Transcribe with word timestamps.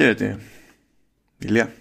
Χαίρετε. 0.00 0.38
Ηλία. 1.38 1.72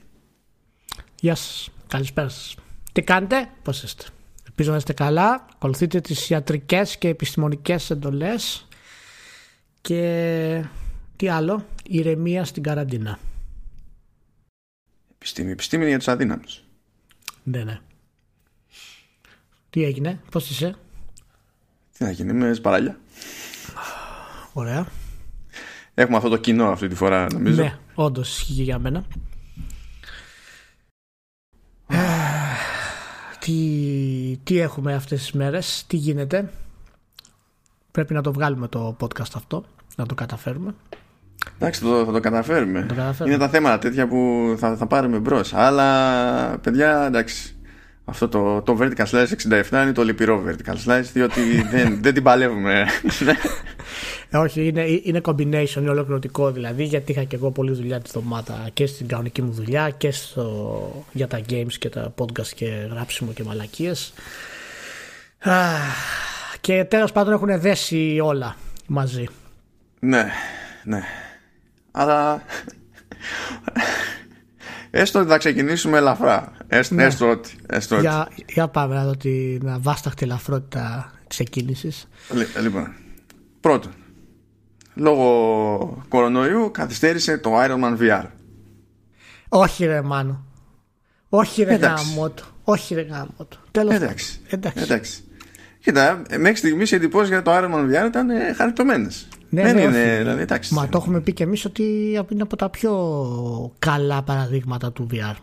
Γεια 1.19 1.35
σας. 1.35 1.69
Καλησπέρα 1.87 2.29
σας. 2.29 2.55
Τι 2.91 3.01
κάνετε, 3.01 3.49
πώς 3.63 3.83
είστε; 3.83 4.03
Ελπίζω 4.47 4.71
να 4.71 4.77
είστε 4.77 4.93
καλά. 4.93 5.45
Ακολουθείτε 5.53 6.01
τις 6.01 6.29
ιατρικές 6.29 6.97
και 6.97 7.07
επιστημονικές 7.07 7.89
εντολές. 7.89 8.67
Και 9.81 10.63
τι 11.15 11.29
άλλο, 11.29 11.65
ηρεμία 11.83 12.45
στην 12.45 12.63
καραντίνα. 12.63 13.19
Επιστήμη, 15.15 15.51
επιστήμη 15.51 15.81
είναι 15.81 15.89
για 15.89 15.99
τους 15.99 16.07
αδύναμους. 16.07 16.63
Ναι, 17.43 17.63
ναι. 17.63 17.79
Τι 19.69 19.83
έγινε, 19.83 20.19
πώς 20.31 20.49
είσαι; 20.49 20.75
Τι 21.97 22.03
να 22.03 22.11
γίνει, 22.11 22.31
είμαι 22.31 22.53
σπαράλια. 22.53 22.99
Ωραία. 24.53 24.87
Έχουμε 25.93 26.17
αυτό 26.17 26.29
το 26.29 26.37
κοινό 26.37 26.71
αυτή 26.71 26.87
τη 26.87 26.95
φορά, 26.95 27.27
νομίζω. 27.33 27.61
Ναι, 27.61 27.77
όντως 27.97 28.29
ισχύει 28.29 28.63
για 28.63 28.79
μένα. 28.79 29.03
τι, 33.39 34.39
τι 34.43 34.59
έχουμε 34.59 34.93
αυτές 34.93 35.19
τις 35.19 35.31
μέρες, 35.31 35.83
τι 35.87 35.97
γίνεται. 35.97 36.49
Πρέπει 37.91 38.13
να 38.13 38.21
το 38.21 38.33
βγάλουμε 38.33 38.67
το 38.67 38.95
podcast 38.99 39.31
αυτό, 39.35 39.63
να 39.95 40.05
το 40.05 40.15
καταφέρουμε. 40.15 40.75
Εντάξει, 41.55 41.81
θα 41.81 41.87
το, 41.87 42.05
θα 42.05 42.11
το 42.11 42.19
καταφέρουμε. 42.19 42.85
Το 42.87 42.93
καταφέρουμε. 42.93 43.35
Είναι 43.35 43.43
τα 43.43 43.49
θέματα 43.49 43.79
τέτοια 43.79 44.07
που 44.07 44.53
θα, 44.57 44.75
θα 44.75 44.87
πάρουμε 44.87 45.17
μπρος. 45.19 45.53
Αλλά, 45.53 46.57
παιδιά, 46.57 47.05
εντάξει. 47.05 47.55
Αυτό 48.05 48.27
το, 48.27 48.61
το 48.61 48.77
vertical 48.81 49.05
slice 49.05 49.27
67 49.49 49.71
είναι 49.71 49.91
το 49.91 50.03
λυπηρό 50.03 50.43
vertical 50.47 50.75
slice, 50.85 51.09
διότι 51.13 51.61
δεν, 51.71 52.01
δεν 52.01 52.13
την 52.13 52.23
παλεύουμε. 52.23 52.85
Ε, 54.29 54.37
όχι, 54.37 54.67
είναι, 54.67 54.85
είναι 55.03 55.21
combination, 55.23 55.75
είναι 55.77 55.89
ολοκληρωτικό 55.89 56.51
δηλαδή, 56.51 56.83
γιατί 56.83 57.11
είχα 57.11 57.23
και 57.23 57.35
εγώ 57.35 57.51
πολλή 57.51 57.73
δουλειά 57.73 57.99
τη 57.99 58.11
εβδομάδα 58.15 58.69
και 58.73 58.85
στην 58.85 59.07
κανονική 59.07 59.41
μου 59.41 59.51
δουλειά 59.51 59.89
και 59.89 60.11
στο, 60.11 61.05
για 61.11 61.27
τα 61.27 61.39
games 61.49 61.73
και 61.79 61.89
τα 61.89 62.13
podcast 62.17 62.47
και 62.55 62.65
γράψιμο 62.91 63.31
και 63.31 63.43
μαλακίες. 63.43 64.13
Και 66.61 66.83
τέλος 66.83 67.11
πάντων 67.11 67.33
έχουν 67.33 67.59
δέσει 67.61 68.19
όλα 68.23 68.55
μαζί. 68.87 69.25
ναι, 69.99 70.25
ναι. 70.83 71.01
Αλλά 71.91 72.41
έστω 74.91 75.19
ότι 75.19 75.29
θα 75.29 75.37
ξεκινήσουμε 75.37 75.97
ελαφρά. 75.97 76.51
Έστω, 76.67 76.95
Ναι. 76.95 77.03
έστω 77.03 77.29
ότι. 77.29 77.55
Έστω 77.69 77.95
ότι. 77.95 78.03
Για, 78.05 78.27
για 78.47 78.67
πάμε 78.67 78.95
να 78.95 79.03
δω 79.05 79.15
την 79.17 79.69
αβάσταχτη 79.69 80.23
ελαφρότητα 80.23 81.11
της 81.27 81.39
εκκίνησης. 81.39 82.07
Λι- 82.33 82.57
Λοιπόν, 82.61 82.93
πρώτον, 83.61 83.91
λόγω 84.97 86.03
κορονοϊού 86.09 86.71
καθυστέρησε 86.73 87.37
το 87.37 87.51
Iron 87.63 87.83
Man 87.83 87.97
VR. 88.01 88.23
Όχι 89.49 89.85
ρε 89.85 90.01
Μάνο. 90.01 90.43
Όχι 91.29 91.63
ρε 91.63 91.73
Εντάξει. 91.73 92.05
γάμο 92.13 92.29
του. 92.29 92.45
Όχι 92.63 92.93
ρε 92.95 93.01
γάμο 93.01 93.45
του. 93.49 93.59
Τέλος 93.71 93.93
Εντάξει. 93.93 94.39
πάντων. 94.39 94.59
Εντάξει. 94.59 94.83
Εντάξει. 94.83 95.21
Κοίτα, 95.81 96.21
ε, 96.29 96.37
μέχρι 96.37 96.57
στιγμής 96.57 96.91
οι 96.91 96.95
εντυπώσεις 96.95 97.29
για 97.29 97.41
το 97.41 97.51
Iron 97.53 97.73
Man 97.73 97.85
VR 97.85 98.07
ήταν 98.07 98.29
ε, 98.29 98.53
χαριτωμένες. 98.53 99.27
Ναι, 99.49 99.61
Δεν 99.63 99.75
ναι, 99.75 99.81
είναι, 99.81 100.03
όχι. 100.05 100.17
δηλαδή, 100.17 100.41
εντάξει. 100.41 100.73
Μα 100.73 100.87
το 100.89 100.97
έχουμε 100.97 101.19
πει 101.21 101.33
και 101.33 101.43
εμείς 101.43 101.65
ότι 101.65 101.83
είναι 102.29 102.41
από 102.41 102.55
τα 102.55 102.69
πιο 102.69 102.93
καλά 103.79 104.21
παραδείγματα 104.23 104.91
του 104.91 105.07
VR. 105.11 105.35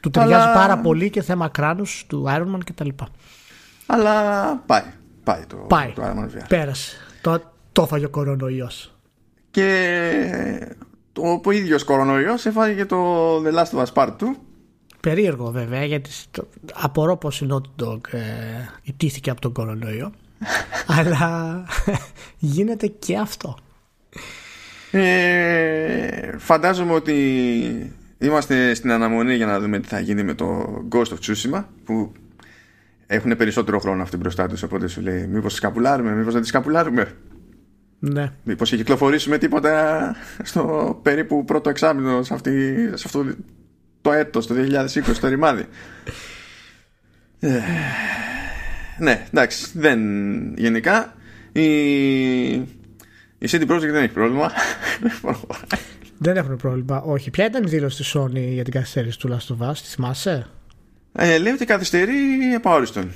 Του 0.00 0.10
ταιριάζει 0.10 0.42
Αλλά- 0.44 0.52
πάρα 0.54 0.78
πολύ 0.78 1.10
και 1.10 1.22
θέμα 1.22 1.48
κράνους 1.48 2.04
του 2.08 2.24
Iron 2.28 2.54
Man 2.54 2.58
κτλ. 2.64 2.88
Αλλά 3.86 4.42
πάει. 4.66 4.82
Πάει 5.24 5.42
το, 5.46 5.56
Πάει. 5.56 5.92
το 5.94 6.02
Iron 6.02 6.18
Man 6.18 6.24
VR. 6.24 6.44
Πέρασε. 6.48 6.96
Το, 7.20 7.51
το 7.72 7.82
έφαγε 7.82 8.04
ο 8.04 8.10
κορονοϊός. 8.10 8.94
Και 9.50 10.76
το, 11.12 11.40
ο 11.44 11.50
ίδιος 11.50 11.84
κορονοϊός 11.84 12.46
έφαγε 12.46 12.74
και 12.74 12.84
το 12.84 13.36
The 13.42 13.52
Last 13.54 13.78
of 13.78 13.84
Us 13.84 13.92
Part 13.94 14.08
2. 14.08 14.24
Περίεργο 15.00 15.50
βέβαια 15.50 15.84
γιατί 15.84 16.10
το, 16.30 16.48
απορώ 16.72 17.16
πως 17.16 17.40
η 17.40 17.46
Naughty 17.50 17.84
Dog 17.84 18.00
ε, 18.10 18.20
ιτήθηκε 18.82 19.30
από 19.30 19.40
τον 19.40 19.52
κορονοϊό. 19.52 20.12
αλλά 20.98 21.64
γίνεται 22.38 22.86
και 22.86 23.16
αυτό. 23.16 23.56
Ε, 24.90 26.38
φαντάζομαι 26.38 26.92
ότι 26.92 27.16
είμαστε 28.18 28.74
στην 28.74 28.90
αναμονή 28.90 29.34
για 29.34 29.46
να 29.46 29.60
δούμε 29.60 29.78
τι 29.78 29.88
θα 29.88 30.00
γίνει 30.00 30.22
με 30.22 30.34
το 30.34 30.64
Ghost 30.92 31.04
of 31.04 31.18
Tsushima 31.26 31.64
που 31.84 32.12
έχουν 33.06 33.36
περισσότερο 33.36 33.78
χρόνο 33.78 34.02
αυτή 34.02 34.16
μπροστά 34.16 34.46
τους 34.46 34.62
οπότε 34.62 34.86
σου 34.86 35.00
λέει 35.00 35.26
μήπως 35.26 35.52
τη 35.52 35.58
σκαπουλάρουμε, 35.58 36.12
μήπως 36.12 36.32
δεν 36.32 36.42
τη 36.42 36.48
σκαπουλάρουμε 36.48 37.16
Ναι. 38.04 38.32
μήπως 38.42 38.70
και 38.70 38.76
κυκλοφορήσουμε 38.76 39.38
τίποτα 39.38 40.14
στο 40.42 40.98
περίπου 41.02 41.44
πρώτο 41.44 41.70
εξάμεινο 41.70 42.22
σε, 42.22 42.34
αυτή, 42.34 42.74
σε 42.94 43.02
αυτό 43.06 43.24
το 44.00 44.12
έτος 44.12 44.46
το 44.46 44.54
2020 44.54 45.14
το 45.20 45.28
ρημάδι 45.28 45.66
Ε, 47.40 47.60
ναι 48.98 49.26
εντάξει 49.30 49.70
δεν 49.74 50.00
γενικά 50.54 51.14
η, 51.52 52.50
η 52.52 53.48
CD 53.48 53.62
Projekt 53.68 53.90
δεν 53.90 54.02
έχει 54.02 54.12
πρόβλημα 54.12 54.52
Δεν 56.22 56.36
έχουν 56.36 56.56
πρόβλημα. 56.56 57.00
Όχι. 57.00 57.30
Ποια 57.30 57.44
ήταν 57.44 57.64
η 57.64 57.68
δήλωση 57.68 57.96
της 57.96 58.16
Sony 58.16 58.52
για 58.52 58.64
την 58.64 58.72
καθυστέρηση 58.72 59.18
του 59.18 59.28
Last 59.28 59.56
of 59.56 59.68
Us, 59.68 59.76
τη 59.76 59.88
θυμάσαι; 59.88 60.46
Ε, 61.12 61.38
λέει 61.38 61.52
ότι 61.52 61.64
καθυστερεί 61.64 62.54
επαόριστον. 62.54 63.10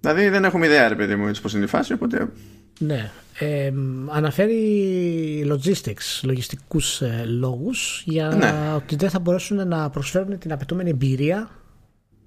Δηλαδή 0.00 0.28
δεν 0.28 0.44
έχουμε 0.44 0.66
ιδέα, 0.66 0.88
ρε 0.88 0.94
παιδί 0.94 1.16
μου, 1.16 1.26
έτσι 1.26 1.42
πώς 1.42 1.54
είναι 1.54 1.64
η 1.64 1.68
φάση, 1.68 1.92
οπότε. 1.92 2.28
Ναι. 2.78 3.10
Ε, 3.38 3.70
μ, 3.70 4.10
αναφέρει 4.10 4.62
logistics, 5.52 6.20
λογιστικούς 6.22 7.00
ε, 7.00 7.24
λόγους 7.26 8.02
για 8.06 8.28
Ναι. 8.28 8.72
ότι 8.76 8.96
δεν 8.96 9.10
θα 9.10 9.18
μπορέσουν 9.18 9.68
να 9.68 9.90
προσφέρουν 9.90 10.38
την 10.38 10.52
απαιτούμενη 10.52 10.90
εμπειρία 10.90 11.50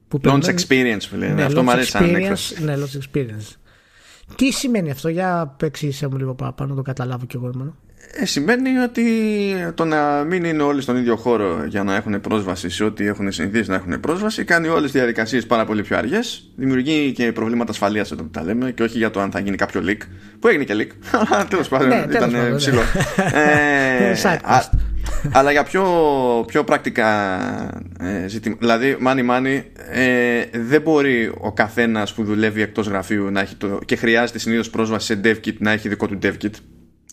που 0.08 0.18
Launch 0.18 0.22
περιμένουν- 0.22 0.60
experience 0.60 1.10
που 1.10 1.16
λένε. 1.16 1.34
Ναι, 1.34 1.44
Αυτό 1.44 1.60
launch 1.60 1.64
μου 1.64 1.72
αρέσει 1.72 1.90
σαν 1.90 2.06
experience, 2.06 2.16
έκφραση. 2.16 2.64
Ναι, 2.64 2.76
launch 2.78 2.98
experience. 3.18 3.56
Τι 4.36 4.52
σημαίνει 4.52 4.92
αυτό, 4.92 5.10
για 5.10 5.56
εξήγησέ 5.62 6.08
μου 6.08 6.18
λίγο 6.18 6.36
παραπάνω, 6.36 6.70
να 6.70 6.76
το 6.76 6.82
καταλάβω 6.82 7.26
κι 7.26 7.36
εγώ 7.36 7.52
εμένα. 7.54 7.74
Ε, 8.14 8.26
σημαίνει 8.26 8.78
ότι 8.78 9.04
το 9.76 9.86
να 9.86 10.24
μην 10.24 10.44
είναι 10.44 10.64
όλοι 10.64 10.82
στον 10.82 10.98
ίδιο 10.98 11.16
χώρο 11.16 11.66
για 11.68 11.84
να 11.84 11.96
έχουν 11.96 12.22
πρόσβαση 12.22 12.70
σε 12.70 12.84
ό,τι 12.84 13.08
έχουν 13.08 13.32
συνηθίσει 13.32 13.70
να 13.70 13.76
έχουν 13.76 14.00
πρόσβαση 14.00 14.44
κάνει 14.44 14.68
όλες 14.68 14.92
τι 14.92 14.98
διαδικασίες 14.98 15.46
πάρα 15.46 15.66
πολύ 15.66 15.82
πιο 15.82 15.98
αργές. 15.98 16.50
Δημιουργεί 16.56 17.12
και 17.12 17.32
προβλήματα 17.32 17.72
ασφαλείας 17.72 18.12
εδώ 18.12 18.24
που 18.24 18.30
τα 18.30 18.44
λέμε 18.44 18.72
και 18.72 18.84
όχι 18.84 18.98
για 18.98 19.12
το 19.12 19.20
αν 19.20 19.32
θα 19.32 19.40
γίνει 19.40 19.56
κάποιο 19.56 19.82
leak. 19.86 19.98
Που 20.40 20.48
έγινε 20.48 20.64
και 20.64 20.74
leak. 20.78 20.88
Αλλά 21.32 21.46
τέλος 21.46 21.68
πάντων 21.68 21.88
Ναι, 21.88 21.96
τέλος 21.96 22.16
ήταν 22.16 22.32
πάντων, 22.32 22.50
ναι. 22.50 22.56
ψηλό. 22.56 22.82
Ε, 23.34 24.16
Side 24.24 24.40
α- 24.44 24.60
quest. 24.60 24.78
αλλά 25.32 25.52
για 25.52 25.64
πιο, 25.64 25.84
πιο 26.48 26.64
πρακτικά 26.64 27.10
ε, 28.00 28.28
ζητήματα. 28.28 28.60
Δηλαδή, 28.62 28.98
money 29.06 29.30
money, 29.30 29.62
ε, 29.92 30.44
δεν 30.52 30.82
μπορεί 30.82 31.32
ο 31.38 31.52
καθένας 31.54 32.14
που 32.14 32.24
δουλεύει 32.24 32.62
εκτός 32.62 32.88
γραφείου 32.88 33.32
να 33.32 33.42
έχει 33.42 33.56
το, 33.56 33.80
και 33.86 33.96
χρειάζεται 33.96 34.40
συνήθως 34.40 34.70
πρόσβαση 34.70 35.06
σε 35.06 35.20
dev 35.24 35.36
kit 35.48 35.56
να 35.58 35.72
έχει 35.72 35.90
δικό 35.90 36.08
του 36.08 36.20
dev 36.24 36.34
kit. 36.44 36.52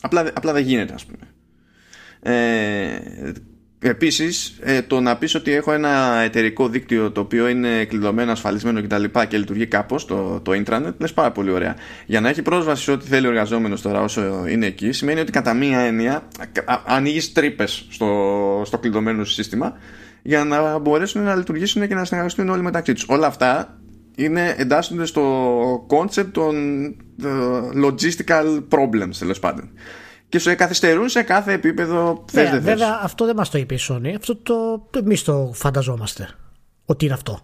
Απλά, 0.01 0.23
δε- 0.25 0.31
απλά 0.35 0.53
δεν 0.53 0.63
γίνεται, 0.63 0.95
ας 0.95 1.05
πούμε. 1.05 1.19
Ε, 2.23 2.99
Επίσης 3.81 4.59
ε, 4.63 4.83
το 4.83 5.01
να 5.01 5.17
πεις 5.17 5.35
ότι 5.35 5.53
έχω 5.53 5.73
ένα 5.73 6.21
εταιρικό 6.25 6.69
δίκτυο 6.69 7.11
το 7.11 7.21
οποίο 7.21 7.49
είναι 7.49 7.85
κλειδωμένο, 7.85 8.33
ασφαλισμένο 8.33 8.83
κτλ. 8.83 9.05
Και, 9.05 9.27
και 9.29 9.39
λειτουργεί 9.39 9.67
κάπως 9.67 10.05
το, 10.07 10.41
το 10.41 10.53
intranet 10.65 10.93
λες 10.99 11.13
πάρα 11.13 11.33
πολύ 11.33 11.51
ωραία. 11.51 11.77
Για 12.07 12.21
να 12.21 12.29
έχει 12.29 12.43
πρόσβαση 12.43 12.83
σε 12.83 12.91
ό,τι 12.91 13.07
θέλει 13.07 13.27
ο 13.27 13.29
εργαζόμενος 13.29 13.83
τώρα 13.83 14.01
όσο 14.01 14.47
είναι 14.49 14.67
εκεί 14.67 14.93
σημαίνει 14.93 15.21
ότι 15.21 15.33
κατά 15.33 15.55
μία 15.55 15.79
έννοια 15.79 16.29
α- 16.65 16.81
ανοίγεις 16.87 17.33
τρύπες 17.33 17.87
στο, 17.91 18.63
στο 18.67 18.79
κλειδωμένο 18.79 19.25
σου 19.25 19.33
σύστημα 19.33 19.73
για 20.23 20.45
να 20.45 20.79
μπορέσουν 20.79 21.23
να 21.23 21.35
λειτουργήσουν 21.35 21.89
και 21.89 21.95
να 21.95 22.05
συνεργαστούν 22.05 22.49
όλοι 22.49 22.63
μεταξύ 22.63 22.93
τους. 22.93 23.05
Όλα 23.09 23.27
αυτά 23.27 23.79
είναι, 24.19 24.55
εντάσσονται 24.59 25.05
στο 25.07 25.87
concept 25.91 26.29
των 26.33 26.85
ε, 27.23 27.29
logistical 27.85 28.63
problems 28.69 29.15
τέλος 29.19 29.39
πάντων. 29.39 29.71
Και 30.29 30.39
σου 30.39 30.55
καθυστερούν 30.57 31.09
σε 31.09 31.23
κάθε 31.23 31.53
επίπεδο 31.53 32.25
θες 32.33 32.45
Ναι, 32.45 32.51
δεν 32.51 32.63
θες. 32.63 32.71
βέβαια, 32.75 33.01
αυτό 33.03 33.25
δεν 33.27 33.37
μας 33.37 33.51
το 33.51 33.59
είπε 33.59 33.75
η 33.75 33.79
Sony. 33.89 34.13
Αυτό 34.17 34.37
το 34.37 34.83
εμείς 34.99 35.23
το 35.23 35.51
φανταζόμαστε. 35.55 36.29
Ότι 36.85 37.05
είναι 37.05 37.15
αυτό. 37.15 37.41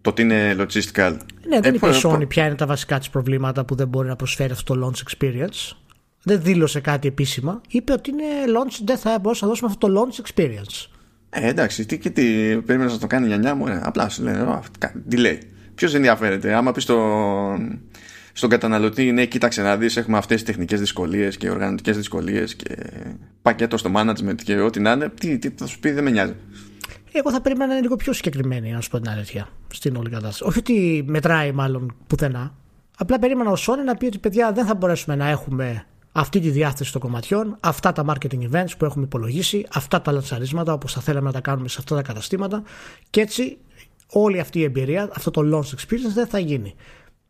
Το 0.00 0.10
ότι 0.10 0.22
είναι 0.22 0.54
logistical. 0.58 1.16
Ναι, 1.48 1.60
δεν 1.60 1.72
Ε, 1.72 1.76
είπε 1.76 1.88
η 1.88 2.00
πω- 2.00 2.12
Sony 2.12 2.28
ποια 2.28 2.46
είναι 2.46 2.54
τα 2.54 2.66
βασικά 2.66 2.98
της 2.98 3.10
προβλήματα 3.10 3.64
που 3.64 3.74
δεν 3.74 3.88
μπορεί 3.88 4.08
να 4.08 4.16
προσφέρει 4.16 4.52
αυτό 4.52 4.74
το 4.74 4.86
launch 4.92 5.10
experience. 5.10 5.76
Δεν 6.22 6.42
δήλωσε 6.42 6.80
κάτι 6.80 7.08
επίσημα. 7.08 7.60
Είπε 7.68 7.92
ότι 7.92 8.10
είναι 8.10 8.24
launch, 8.58 8.80
δεν 8.84 8.98
θα 8.98 9.18
μπορούσε 9.20 9.44
να 9.44 9.50
δώσουμε 9.50 9.70
αυτό 9.72 9.86
το 9.88 10.00
launch 10.00 10.22
experience. 10.26 10.86
Ε, 11.30 11.48
εντάξει, 11.48 11.86
τι 11.86 11.98
και 11.98 12.10
τι 12.10 12.22
περίμενα 12.66 12.90
να 12.92 12.98
το 12.98 13.06
κάνει 13.06 13.24
η 13.24 13.28
νιανιά 13.28 13.54
μου, 13.54 13.66
ε, 13.66 13.80
απλά 13.84 14.08
σου 14.08 14.22
λένε, 14.22 14.40
«Ω, 14.42 14.62
κα- 14.78 14.94
τι 15.08 15.16
λέει. 15.16 15.38
Ποιος 15.74 15.94
ενδιαφέρεται, 15.94 16.54
άμα 16.54 16.72
πεις 16.72 16.82
στο, 16.82 17.18
στον 18.32 18.50
καταναλωτή, 18.50 19.12
ναι, 19.12 19.26
κοίταξε 19.26 19.62
να 19.62 19.76
δεις, 19.76 19.96
έχουμε 19.96 20.18
αυτές 20.18 20.36
τις 20.36 20.44
τεχνικές 20.44 20.80
δυσκολίες 20.80 21.36
και 21.36 21.50
οργανωτικές 21.50 21.96
δυσκολίες 21.96 22.54
και 22.54 22.76
πακέτο 23.42 23.76
στο 23.76 23.90
management 23.96 24.42
και 24.44 24.60
ό,τι 24.60 24.80
να 24.80 24.92
είναι, 24.92 25.08
τι, 25.08 25.38
τι 25.38 25.50
θα 25.56 25.66
σου 25.66 25.78
πει, 25.78 25.90
δεν 25.90 26.04
με 26.04 26.10
νοιάζει. 26.10 26.34
Εγώ 27.12 27.30
θα 27.30 27.40
περίμενα 27.40 27.66
να 27.66 27.72
είναι 27.72 27.82
λίγο 27.82 27.96
πιο 27.96 28.12
συγκεκριμένη, 28.12 28.70
να 28.70 28.80
σου 28.80 28.90
πω 28.90 29.00
την 29.00 29.10
αλήθεια, 29.10 29.48
στην 29.72 29.96
όλη 29.96 30.10
κατάσταση. 30.10 30.44
Όχι 30.44 30.58
ότι 30.58 31.04
μετράει 31.06 31.52
μάλλον 31.52 31.94
πουθενά. 32.06 32.54
Απλά 32.96 33.18
περίμενα 33.18 33.50
ο 33.50 33.56
Sony 33.58 33.84
να 33.86 33.96
πει 33.96 34.06
ότι 34.06 34.18
παιδιά 34.18 34.52
δεν 34.52 34.66
θα 34.66 34.74
μπορέσουμε 34.74 35.16
να 35.16 35.28
έχουμε 35.28 35.86
αυτή 36.12 36.40
τη 36.40 36.50
διάθεση 36.50 36.92
των 36.92 37.00
κομματιών, 37.00 37.56
αυτά 37.60 37.92
τα 37.92 38.04
marketing 38.08 38.50
events 38.50 38.70
που 38.78 38.84
έχουμε 38.84 39.04
υπολογίσει, 39.04 39.66
αυτά 39.74 40.02
τα 40.02 40.12
λανσαρίσματα 40.12 40.72
όπως 40.72 40.92
θα 40.92 41.00
θέλαμε 41.00 41.26
να 41.26 41.32
τα 41.32 41.40
κάνουμε 41.40 41.68
σε 41.68 41.76
αυτά 41.78 41.94
τα 41.94 42.02
καταστήματα 42.02 42.62
και 43.10 43.20
έτσι 43.20 43.58
όλη 44.12 44.40
αυτή 44.40 44.58
η 44.58 44.62
εμπειρία, 44.62 45.08
αυτό 45.16 45.30
το 45.30 45.40
launch 45.52 45.76
experience 45.76 46.12
δεν 46.14 46.26
θα 46.26 46.38
γίνει. 46.38 46.74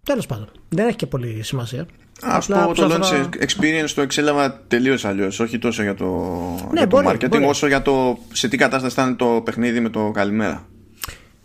Τέλος 0.04 0.26
πάντων, 0.26 0.48
δεν 0.68 0.86
έχει 0.86 0.96
και 0.96 1.06
πολύ 1.06 1.42
σημασία. 1.42 1.86
Α 2.20 2.38
πω 2.66 2.74
το 2.74 2.90
launch 2.90 3.24
experience 3.24 3.90
το 3.94 4.00
εξέλαβα 4.00 4.62
τελείω 4.68 4.98
αλλιώς. 5.02 5.40
Όχι 5.40 5.58
τόσο 5.58 5.82
για 5.82 5.94
το, 5.94 6.06
ναι, 6.72 6.78
για 6.78 6.86
το 6.86 6.98
marketing, 7.04 7.28
μπορεί. 7.28 7.44
όσο 7.44 7.66
για 7.66 7.82
το 7.82 8.18
σε 8.32 8.48
τι 8.48 8.56
κατάσταση 8.56 8.94
θα 8.94 9.02
είναι 9.02 9.14
το 9.14 9.40
παιχνίδι 9.44 9.80
με 9.80 9.88
το 9.88 10.10
καλημέρα. 10.10 10.66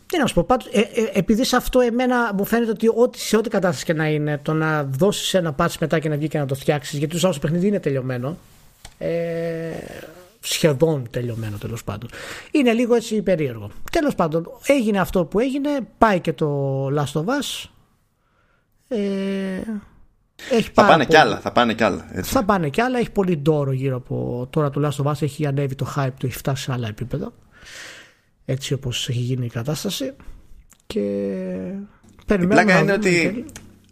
Τι 0.06 0.18
να 0.18 0.25
σου 0.25 0.34
πω, 0.34 0.44
πάντως, 0.44 0.68
ε, 0.72 0.80
ε, 0.80 0.86
επειδή 1.13 1.44
σε 1.44 1.56
αυτό 1.56 1.80
εμένα 1.80 2.34
μου 2.34 2.45
φαίνεται 2.45 2.72
ότι 2.72 2.88
ό,τι, 2.95 3.19
σε 3.19 3.38
ό,τι 3.38 3.50
κατάσταση 3.50 3.86
και 3.86 3.94
να 3.94 4.07
είναι, 4.07 4.39
το 4.44 4.54
να 4.54 4.84
δώσεις 4.84 5.34
ένα 5.34 5.56
patch 5.57 5.74
μετά 5.80 6.00
και 6.00 6.10
να 6.10 6.18
βγει 6.18 6.28
και 6.28 6.38
να 6.38 6.45
το 6.45 6.56
φτιάξεις, 6.56 7.00
γιατί 7.00 7.19
το 7.19 7.34
παιχνίδι 7.42 7.68
είναι 7.68 7.80
τελειωμένο. 7.80 8.38
Ε, 8.98 9.10
σχεδόν 10.39 11.07
τελειωμένο 11.12 11.57
τέλος 11.57 11.84
πάντων. 11.84 12.10
Είναι 12.51 12.74
λίγο 12.74 12.95
έτσι 12.95 13.22
περίεργο. 13.22 13.72
Τέλος 13.92 14.16
πάντων, 14.16 14.48
έγινε 14.66 15.00
αυτό 15.00 15.25
που 15.25 15.39
έγινε, 15.39 15.69
πάει 15.98 16.19
και 16.19 16.34
το 16.34 16.86
Last 16.88 17.13
of 17.13 17.24
Us. 17.24 17.69
Ε, 18.88 18.98
έχει 20.51 20.69
θα 20.74 20.86
πάνε 20.86 21.06
κι 21.06 21.18
άλλα, 21.18 21.39
θα 21.39 21.51
πάνε 21.51 21.74
κι 21.74 21.84
άλλα. 21.84 22.07
Έτσι. 22.12 22.31
Θα 22.31 22.44
πάνε 22.44 22.69
κι 22.69 22.81
άλλα, 22.81 23.00
έχει 23.00 23.12
πολύ 23.12 23.38
ντόρο 23.38 23.72
γύρω 23.72 23.95
από 23.95 24.48
τώρα 24.50 24.69
του 24.69 24.81
Last 24.84 25.04
of 25.04 25.12
Us, 25.12 25.22
έχει 25.22 25.45
ανέβει 25.45 25.75
το 25.75 25.94
hype 25.95 26.13
του, 26.19 26.25
έχει 26.25 26.38
φτάσει 26.38 26.63
σε 26.63 26.72
άλλα 26.72 26.88
επίπεδα 26.88 27.34
έτσι 28.50 28.74
όπως 28.74 29.10
έχει 29.10 29.19
γίνει 29.19 29.45
η 29.45 29.50
κατάσταση 29.50 30.13
και 30.88 31.01
περιμένουμε. 32.25 32.62
Η 32.62 32.66
πλάκα 32.66 32.80
είναι 32.80 32.92
ότι 32.92 33.45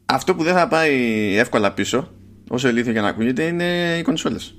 αυτό 0.06 0.36
που 0.36 0.44
δεν 0.44 0.54
θα 0.54 0.68
πάει 0.68 0.96
εύκολα 1.38 1.74
πίσω, 1.74 2.12
όσο 2.50 2.68
ηλίθιο 2.68 2.92
για 2.92 3.02
να 3.02 3.08
ακούγεται, 3.08 3.44
είναι 3.44 3.98
οι 3.98 4.02
κονσόλες. 4.02 4.56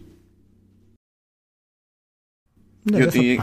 Ναι, 2.91 2.97
Διότι 2.99 3.41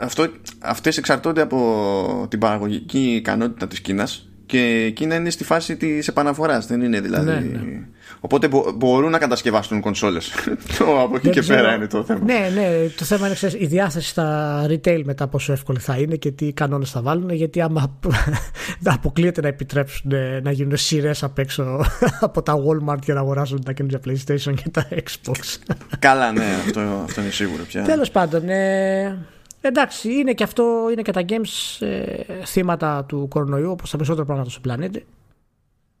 αυτό, 0.00 0.26
αυτές 0.58 0.96
εξαρτώνται 0.96 1.40
από 1.40 2.26
την 2.30 2.38
παραγωγική 2.38 3.14
ικανότητα 3.14 3.66
της 3.66 3.80
Κίνας 3.80 4.28
και 4.46 4.86
η 4.86 4.92
Κίνα 4.92 5.14
είναι 5.14 5.30
στη 5.30 5.44
φάση 5.44 5.76
της 5.76 6.08
επαναφοράς, 6.08 6.66
δεν 6.66 6.80
είναι 6.80 7.00
δηλαδή... 7.00 7.30
Ναι, 7.30 7.40
ναι. 7.40 7.86
Οπότε 8.20 8.48
μπορούν 8.74 9.10
να 9.10 9.18
κατασκευάσουν 9.18 9.80
κονσόλες. 9.80 10.32
το 10.78 11.00
από 11.00 11.16
εκεί 11.16 11.30
και 11.30 11.42
πέρα 11.42 11.74
είναι 11.74 11.86
το 11.86 12.04
θέμα. 12.04 12.24
Ναι, 12.24 12.50
ναι. 12.54 12.88
Το 12.96 13.04
θέμα 13.04 13.26
είναι 13.26 13.34
ξέρεις, 13.34 13.60
η 13.60 13.66
διάθεση 13.66 14.08
στα 14.08 14.66
retail 14.68 15.02
μετά 15.04 15.28
πόσο 15.28 15.52
εύκολη 15.52 15.78
θα 15.78 15.96
είναι 15.96 16.16
και 16.16 16.30
τι 16.30 16.52
κανόνες 16.52 16.90
θα 16.90 17.02
βάλουν. 17.02 17.30
Γιατί 17.30 17.60
άμα 17.60 17.98
αποκλείεται 18.84 19.40
να 19.40 19.48
επιτρέψουν 19.48 20.12
ε, 20.12 20.40
να 20.40 20.50
γίνουν 20.50 20.76
σειρές 20.76 21.22
απ' 21.22 21.38
έξω 21.38 21.84
από 22.20 22.42
τα 22.42 22.54
Walmart 22.54 23.02
για 23.04 23.14
να 23.14 23.20
αγοράσουν 23.20 23.64
τα 23.64 23.72
καινούργια 23.72 24.00
PlayStation 24.04 24.54
και 24.54 24.68
τα 24.70 24.88
Xbox. 24.90 25.74
Καλά, 25.98 26.32
ναι, 26.32 26.44
αυτό, 26.64 26.80
αυτό 26.80 27.20
είναι 27.20 27.30
σίγουρο 27.30 27.62
πια. 27.62 27.82
Τέλος 27.82 28.10
πάντων, 28.10 28.48
ε, 28.48 29.26
εντάξει, 29.60 30.12
είναι 30.12 30.32
και 30.32 30.44
αυτό, 30.44 30.64
είναι 30.92 31.02
και 31.02 31.12
τα 31.12 31.24
games 31.28 31.86
ε, 31.86 32.44
θύματα 32.44 33.04
του 33.04 33.26
κορονοϊού 33.28 33.70
όπως 33.70 33.90
τα 33.90 33.96
περισσότερα 33.96 34.26
πράγματα 34.26 34.50
στον 34.50 34.62
πλανήτη. 34.62 35.06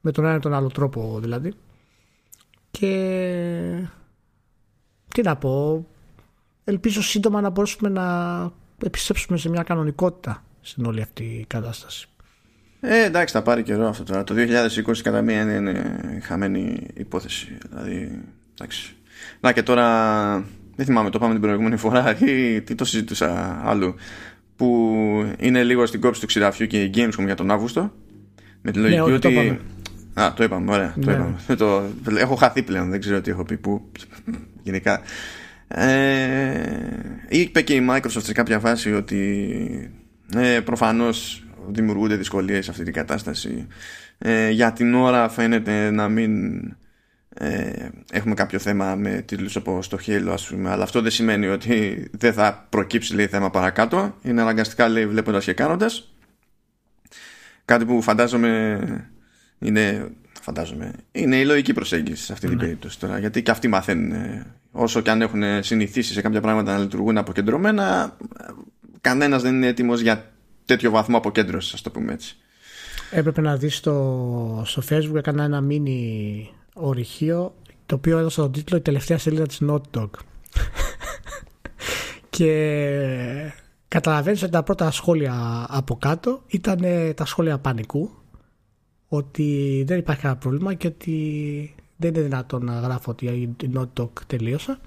Με 0.00 0.12
τον 0.12 0.24
ένα 0.24 0.34
ή 0.34 0.38
τον 0.38 0.54
άλλο 0.54 0.68
τρόπο 0.68 1.18
δηλαδή. 1.20 1.54
Και 2.70 2.90
τι 5.14 5.22
να 5.22 5.36
πω, 5.36 5.86
ελπίζω 6.64 7.02
σύντομα 7.02 7.40
να 7.40 7.50
μπορέσουμε 7.50 7.88
να 7.88 8.04
επιστρέψουμε 8.84 9.38
σε 9.38 9.48
μια 9.48 9.62
κανονικότητα 9.62 10.44
στην 10.60 10.84
όλη 10.84 11.02
αυτή 11.02 11.24
η 11.24 11.44
κατάσταση. 11.48 12.08
Ε, 12.80 13.04
εντάξει, 13.04 13.34
θα 13.34 13.42
πάρει 13.42 13.62
καιρό 13.62 13.88
αυτό 13.88 14.02
τώρα. 14.02 14.24
Το 14.24 14.34
2020 14.36 14.96
κατά 15.02 15.22
μία 15.22 15.56
είναι 15.56 16.20
χαμένη 16.22 16.86
υπόθεση. 16.94 17.58
Δηλαδή, 17.70 18.22
εντάξει. 18.52 18.94
Να 19.40 19.52
και 19.52 19.62
τώρα, 19.62 20.32
δεν 20.76 20.86
θυμάμαι, 20.86 21.10
το 21.10 21.18
πάμε 21.18 21.32
την 21.32 21.42
προηγούμενη 21.42 21.76
φορά 21.76 22.16
ή 22.26 22.60
τι 22.60 22.74
το 22.74 22.84
συζήτησα 22.84 23.60
αλλού. 23.64 23.94
Που 24.56 25.34
είναι 25.38 25.62
λίγο 25.62 25.86
στην 25.86 26.00
κόψη 26.00 26.20
του 26.20 26.26
ξηραφιού 26.26 26.66
και 26.66 26.82
η 26.82 26.90
Gamescom 26.94 27.24
για 27.24 27.34
τον 27.34 27.50
Αύγουστο. 27.50 27.92
Με 28.62 28.70
τη 28.70 28.78
ναι, 28.78 28.88
λογική 28.88 29.12
ότι 29.12 29.60
Α, 30.20 30.32
το 30.32 30.44
είπαμε, 30.44 30.72
ωραία. 30.72 30.94
Το 31.00 31.10
ναι. 31.10 31.12
είπαμε. 31.12 31.36
Το, 32.04 32.16
έχω 32.16 32.34
χαθεί 32.34 32.62
πλέον, 32.62 32.90
δεν 32.90 33.00
ξέρω 33.00 33.20
τι 33.20 33.30
έχω 33.30 33.44
πει. 33.44 33.56
Που, 33.56 33.90
γενικά. 34.62 35.00
Ε, 35.68 36.62
είπε 37.28 37.62
και 37.62 37.74
η 37.74 37.86
Microsoft 37.90 38.22
σε 38.22 38.32
κάποια 38.32 38.58
φάση 38.58 38.94
ότι 38.94 39.92
ε, 40.36 40.60
προφανώς 40.60 41.44
δημιουργούνται 41.68 42.16
δυσκολίες 42.16 42.64
σε 42.64 42.70
αυτή 42.70 42.84
την 42.84 42.92
κατάσταση. 42.92 43.66
Ε, 44.18 44.50
για 44.50 44.72
την 44.72 44.94
ώρα 44.94 45.28
φαίνεται 45.28 45.90
να 45.90 46.08
μην 46.08 46.60
ε, 47.34 47.88
έχουμε 48.12 48.34
κάποιο 48.34 48.58
θέμα 48.58 48.94
με 48.94 49.22
τίτλους 49.26 49.56
όπως 49.56 49.88
το 49.88 49.98
Halo 50.06 50.30
ας 50.32 50.46
πούμε, 50.46 50.70
αλλά 50.70 50.82
αυτό 50.82 51.00
δεν 51.00 51.10
σημαίνει 51.10 51.46
ότι 51.46 52.08
δεν 52.12 52.32
θα 52.32 52.66
προκύψει 52.68 53.14
λέει, 53.14 53.26
θέμα 53.26 53.50
παρακάτω. 53.50 54.16
Είναι 54.22 54.40
αναγκαστικά 54.40 54.88
λέει 54.88 55.06
βλέποντας 55.06 55.44
και 55.44 55.52
κάνοντας. 55.52 56.14
Κάτι 57.64 57.84
που 57.84 58.02
φαντάζομαι 58.02 58.78
είναι, 59.60 60.10
φαντάζομαι, 60.40 60.92
είναι 61.12 61.36
η 61.36 61.44
λογική 61.44 61.72
προσέγγιση 61.72 62.24
σε 62.24 62.32
αυτή 62.32 62.46
την 62.46 62.56
ναι. 62.56 62.62
περίπτωση 62.62 62.98
τώρα. 62.98 63.18
Γιατί 63.18 63.42
και 63.42 63.50
αυτοί 63.50 63.68
μαθαίνουν. 63.68 64.42
Όσο 64.72 65.00
και 65.00 65.10
αν 65.10 65.22
έχουν 65.22 65.42
συνηθίσει 65.62 66.12
σε 66.12 66.20
κάποια 66.20 66.40
πράγματα 66.40 66.72
να 66.72 66.78
λειτουργούν 66.78 67.18
αποκεντρωμένα, 67.18 68.16
κανένας 69.00 69.42
δεν 69.42 69.54
είναι 69.54 69.66
έτοιμος 69.66 70.00
για 70.00 70.30
τέτοιο 70.64 70.90
βαθμό 70.90 71.16
αποκέντρωσης, 71.16 71.74
ας 71.74 71.82
το 71.82 71.90
πούμε 71.90 72.12
έτσι. 72.12 72.36
Έπρεπε 73.10 73.40
να 73.40 73.56
δεις 73.56 73.76
στο, 73.76 74.62
στο 74.66 74.82
Facebook, 74.90 75.14
έκανα 75.14 75.44
ένα 75.44 75.60
μίνι 75.60 76.50
ορυχείο 76.74 77.54
το 77.86 77.94
οποίο 77.94 78.18
έδωσα 78.18 78.42
τον 78.42 78.52
τίτλο 78.52 78.76
Η 78.76 78.80
τελευταία 78.80 79.18
σελίδα 79.18 79.46
της 79.46 79.62
Naughty 79.68 79.98
Dog. 79.98 80.10
και 82.30 83.52
καταλαβαίνεις 83.88 84.42
ότι 84.42 84.52
τα 84.52 84.62
πρώτα 84.62 84.90
σχόλια 84.90 85.66
από 85.68 85.96
κάτω 85.96 86.42
ήταν 86.46 86.84
τα 87.14 87.24
σχόλια 87.24 87.58
πανικού 87.58 88.10
ότι 89.12 89.82
δεν 89.86 89.98
υπάρχει 89.98 90.22
κανένα 90.22 90.40
πρόβλημα 90.40 90.74
και 90.74 90.86
ότι 90.86 91.74
δεν 91.96 92.14
είναι 92.14 92.22
δυνατόν 92.22 92.64
να 92.64 92.80
γράφω 92.80 93.10
ότι 93.10 93.26
η 93.62 93.70
Naughty 93.76 94.08
τελείωσα 94.26 94.80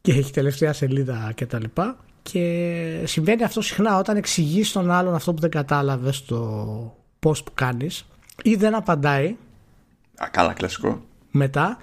και 0.00 0.12
έχει 0.12 0.32
τελευταία 0.32 0.72
σελίδα 0.72 1.32
και 1.34 1.46
τα 1.46 1.58
λοιπά 1.58 1.96
και 2.22 3.02
συμβαίνει 3.04 3.44
αυτό 3.44 3.60
συχνά 3.60 3.98
όταν 3.98 4.16
εξηγείς 4.16 4.68
στον 4.68 4.90
άλλον 4.90 5.14
αυτό 5.14 5.34
που 5.34 5.40
δεν 5.40 5.50
κατάλαβες 5.50 6.16
στο 6.16 6.96
πώ 7.18 7.30
που 7.44 7.52
κάνεις 7.54 8.06
ή 8.42 8.54
δεν 8.54 8.74
απαντάει 8.74 9.36
Α, 10.16 10.28
καλά 10.30 10.52
κλασικό 10.52 11.02
μετά 11.30 11.78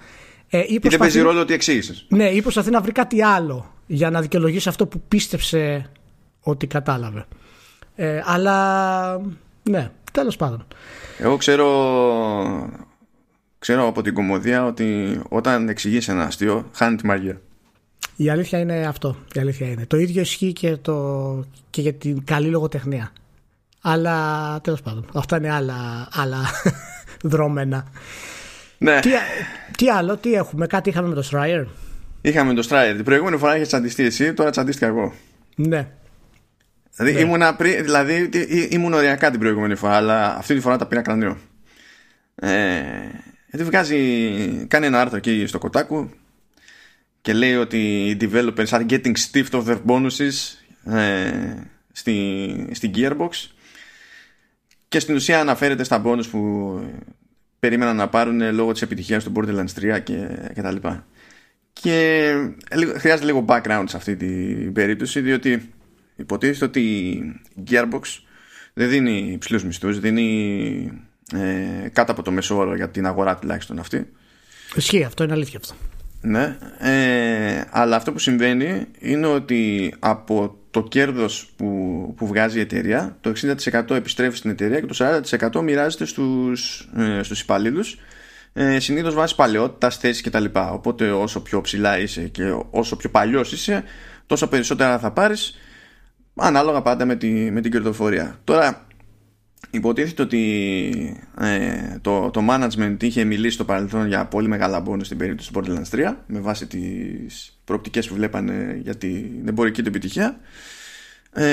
ε, 0.48 0.58
ή, 0.66 0.78
δεν 0.82 0.98
παίζει 0.98 1.20
ρόλο 1.20 1.40
ότι 1.40 1.52
εξήγησες. 1.52 2.06
Ναι, 2.08 2.28
ή 2.28 2.42
προσπαθεί 2.42 2.70
να 2.70 2.80
βρει 2.80 2.92
κάτι 2.92 3.22
άλλο 3.22 3.74
για 3.86 4.10
να 4.10 4.20
δικαιολογήσει 4.20 4.68
αυτό 4.68 4.86
που 4.86 5.02
πίστεψε 5.08 5.90
ότι 6.40 6.66
κατάλαβε. 6.66 7.26
Ε, 7.94 8.20
αλλά 8.24 9.20
ναι, 9.62 9.90
τέλος 10.18 10.36
πάντων. 10.36 10.66
Εγώ 11.18 11.36
ξέρω, 11.36 11.68
ξέρω 13.58 13.86
από 13.86 14.02
την 14.02 14.14
κομμωδία 14.14 14.66
ότι 14.66 15.20
όταν 15.28 15.68
εξηγείς 15.68 16.08
ένα 16.08 16.24
αστείο, 16.24 16.68
χάνει 16.72 16.96
τη 16.96 17.06
μαγεία. 17.06 17.40
Η 18.16 18.30
αλήθεια 18.30 18.58
είναι 18.58 18.86
αυτό. 18.86 19.16
Η 19.34 19.40
αλήθεια 19.40 19.66
είναι. 19.66 19.86
Το 19.86 19.96
ίδιο 19.96 20.20
ισχύει 20.20 20.52
και, 20.52 20.76
το, 20.76 21.44
και 21.70 21.80
για 21.80 21.92
την 21.92 22.24
καλή 22.24 22.48
λογοτεχνία. 22.48 23.12
Αλλά 23.80 24.60
τέλος 24.60 24.82
πάντων, 24.82 25.06
αυτά 25.14 25.36
είναι 25.36 25.52
άλλα, 25.52 26.08
άλλα 26.12 26.38
δρόμενα. 27.32 27.86
Ναι. 28.78 29.00
Τι, 29.00 29.10
τι 29.76 29.90
άλλο, 29.90 30.16
τι 30.16 30.32
έχουμε, 30.32 30.66
κάτι 30.66 30.88
είχαμε 30.88 31.08
με 31.08 31.14
το 31.14 31.28
Stryer. 31.32 31.64
Είχαμε 32.20 32.54
το 32.54 32.66
Stryer. 32.70 32.92
Την 32.96 33.04
προηγούμενη 33.04 33.36
φορά 33.36 33.56
είχε 33.56 33.64
τσαντιστεί 33.66 34.04
εσύ, 34.04 34.32
τώρα 34.32 34.50
τσαντίστηκα 34.50 34.86
εγώ. 34.86 35.12
Ναι. 35.56 35.88
Δηλαδή, 36.98 37.14
ναι. 37.14 37.20
ήμουν, 37.20 37.42
δηλαδή 37.82 38.30
ήμουν 38.70 38.92
οριακά 38.92 39.30
την 39.30 39.40
προηγούμενη 39.40 39.74
φορά, 39.74 39.94
αλλά 39.94 40.36
αυτή 40.36 40.54
τη 40.54 40.60
φορά 40.60 40.76
τα 40.76 40.86
πήρα 40.86 41.02
κρανίο. 41.02 41.38
Ε, 42.34 42.80
γιατί 43.50 43.64
βγάζει, 43.64 43.96
κάνει 44.68 44.86
ένα 44.86 45.00
άρθρο 45.00 45.16
εκεί 45.16 45.46
στο 45.46 45.58
Κοτάκου 45.58 46.10
και 47.20 47.32
λέει 47.32 47.54
ότι 47.54 48.08
οι 48.08 48.16
developers 48.20 48.66
are 48.66 48.86
getting 48.88 49.12
stiffed 49.30 49.50
of 49.50 49.64
their 49.64 49.78
bonuses 49.86 50.32
ε, 50.94 51.54
στη, 51.92 52.68
στη 52.72 52.90
Gearbox 52.94 53.30
και 54.88 55.00
στην 55.00 55.14
ουσία 55.14 55.40
αναφέρεται 55.40 55.84
στα 55.84 56.02
bonus 56.04 56.26
που 56.30 56.80
περίμεναν 57.58 57.96
να 57.96 58.08
πάρουν 58.08 58.54
λόγω 58.54 58.72
της 58.72 58.82
επιτυχίας 58.82 59.24
του 59.24 59.32
Borderlands 59.36 59.96
3 59.96 60.00
και, 60.02 60.28
και 60.54 60.62
τα 60.62 60.72
λοιπά. 60.72 61.06
Και 61.72 62.32
χρειάζεται 62.96 63.26
λίγο 63.26 63.44
background 63.48 63.84
σε 63.86 63.96
αυτή 63.96 64.16
την 64.16 64.72
περίπτωση 64.72 65.20
διότι 65.20 65.72
υποτίθεται 66.18 66.64
ότι 66.64 66.80
η 66.80 67.62
Gearbox 67.70 68.02
δεν 68.74 68.88
δίνει 68.88 69.30
υψηλούς 69.32 69.64
μισθούς, 69.64 70.00
δίνει 70.00 71.02
ε, 71.34 71.88
κάτω 71.88 72.12
από 72.12 72.22
το 72.22 72.30
μέσο 72.30 72.56
όρο 72.56 72.74
για 72.74 72.88
την 72.88 73.06
αγορά 73.06 73.36
τουλάχιστον 73.36 73.78
αυτή. 73.78 74.12
Ισχύει, 74.74 75.04
αυτό 75.04 75.24
είναι 75.24 75.32
αλήθεια 75.32 75.58
αυτό. 75.62 75.74
Ναι, 76.20 76.56
ε, 76.78 77.64
αλλά 77.70 77.96
αυτό 77.96 78.12
που 78.12 78.18
συμβαίνει 78.18 78.86
είναι 78.98 79.26
ότι 79.26 79.94
από 79.98 80.58
το 80.70 80.82
κέρδος 80.82 81.52
που, 81.56 81.66
που 82.16 82.26
βγάζει 82.26 82.58
η 82.58 82.60
εταιρεία 82.60 83.16
το 83.20 83.32
60% 83.64 83.90
επιστρέφει 83.90 84.36
στην 84.36 84.50
εταιρεία 84.50 84.80
και 84.80 84.86
το 84.86 85.22
40% 85.54 85.62
μοιράζεται 85.62 86.04
στους, 86.04 86.88
ε, 86.96 87.22
στους 87.22 87.40
υπαλλήλους 87.40 87.98
ε, 88.52 88.78
συνήθως 88.78 89.14
βάζει 89.14 89.34
παλαιότητας, 89.34 89.96
θέση 89.96 90.22
κτλ. 90.22 90.44
Οπότε 90.70 91.10
όσο 91.10 91.40
πιο 91.40 91.60
ψηλά 91.60 91.98
είσαι 91.98 92.22
και 92.22 92.54
όσο 92.70 92.96
πιο 92.96 93.10
παλιός 93.10 93.52
είσαι, 93.52 93.84
τόσο 94.26 94.48
περισσότερα 94.48 94.98
θα 94.98 95.10
πάρεις 95.10 95.58
ανάλογα 96.40 96.82
πάντα 96.82 97.04
με, 97.04 97.16
τη, 97.16 97.28
με 97.50 97.60
την 97.60 97.70
κερδοφορία. 97.70 98.38
Τώρα, 98.44 98.86
υποτίθεται 99.70 100.22
ότι 100.22 101.22
ε, 101.40 101.98
το, 102.00 102.30
το 102.30 102.46
management 102.50 102.96
είχε 103.00 103.24
μιλήσει 103.24 103.54
στο 103.54 103.64
παρελθόν 103.64 104.06
για 104.06 104.26
πολύ 104.26 104.48
μεγάλα 104.48 104.80
μπόνους 104.80 105.06
στην 105.06 105.18
περίπτωση 105.18 105.52
του 105.52 105.60
Borderlands 105.60 105.96
3 105.96 106.14
με 106.26 106.40
βάση 106.40 106.66
τις 106.66 107.58
προοπτικές 107.64 108.08
που 108.08 108.14
βλέπανε 108.14 108.80
για 108.82 108.96
την 108.96 109.48
εμπορική 109.48 109.82
του 109.82 109.88
επιτυχία 109.88 110.38
ε, 111.32 111.44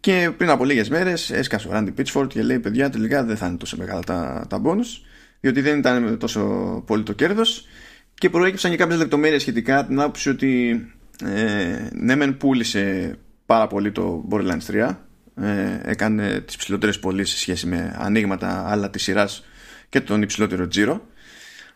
και 0.00 0.30
πριν 0.36 0.50
από 0.50 0.64
λίγες 0.64 0.88
μέρες 0.88 1.30
έσκασε 1.30 1.68
ο 1.68 1.70
Randy 1.74 1.88
Pitchford 1.98 2.28
και 2.28 2.42
λέει 2.42 2.58
παιδιά 2.58 2.90
τελικά 2.90 3.24
δεν 3.24 3.36
θα 3.36 3.46
είναι 3.46 3.56
τόσο 3.56 3.76
μεγάλα 3.76 4.00
τα, 4.00 4.46
τα 4.48 4.62
bonus 4.64 5.06
διότι 5.40 5.60
δεν 5.60 5.78
ήταν 5.78 6.18
τόσο 6.18 6.42
πολύ 6.86 7.02
το 7.02 7.12
κέρδος 7.12 7.66
και 8.14 8.30
προέκυψαν 8.30 8.70
και 8.70 8.76
κάποιες 8.76 8.98
λεπτομέρειες 8.98 9.40
σχετικά 9.40 9.86
την 9.86 10.00
άποψη 10.00 10.28
ότι 10.28 10.84
ε, 11.24 11.88
ναι 11.92 12.16
μεν 12.16 12.36
πούλησε 12.36 13.18
πάρα 13.46 13.66
πολύ 13.66 13.92
το 13.92 14.28
Borderlands 14.30 14.66
3 14.66 14.96
ε, 15.36 15.80
έκανε 15.82 16.40
τις 16.40 16.56
ψηλότερες 16.56 16.98
πωλήσεις 16.98 17.34
σε 17.34 17.40
σχέση 17.40 17.66
με 17.66 17.96
ανοίγματα 17.98 18.70
άλλα 18.70 18.90
της 18.90 19.02
σειράς 19.02 19.44
και 19.88 20.00
τον 20.00 20.22
υψηλότερο 20.22 20.68
τζίρο. 20.68 21.06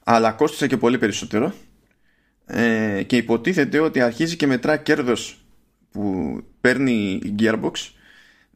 Αλλά 0.04 0.32
κόστησε 0.32 0.66
και 0.66 0.76
πολύ 0.76 0.98
περισσότερο. 0.98 1.52
Ε, 2.46 3.02
και 3.02 3.16
υποτίθεται 3.16 3.78
ότι 3.78 4.00
αρχίζει 4.00 4.36
και 4.36 4.46
μετρά 4.46 4.76
κέρδος 4.76 5.44
που 5.90 6.36
παίρνει 6.60 7.20
η 7.22 7.34
Gearbox 7.38 7.72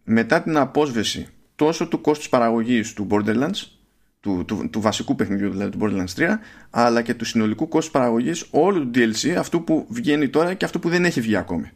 μετά 0.04 0.42
την 0.42 0.56
απόσβεση 0.56 1.28
τόσο 1.54 1.88
του 1.88 2.00
κόστους 2.00 2.28
παραγωγής 2.28 2.92
του 2.92 3.06
Borderlands 3.10 3.66
του, 4.20 4.44
του, 4.46 4.68
του 4.70 4.80
βασικού 4.80 5.14
παιχνιδιού 5.14 5.50
δηλαδή 5.50 5.70
του 5.70 5.78
Borderlands 5.82 6.20
3 6.20 6.28
αλλά 6.70 7.02
και 7.02 7.14
του 7.14 7.24
συνολικού 7.24 7.68
κόστους 7.68 7.92
παραγωγής 7.92 8.46
όλου 8.50 8.90
του 8.90 9.00
DLC 9.00 9.28
αυτού 9.28 9.64
που 9.64 9.86
βγαίνει 9.88 10.28
τώρα 10.28 10.54
και 10.54 10.64
αυτού 10.64 10.78
που 10.78 10.88
δεν 10.88 11.04
έχει 11.04 11.20
βγει 11.20 11.36
ακόμη 11.36 11.70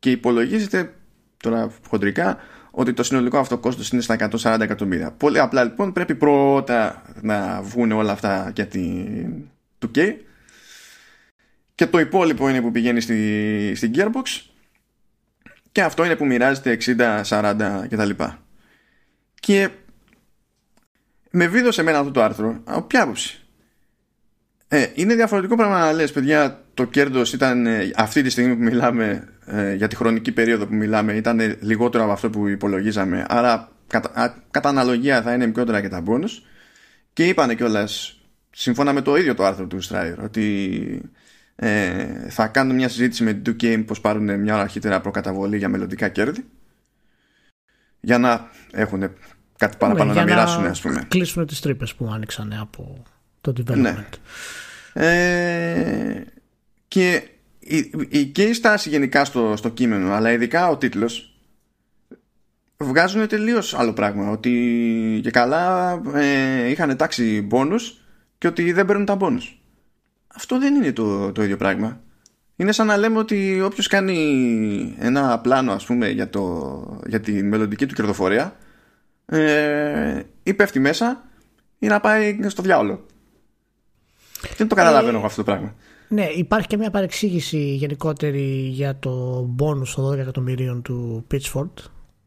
και 0.00 0.10
υπολογίζεται 0.10 0.94
τώρα 1.36 1.72
χοντρικά 1.88 2.38
ότι 2.70 2.92
το 2.92 3.02
συνολικό 3.02 3.38
αυτό 3.38 3.58
κόστος 3.58 3.90
είναι 3.90 4.02
στα 4.02 4.16
140 4.42 4.60
εκατομμύρια. 4.60 5.10
Πολύ 5.12 5.38
απλά 5.38 5.64
λοιπόν 5.64 5.92
πρέπει 5.92 6.14
πρώτα 6.14 7.02
να 7.20 7.62
βγουν 7.62 7.92
όλα 7.92 8.12
αυτά 8.12 8.52
για 8.54 8.66
την 8.66 9.32
2K 9.86 10.14
και 11.74 11.86
το 11.86 11.98
υπόλοιπο 11.98 12.48
είναι 12.48 12.60
που 12.60 12.70
πηγαίνει 12.70 13.00
στη, 13.00 13.72
στην 13.76 13.92
Gearbox 13.94 14.50
και 15.72 15.82
αυτό 15.82 16.04
είναι 16.04 16.16
που 16.16 16.26
μοιράζεται 16.26 16.78
60, 16.84 17.22
40 17.24 17.84
κτλ. 17.88 18.10
Και 19.34 19.68
με 21.30 21.46
βίδωσε 21.46 21.80
εμένα 21.80 21.98
αυτό 21.98 22.10
το 22.10 22.22
άρθρο 22.22 22.60
από 22.64 22.82
ποια 22.82 23.02
άποψη; 23.02 23.39
Ε, 24.72 24.86
είναι 24.94 25.14
διαφορετικό 25.14 25.56
πράγμα 25.56 25.78
να 25.78 25.92
λες 25.92 26.12
παιδιά 26.12 26.64
το 26.74 26.84
κέρδος 26.84 27.32
ήταν 27.32 27.66
ε, 27.66 27.90
αυτή 27.96 28.22
τη 28.22 28.30
στιγμή 28.30 28.56
που 28.56 28.62
μιλάμε 28.62 29.28
ε, 29.46 29.74
για 29.74 29.88
τη 29.88 29.96
χρονική 29.96 30.32
περίοδο 30.32 30.66
που 30.66 30.74
μιλάμε 30.74 31.12
ήταν 31.12 31.56
λιγότερο 31.60 32.04
από 32.04 32.12
αυτό 32.12 32.30
που 32.30 32.48
υπολογίζαμε 32.48 33.24
άρα 33.28 33.68
κατά, 33.86 34.42
κατά 34.50 34.68
αναλογία 34.68 35.22
θα 35.22 35.34
είναι 35.34 35.46
μικρότερα 35.46 35.80
και 35.80 35.88
τα 35.88 36.02
bonus 36.06 36.42
και 37.12 37.28
είπανε 37.28 37.54
κιόλας, 37.54 38.20
σύμφωνα 38.50 38.92
με 38.92 39.02
το 39.02 39.16
ίδιο 39.16 39.34
το 39.34 39.44
άρθρο 39.44 39.66
του 39.66 39.80
Στράιρ 39.80 40.20
ότι 40.20 41.10
ε, 41.56 42.04
θα 42.28 42.46
κάνουν 42.46 42.74
μια 42.74 42.88
συζήτηση 42.88 43.24
με 43.24 43.32
την 43.32 43.56
2K 43.60 43.84
πως 43.86 44.00
πάρουν 44.00 44.40
μια 44.40 44.54
ώρα 44.54 44.62
αρχίτερα 44.62 45.00
προκαταβολή 45.00 45.56
για 45.56 45.68
μελλοντικά 45.68 46.08
κέρδη 46.08 46.44
για 48.00 48.18
να 48.18 48.50
έχουν 48.72 49.10
κάτι 49.56 49.76
παραπάνω 49.76 50.12
ναι, 50.12 50.18
να 50.18 50.24
μοιράσουν 50.24 50.64
ας 50.66 50.80
πούμε. 50.80 51.04
κλείσουν 51.08 51.46
τις 51.46 51.60
τρύπες 51.60 51.94
που 51.94 52.10
άνοιξαν 52.12 52.52
από 52.60 53.02
το 53.40 53.52
development 53.56 53.76
ναι. 53.76 54.04
Ε, 54.92 56.24
και 56.88 57.22
η, 57.58 57.90
η, 58.08 58.24
και 58.24 58.42
η 58.42 58.52
στάση 58.52 58.88
γενικά 58.88 59.24
στο, 59.24 59.54
στο 59.56 59.68
κείμενο 59.68 60.12
αλλά 60.12 60.32
ειδικά 60.32 60.68
ο 60.68 60.76
τίτλος 60.76 61.34
βγάζουν 62.76 63.28
τελείως 63.28 63.74
άλλο 63.74 63.92
πράγμα. 63.92 64.30
Ότι 64.30 65.20
και 65.22 65.30
καλά 65.30 65.92
ε, 66.14 66.68
είχαν 66.70 66.96
τάξει 66.96 67.42
μπόνους 67.42 68.00
και 68.38 68.46
ότι 68.46 68.72
δεν 68.72 68.86
παίρνουν 68.86 69.04
τα 69.04 69.14
μπόνους 69.14 69.60
αυτό 70.34 70.58
δεν 70.58 70.74
είναι 70.74 70.92
το, 70.92 71.32
το 71.32 71.42
ίδιο 71.42 71.56
πράγμα. 71.56 72.00
Είναι 72.56 72.72
σαν 72.72 72.86
να 72.86 72.96
λέμε 72.96 73.18
ότι 73.18 73.60
όποιος 73.60 73.86
κάνει 73.86 74.96
ένα 74.98 75.38
πλάνο 75.38 75.72
ας 75.72 75.84
πούμε 75.84 76.08
για, 76.08 76.30
το, 76.30 77.00
για 77.06 77.20
τη 77.20 77.42
μελλοντική 77.42 77.86
του 77.86 77.94
κερδοφορία 77.94 78.56
ε, 79.26 80.22
ή 80.42 80.54
πέφτει 80.54 80.78
μέσα 80.78 81.24
ή 81.78 81.86
να 81.86 82.00
πάει 82.00 82.38
στο 82.46 82.62
διάολο 82.62 83.06
δεν 84.56 84.68
το 84.68 84.74
καταλαβαίνω 84.74 85.18
ε, 85.18 85.24
αυτό 85.24 85.44
το 85.44 85.50
πράγμα 85.50 85.74
ναι, 86.12 86.24
υπάρχει 86.24 86.66
και 86.66 86.76
μια 86.76 86.90
παρεξήγηση 86.90 87.58
γενικότερη 87.58 88.70
για 88.72 88.98
το 88.98 89.42
bonus 89.58 89.88
των 89.94 90.12
12 90.12 90.18
εκατομμυρίων 90.18 90.82
του 90.82 91.26
Pitchford, 91.30 91.74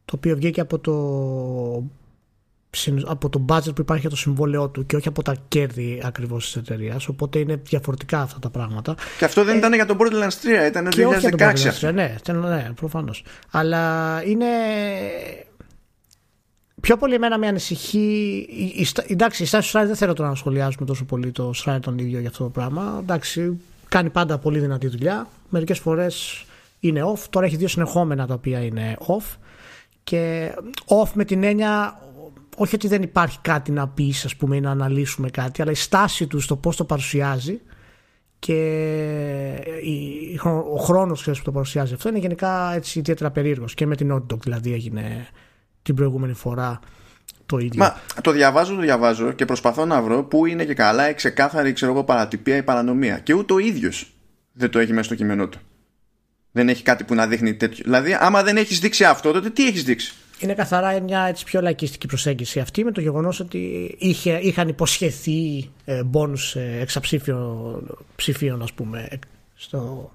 το 0.05 0.15
οποίο 0.15 0.36
βγήκε 0.36 0.62
από 0.62 0.79
το, 0.79 0.93
από 3.05 3.29
το 3.29 3.46
budget 3.50 3.75
που 3.75 3.82
υπάρχει 3.82 4.01
για 4.01 4.10
το 4.10 4.15
συμβόλαιό 4.15 4.70
του 4.70 4.86
και 4.86 4.96
όχι 4.96 5.08
από 5.08 5.22
τα 5.22 5.36
κέρδη 5.48 6.01
ακριβώς 6.05 6.46
της 6.46 6.55
εταιρείας. 6.55 7.08
Οπότε 7.08 7.39
είναι 7.39 7.62
διαφορετικά 7.63 8.22
αυτά 8.22 8.39
τα 8.39 8.50
πράγματα. 8.50 8.96
Και 9.17 9.25
αυτό 9.25 9.43
δεν 9.43 9.55
ε, 9.55 9.58
ήταν 9.58 9.74
για 9.74 9.86
τον 9.86 9.98
Borderlands 10.00 10.65
3, 10.65 10.67
ήταν 10.67 10.89
2016. 11.82 11.93
ναι, 11.93 12.15
ναι 12.34 12.72
προφανώς. 12.75 13.24
Αλλά 13.51 14.22
είναι 14.25 14.48
πιο 16.84 16.98
πολύ 16.98 17.13
εμένα 17.13 17.38
με 17.38 17.48
ανησυχεί. 17.48 18.48
Εντάξει, 19.08 19.44
η 19.44 19.46
στάση 19.46 19.72
του 19.72 19.86
δεν 19.86 19.96
θέλω 19.96 20.13
να 20.18 20.36
σχολιάζουμε 20.36 20.86
τόσο 20.86 21.06
πολύ 21.06 21.32
το 21.32 21.54
Σράιν 21.54 21.82
τον 21.82 21.98
ίδιο 21.98 22.20
για 22.20 22.30
αυτό 22.30 22.44
το 22.44 22.50
πράγμα. 22.50 22.98
Εντάξει, 23.02 23.60
κάνει 23.90 24.10
πάντα 24.10 24.38
πολύ 24.38 24.60
δυνατή 24.60 24.88
δουλειά. 24.88 25.28
Μερικές 25.50 25.80
φορές 25.80 26.46
είναι 26.80 27.02
off. 27.13 27.20
Τώρα 27.30 27.46
έχει 27.46 27.56
δύο 27.56 27.68
συνεχόμενα 27.68 28.28
τα 28.28 28.34
οποία 28.34 28.63
είναι 28.63 28.98
off. 29.00 29.38
Και 30.04 30.52
off 30.88 31.10
με 31.13 31.25
την 31.25 31.44
έννοια 31.44 32.02
όχι 32.58 32.75
ότι 32.75 32.88
δεν 32.88 33.02
υπάρχει 33.02 33.38
κάτι 33.42 33.72
να 33.72 33.88
πεις, 33.88 34.25
ας 34.25 34.36
πούμε, 34.36 34.56
ή 34.56 34.62
να 34.62 34.72
αναλύσουμε 34.72 35.30
κάτι, 35.30 35.62
αλλά 35.62 35.72
η 35.72 35.75
στάση 35.75 36.28
του 36.28 36.40
στο 36.40 36.56
πώς 36.56 36.75
το 36.75 36.86
παρουσιάζει 36.86 37.62
και 38.40 38.60
ο 40.74 40.78
χρόνος 40.78 41.24
που 41.24 41.42
το 41.44 41.52
παρουσιάζει 41.52 41.94
αυτό 41.94 42.10
είναι 42.10 42.20
γενικά 42.20 42.74
έτσι 42.74 43.00
ιδιαίτερα 43.00 43.32
περίεργος 43.32 43.74
και 43.74 43.86
με 43.86 43.96
την 43.96 44.13
Naughty 44.13 44.34
Dog 44.34 44.40
δηλαδή 44.40 44.74
έγινε 44.74 45.28
την 45.84 45.96
προηγούμενη 45.96 46.34
φορά 46.34 46.80
το 47.46 47.58
ίδιο. 47.58 47.84
Μα 47.84 48.02
το 48.22 48.32
διαβάζω, 48.32 48.75
το 48.75 48.82
διαβάζω 48.82 49.32
και 49.32 49.46
προσπαθώ 49.46 49.86
να 49.86 50.02
βρω 50.02 50.24
πού 50.24 50.46
είναι 50.46 50.66
και 50.66 50.74
καλά 50.74 51.10
η 51.10 51.13
ξεκάθαρη 51.13 51.74
ξέρω 51.74 51.92
εγώ, 51.92 52.04
παρατυπία 52.04 52.56
ή 52.56 52.63
παρανομία. 52.63 53.20
Και 53.20 53.34
ούτε 53.34 53.54
ο 53.54 53.60
ίδιος 53.60 54.13
δεν 54.52 54.70
το 54.70 54.80
έχει 54.80 54.92
μέσα 54.92 55.04
στο 55.04 55.16
κείμενό 55.16 55.48
του. 55.48 55.60
Δεν 56.52 56.70
έχει 56.70 56.84
κάτι 56.84 57.04
που 57.04 57.16
να 57.16 57.28
δείχνει 57.28 57.54
τέτοιο. 57.54 57.84
Δηλαδή, 57.84 58.18
άμα 58.20 58.44
δεν 58.44 58.58
έχεις 58.58 58.80
δείξει 58.80 59.04
αυτό, 59.04 59.32
τότε 59.32 59.50
τι 59.50 59.68
έχεις 59.68 59.84
δείξει; 59.84 60.13
Είναι 60.40 60.54
καθαρά 60.54 61.02
μια 61.02 61.22
έτσι 61.22 61.46
πιο 61.46 61.62
λαϊκιστική 61.62 62.08
προσέγγιση 62.08 62.60
αυτή 62.60 62.84
με 62.84 62.92
το 62.92 63.02
γεγονός 63.02 63.40
ότι 63.40 63.96
είχε, 64.00 64.40
είχαν 64.42 64.68
υποσχεθεί 64.68 65.70
ε, 65.86 66.04
μπόνους 66.04 66.56
ε, 66.56 66.78
εξαψήφιων 66.82 67.98
ψηφίων, 68.16 68.62
ας 68.62 68.74
πούμε, 68.74 69.08
στο, 69.55 70.12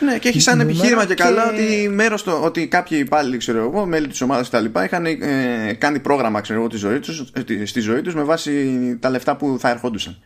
ναι, 0.00 0.18
και 0.18 0.28
έχει 0.28 0.40
σαν 0.40 0.60
επιχείρημα 0.60 1.06
και, 1.06 1.14
καλά 1.14 1.48
ότι 1.48 1.88
μέρος 1.88 2.22
το 2.22 2.42
ότι 2.42 2.68
κάποιοι 2.68 2.98
υπάλληλοι, 3.00 3.36
ξέρω 3.36 3.58
εγώ, 3.58 3.86
μέλη 3.86 4.06
της 4.06 4.20
ομάδας 4.20 4.48
κτλ. 4.48 4.64
είχαν 4.84 5.06
ε, 5.06 5.76
κάνει 5.78 6.00
πρόγραμμα 6.00 6.40
ξέρω 6.40 6.58
εγώ, 6.58 6.68
τη 6.68 6.76
ζωή 6.76 6.98
τους, 6.98 7.30
ε, 7.58 7.64
στη 7.64 7.80
ζωή 7.80 8.00
τους 8.00 8.14
με 8.14 8.22
βάση 8.22 8.96
τα 9.00 9.10
λεφτά 9.10 9.36
που 9.36 9.56
θα 9.58 9.70
ερχόντουσαν. 9.70 10.18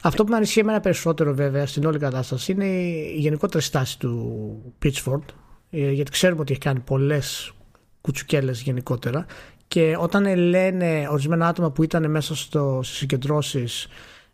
Αυτό 0.00 0.24
που 0.24 0.30
με 0.30 0.36
ανησυχεί 0.36 0.60
εμένα 0.60 0.80
περισσότερο 0.80 1.34
βέβαια 1.34 1.66
στην 1.66 1.84
όλη 1.84 1.98
κατάσταση 1.98 2.52
είναι 2.52 2.64
η 2.64 3.16
γενικότερη 3.18 3.64
στάση 3.64 3.98
του 3.98 4.74
Pitchford. 4.84 5.24
Ε, 5.70 5.90
γιατί 5.90 6.10
ξέρουμε 6.10 6.40
ότι 6.40 6.52
έχει 6.52 6.60
κάνει 6.60 6.78
πολλές 6.80 7.52
κουτσουκέλες 8.00 8.60
γενικότερα. 8.60 9.26
Και 9.68 9.96
όταν 9.98 10.36
λένε 10.36 11.08
ορισμένα 11.10 11.46
άτομα 11.46 11.70
που 11.70 11.82
ήταν 11.82 12.10
μέσα 12.10 12.36
στο, 12.36 12.80
στις 12.82 12.96
συγκεντρώσεις 12.96 13.86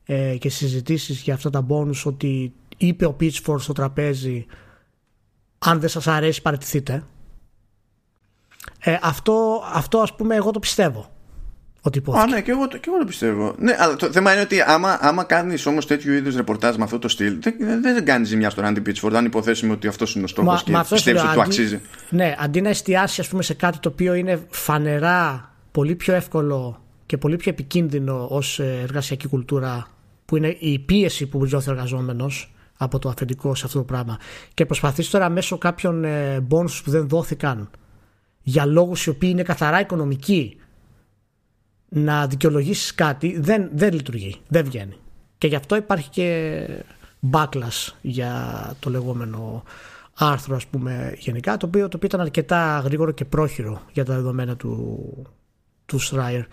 ε, 0.07 0.37
και 0.37 0.49
συζητήσεις 0.49 1.21
για 1.21 1.35
αυτά 1.35 1.51
τα 1.51 1.67
bonus 1.69 2.03
ότι 2.05 2.53
είπε 2.79 3.07
ο 3.07 3.17
Pitchford 3.21 3.61
στο 3.61 3.73
τραπέζι 3.73 4.47
αν 5.59 5.81
δεν 5.81 5.89
σας 5.89 6.07
αρέσει 6.07 6.43
παραιτηθείτε 6.43 7.05
ε, 8.81 8.99
αυτό, 9.03 9.63
αυτό 9.73 9.99
ας 9.99 10.15
πούμε 10.15 10.35
εγώ 10.35 10.51
το 10.51 10.59
πιστεύω 10.59 11.11
ότι 11.83 12.03
Α, 12.11 12.27
ναι, 12.27 12.41
και 12.41 12.51
εγώ, 12.51 12.69
και 12.69 12.81
εγώ 12.87 12.99
το 12.99 13.05
πιστεύω. 13.05 13.55
Ναι, 13.59 13.77
αλλά 13.79 13.97
το 13.97 14.13
θέμα 14.13 14.33
είναι 14.33 14.41
ότι 14.41 14.61
άμα, 14.61 14.99
άμα 15.01 15.25
κάνεις 15.25 15.67
όμως 15.67 15.87
τέτοιου 15.87 16.13
είδους 16.13 16.37
ρεπορτάζ 16.37 16.77
με 16.77 16.85
αυτό 16.85 16.99
το 16.99 17.09
στυλ, 17.09 17.39
δεν, 17.41 17.83
δεν 17.83 18.05
κάνεις 18.05 18.29
ζημιά 18.29 18.51
στον 18.51 18.65
Randy 18.67 18.89
Pitchford, 18.89 19.13
αν 19.15 19.25
υποθέσουμε 19.25 19.73
ότι 19.73 19.87
αυτός 19.87 20.15
είναι 20.15 20.25
ο 20.25 20.27
στόχος 20.27 20.63
και 20.63 20.73
πιστεύεις 20.91 21.23
ότι 21.23 21.35
του 21.35 21.41
αξίζει. 21.41 21.81
Ναι, 22.11 22.35
αντί 22.39 22.61
να 22.61 22.69
εστιάσει 22.69 23.21
ας 23.21 23.29
πούμε, 23.29 23.43
σε 23.43 23.55
κάτι 23.55 23.79
το 23.79 23.89
οποίο 23.89 24.15
είναι 24.15 24.47
φανερά 24.51 25.53
πολύ 25.71 25.95
πιο 25.95 26.15
εύκολο 26.15 26.83
και 27.07 27.19
πολύ 27.19 27.37
πιο 27.37 27.51
επικίνδυνο 27.51 28.27
ως 28.31 28.59
ε, 28.59 28.79
εργασιακή 28.83 29.29
κουλτούρα, 29.29 29.87
που 30.25 30.37
είναι 30.37 30.57
η 30.59 30.79
πίεση 30.79 31.27
που 31.27 31.45
νιώθει 31.45 31.69
ο 31.69 31.73
εργαζόμενος, 31.73 32.55
από 32.79 32.99
το 32.99 33.09
αφεντικό 33.09 33.55
σε 33.55 33.67
αυτό 33.67 33.79
το 33.79 33.85
πράγμα. 33.85 34.19
Και 34.55 34.67
προσπαθείς 34.67 35.11
τώρα 35.11 35.29
μέσω 35.29 35.59
κάποιων 35.59 36.05
ε, 36.05 36.41
που 36.49 36.67
δεν 36.85 37.09
δόθηκαν 37.09 37.71
για 38.43 38.67
λόγους 38.67 39.07
οι 39.07 39.09
οποίοι 39.09 39.29
είναι 39.33 39.43
καθαρά 39.43 39.81
οικονομικοί 39.81 40.57
να 41.89 42.27
δικαιολογήσεις 42.27 42.95
κάτι, 42.95 43.39
δεν, 43.41 43.71
δεν 43.73 43.93
λειτουργεί, 43.93 44.37
δεν 44.49 44.65
βγαίνει. 44.65 44.97
Και 45.39 45.47
γι' 45.47 45.55
αυτό 45.55 45.77
υπάρχει 45.77 46.09
και 46.09 46.69
backlash 47.33 47.93
για 48.01 48.55
το 48.81 48.91
λεγόμενο 48.91 49.63
άρθρο 50.15 50.57
ας 50.57 50.67
πούμε 50.67 51.15
γενικά 51.19 51.57
το 51.57 51.67
οποίο, 51.67 51.89
το 51.89 51.97
οποίο 51.97 52.09
ήταν 52.09 52.21
αρκετά 52.21 52.83
γρήγορο 52.85 53.11
και 53.11 53.25
πρόχειρο 53.25 53.83
για 53.93 54.05
τα 54.05 54.15
δεδομένα 54.15 54.57
του, 54.57 55.07
του 55.87 56.01
Schreier. 56.01 56.45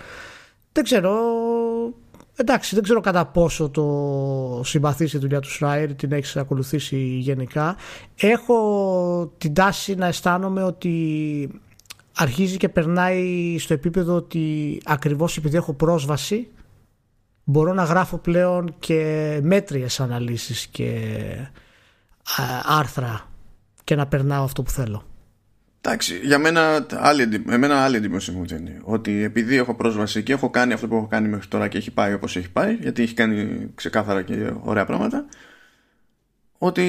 Δεν 0.71 0.83
ξέρω 0.83 1.13
εντάξει 2.35 2.75
δεν 2.75 2.83
ξέρω 2.83 2.99
κατά 2.99 3.25
πόσο 3.25 3.69
το 3.69 4.61
συμπαθείς 4.63 5.13
η 5.13 5.17
δουλειά 5.17 5.39
του 5.39 5.49
Schreier 5.59 5.89
την 5.95 6.11
έχεις 6.11 6.37
ακολουθήσει 6.37 6.97
γενικά 6.97 7.75
έχω 8.15 9.33
την 9.37 9.53
τάση 9.53 9.95
να 9.95 10.07
αισθάνομαι 10.07 10.63
ότι 10.63 11.61
αρχίζει 12.15 12.57
και 12.57 12.69
περνάει 12.69 13.55
στο 13.59 13.73
επίπεδο 13.73 14.15
ότι 14.15 14.77
ακριβώς 14.85 15.37
επειδή 15.37 15.57
έχω 15.57 15.73
πρόσβαση 15.73 16.47
μπορώ 17.43 17.73
να 17.73 17.83
γράφω 17.83 18.17
πλέον 18.17 18.75
και 18.79 19.39
μέτριες 19.43 19.99
αναλύσεις 19.99 20.67
και 20.67 21.17
άρθρα 22.63 23.29
και 23.83 23.95
να 23.95 24.07
περνάω 24.07 24.43
αυτό 24.43 24.63
που 24.63 24.71
θέλω. 24.71 25.03
Εντάξει, 25.87 26.19
για 26.23 26.39
μένα 26.39 26.85
άλλη, 26.91 27.43
εμένα 27.49 27.83
άλλη 27.83 27.95
εντύπωση 27.95 28.31
μου 28.31 28.41
βγαίνει. 28.41 28.77
Ότι 28.83 29.23
επειδή 29.23 29.55
έχω 29.57 29.75
πρόσβαση 29.75 30.23
και 30.23 30.33
έχω 30.33 30.49
κάνει 30.49 30.73
αυτό 30.73 30.87
που 30.87 30.95
έχω 30.95 31.07
κάνει 31.07 31.27
μέχρι 31.27 31.47
τώρα 31.47 31.67
και 31.67 31.77
έχει 31.77 31.91
πάει 31.91 32.13
όπως 32.13 32.35
έχει 32.35 32.51
πάει, 32.51 32.73
γιατί 32.73 33.03
έχει 33.03 33.13
κάνει 33.13 33.67
ξεκάθαρα 33.75 34.21
και 34.21 34.51
ωραία 34.61 34.85
πράγματα, 34.85 35.25
ότι 36.57 36.83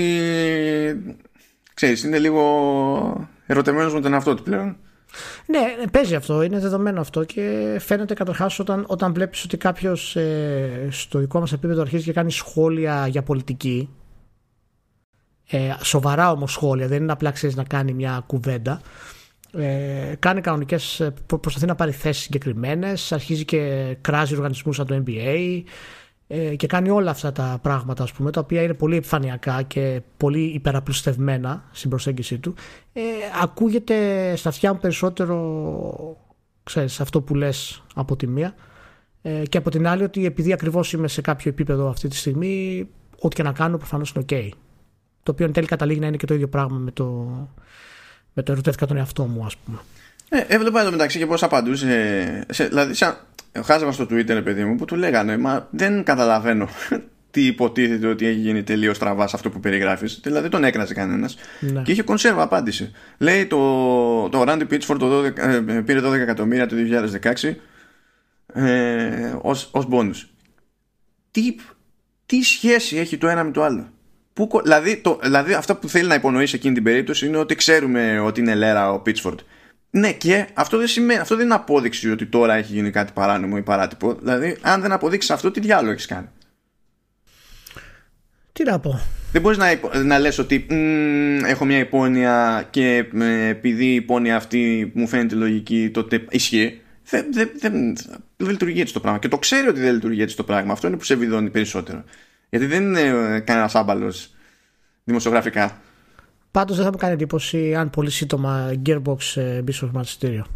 ξέρεις, 1.74 2.02
είναι 2.02 2.18
λίγο 2.18 3.28
ερωτεμένος 3.46 3.94
με 3.94 4.00
τον 4.00 4.12
εαυτό 4.12 4.34
του 4.34 4.42
πλέον. 4.42 4.76
Ναι, 5.46 5.60
παίζει 5.90 6.14
αυτό, 6.14 6.42
είναι 6.42 6.58
δεδομένο 6.58 7.00
αυτό 7.00 7.24
και 7.24 7.76
φαίνεται 7.80 8.14
καταρχάς 8.14 8.58
όταν, 8.58 8.84
όταν 8.86 9.12
βλέπεις 9.12 9.44
ότι 9.44 9.56
κάποιος 9.56 10.16
ε, 10.16 10.88
στο 10.90 11.18
δικό 11.18 11.40
μας 11.40 11.52
επίπεδο 11.52 11.80
αρχίζει 11.80 12.04
και 12.04 12.12
κάνει 12.12 12.30
σχόλια 12.30 13.06
για 13.06 13.22
πολιτική. 13.22 13.88
Ε, 15.50 15.74
σοβαρά 15.82 16.30
όμως 16.30 16.52
σχόλια, 16.52 16.86
δεν 16.86 17.02
είναι 17.02 17.12
απλά 17.12 17.30
ξέρεις 17.30 17.56
να 17.56 17.64
κάνει 17.64 17.92
μια 17.92 18.22
κουβέντα. 18.26 18.80
Ε, 19.52 20.14
κάνει 20.18 20.40
κανονικές, 20.40 21.00
ε, 21.00 21.14
προσπαθεί 21.26 21.66
να 21.66 21.74
πάρει 21.74 21.92
θέσεις 21.92 22.22
συγκεκριμένες, 22.22 23.12
αρχίζει 23.12 23.44
και 23.44 23.96
κράζει 24.00 24.34
οργανισμούς 24.34 24.76
σαν 24.76 24.86
το 24.86 25.02
NBA, 25.06 25.62
ε, 26.28 26.56
και 26.56 26.66
κάνει 26.66 26.90
όλα 26.90 27.10
αυτά 27.10 27.32
τα 27.32 27.58
πράγματα 27.62 28.02
ας 28.02 28.12
πούμε, 28.12 28.30
τα 28.30 28.40
οποία 28.40 28.62
είναι 28.62 28.74
πολύ 28.74 28.96
επιφανειακά 28.96 29.62
και 29.62 30.00
πολύ 30.16 30.42
υπεραπλουστευμένα 30.42 31.64
στην 31.72 31.90
προσέγγιση 31.90 32.38
του. 32.38 32.54
Ε, 32.92 33.00
ακούγεται 33.42 34.32
στα 34.36 34.48
αυτιά 34.48 34.72
μου 34.72 34.78
περισσότερο 34.78 36.16
ξέρεις, 36.62 37.00
αυτό 37.00 37.20
που 37.20 37.34
λες 37.34 37.82
από 37.94 38.16
τη 38.16 38.26
μία. 38.26 38.54
Ε, 39.22 39.42
και 39.48 39.58
από 39.58 39.70
την 39.70 39.86
άλλη 39.86 40.02
ότι 40.02 40.26
επειδή 40.26 40.52
ακριβώς 40.52 40.92
είμαι 40.92 41.08
σε 41.08 41.20
κάποιο 41.20 41.50
επίπεδο 41.50 41.88
αυτή 41.88 42.08
τη 42.08 42.16
στιγμή 42.16 42.88
ό,τι 43.20 43.34
και 43.34 43.42
να 43.42 43.52
κάνω 43.52 43.76
προφανώς 43.76 44.12
είναι 44.12 44.24
ok 44.28 44.48
το 45.26 45.32
οποίο 45.32 45.46
εν 45.46 45.52
τέλει 45.52 45.66
καταλήγει 45.66 46.00
να 46.00 46.06
είναι 46.06 46.16
και 46.16 46.26
το 46.26 46.34
ίδιο 46.34 46.48
πράγμα 46.48 46.78
με 46.78 46.90
το, 46.90 47.04
με 48.32 48.42
το 48.42 48.52
ερωτεύτηκα 48.52 48.86
τον 48.86 48.96
εαυτό 48.96 49.24
μου 49.24 49.44
ας 49.44 49.56
πούμε 49.56 49.78
ε, 50.28 50.44
έβλεπα 50.48 50.80
εδώ 50.80 50.90
μεταξύ 50.90 51.18
και 51.18 51.26
πώς 51.26 51.42
απαντούσε. 51.42 52.44
Σε, 52.50 52.66
δηλαδή, 52.66 52.94
σαν, 52.94 53.16
χάζευα 53.64 53.92
στο 53.92 54.06
Twitter, 54.10 54.40
παιδί 54.44 54.64
μου, 54.64 54.76
που 54.76 54.84
του 54.84 54.96
λέγανε 54.96 55.36
Μα 55.36 55.68
δεν 55.70 56.04
καταλαβαίνω 56.04 56.68
τι 57.30 57.46
υποτίθεται 57.46 58.06
ότι 58.06 58.26
έχει 58.26 58.38
γίνει 58.38 58.62
τελείως 58.62 58.98
τραβάς 58.98 59.34
αυτό 59.34 59.50
που 59.50 59.60
περιγράφεις. 59.60 60.20
Δηλαδή 60.22 60.42
δεν 60.42 60.50
τον 60.50 60.64
έκραζε 60.64 60.94
κανένας. 60.94 61.36
Ναι. 61.60 61.82
Και 61.82 61.92
είχε 61.92 62.02
κονσέρβα 62.02 62.42
απάντηση. 62.42 62.92
Λέει 63.18 63.46
το, 63.46 63.58
το 64.28 64.44
Randy 64.46 64.66
Pitchford 64.70 64.98
το 64.98 65.24
12, 65.24 65.36
ε, 65.36 65.80
πήρε 65.80 66.00
12 66.00 66.12
εκατομμύρια 66.12 66.66
το 66.66 66.76
2016 67.22 67.54
ε, 68.52 69.34
ως, 69.40 69.68
ως 69.72 69.88
bonus. 69.90 70.28
Τι, 71.30 71.54
τι 72.26 72.42
σχέση 72.42 72.96
έχει 72.96 73.18
το 73.18 73.28
ένα 73.28 73.44
με 73.44 73.50
το 73.50 73.62
άλλο; 73.62 73.88
Που, 74.36 74.60
δηλαδή, 74.62 74.96
το, 74.96 75.18
δηλαδή 75.22 75.52
αυτό 75.52 75.76
που 75.76 75.88
θέλει 75.88 76.08
να 76.08 76.14
υπονοείς 76.14 76.50
σε 76.50 76.56
εκείνη 76.56 76.74
την 76.74 76.82
περίπτωση 76.82 77.26
είναι 77.26 77.36
ότι 77.36 77.54
ξέρουμε 77.54 78.20
ότι 78.20 78.40
είναι 78.40 78.54
λέρα 78.54 78.92
ο 78.92 79.02
Pitchford 79.06 79.38
ναι, 79.96 80.12
και 80.12 80.46
αυτό 80.54 80.78
δεν, 80.78 80.86
σημαίνει, 80.86 81.20
αυτό 81.20 81.36
δεν 81.36 81.44
είναι 81.44 81.54
απόδειξη 81.54 82.10
ότι 82.10 82.26
τώρα 82.26 82.54
έχει 82.54 82.72
γίνει 82.72 82.90
κάτι 82.90 83.12
παράνομο 83.12 83.54
ή 83.58 83.62
παράτυπο. 83.62 84.14
Δηλαδή, 84.14 84.56
αν 84.60 84.80
δεν 84.80 84.92
αποδείξεις 84.92 85.30
αυτό, 85.30 85.50
τι 85.50 85.60
διάλογο 85.60 85.92
έχεις 85.92 86.06
κάνει; 86.06 86.26
Τι 88.52 88.64
να 88.64 88.78
πω. 88.78 89.00
Δεν 89.32 89.42
μπορείς 89.42 89.58
να, 89.58 90.02
να 90.02 90.18
λες 90.18 90.38
ότι 90.38 90.66
έχω 91.46 91.64
μια 91.64 91.78
υπόνοια 91.78 92.66
και 92.70 93.06
ε, 93.20 93.48
επειδή 93.48 93.84
η 93.84 93.94
υπόνοια 93.94 94.36
αυτή 94.36 94.92
μου 94.94 95.06
φαίνεται 95.06 95.34
λογική, 95.34 95.90
τότε 95.90 96.24
ισχύει. 96.30 96.80
Δεν, 97.04 97.26
δεν, 97.32 97.50
δεν, 97.58 97.96
δεν 98.36 98.50
λειτουργεί 98.50 98.80
έτσι 98.80 98.92
το 98.92 99.00
πράγμα. 99.00 99.18
Και 99.18 99.28
το 99.28 99.38
ξέρει 99.38 99.68
ότι 99.68 99.80
δεν 99.80 99.92
λειτουργεί 99.92 100.22
έτσι 100.22 100.36
το 100.36 100.44
πράγμα. 100.44 100.72
Αυτό 100.72 100.86
είναι 100.86 100.96
που 100.96 101.04
σε 101.04 101.14
βιδώνει 101.14 101.50
περισσότερο. 101.50 102.04
Γιατί 102.48 102.66
δεν 102.66 102.82
είναι 102.82 103.00
ε, 103.00 103.40
κανένας 103.40 103.74
άμπαλος 103.74 104.34
δημοσιογραφικά. 105.04 105.80
Πάντως 106.50 106.76
δεν 106.76 106.84
θα 106.84 106.90
μου 106.90 106.98
κάνει 106.98 107.12
εντύπωση 107.12 107.74
αν 107.74 107.90
πολύ 107.90 108.10
σύντομα 108.10 108.72
Gearbox 108.86 109.16
ε, 109.34 109.62
μπει 109.62 109.72
στο 109.72 109.86
χρηματιστήριο. 109.86 110.46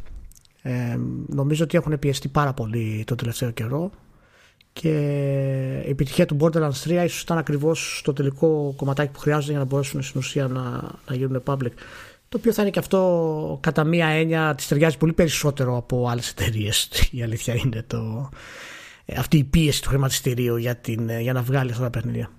Ε, 0.62 0.98
νομίζω 1.26 1.64
ότι 1.64 1.76
έχουν 1.76 1.98
πιεστεί 1.98 2.28
πάρα 2.28 2.52
πολύ 2.52 3.04
το 3.06 3.14
τελευταίο 3.14 3.50
καιρό 3.50 3.90
και 4.72 4.88
η 5.86 5.90
επιτυχία 5.90 6.26
του 6.26 6.36
Borderlands 6.40 6.82
3 6.84 7.02
ίσως 7.04 7.20
ήταν 7.20 7.38
ακριβώς 7.38 8.02
το 8.04 8.12
τελικό 8.12 8.74
κομματάκι 8.76 9.12
που 9.12 9.18
χρειάζονται 9.18 9.50
για 9.50 9.60
να 9.60 9.66
μπορέσουν 9.66 10.02
στην 10.02 10.20
ουσία 10.20 10.46
να, 10.46 10.60
να 11.08 11.14
γίνουν 11.14 11.42
public. 11.46 11.72
Το 12.28 12.36
οποίο 12.38 12.52
θα 12.52 12.62
είναι 12.62 12.70
και 12.70 12.78
αυτό 12.78 13.58
κατά 13.62 13.84
μία 13.84 14.06
έννοια 14.06 14.54
της 14.54 14.68
ταιριάζει 14.68 14.98
πολύ 14.98 15.12
περισσότερο 15.12 15.76
από 15.76 16.08
άλλες 16.08 16.30
εταιρείες. 16.30 16.88
Η 17.10 17.22
αλήθεια 17.22 17.54
είναι 17.54 17.84
το, 17.86 18.30
ε, 18.32 18.36
αυτή 19.18 19.36
η 19.36 19.44
πίεση 19.44 19.82
του 19.82 19.88
χρηματιστηρίου 19.88 20.56
για, 20.56 20.76
την, 20.76 21.08
ε, 21.08 21.20
για 21.20 21.32
να 21.32 21.42
βγάλει 21.42 21.70
αυτά 21.70 21.82
τα 21.82 21.90
παιχνίδια. 21.90 22.30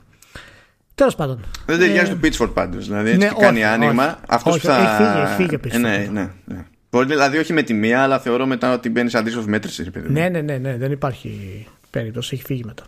Τέλος 0.95 1.15
πάντων. 1.15 1.39
Δεν 1.65 1.79
ταιριάζει 1.79 2.11
ε... 2.11 2.15
το 2.15 2.19
Pitchford 2.23 2.53
πάντως. 2.53 2.85
Δηλαδή 2.85 3.17
ναι, 3.17 3.29
κάνει 3.39 3.63
άνοιγμα. 3.63 4.19
Αυτός 4.27 4.57
θα. 4.57 4.77
Έχει 4.77 5.33
φύγει, 5.35 5.57
φύγει 5.61 5.75
ε, 5.75 5.77
ναι, 5.77 6.07
ναι, 6.11 6.29
ναι. 6.45 6.65
Μπορεί 6.89 7.05
δηλαδή 7.05 7.37
όχι 7.37 7.53
με 7.53 7.61
τη 7.61 7.73
μία, 7.73 8.01
αλλά 8.01 8.19
θεωρώ 8.19 8.45
μετά 8.45 8.73
ότι 8.73 8.89
μπαίνεις 8.89 9.15
αντίστοιχο 9.15 9.45
μέτρηση. 9.47 9.91
Ναι, 10.07 10.29
ναι, 10.29 10.41
ναι, 10.41 10.57
ναι, 10.57 10.77
δεν 10.77 10.91
υπάρχει 10.91 11.65
περίπτωση. 11.89 12.35
Έχει 12.35 12.43
φύγει 12.43 12.63
μετά. 12.65 12.83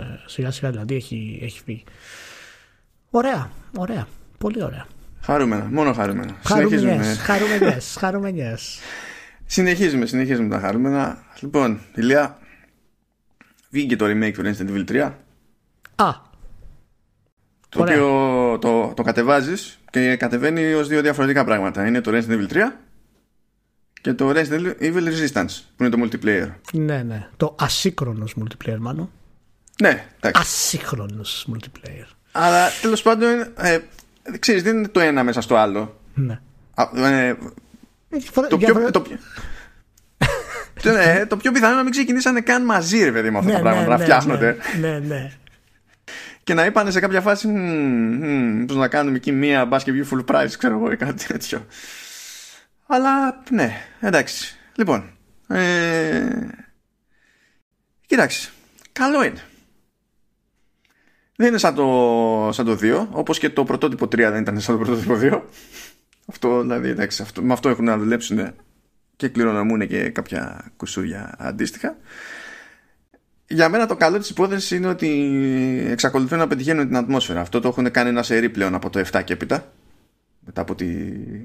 Ε, 0.00 0.02
σιγά 0.26 0.50
σιγά 0.50 0.70
δηλαδή 0.70 0.94
έχει, 0.94 1.40
έχει 1.42 1.60
φύγει. 1.64 1.84
Ωραία, 3.10 3.50
ωραία. 3.76 4.06
Πολύ 4.38 4.62
ωραία. 4.62 4.86
Χαρούμενα, 5.20 5.68
μόνο 5.70 5.92
χαρούμενα. 5.92 6.36
Χαρούμενες, 6.44 7.18
χαρούμενες, 7.18 7.96
χαρούμενες. 7.98 8.78
συνεχίζουμε, 9.46 10.06
συνεχίζουμε 10.06 10.48
τα 10.48 10.60
χαρούμενα. 10.60 11.24
Λοιπόν, 11.40 11.80
Ηλία, 11.94 12.38
βγήκε 13.74 13.96
το 13.96 14.04
remake 14.04 14.32
του 14.32 14.42
Resident 14.42 14.70
Evil 14.70 14.90
3. 14.90 15.12
Α, 15.94 16.12
το 17.68 17.82
οποίο 17.82 18.58
το, 18.60 18.92
το 18.96 19.02
κατεβάζεις 19.02 19.78
και 19.90 20.16
κατεβαίνει 20.16 20.72
ως 20.72 20.88
δύο 20.88 21.02
διαφορετικά 21.02 21.44
πράγματα. 21.44 21.86
Είναι 21.86 22.00
το 22.00 22.10
Resident 22.14 22.30
Evil 22.30 22.52
3 22.52 22.56
και 24.00 24.12
το 24.12 24.30
Resident 24.30 24.72
Evil 24.80 25.08
Resistance 25.08 25.60
που 25.76 25.84
είναι 25.84 25.88
το 25.88 26.02
multiplayer. 26.02 26.50
Ναι, 26.72 27.02
ναι. 27.02 27.28
Το 27.36 27.56
ασύγχρονος 27.58 28.34
multiplayer 28.40 28.76
μάλλον. 28.78 29.10
Ναι, 29.82 30.04
εντάξει. 30.20 30.40
Ασύγχρονος 30.42 31.48
multiplayer. 31.52 32.06
Αλλά 32.32 32.68
τέλος 32.82 33.02
πάντων, 33.02 33.28
ε, 33.56 33.78
ξέρεις, 34.38 34.62
δεν 34.62 34.76
είναι 34.76 34.88
το 34.88 35.00
ένα 35.00 35.24
μέσα 35.24 35.40
στο 35.40 35.56
άλλο. 35.56 36.00
Ναι. 36.14 36.40
ε, 36.94 37.34
το, 38.48 38.58
πιο, 38.58 38.90
το, 38.90 39.02
ναι, 40.92 41.26
το 41.26 41.36
πιο 41.36 41.52
πιθανό 41.52 41.68
είναι 41.68 41.76
να 41.76 41.82
μην 41.82 41.92
ξεκινήσανε 41.92 42.40
καν 42.40 42.64
μαζί, 42.64 43.04
ρε 43.04 43.12
παιδί 43.12 43.30
μου, 43.30 43.38
αυτά 43.38 43.50
ναι, 43.50 43.56
τα 43.56 43.62
πράγματα 43.62 43.88
ναι, 43.88 43.96
να 43.96 43.98
φτιάχνονται. 43.98 44.56
Ναι, 44.80 44.98
ναι. 44.98 45.30
Και 46.44 46.54
να 46.54 46.64
είπανε 46.64 46.90
σε 46.90 47.00
κάποια 47.00 47.20
φάση 47.20 47.48
πως 48.66 48.76
να 48.76 48.88
κάνουμε 48.88 49.16
εκεί 49.16 49.32
μία 49.32 49.64
μπας 49.64 49.84
και 49.84 49.92
βγει 49.92 50.08
full 50.12 50.34
price 50.34 50.50
ξέρω 50.58 50.74
εγώ 50.74 50.92
ή 50.92 50.96
κάτι 50.96 51.26
τέτοιο 51.26 51.66
αλλά 52.86 53.42
ναι 53.50 53.72
εντάξει. 54.00 54.58
Λοιπόν 54.74 55.10
ε, 55.48 56.28
κοίταξε 58.06 58.50
καλό 58.92 59.24
είναι. 59.24 59.42
Δεν 61.36 61.48
είναι 61.48 61.58
σαν 61.58 61.74
το, 61.74 62.48
σαν 62.52 62.64
το 62.64 62.78
2 62.82 63.06
όπως 63.10 63.38
και 63.38 63.50
το 63.50 63.64
πρωτότυπο 63.64 64.04
3 64.04 64.16
δεν 64.16 64.40
ήταν 64.40 64.60
σαν 64.60 64.78
το 64.78 64.84
πρωτότυπο 64.84 65.18
2 65.20 65.42
αυτό 66.26 66.60
δηλαδή 66.60 66.88
εντάξει 66.88 67.22
αυτό, 67.22 67.42
με 67.42 67.52
αυτό 67.52 67.68
έχουν 67.68 67.84
να 67.84 67.98
δουλέψουν 67.98 68.54
και 69.16 69.28
κληρονομούν 69.28 69.86
και 69.86 70.08
κάποια 70.08 70.72
κουσούρια 70.76 71.34
αντίστοιχα 71.38 71.96
για 73.46 73.68
μένα 73.68 73.86
το 73.86 73.96
καλό 73.96 74.18
της 74.18 74.30
υπόθεσης 74.30 74.70
είναι 74.70 74.86
ότι 74.86 75.08
εξακολουθούν 75.90 76.38
να 76.38 76.46
πετυχαίνουν 76.46 76.86
την 76.86 76.96
ατμόσφαιρα. 76.96 77.40
Αυτό 77.40 77.60
το 77.60 77.68
έχουν 77.68 77.90
κάνει 77.90 78.08
ένα 78.08 78.22
σερί 78.22 78.48
πλέον 78.48 78.74
από 78.74 78.90
το 78.90 79.04
7 79.12 79.22
και 79.24 79.32
έπειτα. 79.32 79.72
Μετά 80.46 80.60
από, 80.60 80.74
τη, 80.74 80.86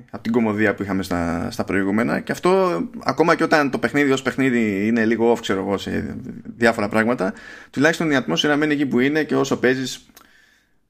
από 0.09 0.23
την 0.23 0.31
κομμωδία 0.31 0.75
που 0.75 0.83
είχαμε 0.83 1.03
στα, 1.03 1.51
στα 1.51 1.63
προηγούμενα. 1.63 2.19
Και 2.19 2.31
αυτό, 2.31 2.81
ακόμα 3.03 3.35
και 3.35 3.43
όταν 3.43 3.69
το 3.69 3.79
παιχνίδι 3.79 4.11
ως 4.11 4.21
παιχνίδι 4.21 4.87
είναι 4.87 5.05
λίγο 5.05 5.33
off, 5.33 5.39
ξέρω 5.39 5.59
εγώ, 5.59 5.77
σε 5.77 6.15
διάφορα 6.57 6.89
πράγματα, 6.89 7.33
τουλάχιστον 7.69 8.11
η 8.11 8.15
ατμόσφαιρα 8.15 8.55
μένει 8.55 8.73
εκεί 8.73 8.85
που 8.85 8.99
είναι 8.99 9.23
και 9.23 9.35
όσο 9.35 9.57
παίζεις, 9.57 10.05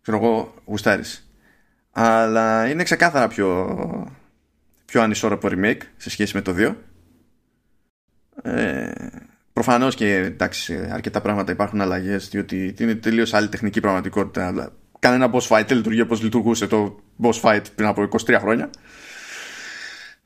ξέρω 0.02 0.18
εγώ, 0.18 0.54
γουστάρεις. 0.66 1.30
Αλλά 1.92 2.70
είναι 2.70 2.84
ξεκάθαρα 2.84 3.28
πιο, 3.28 3.78
πιο 4.90 5.02
ανισόρροπο 5.02 5.50
remake 5.52 5.82
σε 5.98 6.10
σχέση 6.10 6.36
με 6.36 6.42
το 6.42 6.56
2. 6.58 6.76
Ε, 8.42 8.92
Προφανώς 9.60 9.96
και 9.96 10.16
εντάξει, 10.16 10.90
αρκετά 10.92 11.22
πράγματα 11.22 11.52
υπάρχουν 11.52 11.82
αλλαγές, 11.82 12.30
διότι 12.30 12.76
είναι 12.80 12.96
τελείως 12.96 13.34
άλλη 13.34 13.50
τεχνική 13.50 13.80
πραγματικότητα. 13.80 14.74
Κανένα 15.00 15.32
boss 15.34 15.48
fight 15.48 15.64
δεν 15.68 15.78
λειτουργεί 15.78 16.02
όπως 16.02 16.22
λειτουργούσε 16.22 16.68
το 16.68 17.00
boss 17.22 17.42
fight 17.42 17.62
πριν 17.76 17.88
από 17.88 18.08
23 18.26 18.38
χρόνια. 18.40 18.70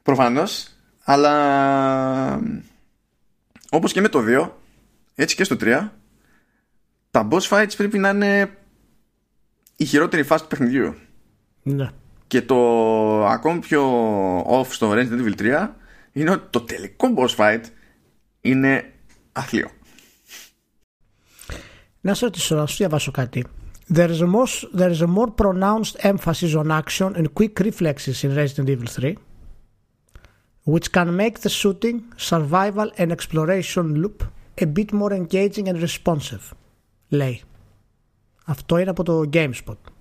Προφανώς. 0.03 0.67
Αλλά 1.03 2.41
όπως 3.69 3.91
και 3.91 4.01
με 4.01 4.07
το 4.07 4.23
2, 4.27 4.49
έτσι 5.15 5.35
και 5.35 5.43
στο 5.43 5.55
3, 5.59 5.89
τα 7.11 7.27
boss 7.31 7.49
fights 7.49 7.73
πρέπει 7.77 7.97
να 7.97 8.09
είναι 8.09 8.57
η 9.75 9.85
χειρότερη 9.85 10.23
φάση 10.23 10.43
του 10.43 10.49
παιχνιδιού. 10.49 10.95
Ναι. 11.63 11.89
Και 12.33 12.41
το 12.41 13.25
ακόμη 13.25 13.59
πιο 13.59 13.81
off 14.41 14.65
στο 14.69 14.91
Resident 14.91 15.25
Evil 15.25 15.41
3 15.41 15.69
είναι 16.11 16.31
ότι 16.31 16.47
το 16.49 16.61
τελικό 16.61 17.07
boss 17.17 17.35
fight 17.35 17.61
είναι 18.41 18.93
άθλιο. 19.31 19.69
Να 22.01 22.13
σε 22.13 22.25
ρωτήσω, 22.25 22.55
να 22.55 22.65
σου 22.65 22.75
διαβάσω 22.75 23.11
κάτι. 23.11 23.45
There 23.93 24.09
is, 24.09 24.19
a 24.19 24.27
more, 24.27 24.79
there 24.79 24.91
is 24.91 25.01
a 25.01 25.07
more 25.07 25.31
pronounced 25.41 26.13
emphasis 26.13 26.55
on 26.55 26.71
action 26.71 27.15
and 27.15 27.25
quick 27.33 27.59
reflexes 27.59 28.23
in 28.23 28.35
Resident 28.35 28.69
Evil 28.69 28.87
3 28.87 29.17
which 30.63 30.91
can 30.91 31.15
make 31.15 31.35
the 31.39 31.49
shooting, 31.61 31.97
survival 32.15 32.87
and 32.97 33.11
exploration 33.11 33.85
loop 34.01 34.17
a 34.61 34.65
bit 34.65 34.89
more 34.93 35.13
engaging 35.13 35.67
and 35.67 35.81
responsive. 35.81 36.51
Λέει. 37.07 37.41
Αυτό 38.45 38.77
είναι 38.77 38.89
από 38.89 39.03
το 39.03 39.29
GameSpot. 39.33 39.92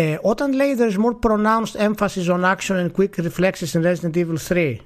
Ε, 0.00 0.18
όταν 0.22 0.52
λέει 0.52 0.76
there 0.78 0.90
is 0.90 0.96
more 0.96 1.30
pronounced 1.30 1.80
emphasis 1.80 2.28
on 2.28 2.44
action 2.44 2.76
and 2.76 2.90
quick 2.92 3.24
reflexes 3.26 3.74
in 3.74 3.82
Resident 3.82 4.16
Evil 4.16 4.36
3 4.48 4.76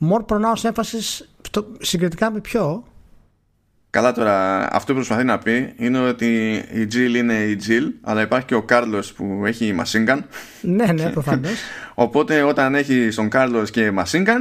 more 0.00 0.22
pronounced 0.32 0.70
emphasis 0.72 1.24
συγκριτικά 1.80 2.30
με 2.30 2.40
ποιο; 2.40 2.84
Καλά 3.90 4.12
τώρα, 4.12 4.68
αυτό 4.72 4.92
που 4.92 4.98
προσπαθεί 4.98 5.24
να 5.24 5.38
πει 5.38 5.74
είναι 5.76 5.98
ότι 5.98 6.50
η 6.72 6.88
Jill 6.92 7.14
είναι 7.16 7.34
η 7.34 7.60
Jill, 7.66 7.92
αλλά 8.00 8.22
υπάρχει 8.22 8.46
και 8.46 8.54
ο 8.54 8.62
Κάρλος 8.62 9.12
που 9.12 9.42
έχει 9.44 9.74
machine 9.78 10.08
gun. 10.08 10.18
Ναι, 10.60 10.86
ναι, 10.86 11.10
προφανώς. 11.10 11.58
Οπότε 11.94 12.42
όταν 12.42 12.74
έχει 12.74 13.08
τον 13.14 13.28
Κάρλος 13.28 13.70
και 13.70 13.92
machine 13.96 14.26
gun 14.26 14.40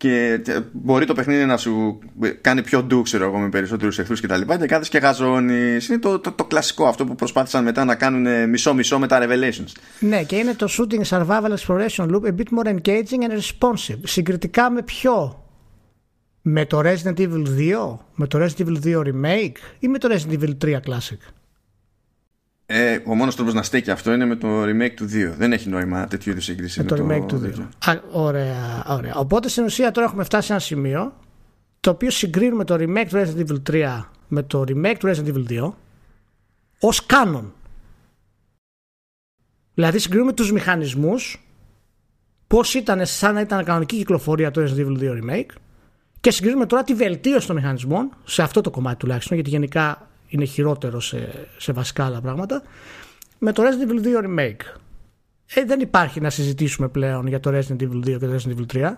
και 0.00 0.40
μπορεί 0.72 1.04
το 1.04 1.14
παιχνίδι 1.14 1.44
να 1.44 1.56
σου 1.56 1.98
κάνει 2.40 2.62
πιο 2.62 2.82
ντου, 2.82 3.02
ξέρω 3.02 3.24
εγώ, 3.24 3.38
με 3.38 3.48
περισσότερους 3.48 3.98
εχθρούς 3.98 4.20
και 4.20 4.26
τα 4.26 4.36
λοιπά 4.36 4.58
και 4.58 4.66
κάθεσαι 4.66 4.90
και 4.90 4.98
γαζώνεις. 4.98 5.88
Είναι 5.88 5.98
το, 5.98 6.18
το, 6.18 6.32
το, 6.32 6.44
κλασικό 6.44 6.86
αυτό 6.86 7.04
που 7.04 7.14
προσπάθησαν 7.14 7.64
μετά 7.64 7.84
να 7.84 7.94
κάνουν 7.94 8.48
μισό-μισό 8.48 8.98
με 8.98 9.06
τα 9.06 9.20
Revelations. 9.22 9.72
Ναι, 10.00 10.22
και 10.22 10.36
είναι 10.36 10.54
το 10.54 10.68
Shooting 10.70 11.02
Survival 11.04 11.54
Exploration 11.56 12.10
Loop 12.10 12.22
a 12.22 12.32
bit 12.36 12.58
more 12.58 12.74
engaging 12.74 13.22
and 13.28 13.32
responsive. 13.32 13.98
Συγκριτικά 14.02 14.70
με 14.70 14.82
ποιο; 14.82 15.44
Με 16.42 16.66
το 16.66 16.80
Resident 16.84 17.18
Evil 17.18 17.46
2, 17.58 17.98
με 18.14 18.26
το 18.26 18.44
Resident 18.44 18.66
Evil 18.66 18.76
2 18.84 18.96
Remake; 18.96 19.56
Ή 19.78 19.88
με 19.88 19.98
το 19.98 20.08
Resident 20.12 20.40
Evil 20.40 20.54
3 20.64 20.74
Classic; 20.74 21.20
Ε, 22.72 22.98
ο 23.04 23.14
μόνος 23.14 23.36
τρόπος 23.36 23.54
να 23.54 23.62
στέκει 23.62 23.90
αυτό 23.90 24.12
είναι 24.12 24.24
με 24.24 24.36
το 24.36 24.62
remake 24.62 24.94
του 24.94 25.04
2. 25.04 25.08
Δεν 25.36 25.52
έχει 25.52 25.68
νόημα 25.68 26.06
τέτοιου 26.06 26.30
είδους 26.30 26.44
σύγκριση. 26.44 26.82
Με, 26.82 26.86
το, 26.86 27.06
remake 27.06 27.24
του 27.28 27.52
2. 27.84 27.90
Α, 27.90 28.00
ωραία, 28.12 28.84
ωραία. 28.88 29.14
Οπότε 29.14 29.48
στην 29.48 29.64
ουσία 29.64 29.90
τώρα 29.90 30.06
έχουμε 30.06 30.24
φτάσει 30.24 30.46
σε 30.46 30.52
ένα 30.52 30.60
σημείο 30.60 31.16
το 31.80 31.90
οποίο 31.90 32.10
συγκρίνουμε 32.10 32.64
το 32.64 32.74
remake 32.74 33.06
του 33.08 33.16
Resident 33.16 33.46
Evil 33.46 33.70
3 33.70 34.04
με 34.28 34.42
το 34.42 34.64
remake 34.68 34.94
του 34.98 35.08
Resident 35.08 35.34
Evil 35.34 35.60
2 35.62 35.72
ως 36.80 37.06
κάνον. 37.06 37.52
Δηλαδή 39.74 39.98
συγκρίνουμε 39.98 40.32
τους 40.32 40.52
μηχανισμούς 40.52 41.48
πώς 42.46 42.74
ήταν 42.74 43.06
σαν 43.06 43.34
να 43.34 43.40
ήταν 43.40 43.64
κανονική 43.64 43.96
κυκλοφορία 43.96 44.50
το 44.50 44.62
Resident 44.62 44.86
Evil 44.86 44.98
2 44.98 45.10
Remake 45.22 45.50
και 46.20 46.30
συγκρίνουμε 46.30 46.66
τώρα 46.66 46.82
τη 46.82 46.94
βελτίωση 46.94 47.46
των 47.46 47.56
μηχανισμών, 47.56 48.16
σε 48.24 48.42
αυτό 48.42 48.60
το 48.60 48.70
κομμάτι 48.70 48.96
τουλάχιστον, 48.96 49.34
γιατί 49.34 49.50
γενικά 49.50 50.09
είναι 50.30 50.44
χειρότερο 50.44 51.00
σε, 51.00 51.48
σε 51.56 51.72
βασικά 51.72 52.04
άλλα 52.04 52.20
πράγματα, 52.20 52.62
με 53.38 53.52
το 53.52 53.62
Resident 53.62 53.90
Evil 53.90 54.06
2 54.06 54.24
Remake. 54.24 54.78
Ε, 55.54 55.64
δεν 55.64 55.80
υπάρχει 55.80 56.20
να 56.20 56.30
συζητήσουμε 56.30 56.88
πλέον 56.88 57.26
για 57.26 57.40
το 57.40 57.50
Resident 57.50 57.82
Evil 57.82 57.96
2 57.96 58.18
και 58.18 58.26
το 58.26 58.34
Resident 58.34 58.58
Evil 58.58 58.76
3. 58.76 58.92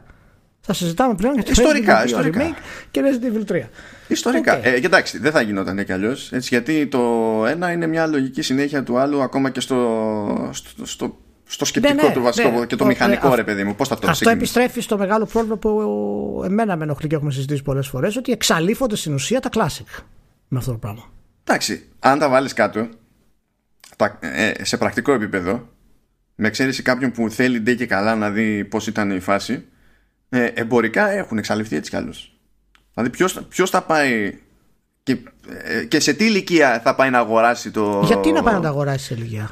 Θα 0.61 0.73
συζητάμε 0.73 1.15
πλέον 1.15 1.35
για 1.35 1.43
το 1.43 1.51
ιστορικά, 1.51 1.99
Resident 1.99 2.03
Evil 2.03 2.07
ιστορικά. 2.07 2.41
Remake 2.41 2.57
και 2.91 3.01
Resident 3.01 3.51
Evil 3.51 3.53
3. 3.53 3.63
Ιστορικά. 4.09 4.61
Okay. 4.61 4.65
Ε, 4.65 4.81
κοιτάξτε, 4.81 5.19
δεν 5.19 5.33
θα 5.33 5.41
γινόταν 5.41 5.85
κι 5.85 5.93
αλλιώς. 5.93 6.33
Γιατί 6.33 6.87
το 6.87 7.01
ένα 7.47 7.73
είναι 7.73 7.87
μια 7.87 8.07
λογική 8.07 8.43
συνέχεια 8.43 8.83
του 8.83 8.99
άλλου, 8.99 9.23
ακόμα 9.23 9.51
και 9.51 9.61
στο, 9.61 10.51
στο, 10.53 10.87
στο 10.87 11.17
στο 11.47 11.65
σκεπτικό 11.65 11.95
ναι, 11.95 12.09
ναι, 12.09 12.15
του 12.15 12.23
βασικό 12.23 12.59
ναι, 12.59 12.67
και 12.67 12.77
το, 12.77 12.85
μηχανικό, 12.87 13.29
ναι, 13.29 13.35
ρε 13.35 13.45
παιδί 13.45 13.65
μου. 13.65 13.75
Πώς 13.75 13.89
θα 13.89 13.99
το 13.99 14.11
Αυτό 14.11 14.31
επιστρέφει 14.31 14.81
στο 14.81 14.99
μεγάλο 14.99 15.27
πρόβλημα 15.27 15.57
που 15.57 16.43
εμένα 16.45 16.77
με 16.77 16.85
ενοχλεί 16.85 17.09
και 17.09 17.15
έχουμε 17.15 17.31
συζητήσει 17.31 17.63
πολλές 17.63 17.89
φορές, 17.89 18.17
ότι 18.17 18.33
εξαλείφονται 18.33 18.97
στην 18.97 19.15
ουσία 19.15 19.41
τα 19.41 19.49
classic 19.53 20.03
με 20.49 20.59
αυτό 20.59 20.71
το 20.71 20.79
πράγμα. 20.79 21.03
Εντάξει, 21.45 21.89
αν 21.99 22.19
τα 22.19 22.29
βάλεις 22.29 22.53
κάτω 22.53 22.89
ε, 24.21 24.53
σε 24.65 24.77
πρακτικό 24.77 25.13
επίπεδο, 25.13 25.69
με 26.35 26.49
εξαίρεση 26.49 26.83
κάποιον 26.83 27.13
που 27.13 27.31
θέλει 27.31 27.61
ντε 27.61 27.75
και 27.75 27.87
καλά 27.87 28.15
να 28.15 28.31
δει 28.31 28.65
πώς 28.65 28.87
ήταν 28.87 29.11
η 29.11 29.21
φάση, 29.21 29.65
ε, 30.29 30.45
εμπορικά 30.45 31.11
έχουν 31.11 31.39
εξαλειφθεί 31.39 31.77
έτσι 31.77 31.91
κι 31.91 31.97
άλλως. 31.97 32.37
Δηλαδή, 32.95 33.11
ποιος 33.49 33.71
θα 33.71 33.83
πάει 33.83 34.39
και, 35.03 35.19
ε, 35.63 35.85
και 35.85 36.01
σε 36.01 36.13
τι 36.13 36.25
ηλικία 36.25 36.81
θα 36.81 36.95
πάει 36.95 37.11
να 37.11 37.19
αγοράσει 37.19 37.71
το. 37.71 38.03
Γιατί 38.05 38.33
να 38.33 38.43
πάει 38.43 38.55
να 38.55 38.61
το 38.61 38.69
αγοράσει 38.69 39.05
σε 39.05 39.15
ηλικία; 39.15 39.51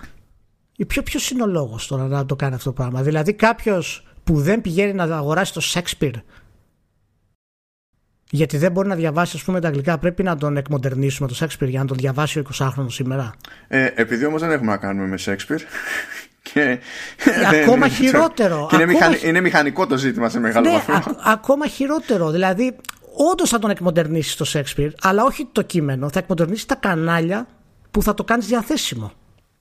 Ποιο 0.87 1.03
ποιος 1.03 1.31
είναι 1.31 1.43
ο 1.43 1.47
λόγος 1.47 1.87
τώρα 1.87 2.07
να 2.07 2.27
το 2.27 2.37
κάνει 2.37 2.55
αυτό 2.55 2.69
το 2.69 2.75
πράγμα; 2.75 3.03
Δηλαδή 3.03 3.33
κάποιος 3.33 4.09
που 4.25 4.41
δεν 4.41 4.61
πηγαίνει 4.61 4.93
να 4.93 5.05
αγοράσει 5.05 5.53
το 5.53 5.61
Shakespeare 5.75 6.15
γιατί 8.31 8.57
δεν 8.57 8.73
μπορεί 8.73 8.89
να 8.89 8.95
διαβάσει 8.95 9.37
ας 9.37 9.43
πούμε 9.43 9.61
τα 9.61 9.69
αγγλικά 9.69 9.99
πρέπει 9.99 10.23
να 10.23 10.37
τον 10.37 10.57
εκμοντερνήσουμε 10.57 11.29
το 11.29 11.37
Shakespeare 11.41 11.69
για 11.69 11.81
να 11.81 11.87
τον 11.87 11.97
διαβάσει 11.97 12.39
ο 12.39 12.43
20χρονο 12.59 12.87
σήμερα. 12.87 13.35
Ε, 13.69 13.89
επειδή 13.95 14.25
όμως 14.25 14.41
δεν 14.41 14.51
έχουμε 14.51 14.71
να 14.71 14.77
κάνουμε 14.77 15.07
με 15.07 15.19
Shakespeare 15.25 15.61
και 16.53 16.61
ε, 16.61 17.61
ακόμα 17.63 17.89
χειρότερο. 17.99 18.67
Και 18.71 18.77
είναι, 18.77 18.93
ακόμα... 18.97 19.17
είναι 19.25 19.41
μηχανικό 19.41 19.87
το 19.87 19.97
ζήτημα 19.97 20.29
σε 20.29 20.41
μεγάλο 20.41 20.71
ναι, 20.71 20.83
βαθμό. 20.87 21.17
ακόμα 21.25 21.67
χειρότερο. 21.67 22.31
Δηλαδή, 22.31 22.77
όντως 23.31 23.49
θα 23.49 23.59
τον 23.59 23.71
εκμοντερνήσεις 23.71 24.37
το 24.37 24.47
Shakespeare, 24.53 24.91
αλλά 25.03 25.25
όχι 25.25 25.49
το 25.53 25.63
κείμενο. 25.63 26.11
Θα 26.11 26.19
εκμοντερνήσεις 26.19 26.67
τα 26.67 26.75
κανάλια 26.75 27.47
που 27.91 28.03
θα 28.03 28.15
το 28.15 28.25
κάνεις 28.25 28.47
διαθέσιμο 28.47 29.13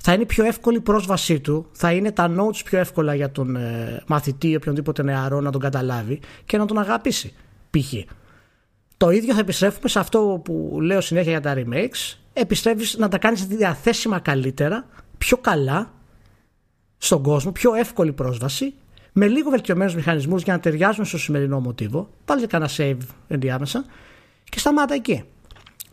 θα 0.03 0.13
είναι 0.13 0.25
πιο 0.25 0.45
εύκολη 0.45 0.77
η 0.77 0.81
πρόσβασή 0.81 1.39
του, 1.39 1.65
θα 1.71 1.91
είναι 1.91 2.11
τα 2.11 2.35
notes 2.37 2.61
πιο 2.65 2.79
εύκολα 2.79 3.15
για 3.15 3.31
τον 3.31 3.55
ε, 3.55 4.03
μαθητή 4.07 4.49
ή 4.49 4.55
οποιονδήποτε 4.55 5.03
νεαρό 5.03 5.41
να 5.41 5.51
τον 5.51 5.61
καταλάβει 5.61 6.19
και 6.45 6.57
να 6.57 6.65
τον 6.65 6.79
αγαπήσει. 6.79 7.33
Π.χ. 7.69 7.93
Το 8.99 9.09
ίδιο 9.09 9.33
θα 9.33 9.39
επιστρέφουμε 9.39 9.89
σε 9.89 9.99
αυτό 9.99 10.41
που 10.43 10.77
λέω 10.81 11.01
συνέχεια 11.01 11.31
για 11.31 11.41
τα 11.41 11.53
remakes. 11.55 12.17
Επιστρέφεις 12.33 12.97
να 12.97 13.07
τα 13.07 13.17
κάνεις 13.17 13.45
διαθέσιμα 13.45 14.19
καλύτερα, 14.19 14.85
πιο 15.17 15.37
καλά 15.37 15.93
στον 16.97 17.23
κόσμο, 17.23 17.51
πιο 17.51 17.73
εύκολη 17.73 18.13
πρόσβαση, 18.13 18.73
με 19.13 19.27
λίγο 19.27 19.49
βελτιωμένους 19.49 19.95
μηχανισμούς 19.95 20.43
για 20.43 20.53
να 20.53 20.59
ταιριάζουν 20.59 21.05
στο 21.05 21.17
σημερινό 21.17 21.59
μοτίβο. 21.59 22.09
Βάλτε 22.25 22.47
κανένα 22.47 22.71
save 22.77 22.97
ενδιάμεσα 23.27 23.85
και 24.43 24.59
σταμάτα 24.59 24.93
εκεί. 24.93 25.23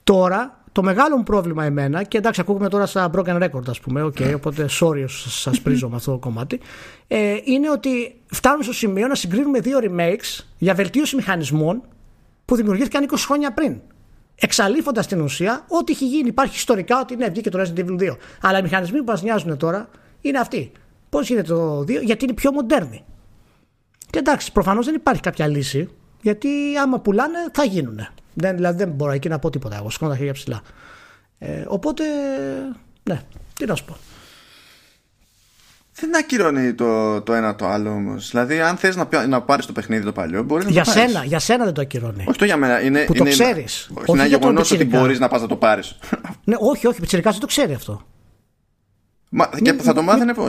Τώρα 0.05 0.65
το 0.73 0.83
μεγάλο 0.83 1.17
μου 1.17 1.23
πρόβλημα 1.23 1.65
εμένα, 1.65 2.03
και 2.03 2.19
εντάξει, 2.19 2.41
ακούγουμε 2.41 2.69
τώρα 2.69 2.87
στα 2.87 3.11
broken 3.15 3.43
record, 3.43 3.69
ας 3.69 3.81
πούμε, 3.81 4.03
okay, 4.03 4.35
οπότε 4.35 4.69
sorry 4.81 5.05
σας 5.09 5.61
πρίζω 5.61 5.89
με 5.89 5.97
αυτό 5.97 6.11
το 6.11 6.19
κομμάτι, 6.19 6.61
ε, 7.07 7.37
είναι 7.45 7.71
ότι 7.71 8.21
φτάνουμε 8.27 8.63
στο 8.63 8.73
σημείο 8.73 9.07
να 9.07 9.15
συγκρίνουμε 9.15 9.61
δύο 9.61 9.79
remakes 9.83 10.45
για 10.59 10.75
βελτίωση 10.75 11.17
μηχανισμών 11.17 11.83
που 12.47 12.57
δημιουργήθηκαν 12.57 13.09
20 13.11 13.15
χρόνια 13.17 13.53
πριν. 13.53 13.81
Εξαλείφοντας 14.35 15.07
την 15.07 15.21
ουσία 15.21 15.65
ό,τι 15.69 15.93
έχει 15.93 16.07
γίνει. 16.07 16.29
Υπάρχει 16.29 16.57
ιστορικά 16.57 17.01
ότι 17.01 17.17
ναι, 17.17 17.29
βγήκε 17.29 17.51
το 17.51 17.61
Resident 17.61 17.79
Evil 17.79 18.11
2. 18.11 18.17
Αλλά 18.41 18.59
οι 18.59 18.63
μηχανισμοί 18.63 18.99
που 18.99 19.05
μας 19.05 19.23
νοιάζουν 19.23 19.57
τώρα 19.57 19.89
είναι 20.21 20.39
αυτοί. 20.39 20.73
Πώς 21.09 21.29
γίνεται 21.29 21.49
το 21.49 21.81
2, 21.81 22.03
γιατί 22.03 22.25
είναι 22.25 22.35
πιο 22.35 22.53
μοντέρνοι. 22.53 23.05
Και 24.11 24.19
εντάξει, 24.19 24.53
προφανώς 24.53 24.87
δεν 24.87 24.95
υπάρχει 24.95 25.21
κάποια 25.21 25.47
λύση, 25.47 25.89
γιατί 26.23 26.49
άμα 26.83 27.01
πουλάνε 27.01 27.39
θα 27.53 27.65
γίνουν. 27.65 28.09
Δεν, 28.35 28.55
δηλαδή 28.55 28.79
δεν 28.79 28.89
μπορώ 28.89 29.13
εκεί 29.13 29.29
να 29.29 29.39
πω 29.39 29.51
τίποτα. 29.51 29.77
Εγώ 29.77 29.91
σηκώνω 29.91 30.11
τα 30.11 30.17
χέρια 30.17 30.33
ψηλά. 30.33 30.61
Ε, 31.39 31.65
οπότε, 31.69 32.05
ναι, 33.03 33.21
τι 33.55 33.67
να 33.67 33.75
σου 33.75 33.85
πω. 33.85 33.97
Δεν 35.99 36.17
ακυρώνει 36.17 36.75
το, 36.75 37.21
το 37.23 37.33
ένα 37.33 37.55
το 37.55 37.67
άλλο 37.67 37.91
όμως. 37.91 38.31
Δηλαδή, 38.31 38.61
αν 38.61 38.77
θες 38.77 38.97
να, 38.97 39.27
να 39.27 39.43
πάρεις 39.43 39.67
το 39.67 39.73
παιχνίδι 39.73 40.05
το 40.05 40.13
παλιό, 40.13 40.43
μπορεί 40.43 40.65
να 40.65 40.71
για 40.71 40.85
το 40.85 40.91
σένα, 40.91 41.25
Για 41.25 41.39
σένα 41.39 41.65
δεν 41.65 41.73
το 41.75 41.81
ακυρώνει. 41.81 42.25
Όχι 42.29 42.39
το 42.39 42.45
για 42.45 42.57
μένα. 42.57 42.81
Είναι, 42.81 43.05
που 43.05 43.15
είναι, 43.15 43.25
το 43.25 43.31
ξέρεις. 43.31 43.91
Είναι 43.91 44.23
ένα 44.23 44.27
γεγονός 44.27 44.71
ότι 44.71 44.85
μπορείς 44.85 45.19
να 45.19 45.29
πας 45.29 45.41
να 45.41 45.47
το 45.47 45.57
πάρεις. 45.57 45.99
Ναι, 46.45 46.57
όχι, 46.59 46.87
όχι. 46.87 47.01
Πιτσυρικά 47.01 47.31
δεν 47.31 47.41
το 47.41 47.47
ξέρει 47.47 47.75
αυτό. 47.75 48.03
Μα, 49.31 49.51
και 49.63 49.73
θα 49.73 49.95
το 49.95 50.03
μάθαινε 50.03 50.35
πώ. 50.35 50.49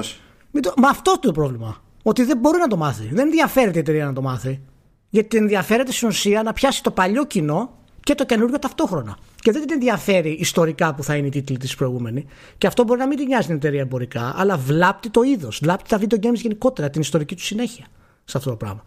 Μα 0.77 0.89
αυτό 0.89 1.11
είναι 1.11 1.19
το 1.21 1.31
πρόβλημα. 1.31 1.81
Ότι 2.03 2.23
δεν 2.23 2.37
μπορεί 2.37 2.59
να 2.59 2.67
το 2.67 2.77
μάθει. 2.77 3.09
Δεν 3.11 3.25
ενδιαφέρεται 3.25 3.77
η 3.77 3.81
εταιρεία 3.81 4.05
να 4.05 4.13
το 4.13 4.21
μάθει. 4.21 4.61
Γιατί 5.09 5.37
ενδιαφέρεται 5.37 5.91
στην 5.91 6.07
ουσία 6.07 6.43
να 6.43 6.53
πιάσει 6.53 6.83
το 6.83 6.91
παλιό 6.91 7.25
κοινό 7.25 7.76
και 8.07 8.15
το 8.15 8.25
καινούργιο 8.25 8.59
ταυτόχρονα. 8.59 9.17
Και 9.35 9.51
δεν 9.51 9.61
την 9.61 9.71
ενδιαφέρει 9.71 10.29
ιστορικά 10.29 10.93
που 10.93 11.03
θα 11.03 11.15
είναι 11.15 11.27
η 11.27 11.29
τίτλη 11.29 11.57
της 11.57 11.75
προηγούμενη. 11.75 12.25
Και 12.57 12.67
αυτό 12.67 12.83
μπορεί 12.83 12.99
να 12.99 13.07
μην 13.07 13.17
την 13.17 13.27
νοιάζει 13.27 13.47
την 13.47 13.55
εταιρεία 13.55 13.81
εμπορικά, 13.81 14.33
αλλά 14.37 14.57
βλάπτει 14.57 15.09
το 15.09 15.21
είδος. 15.21 15.59
Βλάπτει 15.61 15.89
τα 15.89 15.99
video 15.99 16.25
games 16.25 16.33
γενικότερα, 16.33 16.89
την 16.89 17.01
ιστορική 17.01 17.35
του 17.35 17.41
συνέχεια 17.41 17.85
σε 18.25 18.37
αυτό 18.37 18.49
το 18.49 18.55
πράγμα. 18.55 18.83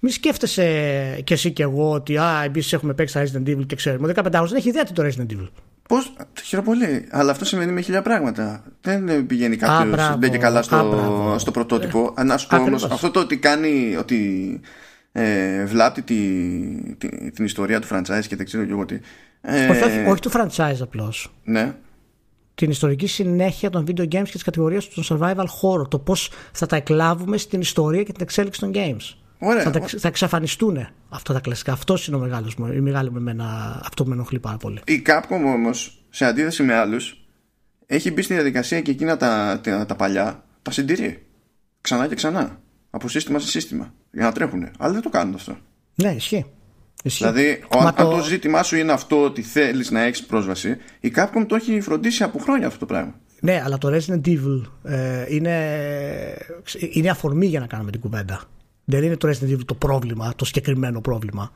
Μη 0.00 0.10
σκέφτεσαι 0.10 1.20
κι 1.24 1.32
εσύ 1.32 1.50
κι 1.50 1.62
εγώ 1.62 1.90
ότι 1.90 2.16
α, 2.16 2.42
εμείς 2.44 2.72
έχουμε 2.72 2.94
παίξει 2.94 3.14
τα 3.14 3.24
Resident 3.24 3.48
Evil 3.48 3.66
και 3.66 3.76
ξέρουμε. 3.76 4.08
Ο 4.08 4.12
15 4.16 4.22
δεν 4.30 4.56
έχει 4.56 4.68
ιδέα 4.68 4.84
τι 4.84 4.92
το 4.92 5.02
Resident 5.02 5.32
Evil. 5.32 5.48
Πώς. 5.88 6.12
Χαίρομαι 6.44 7.04
Αλλά 7.10 7.30
αυτό 7.30 7.44
σημαίνει 7.44 7.72
με 7.72 7.80
χιλιά 7.80 8.02
πράγματα. 8.02 8.64
Δεν 8.80 9.26
πηγαίνει 9.26 9.56
κάποιος 9.56 10.16
δεν 10.18 10.30
και 10.30 10.38
καλά 10.38 10.62
στο, 10.62 11.34
στο 11.38 11.50
πρωτότυπο. 11.50 12.14
Ε, 12.18 12.22
να 12.22 12.36
σου 12.36 12.46
πω 12.46 12.56
όμως, 12.56 12.84
αυτό 12.84 13.10
το 13.10 13.20
ότι 13.20 13.36
κάνει. 13.36 13.96
Ότι 13.98 14.60
ε, 15.12 15.64
βλάπτει 15.64 16.02
τη, 16.02 16.94
τη, 16.94 17.30
την 17.30 17.44
ιστορία 17.44 17.80
του 17.80 17.86
franchise 17.90 18.24
και 18.28 18.36
δεν 18.36 18.46
ξέρω 18.46 18.66
εγώ 18.68 18.84
τι. 18.84 18.98
Ε, 19.40 19.68
όχι, 19.68 19.82
όχι, 19.82 20.04
όχι 20.06 20.20
του 20.20 20.30
franchise 20.30 20.78
απλώς. 20.80 21.34
Ναι. 21.44 21.74
Την 22.54 22.70
ιστορική 22.70 23.06
συνέχεια 23.06 23.70
των 23.70 23.84
video 23.88 24.02
games 24.02 24.24
και 24.24 24.32
της 24.32 24.42
κατηγορίας 24.42 24.88
των 24.88 25.04
survival 25.08 25.44
horror. 25.44 25.88
Το 25.88 25.98
πώς 25.98 26.30
θα 26.52 26.66
τα 26.66 26.76
εκλάβουμε 26.76 27.36
στην 27.36 27.60
ιστορία 27.60 28.02
και 28.02 28.12
την 28.12 28.22
εξέλιξη 28.22 28.60
των 28.60 28.70
games. 28.74 29.16
Ωραία. 29.38 29.62
Θα, 29.62 29.80
θα 29.98 30.08
εξαφανιστούν 30.08 30.88
αυτά 31.08 31.32
τα 31.32 31.40
κλασικά. 31.40 31.72
Αυτός 31.72 32.06
είναι 32.06 32.16
ο 32.16 32.18
μεγάλος 32.18 32.54
μου. 32.54 32.72
Η 32.72 32.80
μεγάλη 32.80 33.10
μου 33.10 33.16
εμένα, 33.16 33.80
αυτό 33.84 34.06
με 34.06 34.14
ενοχλεί 34.14 34.38
πάρα 34.38 34.56
πολύ. 34.56 34.80
Η 34.86 35.02
Capcom 35.06 35.42
όμως, 35.44 36.04
σε 36.10 36.24
αντίθεση 36.24 36.62
με 36.62 36.74
άλλους, 36.74 37.26
έχει 37.86 38.10
μπει 38.10 38.22
στη 38.22 38.34
διαδικασία 38.34 38.80
και 38.80 38.90
εκείνα 38.90 39.16
τα, 39.16 39.60
τα, 39.62 39.86
τα 39.86 39.94
παλιά 39.96 40.44
τα 40.62 40.70
συντηρεί. 40.70 41.26
Ξανά 41.80 42.08
και 42.08 42.14
ξανά. 42.14 42.60
Από 42.90 43.08
σύστημα 43.08 43.38
σε 43.38 43.48
σύστημα. 43.48 43.94
Για 44.12 44.24
να 44.24 44.32
τρέχουν. 44.32 44.68
Αλλά 44.78 44.92
δεν 44.92 45.02
το 45.02 45.08
κάνουν 45.08 45.34
αυτό. 45.34 45.56
Ναι, 45.94 46.10
ισχύει. 46.10 46.46
Ισχύει. 47.04 47.24
Δηλαδή, 47.24 47.64
ο, 47.74 47.78
αν 47.78 47.94
το... 47.94 48.10
το 48.10 48.22
ζήτημά 48.22 48.62
σου 48.62 48.76
είναι 48.76 48.92
αυτό 48.92 49.24
ότι 49.24 49.42
θέλεις 49.42 49.90
να 49.90 50.02
έχεις 50.02 50.26
πρόσβαση, 50.26 50.76
η 51.00 51.12
Capcom 51.16 51.44
το 51.46 51.54
έχει 51.54 51.80
φροντίσει 51.80 52.22
από 52.22 52.38
χρόνια 52.38 52.66
αυτό 52.66 52.78
το 52.78 52.86
πράγμα. 52.86 53.14
Ναι, 53.40 53.62
αλλά 53.64 53.78
το 53.78 53.88
Resident 53.96 54.26
Evil 54.26 54.62
ε, 54.82 55.24
είναι, 55.28 55.76
είναι 56.90 57.10
αφορμή 57.10 57.46
για 57.46 57.60
να 57.60 57.66
κάνουμε 57.66 57.90
την 57.90 58.00
κουβέντα. 58.00 58.42
Δεν 58.84 59.02
είναι 59.02 59.16
το 59.16 59.28
Resident 59.28 59.50
Evil 59.50 59.64
το 59.64 59.74
πρόβλημα, 59.74 60.32
το 60.36 60.44
συγκεκριμένο 60.44 61.00
πρόβλημα. 61.00 61.50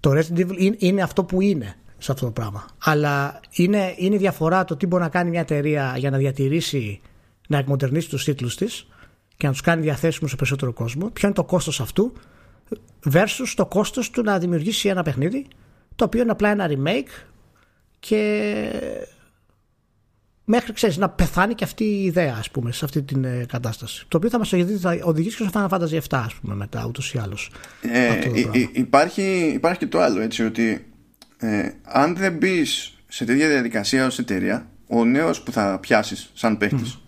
Το 0.00 0.10
Resident 0.10 0.38
Evil 0.38 0.74
είναι 0.78 1.02
αυτό 1.02 1.24
που 1.24 1.40
είναι 1.40 1.74
σε 1.98 2.12
αυτό 2.12 2.24
το 2.24 2.30
πράγμα. 2.30 2.66
Αλλά 2.78 3.40
είναι, 3.50 3.94
είναι 3.96 4.16
διαφορά 4.16 4.64
το 4.64 4.76
τι 4.76 4.86
μπορεί 4.86 5.02
να 5.02 5.08
κάνει 5.08 5.30
μια 5.30 5.40
εταιρεία 5.40 5.94
για 5.96 6.10
να 6.10 6.18
διατηρήσει, 6.18 7.00
να 7.48 7.58
εκμοντερνήσει 7.58 8.08
τους 8.08 8.24
τίτλους 8.24 8.56
της 8.56 8.86
και 9.38 9.46
να 9.46 9.52
τους 9.52 9.60
κάνει 9.60 9.82
διαθέσιμους 9.82 10.30
σε 10.30 10.36
περισσότερο 10.36 10.72
κόσμο. 10.72 11.10
Ποιο 11.10 11.28
είναι 11.28 11.36
το 11.36 11.44
κόστος 11.44 11.80
αυτού 11.80 12.12
versus 13.12 13.52
το 13.54 13.66
κόστος 13.66 14.10
του 14.10 14.22
να 14.22 14.38
δημιουργήσει 14.38 14.88
ένα 14.88 15.02
παιχνίδι 15.02 15.46
το 15.94 16.04
οποίο 16.04 16.22
είναι 16.22 16.30
απλά 16.30 16.48
ένα 16.48 16.70
remake 16.70 17.24
και 17.98 18.72
μέχρι 20.44 20.72
ξέρεις, 20.72 20.96
να 20.96 21.08
πεθάνει 21.08 21.54
και 21.54 21.64
αυτή 21.64 21.84
η 21.84 22.04
ιδέα 22.04 22.36
ας 22.38 22.50
πούμε, 22.50 22.72
σε 22.72 22.84
αυτή 22.84 23.02
την 23.02 23.24
ε, 23.24 23.44
κατάσταση. 23.48 24.04
Το 24.08 24.16
οποίο 24.16 24.30
θα 24.30 24.38
μας 24.38 24.52
οδηγήσει 25.02 25.36
και 25.36 25.48
στο 25.48 25.50
Final 25.54 25.68
Fantasy 25.68 25.98
7 25.98 26.00
ας 26.10 26.34
πούμε, 26.34 26.54
μετά 26.54 26.84
ούτως 26.86 27.14
ή 27.14 27.18
άλλως. 27.18 27.50
Ε, 27.82 28.18
υπάρχει, 28.72 29.52
υπάρχει 29.54 29.78
και 29.78 29.86
το 29.86 30.00
άλλο 30.00 30.20
έτσι 30.20 30.44
ότι 30.44 30.86
ε, 31.38 31.70
αν 31.82 32.16
δεν 32.16 32.36
μπεις 32.36 32.98
σε 33.08 33.24
τέτοια 33.24 33.48
διαδικασία 33.48 34.06
ως 34.06 34.18
εταιρεία 34.18 34.68
ο 34.86 35.04
νέος 35.04 35.42
που 35.42 35.52
θα 35.52 35.78
πιάσεις 35.80 36.30
σαν 36.34 36.58
παίχτης 36.58 36.98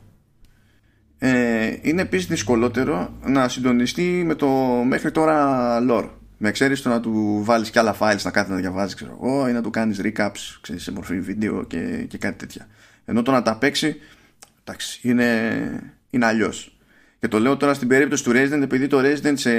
ε, 1.22 1.76
είναι 1.80 2.02
επίσης 2.02 2.26
δυσκολότερο 2.26 3.12
να 3.24 3.48
συντονιστεί 3.48 4.22
με 4.26 4.34
το 4.34 4.48
μέχρι 4.86 5.10
τώρα 5.10 5.78
lore. 5.90 6.08
Με 6.36 6.48
εξαίρεση 6.48 6.82
το 6.82 6.88
να 6.88 7.00
του 7.00 7.40
βάλεις 7.44 7.70
και 7.70 7.78
άλλα 7.78 7.96
files 8.00 8.22
να 8.22 8.30
κάθεται 8.30 8.54
να 8.54 8.60
διαβάζεις, 8.60 8.94
ξέρω 8.94 9.18
εγώ, 9.22 9.48
ή 9.48 9.52
να 9.52 9.62
του 9.62 9.70
κάνεις 9.70 10.00
recaps 10.02 10.58
ξέρεις, 10.60 10.82
σε 10.82 10.92
μορφή 10.92 11.20
βίντεο 11.20 11.64
και, 11.64 12.04
και 12.08 12.18
κάτι 12.18 12.38
τέτοια. 12.38 12.66
Ενώ 13.04 13.22
το 13.22 13.30
να 13.30 13.42
τα 13.42 13.56
παίξει, 13.56 13.96
εντάξει, 14.64 15.00
είναι, 15.02 15.50
είναι 16.10 16.26
αλλιώς. 16.26 16.78
Και 17.18 17.28
το 17.28 17.38
λέω 17.38 17.56
τώρα 17.56 17.74
στην 17.74 17.88
περίπτωση 17.88 18.24
του 18.24 18.30
Resident, 18.30 18.62
επειδή 18.62 18.86
το 18.86 18.98
Resident 19.00 19.32
σε, 19.34 19.50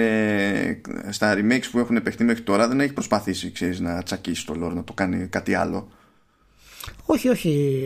στα 1.10 1.36
remakes 1.36 1.66
που 1.72 1.80
έχουν 1.80 2.04
παιχτεί 2.04 2.24
μέχρι 2.24 2.42
τώρα 2.42 2.68
δεν 2.68 2.80
έχει 2.80 2.94
προσπαθήσει 2.94 3.52
ξέρεις, 3.52 3.80
να 3.80 4.04
τσακίσει 4.04 4.46
το 4.46 4.54
lore, 4.54 4.74
να 4.74 4.84
το 4.84 4.94
κάνει 4.94 5.28
κάτι 5.28 5.54
άλλο. 5.54 5.92
Όχι, 7.06 7.28
όχι. 7.28 7.84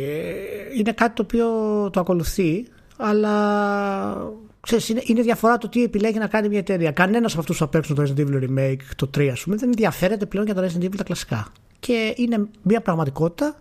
Είναι 0.78 0.92
κάτι 0.92 1.16
το 1.16 1.22
οποίο 1.22 1.48
το 1.90 2.00
ακολουθεί 2.00 2.68
αλλά 2.98 4.32
ξέρεις, 4.60 4.90
είναι, 4.90 5.02
είναι 5.06 5.22
διαφορά 5.22 5.58
το 5.58 5.70
τι 5.70 5.84
επιλέγει 5.84 6.18
να 6.18 6.28
κάνει 6.28 6.50
μια 6.50 6.60
εταιρεία. 6.60 6.92
Κανένας 6.92 7.32
από 7.32 7.42
αυτούς 7.42 7.58
που 7.58 7.64
θα 7.64 7.70
παίξουν 7.70 7.96
το 7.96 8.04
Resident 8.04 8.20
Evil 8.20 8.44
Remake, 8.44 8.82
το 8.96 9.10
3, 9.18 9.28
ας 9.28 9.44
πούμε, 9.44 9.56
δεν 9.56 9.70
ενδιαφέρεται 9.70 10.26
πλέον 10.26 10.46
για 10.46 10.56
το 10.56 10.62
Resident 10.62 10.84
Evil 10.84 10.96
τα 10.98 11.04
κλασικά. 11.04 11.48
Και 11.80 12.14
είναι 12.18 12.48
μια 12.62 12.82
πραγματικότητα 12.82 13.56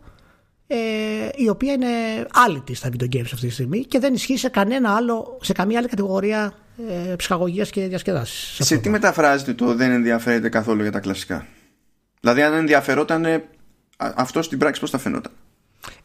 ε, 0.67 0.77
η 1.35 1.49
οποία 1.49 1.73
είναι 1.73 1.87
άλυτη 2.33 2.75
στα 2.75 2.89
video 2.89 3.17
games 3.17 3.31
αυτή 3.33 3.47
τη 3.47 3.53
στιγμή 3.53 3.85
και 3.85 3.99
δεν 3.99 4.15
ισχύει 4.15 4.37
σε 4.37 4.49
κανένα 4.49 4.95
άλλο, 4.95 5.39
σε 5.43 5.53
καμία 5.53 5.79
άλλη 5.79 5.89
κατηγορία 5.89 6.55
ε, 7.11 7.15
ψυχαγωγίας 7.15 7.71
και 7.71 7.87
διασκεδάση. 7.87 8.55
Σε, 8.55 8.63
σε 8.63 8.77
τι 8.77 8.89
μεταφράζεται 8.89 9.55
το 9.55 9.75
δεν 9.75 9.91
ενδιαφέρεται 9.91 10.49
καθόλου 10.49 10.83
για 10.83 10.93
τα 10.93 11.01
κλασικά. 11.01 11.47
Δηλαδή, 12.21 12.43
αν 12.43 12.53
ενδιαφερόταν 12.53 13.43
αυτό 13.97 14.43
στην 14.43 14.59
πράξη, 14.59 14.81
πώς 14.81 14.91
θα 14.91 14.99
φαινόταν; 14.99 15.33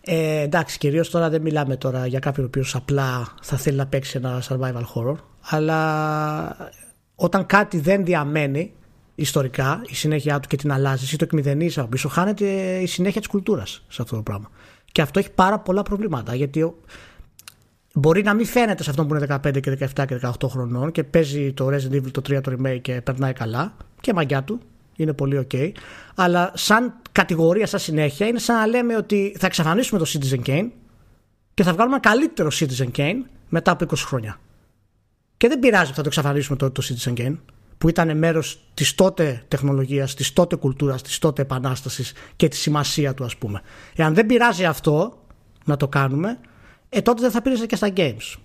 Ε, 0.01 0.41
εντάξει, 0.41 0.77
κυρίως 0.77 1.09
τώρα 1.09 1.29
δεν 1.29 1.41
μιλάμε 1.41 1.75
τώρα 1.75 2.07
για 2.07 2.19
κάποιον 2.19 2.45
ο 2.45 2.47
οποίος 2.47 2.75
απλά 2.75 3.33
θα 3.41 3.57
θέλει 3.57 3.77
να 3.77 3.87
παίξει 3.87 4.17
ένα 4.17 4.41
survival 4.49 4.83
horror. 4.93 5.15
Αλλά 5.41 6.71
όταν 7.15 7.45
κάτι 7.45 7.79
δεν 7.79 8.05
διαμένει 8.05 8.73
ιστορικά, 9.15 9.81
η 9.87 9.95
συνέχεια 9.95 10.39
του 10.39 10.47
και 10.47 10.57
την 10.57 10.71
αλλάζει 10.71 11.13
ή 11.13 11.17
το 11.17 11.23
εκμηδενίζει 11.23 11.79
από 11.79 11.89
πίσω, 11.89 12.09
χάνεται 12.09 12.45
η 12.81 12.85
συνέχεια 12.85 13.21
της 13.21 13.29
κουλτούρας 13.29 13.83
σε 13.87 14.01
αυτό 14.01 14.15
το 14.15 14.21
πράγμα. 14.21 14.49
Και 14.91 15.01
αυτό 15.01 15.19
έχει 15.19 15.31
πάρα 15.31 15.59
πολλά 15.59 15.83
προβλήματα. 15.83 16.35
Γιατί 16.35 16.73
μπορεί 17.93 18.23
να 18.23 18.33
μην 18.33 18.45
φαίνεται 18.45 18.83
σε 18.83 18.89
αυτόν 18.89 19.07
που 19.07 19.15
είναι 19.15 19.39
15 19.43 19.59
και 19.59 19.77
17 19.95 20.05
και 20.07 20.19
18 20.21 20.49
χρονών 20.49 20.91
και 20.91 21.03
παίζει 21.03 21.53
το 21.53 21.67
Resident 21.67 21.93
Evil 21.93 22.11
το 22.11 22.21
3 22.29 22.41
το 22.41 22.55
remake 22.57 22.81
και 22.81 23.01
περνάει 23.01 23.33
καλά 23.33 23.75
και 24.01 24.13
μαγιά 24.13 24.43
του 24.43 24.59
είναι 24.95 25.13
πολύ 25.13 25.47
ok. 25.51 25.71
Αλλά 26.15 26.51
σαν 26.55 26.93
κατηγορία, 27.19 27.67
σαν 27.67 27.79
συνέχεια, 27.79 28.27
είναι 28.27 28.39
σαν 28.39 28.55
να 28.55 28.67
λέμε 28.67 28.95
ότι 28.95 29.36
θα 29.39 29.45
εξαφανίσουμε 29.45 29.99
το 29.99 30.05
Citizen 30.08 30.49
Kane 30.49 30.69
και 31.53 31.63
θα 31.63 31.73
βγάλουμε 31.73 31.95
ένα 31.95 32.10
καλύτερο 32.10 32.49
Citizen 32.53 32.91
Kane 32.97 33.21
μετά 33.49 33.71
από 33.71 33.86
20 33.89 33.93
χρόνια. 33.97 34.39
Και 35.38 35.47
δεν 35.47 35.60
πειράζει 35.60 35.89
που 35.89 35.95
θα 35.95 36.01
το 36.01 36.08
εξαφανίσουμε 36.08 36.58
το, 36.58 36.71
το 36.71 36.84
Citizen 36.86 37.13
Kane, 37.13 37.38
που 37.77 37.89
ήταν 37.89 38.17
μέρος 38.17 38.60
της 38.73 38.95
τότε 38.95 39.43
τεχνολογίας, 39.47 40.13
της 40.13 40.34
τότε 40.34 40.55
κουλτούρας, 40.55 41.01
της 41.01 41.19
τότε 41.19 41.41
επανάστασης 41.41 42.13
και 42.36 42.47
της 42.47 42.60
σημασία 42.60 43.13
του, 43.13 43.23
ας 43.23 43.38
πούμε. 43.38 43.62
Εάν 43.95 44.13
δεν 44.13 44.25
πειράζει 44.25 44.65
αυτό 44.65 45.23
να 45.65 45.77
το 45.77 45.88
κάνουμε, 45.88 46.39
ε, 46.89 47.01
τότε 47.01 47.21
δεν 47.21 47.32
θα 47.32 47.41
πήρε 47.41 47.65
και 47.65 47.75
στα 47.75 47.89
games. 47.95 48.36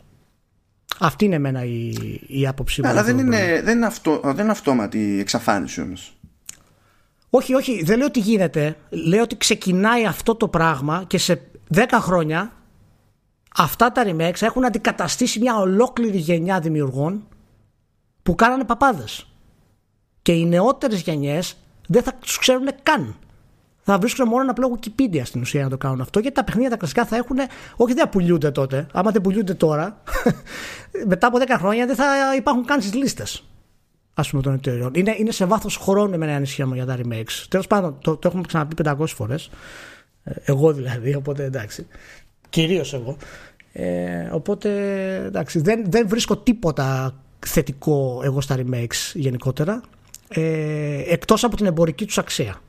Αυτή 1.00 1.24
είναι 1.24 1.34
εμένα 1.34 1.64
η, 1.64 1.94
η 2.26 2.46
άποψή 2.46 2.82
μου. 2.82 2.88
Αλλά 2.88 3.02
δεν 3.02 3.18
είναι, 3.18 3.60
δεν, 3.64 3.76
είναι 3.76 3.86
αυτό, 3.86 4.20
δεν 4.24 4.38
είναι 4.38 4.50
αυτόματη 4.50 4.98
η 4.98 5.18
εξαφάνιση 5.18 5.80
όμως. 5.80 6.13
Όχι, 7.36 7.54
όχι, 7.54 7.82
δεν 7.82 7.98
λέω 7.98 8.06
ότι 8.06 8.20
γίνεται. 8.20 8.76
Λέω 8.90 9.22
ότι 9.22 9.36
ξεκινάει 9.36 10.06
αυτό 10.06 10.34
το 10.34 10.48
πράγμα 10.48 11.04
και 11.06 11.18
σε 11.18 11.42
10 11.74 11.84
χρόνια 11.92 12.52
αυτά 13.56 13.92
τα 13.92 14.02
remakes 14.06 14.40
έχουν 14.42 14.64
αντικαταστήσει 14.64 15.38
μια 15.38 15.56
ολόκληρη 15.56 16.18
γενιά 16.18 16.60
δημιουργών 16.60 17.26
που 18.22 18.34
κάνανε 18.34 18.64
παπάδες. 18.64 19.26
Και 20.22 20.32
οι 20.32 20.44
νεότερες 20.46 21.00
γενιές 21.00 21.56
δεν 21.86 22.02
θα 22.02 22.14
τους 22.14 22.38
ξέρουν 22.38 22.68
καν. 22.82 23.16
Θα 23.82 23.98
βρίσκουν 23.98 24.28
μόνο 24.28 24.42
ένα 24.42 24.52
πλόγο 24.52 24.78
Wikipedia 24.80 25.22
στην 25.24 25.40
ουσία 25.40 25.62
να 25.62 25.70
το 25.70 25.78
κάνουν 25.78 26.00
αυτό, 26.00 26.18
γιατί 26.18 26.36
τα 26.36 26.44
παιχνίδια 26.44 26.70
τα 26.70 26.76
κλασικά 26.76 27.04
θα 27.04 27.16
έχουν. 27.16 27.36
Όχι, 27.76 27.92
δεν 27.92 28.04
θα 28.04 28.08
πουλούνται 28.08 28.50
τότε. 28.50 28.86
Άμα 28.92 29.10
δεν 29.10 29.20
πουλούνται 29.20 29.54
τώρα, 29.54 30.02
μετά 31.12 31.26
από 31.26 31.38
10 31.40 31.44
χρόνια 31.58 31.86
δεν 31.86 31.96
θα 31.96 32.34
υπάρχουν 32.36 32.64
καν 32.64 32.80
στις 32.80 32.94
λίστες 32.94 33.44
ας 34.14 34.30
πούμε, 34.30 34.42
των 34.42 34.54
εταιρεών. 34.54 34.90
Είναι, 34.94 35.14
είναι 35.18 35.30
σε 35.30 35.44
βάθος 35.44 35.76
χρόνου 35.76 36.18
με 36.18 36.24
ένα 36.24 36.34
ανησυχία 36.34 36.66
μου 36.66 36.74
για 36.74 36.86
τα 36.86 36.98
remakes. 37.02 37.44
Τέλος 37.48 37.66
πάντων, 37.66 37.98
το, 38.00 38.16
το 38.16 38.28
έχουμε 38.28 38.42
ξαναπεί 38.46 38.74
500 38.84 39.04
φορές. 39.06 39.50
Ε, 40.24 40.32
εγώ 40.44 40.72
δηλαδή, 40.72 41.14
οπότε 41.14 41.44
εντάξει. 41.44 41.86
Κυρίως 42.48 42.94
εγώ. 42.94 43.16
Ε, 43.72 44.28
οπότε 44.32 44.70
εντάξει, 45.26 45.60
δεν, 45.60 45.84
δεν 45.88 46.08
βρίσκω 46.08 46.36
τίποτα 46.36 47.18
θετικό 47.46 48.20
εγώ 48.24 48.40
στα 48.40 48.56
remakes 48.58 49.12
γενικότερα 49.14 49.82
ε, 50.28 51.02
εκτός 51.12 51.44
από 51.44 51.56
την 51.56 51.66
εμπορική 51.66 52.06
τους 52.06 52.18
αξία 52.18 52.60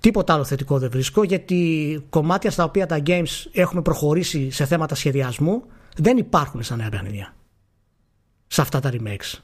τίποτα 0.00 0.34
άλλο 0.34 0.44
θετικό 0.44 0.78
δεν 0.78 0.90
βρίσκω 0.90 1.22
γιατί 1.22 2.02
κομμάτια 2.10 2.50
στα 2.50 2.64
οποία 2.64 2.86
τα 2.86 3.02
games 3.06 3.46
έχουμε 3.52 3.82
προχωρήσει 3.82 4.50
σε 4.50 4.64
θέματα 4.64 4.94
σχεδιασμού 4.94 5.62
δεν 5.96 6.16
υπάρχουν 6.16 6.62
στα 6.62 6.76
νέα 6.76 6.88
παιχνίδια 6.88 7.34
σε 8.48 8.60
αυτά 8.60 8.80
τα 8.80 8.90
remakes. 8.92 9.40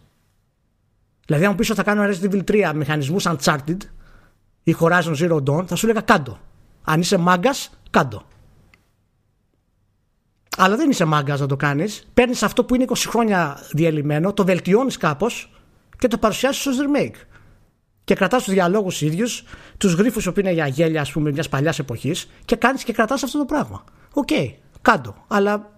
Δηλαδή, 1.26 1.44
αν 1.44 1.50
μου 1.50 1.56
πεις 1.56 1.70
ότι 1.70 1.78
θα 1.78 1.84
κάνω 1.84 2.02
ένα 2.02 2.14
Resident 2.14 2.32
Evil 2.32 2.44
3 2.44 2.72
μηχανισμούς 2.74 3.26
Uncharted 3.28 3.76
ή 4.62 4.76
Horizon 4.80 5.16
Zero 5.16 5.42
Dawn, 5.42 5.66
θα 5.66 5.76
σου 5.76 5.86
έλεγα 5.86 6.00
κάντο. 6.00 6.38
Αν 6.84 7.00
είσαι 7.00 7.16
μάγκας, 7.16 7.70
κάντο. 7.90 8.26
Αλλά 10.56 10.76
δεν 10.76 10.90
είσαι 10.90 11.04
μάγκας 11.04 11.40
να 11.40 11.46
το 11.46 11.56
κάνεις. 11.56 12.06
Παίρνεις 12.14 12.42
αυτό 12.42 12.64
που 12.64 12.74
είναι 12.74 12.84
20 12.84 13.08
χρόνια 13.08 13.58
διαλυμένο, 13.72 14.32
το 14.32 14.44
βελτιώνεις 14.44 14.96
κάπως 14.96 15.50
και 15.98 16.08
το 16.08 16.18
παρουσιάζει 16.18 16.68
ως 16.68 16.76
remake. 16.78 17.16
Και 18.04 18.14
κρατάς 18.14 18.44
τους 18.44 18.52
διαλόγους 18.52 19.00
ίδιους, 19.00 19.44
τους 19.78 19.92
γρίφους 19.92 20.32
που 20.32 20.40
είναι 20.40 20.52
για 20.52 20.66
γέλια, 20.66 21.00
ας 21.00 21.12
πούμε, 21.12 21.30
μιας 21.30 21.48
παλιάς 21.48 21.78
εποχής 21.78 22.30
και 22.44 22.56
κάνεις 22.56 22.84
και 22.84 22.92
κρατάς 22.92 23.22
αυτό 23.22 23.38
το 23.38 23.44
πράγμα. 23.44 23.84
Ok, 24.12 24.28
okay, 24.30 24.54
κάντο. 24.82 25.24
Αλλά 25.26 25.73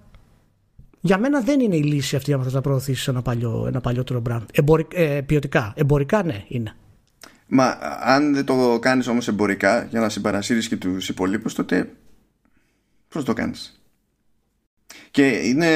Για 1.01 1.19
μένα 1.19 1.41
δεν 1.41 1.61
είναι 1.61 1.77
η 1.77 1.83
λύση 1.83 2.17
αυτή 2.17 2.33
αν 2.33 2.53
να 2.53 2.61
προωθήσεις 2.61 3.09
ένα, 3.09 3.23
παλιό, 3.23 3.65
ένα 3.67 3.81
παλιότερο 3.81 4.23
brand. 4.29 4.45
ε, 4.93 5.21
ποιοτικά. 5.21 5.73
Εμπορικά, 5.77 6.23
ναι, 6.23 6.45
είναι. 6.49 6.77
Μα 7.47 7.79
αν 8.01 8.35
δεν 8.35 8.45
το 8.45 8.79
κάνεις 8.79 9.07
όμως 9.07 9.29
εμπορικά 9.29 9.85
για 9.85 10.01
να 10.01 10.09
συμπαρασύρεις 10.09 10.69
και 10.69 10.77
τους 10.77 11.09
υπόλοιπους, 11.09 11.55
τότε 11.55 11.93
πώς 13.09 13.25
το 13.25 13.33
κάνεις; 13.33 13.81
Και 15.11 15.27
είναι. 15.27 15.67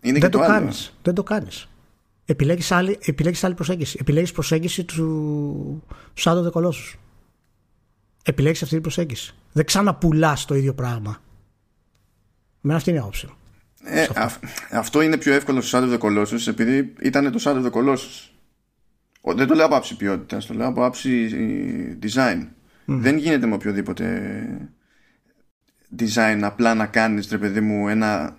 είναι 0.00 0.18
δεν, 0.18 0.20
και 0.20 0.28
το, 0.28 0.38
το 0.38 0.46
κάνεις. 0.46 0.94
δεν 1.02 1.14
το 1.14 1.22
κάνεις. 1.22 1.68
Επιλέγεις 2.24 2.72
άλλη, 2.72 2.98
επιλέγεις 3.04 3.44
άλλη 3.44 3.54
προσέγγιση. 3.54 3.96
Επιλέγεις 4.00 4.32
προσέγγιση 4.32 4.84
του 4.84 5.84
Shadow 6.18 6.44
the 6.46 6.50
Colossus. 6.50 6.94
Επιλέγεις 8.24 8.62
αυτή 8.62 8.74
την 8.74 8.82
προσέγγιση. 8.82 9.34
Δεν 9.52 9.64
ξαναπουλάς 9.64 10.44
το 10.44 10.54
ίδιο 10.54 10.74
πράγμα. 10.74 11.20
Με 12.60 12.74
αυτή 12.74 12.90
είναι 12.90 12.98
η 12.98 13.02
άποψη. 13.02 13.28
Ε, 13.84 14.06
αυτό 14.70 15.00
είναι 15.00 15.16
πιο 15.16 15.32
εύκολο 15.32 15.60
στο 15.60 15.78
Shadow 15.78 15.92
of 15.92 15.98
the 15.98 15.98
Colossus 15.98 16.46
επειδή 16.46 16.94
ήταν 17.00 17.32
το 17.32 17.38
Shadow 17.42 17.64
of 17.64 17.64
the 17.64 17.72
Colossus. 17.72 18.30
Δεν 19.34 19.46
το 19.46 19.54
λέω 19.54 19.66
από 19.66 19.76
άψη 19.76 19.96
ποιότητας, 19.96 20.46
το 20.46 20.54
λέω 20.54 20.66
από 20.66 20.84
άψη 20.84 21.28
design. 22.02 22.46
Δεν 22.84 23.16
γίνεται 23.16 23.46
με 23.46 23.54
οποιοδήποτε 23.54 24.70
design 25.98 26.40
απλά 26.42 26.74
να 26.74 26.86
κάνεις 26.86 27.30
ρε 27.30 27.38
παιδί 27.38 27.60
μου 27.60 27.88
ένα, 27.88 28.38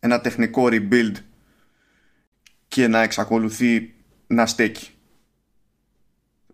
ένα 0.00 0.20
τεχνικό 0.20 0.68
rebuild 0.70 1.12
και 2.68 2.88
να 2.88 3.02
εξακολουθεί 3.02 3.94
να 4.26 4.46
στέκει. 4.46 4.90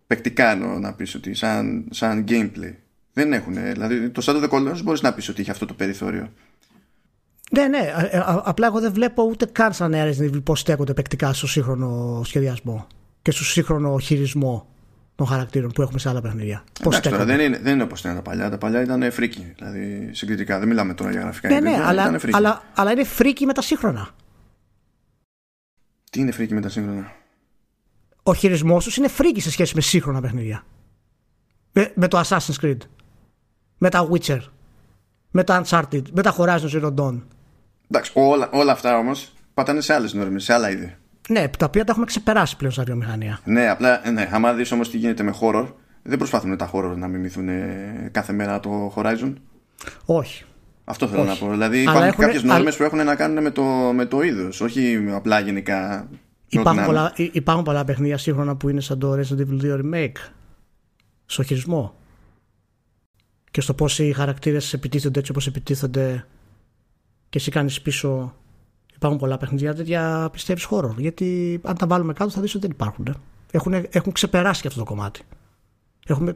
Παικτικά 0.07 0.51
εννοώ 0.51 0.79
να 0.79 0.95
πεις 0.95 1.15
ότι 1.15 1.35
σαν, 1.35 1.89
σαν 1.91 2.25
gameplay. 2.29 2.75
Δεν 3.13 3.33
έχουν. 3.33 3.55
Δηλαδή 3.55 4.11
το 4.11 4.23
Shadow 4.25 4.43
of 4.43 4.49
the 4.49 4.51
Colossus 4.51 4.83
μπορείς 4.83 5.01
να 5.01 5.15
πεις 5.15 5.29
ότι 5.29 5.41
έχει 5.41 5.51
αυτό 5.51 5.67
το 5.67 5.75
περιθώριο. 5.75 6.33
Ναι, 7.51 7.67
ναι. 7.67 7.79
Ε, 7.79 8.17
ε, 8.17 8.23
απλά 8.25 8.67
εγώ 8.67 8.81
δεν 8.81 8.93
βλέπω 8.93 9.23
ούτε 9.23 9.47
καν 9.47 9.73
σαν 9.73 9.91
νέα 9.91 10.11
Resident 10.11 10.35
Evil 10.35 10.43
πώς 10.45 10.61
στέκονται 10.61 10.95
παικτικά 10.95 11.33
στο 11.33 11.47
σύγχρονο 11.47 12.21
σχεδιασμό 12.25 12.87
και 13.23 13.31
στο 13.31 13.45
σύγχρονο 13.45 13.99
χειρισμό 13.99 14.67
των 15.15 15.27
χαρακτήρων 15.27 15.71
που 15.71 15.83
έχουμε 15.83 15.99
σε 15.99 16.09
άλλα 16.09 16.21
παιχνίδια. 16.21 16.65
Εντάξει, 16.81 17.11
τώρα 17.11 17.25
δεν 17.25 17.41
είναι, 17.41 17.59
δεν 17.59 17.75
είναι 17.75 17.83
όπως 17.83 18.01
ήταν 18.01 18.15
τα 18.15 18.23
παλιά. 18.23 18.51
Τα 18.51 18.59
παλιά 18.59 18.83
ήταν 18.83 19.13
φρίκη. 19.13 19.53
Δηλαδή 19.57 20.11
συγκριτικά. 20.13 20.59
Δεν 20.59 20.69
μιλάμε 20.69 20.95
τώρα 20.95 21.11
για 21.11 21.21
γραφικά. 21.21 21.49
Ναι, 21.49 21.61
ναι, 21.61 21.77
αλλά, 21.85 22.21
αλλά, 22.33 22.63
αλλά 22.75 22.91
είναι 22.91 23.05
φρίκη 23.05 23.47
με 23.47 23.53
τα 23.53 23.63
σύγχρονα. 23.63 24.09
Τι 26.11 26.21
είναι 26.21 26.31
φρίκη 26.31 26.55
με 26.55 26.61
τα 26.61 26.69
σύγχρονα; 26.69 27.13
Ο 28.23 28.35
χειρισμός 28.35 28.85
τους 28.85 28.97
είναι 28.97 29.09
φρίκη 29.09 29.41
σε 29.41 29.51
σχέση 29.51 29.75
με 29.75 29.81
σύγχρονα 29.81 30.21
παιχνίδια. 30.21 30.65
Με, 31.73 31.93
με 31.95 32.09
το 32.09 32.21
Assassin's 32.25 32.65
Creed. 32.65 32.79
Με 33.79 33.89
τα 33.89 34.09
Witcher. 34.11 34.41
Με 35.31 35.45
τα 35.45 35.63
Uncharted. 35.65 36.03
Με 36.13 36.23
τα 36.23 36.35
Horizon 36.39 36.71
Zero 36.73 36.95
Dawn. 36.95 37.21
Εντάξει, 37.91 38.13
όλα, 38.15 38.49
όλα 38.53 38.73
αυτά 38.73 38.99
όμως 38.99 39.33
πατάνε 39.55 39.81
σε 39.81 39.95
άλλες 39.95 40.13
νόρμες, 40.15 40.45
σε 40.45 40.53
άλλα 40.53 40.71
είδη. 40.71 40.97
Ναι, 41.29 41.49
τα 41.49 41.67
οποία 41.67 41.85
τα 41.85 41.91
έχουμε 41.91 42.07
ξεπεράσει 42.07 42.57
πλέον 42.57 42.73
στη 42.73 42.83
βιομηχανία. 42.83 43.41
Ναι, 43.45 43.69
απλά, 43.69 44.11
ναι, 44.13 44.29
άμα 44.33 44.53
δεις 44.53 44.73
όμως 44.73 44.91
τι 44.91 44.99
γίνεται 44.99 45.23
με 45.23 45.35
horror, 45.41 45.67
δεν 46.03 46.19
προσπαθούν 46.19 46.57
τα 46.57 46.71
horror 46.73 46.95
να 46.97 47.09
μιμηθούν 47.09 47.49
ε, 47.49 48.09
κάθε 48.13 48.33
μέρα 48.33 48.61
το 48.61 48.93
Horizon. 48.97 49.33
Όχι. 50.05 50.45
Αυτό 50.85 51.09
θέλω 51.09 51.23
όχι. 51.23 51.31
να 51.31 51.37
πω. 51.37 51.51
Δηλαδή 51.51 51.81
υπάρχουν 51.81 52.03
έχουν... 52.03 52.25
κάποιες 52.25 52.43
νόρμες 52.43 52.77
που 52.77 52.83
έχουν 52.83 53.05
να 53.05 53.15
κάνουν 53.15 53.43
με 53.43 53.51
το, 53.51 53.63
με 53.95 54.07
το 54.07 54.23
είδος, 54.23 54.61
όχι 54.61 55.09
απλά 55.11 55.41
γενικά. 55.41 56.09
Υπάρχουν 56.49 56.85
πολλά, 56.85 57.13
υπάρχουν 57.17 57.65
πολλά 57.65 57.85
παιχνίδια 57.85 58.19
σύγχρονα 58.19 58.57
που 58.57 58.69
είναι 58.69 58.81
σαν 58.81 58.99
το 58.99 59.13
Resident 59.13 59.41
Evil 59.41 59.65
2 59.65 59.81
Remake. 59.81 60.17
Στο 61.27 61.43
χειρισμό. 61.43 61.95
Και 63.51 63.61
στο 63.61 63.75
πώς 63.75 63.99
οι 63.99 64.13
χαρακτήρες 64.13 64.73
επιτίθενται 64.73 65.19
έτσι 65.19 65.31
όπως 65.31 65.47
επιτίθενται 65.47 66.27
και 67.31 67.39
εσύ 67.39 67.51
κάνεις 67.51 67.81
πίσω. 67.81 68.35
Υπάρχουν 68.95 69.19
πολλά 69.19 69.39
παιχνίδια 69.39 69.75
τέτοια 69.75 70.29
πιστεύεις 70.33 70.65
χώρο. 70.65 70.95
Γιατί 70.99 71.61
αν 71.63 71.77
τα 71.77 71.87
βάλουμε 71.87 72.13
κάτω 72.13 72.31
θα 72.31 72.41
δεις 72.41 72.55
ότι 72.55 72.67
δεν 72.67 72.71
υπάρχουν. 72.71 73.07
Ε. 73.07 73.13
Έχουν, 73.51 73.87
έχουν 73.91 74.13
ξεπεράσει 74.13 74.61
και 74.61 74.69
αυτό 74.69 74.79
το 74.79 74.87
κομμάτι. 74.87 75.21
Έχουμε, 76.07 76.35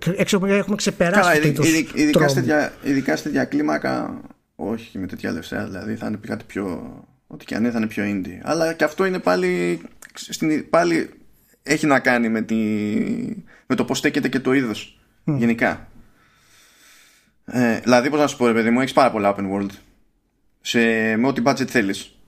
έχουμε 0.48 0.76
ξεπεράσει 0.76 1.40
Καλά, 1.40 1.52
το 1.52 1.62
ειδικά, 1.62 2.00
ειδικά, 2.00 2.28
σε 2.28 2.34
τέτοια, 2.34 2.72
ειδικά 2.82 3.16
σε 3.16 3.22
τέτοια 3.22 3.44
κλίμακα, 3.44 4.20
όχι 4.54 4.98
με 4.98 5.06
τέτοια 5.06 5.32
λεφτά, 5.32 5.64
δηλαδή 5.64 5.96
θα 5.96 6.06
είναι 6.06 6.18
κάτι 6.20 6.44
πιο. 6.44 6.94
Ό,τι 7.26 7.44
και 7.44 7.54
αν 7.54 7.62
είναι 7.62 7.70
θα 7.70 7.78
είναι 7.78 7.86
πιο 7.86 8.04
indie. 8.06 8.40
Αλλά 8.42 8.72
και 8.72 8.84
αυτό 8.84 9.04
είναι 9.04 9.18
πάλι. 9.18 9.80
Στην, 10.14 10.70
πάλι 10.70 11.10
έχει 11.62 11.86
να 11.86 12.00
κάνει 12.00 12.28
με, 12.28 12.42
τη, 12.42 12.54
με 13.66 13.74
το 13.74 13.84
πώς 13.84 13.98
στέκεται 13.98 14.28
και 14.28 14.40
το 14.40 14.52
είδος 14.52 14.98
γενικά. 15.24 15.88
Ε, 17.44 17.80
δηλαδή, 17.80 18.10
πώς 18.10 18.20
να 18.20 18.26
σου 18.26 18.36
πω, 18.36 18.46
ρε 18.46 18.52
παιδί 18.52 18.70
μου, 18.70 18.80
έχεις 18.80 18.92
πάρα 18.92 19.10
πολλά 19.10 19.34
open 19.36 19.52
world 19.52 19.70
σε, 20.64 20.80
με 21.16 21.26
ό,τι 21.26 21.42
budget 21.44 21.66
θέλεις. 21.66 22.18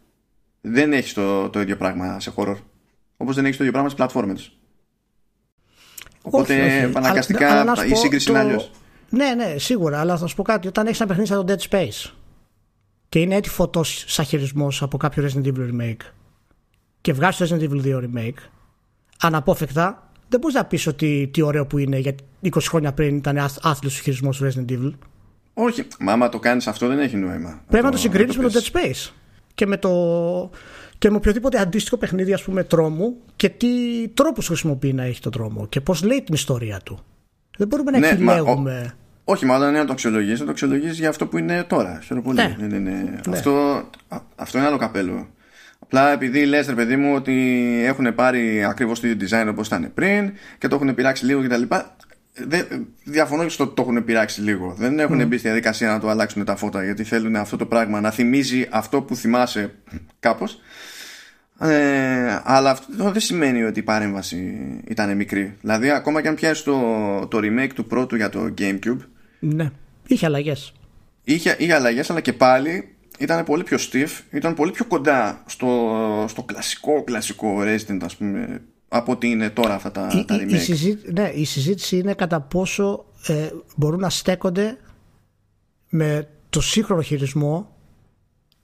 Δεν 0.61 0.93
έχεις 0.93 1.13
το, 1.13 1.49
το 1.49 1.61
ίδιο 1.61 1.77
πράγμα 1.77 2.21
σε 2.21 2.33
horror. 2.37 2.57
Όπως 3.17 3.35
δεν 3.35 3.45
έχεις 3.45 3.57
το 3.57 3.65
ίδιο 3.65 3.81
πράγμα 3.81 3.91
σε 3.91 3.97
platformers. 3.99 4.51
Οπότε 6.23 6.81
επαναγκαστικά 6.81 7.75
η 7.87 7.95
σύγκριση 7.95 8.31
είναι 8.31 8.39
αλλιώς. 8.39 8.71
Ναι, 9.11 9.35
ναι, 9.35 9.59
σίγουρα, 9.59 10.01
αλλά 10.01 10.17
θα 10.17 10.27
σου 10.27 10.35
πω 10.35 10.43
κάτι. 10.43 10.69
Όταν 10.69 10.87
έχεις 10.87 11.01
ένα 11.01 11.09
παιχνίδι 11.09 11.29
σαν 11.29 11.47
το 11.47 11.55
Dead 11.55 11.71
Space 11.71 12.11
και 13.09 13.21
είναι 13.21 13.35
έτοιμο 13.35 13.55
φωτός 13.55 14.05
σαν 14.07 14.25
χειρισμός 14.25 14.83
από 14.83 14.97
κάποιο 14.97 15.25
Resident 15.25 15.47
Evil 15.47 15.71
Remake 15.71 16.11
και 17.01 17.13
βγάζει 17.13 17.47
το 17.47 17.57
Resident 17.57 17.71
Evil 17.71 17.85
2 17.85 18.03
Remake, 18.03 18.39
αναπόφευκτα 19.21 20.11
δεν 20.29 20.41
μπορείς 20.41 20.57
να 20.57 20.65
πεις 20.65 20.87
ότι 20.87 21.31
τι 21.33 21.43
ωραίο 21.43 21.67
που 21.67 21.79
είναι 21.79 21.99
γιατί 21.99 22.25
20 22.43 22.59
χρόνια 22.61 22.93
πριν 22.93 23.17
ήταν 23.17 23.39
άθλιος 23.63 23.99
ο 23.99 24.03
χειρισμός 24.03 24.37
του 24.37 24.51
Resident 24.51 24.71
Evil. 24.71 24.93
Όχι, 25.59 25.87
μα 25.99 26.13
άμα 26.13 26.29
το 26.29 26.39
κάνεις 26.39 26.67
αυτό 26.67 26.87
δεν 26.87 26.99
έχει 26.99 27.17
νόημα. 27.17 27.63
Πρέπει 27.69 27.85
να 27.85 27.91
το, 27.91 27.97
το 27.97 28.03
συγκρίνεις 28.03 28.37
με 28.37 28.49
το 28.49 28.61
Dead 28.61 28.77
Space 28.77 29.11
και 29.55 29.67
με, 29.67 29.77
το, 29.77 29.91
και 30.99 31.11
με 31.11 31.17
οποιοδήποτε 31.17 31.61
αντίστοιχο 31.61 31.97
παιχνίδι 31.97 32.33
ας 32.33 32.43
πούμε 32.43 32.65
τρόμου 32.65 33.17
και 33.37 33.49
τι 33.49 33.69
τρόπους 34.15 34.47
χρησιμοποιεί 34.47 34.93
να 34.93 35.03
έχει 35.03 35.21
το 35.21 35.31
τρόμο 35.31 35.67
και 35.67 35.81
πώς 35.81 36.03
λέει 36.03 36.23
την 36.23 36.35
ιστορία 36.35 36.81
του. 36.85 37.05
Δεν 37.57 37.69
μπορούμε 37.69 37.91
να 37.91 37.99
ναι, 37.99 38.09
επιλέγουμε. 38.09 38.81
Μα, 38.81 38.95
ο, 39.25 39.33
όχι, 39.33 39.47
μάλλον 39.47 39.69
είναι 39.69 39.79
να 39.79 39.85
το 39.85 39.93
αξιολογήσει, 39.93 40.39
να 40.39 40.45
το 40.45 40.51
αξιολογήσει 40.51 40.95
για 40.95 41.09
αυτό 41.09 41.27
που 41.27 41.39
είναι 41.39 41.65
τώρα. 41.65 42.03
πολύ. 42.23 42.37
Ναι. 42.37 42.57
Ναι, 42.59 42.67
ναι, 42.67 42.79
ναι. 42.79 42.91
ναι. 42.91 43.37
Αυτό, 43.37 43.83
αυτό 44.37 44.59
είναι 44.59 44.67
άλλο 44.67 44.77
καπέλο. 44.77 45.29
Απλά 45.79 46.13
επειδή 46.13 46.45
λες, 46.45 46.67
ρε 46.67 46.75
παιδί 46.75 46.97
μου, 46.97 47.15
ότι 47.15 47.63
έχουν 47.85 48.15
πάρει 48.15 48.65
ακριβώς 48.65 49.01
το 49.01 49.07
ίδιο 49.07 49.29
design 49.29 49.47
όπως 49.51 49.67
ήταν 49.67 49.91
πριν 49.95 50.33
και 50.59 50.69
το 50.69 50.75
έχουν 50.77 50.95
πειράξει 50.95 51.25
λίγο 51.25 51.43
κτλ 51.43 51.63
διαφωνώ 53.05 53.49
στο 53.49 53.65
ότι 53.65 53.75
το 53.75 53.83
έχουν 53.83 54.05
πειράξει 54.05 54.41
λίγο. 54.41 54.75
Δεν 54.79 54.99
έχουν 54.99 55.23
mm. 55.23 55.27
μπει 55.27 55.39
στη 55.39 55.47
διαδικασία 55.47 55.91
να 55.91 56.01
το 56.01 56.09
αλλάξουν 56.09 56.45
τα 56.45 56.57
φώτα 56.57 56.85
γιατί 56.85 57.05
θέλουν 57.05 57.37
αυτό 57.37 57.57
το 57.57 57.67
πράγμα 57.67 58.01
να 58.01 58.11
θυμίζει 58.11 58.67
αυτό 58.71 59.03
που 59.03 59.17
θυμάσαι 59.17 59.75
κάπως. 60.21 60.61
Ε, 61.61 62.41
αλλά 62.45 62.71
αυτό 62.71 63.11
δεν 63.11 63.21
σημαίνει 63.21 63.63
ότι 63.63 63.79
η 63.79 63.83
παρέμβαση 63.83 64.59
ήταν 64.89 65.17
μικρή. 65.17 65.57
Δηλαδή, 65.61 65.91
ακόμα 65.91 66.23
και 66.23 66.29
αν 66.29 66.35
πιάσει 66.35 66.65
το, 66.65 66.81
το 67.31 67.39
remake 67.43 67.71
του 67.75 67.87
πρώτου 67.87 68.17
για 68.17 68.29
το 68.29 68.55
GameCube. 68.59 68.99
Ναι, 69.39 69.71
είχε 70.07 70.27
αλλαγές. 70.27 70.73
Είχε, 71.25 71.57
είχε 71.59 71.75
αλλαγές, 71.75 72.11
αλλά 72.11 72.21
και 72.21 72.33
πάλι 72.33 72.97
ήταν 73.19 73.45
πολύ 73.45 73.63
πιο 73.63 73.79
stiff, 73.81 74.09
ήταν 74.31 74.55
πολύ 74.55 74.71
πιο 74.71 74.85
κοντά 74.85 75.43
στο, 75.47 76.25
στο 76.29 76.43
κλασικό, 76.43 77.05
κλασικό 77.05 77.57
Resident, 77.61 77.99
ας 78.03 78.17
πούμε, 78.17 78.63
από 78.89 79.13
ότι 79.13 79.27
είναι 79.29 79.51
τώρα 79.51 79.75
αυτά 79.75 79.91
τα, 79.91 80.09
η, 80.15 80.25
τα 80.25 80.37
remake. 80.37 80.53
Η, 80.53 80.59
συζήτηση, 80.59 81.13
ναι, 81.13 81.31
η 81.35 81.45
συζήτηση 81.45 81.99
είναι 81.99 82.15
κατά 82.15 82.41
πόσο 82.41 83.05
ε, 83.27 83.49
μπορούν 83.77 84.01
να 84.01 84.11
στέκονται 84.11 84.79
με 85.89 86.29
το 86.51 86.61
σύγχρονο 86.61 87.03
χειρισμό 87.03 87.77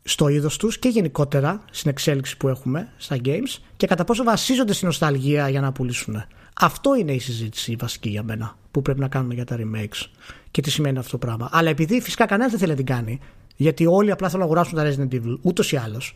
στο 0.03 0.29
είδος 0.29 0.57
τους 0.57 0.79
και 0.79 0.89
γενικότερα 0.89 1.65
στην 1.71 1.91
εξέλιξη 1.91 2.37
που 2.37 2.49
έχουμε 2.49 2.93
στα 2.97 3.17
games 3.25 3.59
και 3.77 3.87
κατά 3.87 4.05
πόσο 4.05 4.25
βασίζονται 4.25 4.73
στην 4.73 4.87
νοσταλγία 4.87 5.49
για 5.49 5.61
να 5.61 5.73
πουλήσουν. 5.73 6.25
Αυτό 6.61 6.95
είναι 6.95 7.13
η 7.13 7.19
συζήτηση 7.19 7.73
η 7.73 7.77
βασική 7.77 8.09
για 8.09 8.23
μένα 8.23 8.57
που 8.71 8.83
πρέπει 8.83 9.01
να 9.01 9.09
κάνουμε 9.09 9.35
για 9.35 9.45
τα 9.45 9.57
remakes 9.59 10.07
και 10.51 10.63
τι 10.63 10.71
σημαίνει 10.71 10.99
αυτό 10.99 11.11
το 11.11 11.19
πράγμα. 11.19 11.49
Αλλά 11.53 11.71
επειδή 11.71 12.01
φυσικά 12.01 12.27
κανένας 12.27 12.51
δεν 12.51 12.61
θέλει 12.61 12.71
να 12.71 12.77
την 12.77 12.87
κάνει, 12.87 13.21
γιατί 13.57 13.87
όλοι 13.87 14.11
απλά 14.11 14.29
θέλουν 14.29 14.47
να 14.47 14.53
αγοράσουν 14.53 14.79
τα 14.79 14.85
Resident 14.85 15.15
Evil 15.15 15.39
ούτως 15.43 15.73
ή 15.73 15.77
άλλως, 15.77 16.15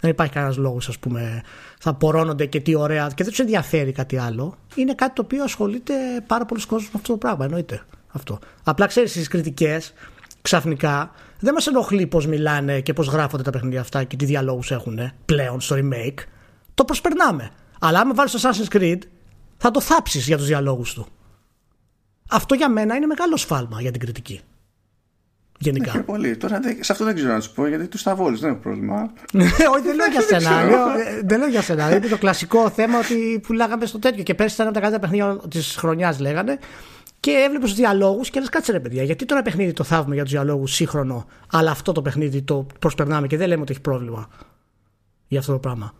δεν 0.00 0.10
υπάρχει 0.10 0.32
κανένας 0.32 0.56
λόγος, 0.56 0.88
ας 0.88 0.98
πούμε, 0.98 1.42
θα 1.78 1.94
πορώνονται 1.94 2.46
και 2.46 2.60
τι 2.60 2.74
ωραία 2.74 3.06
και 3.06 3.22
δεν 3.22 3.26
τους 3.26 3.38
ενδιαφέρει 3.38 3.92
κάτι 3.92 4.16
άλλο. 4.16 4.56
Είναι 4.74 4.94
κάτι 4.94 5.14
το 5.14 5.22
οποίο 5.22 5.42
ασχολείται 5.42 5.94
πάρα 6.26 6.44
πολλοί 6.44 6.60
κόσμος 6.60 6.84
με 6.84 6.92
αυτό 6.94 7.12
το 7.12 7.18
πράγμα. 7.18 7.44
Εννοείται 7.44 7.82
αυτό. 8.08 8.38
Απλά 8.64 8.86
ξέρεις, 8.86 9.10
στι 9.10 9.28
κριτικές 9.28 9.92
ξαφνικά 10.42 11.10
δεν 11.40 11.54
μας 11.54 11.66
ενοχλεί 11.66 12.06
πώς 12.06 12.26
μιλάνε 12.26 12.80
και 12.80 12.92
πώς 12.92 13.06
γράφονται 13.06 13.42
τα 13.42 13.50
παιχνίδια 13.50 13.80
αυτά 13.80 14.04
και 14.04 14.16
τι 14.16 14.24
διαλόγους 14.24 14.70
έχουν 14.70 15.12
πλέον 15.24 15.60
στο 15.60 15.76
remake. 15.78 16.18
Το 16.74 16.84
προσπερνάμε. 16.84 17.50
Αλλά 17.80 18.00
άμα 18.00 18.14
βάλεις 18.14 18.32
το 18.32 18.38
Assassin's 18.42 18.76
Creed, 18.76 18.98
θα 19.56 19.70
το 19.70 19.80
θάψεις 19.80 20.26
για 20.26 20.36
τους 20.36 20.46
διαλόγους 20.46 20.94
του. 20.94 21.06
Αυτό 22.30 22.54
για 22.54 22.68
μένα 22.70 22.94
είναι 22.94 23.06
μεγάλο 23.06 23.36
σφάλμα 23.36 23.80
για 23.80 23.90
την 23.90 24.00
κριτική. 24.00 24.40
Γενικά. 25.62 25.92
Ναι, 25.96 26.02
πολύ. 26.02 26.36
Τώρα 26.36 26.60
σε 26.80 26.92
αυτό 26.92 27.04
δεν 27.04 27.14
ξέρω 27.14 27.32
να 27.32 27.40
σου 27.40 27.52
πω 27.52 27.66
γιατί 27.66 27.88
τους 27.88 28.00
σταβόλου 28.00 28.38
δεν 28.38 28.50
έχω 28.50 28.58
πρόβλημα. 28.58 29.12
Ναι, 29.32 29.44
όχι, 29.44 29.82
δεν 29.82 29.94
λέω 29.94 30.06
για 30.06 30.20
σενάριο. 30.20 30.76
Ε, 30.76 31.20
δεν 31.24 31.38
λέω 31.38 31.48
για 31.48 31.62
σενάριο. 31.62 31.96
Είναι 31.96 32.06
το 32.06 32.18
κλασικό 32.18 32.70
θέμα 32.70 32.98
ότι 32.98 33.40
πουλάγαμε 33.46 33.86
στο 33.86 33.98
τέτοιο. 33.98 34.22
Και 34.22 34.34
πέρσι 34.34 34.54
ήταν 34.54 34.66
από 34.66 34.74
τα 34.74 34.80
καλύτερα 34.80 35.08
παιχνίδια 35.08 35.48
της 35.48 35.76
χρονιάς, 35.76 36.18
λέγανε. 36.18 36.58
και 37.20 37.30
έβλεπες 37.30 37.68
τους 37.68 37.78
διαλόγους 37.78 38.30
και 38.30 38.40
λες: 38.40 38.48
Κάτσε 38.48 38.72
ρε 38.72 38.80
παιδιά, 38.80 39.02
γιατί 39.02 39.24
τώρα 39.24 39.42
παιχνίδι 39.42 39.72
το 39.72 39.84
θαύμα 39.84 40.14
για 40.14 40.22
τους 40.22 40.32
διαλόγους 40.32 40.74
σύγχρονο, 40.74 41.26
αλλά 41.52 41.70
αυτό 41.70 41.92
το 41.92 42.02
παιχνίδι 42.02 42.42
το 42.42 42.66
προσπερνάμε 42.78 43.26
και 43.26 43.36
δεν 43.36 43.48
λέμε 43.48 43.62
ότι 43.62 43.72
έχει 43.72 43.80
πρόβλημα 43.80 44.28
για 45.26 45.38
αυτό 45.38 45.52
το 45.52 45.58
πράγμα. 45.58 45.94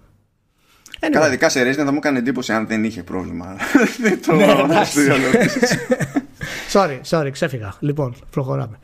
Anyway. 1.00 1.08
Καλά, 1.12 1.26
ειδικά 1.26 1.48
σε 1.48 1.62
Resident 1.62 1.84
θα 1.84 1.92
μου 1.92 1.96
έκανε 1.96 2.18
εντύπωση 2.18 2.52
αν 2.52 2.66
δεν 2.66 2.84
είχε 2.84 3.02
πρόβλημα. 3.02 3.56
το 4.26 4.34
ναι, 4.34 4.80
sorry, 6.72 7.00
sorry, 7.08 7.28
ξέφυγα. 7.32 7.74
Λοιπόν, 7.80 8.14
προχωράμε. 8.30 8.78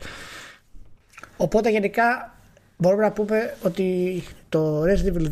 Οπότε 1.37 1.69
γενικά 1.69 2.35
μπορούμε 2.77 3.03
να 3.03 3.11
πούμε 3.11 3.55
ότι 3.61 4.23
το 4.49 4.83
Resident 4.83 5.17
Evil 5.17 5.27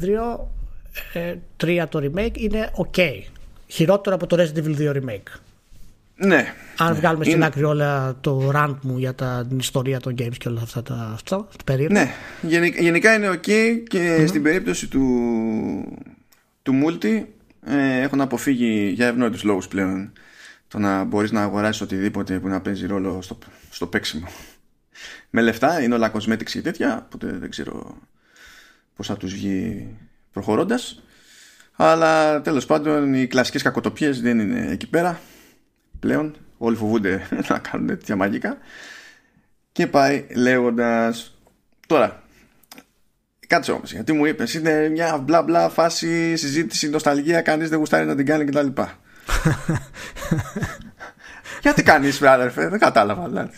2 1.13 1.35
3 1.63 1.85
το 1.89 2.01
remake 2.03 2.37
είναι 2.37 2.71
ok. 2.75 3.01
Χειρότερο 3.67 4.15
από 4.15 4.27
το 4.27 4.35
Resident 4.39 4.65
Evil 4.65 4.77
2 4.77 4.95
remake. 4.95 5.39
Ναι. 6.15 6.53
Αν 6.77 6.91
ναι. 6.91 6.97
βγάλουμε 6.99 7.25
στην 7.25 7.43
άκρη 7.43 7.63
όλα 7.63 8.17
το 8.21 8.51
rant 8.55 8.75
μου 8.81 8.97
για 8.97 9.15
τα, 9.15 9.45
την 9.49 9.57
ιστορία 9.57 9.99
των 9.99 10.15
games 10.19 10.37
και 10.37 10.47
όλα 10.47 10.61
αυτά 10.61 10.83
τα 10.83 11.11
αυτά, 11.13 11.47
περίεργα. 11.65 11.99
Ναι. 11.99 12.11
Γενικά, 12.79 13.13
είναι 13.13 13.29
ok 13.29 13.49
και 13.87 14.27
στην 14.27 14.43
περίπτωση 14.43 14.87
του, 14.87 15.03
του 16.61 16.73
multi 16.85 17.23
ε, 17.65 18.01
έχω 18.01 18.15
να 18.15 18.23
αποφύγει 18.23 18.91
για 18.95 19.07
ευνόητους 19.07 19.43
λόγους 19.43 19.67
πλέον 19.67 20.11
το 20.67 20.79
να 20.79 21.03
μπορείς 21.03 21.31
να 21.31 21.41
αγοράσεις 21.41 21.81
οτιδήποτε 21.81 22.39
που 22.39 22.47
να 22.47 22.61
παίζει 22.61 22.87
ρόλο 22.87 23.21
στο, 23.21 23.37
στο 23.69 23.87
παίξιμο. 23.87 24.27
Με 25.29 25.41
λεφτά 25.41 25.81
είναι 25.81 25.93
όλα 25.93 26.11
cosmetics 26.13 26.43
και 26.43 26.61
τέτοια, 26.61 27.03
οπότε 27.05 27.27
δεν 27.27 27.49
ξέρω 27.49 27.97
πώς 28.95 29.07
θα 29.07 29.17
τους 29.17 29.33
βγει 29.33 29.87
προχωρώντας. 30.31 31.03
Αλλά 31.75 32.41
τέλος 32.41 32.65
πάντων 32.65 33.13
οι 33.13 33.27
κλασικές 33.27 33.61
κακοτοπίες 33.61 34.21
δεν 34.21 34.39
είναι 34.39 34.71
εκεί 34.71 34.87
πέρα 34.87 35.19
πλέον. 35.99 36.35
Όλοι 36.57 36.75
φοβούνται 36.75 37.27
να 37.49 37.59
κάνουν 37.59 37.87
τέτοια 37.87 38.15
μαγικά. 38.15 38.57
Και 39.71 39.87
πάει 39.87 40.25
λέγοντας 40.35 41.37
τώρα 41.87 42.23
Κάτσε 43.47 43.71
όμως, 43.71 43.91
γιατί 43.91 44.13
μου 44.13 44.25
είπες 44.25 44.53
είναι 44.53 44.89
μια 44.89 45.17
μπλα 45.17 45.41
μπλα 45.41 45.69
φάση 45.69 46.35
συζήτηση, 46.35 46.89
νοσταλγία, 46.89 47.41
κανείς 47.41 47.69
δεν 47.69 47.79
γουστάρει 47.79 48.05
να 48.05 48.15
την 48.15 48.25
κάνει 48.25 48.45
κτλ. 48.45 48.67
γιατί 51.63 51.83
κάνεις 51.83 52.21
αδερφέ, 52.21 52.69
δεν 52.69 52.79
κατάλαβα 52.79 53.27
δηλαδή. 53.27 53.57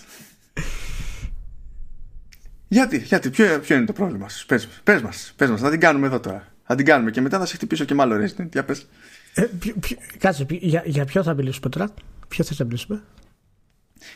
Γιατί, 2.68 2.98
γιατί, 2.98 3.30
ποιο, 3.30 3.60
ποιο 3.60 3.76
είναι 3.76 3.86
το 3.86 3.94
πρόβλημα 3.94 4.30
σου, 4.30 4.46
πες, 4.46 4.68
πες 4.84 5.02
μας, 5.02 5.34
πες 5.36 5.50
μας, 5.50 5.62
θα 5.62 5.70
την 5.70 5.80
κάνουμε 5.80 6.08
εδώ 6.08 6.20
τώρα. 6.20 6.48
Θα 6.64 6.76
την 6.76 6.86
κάνουμε 6.86 7.12
και 7.12 7.22
μετά 7.22 7.40
θα 7.40 7.46
σε 7.46 7.56
χτυπήσω 7.56 7.86
και 7.86 7.94
μάλλον 7.94 8.22
Resident, 8.26 8.48
για 8.52 8.64
πες. 8.64 8.88
Ε, 9.34 9.42
ποιο, 9.60 9.74
ποιο, 9.80 9.98
κάτσε, 10.18 10.46
για, 10.50 10.84
για 10.86 11.06
ποιο 11.06 11.24
θα 11.24 11.34
μιλήσουμε 11.34 11.70
τώρα, 11.70 11.94
ποιο 12.28 12.44
θες 12.44 12.60
να 12.60 12.66
μιλήσουμε; 12.66 13.02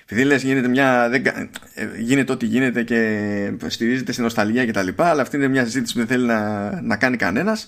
Επειδή 0.04 0.24
λες 0.24 0.44
γίνεται 0.44 0.68
μια. 0.68 1.10
Δεν, 1.10 1.26
ε, 1.26 1.88
γίνεται 2.00 2.32
ό,τι 2.32 2.46
γίνεται 2.46 2.84
και 2.84 3.54
στηρίζεται 3.68 4.12
στην 4.12 4.24
νοσταλγία 4.24 4.66
κτλ. 4.66 4.88
Αλλά 4.96 5.22
αυτή 5.22 5.36
είναι 5.36 5.48
μια 5.48 5.64
συζήτηση 5.64 5.94
που 5.94 6.00
δεν 6.00 6.08
θέλει 6.08 6.26
να, 6.26 6.82
να 6.82 6.98
κάνει 6.98 7.18
κανένας. 7.18 7.68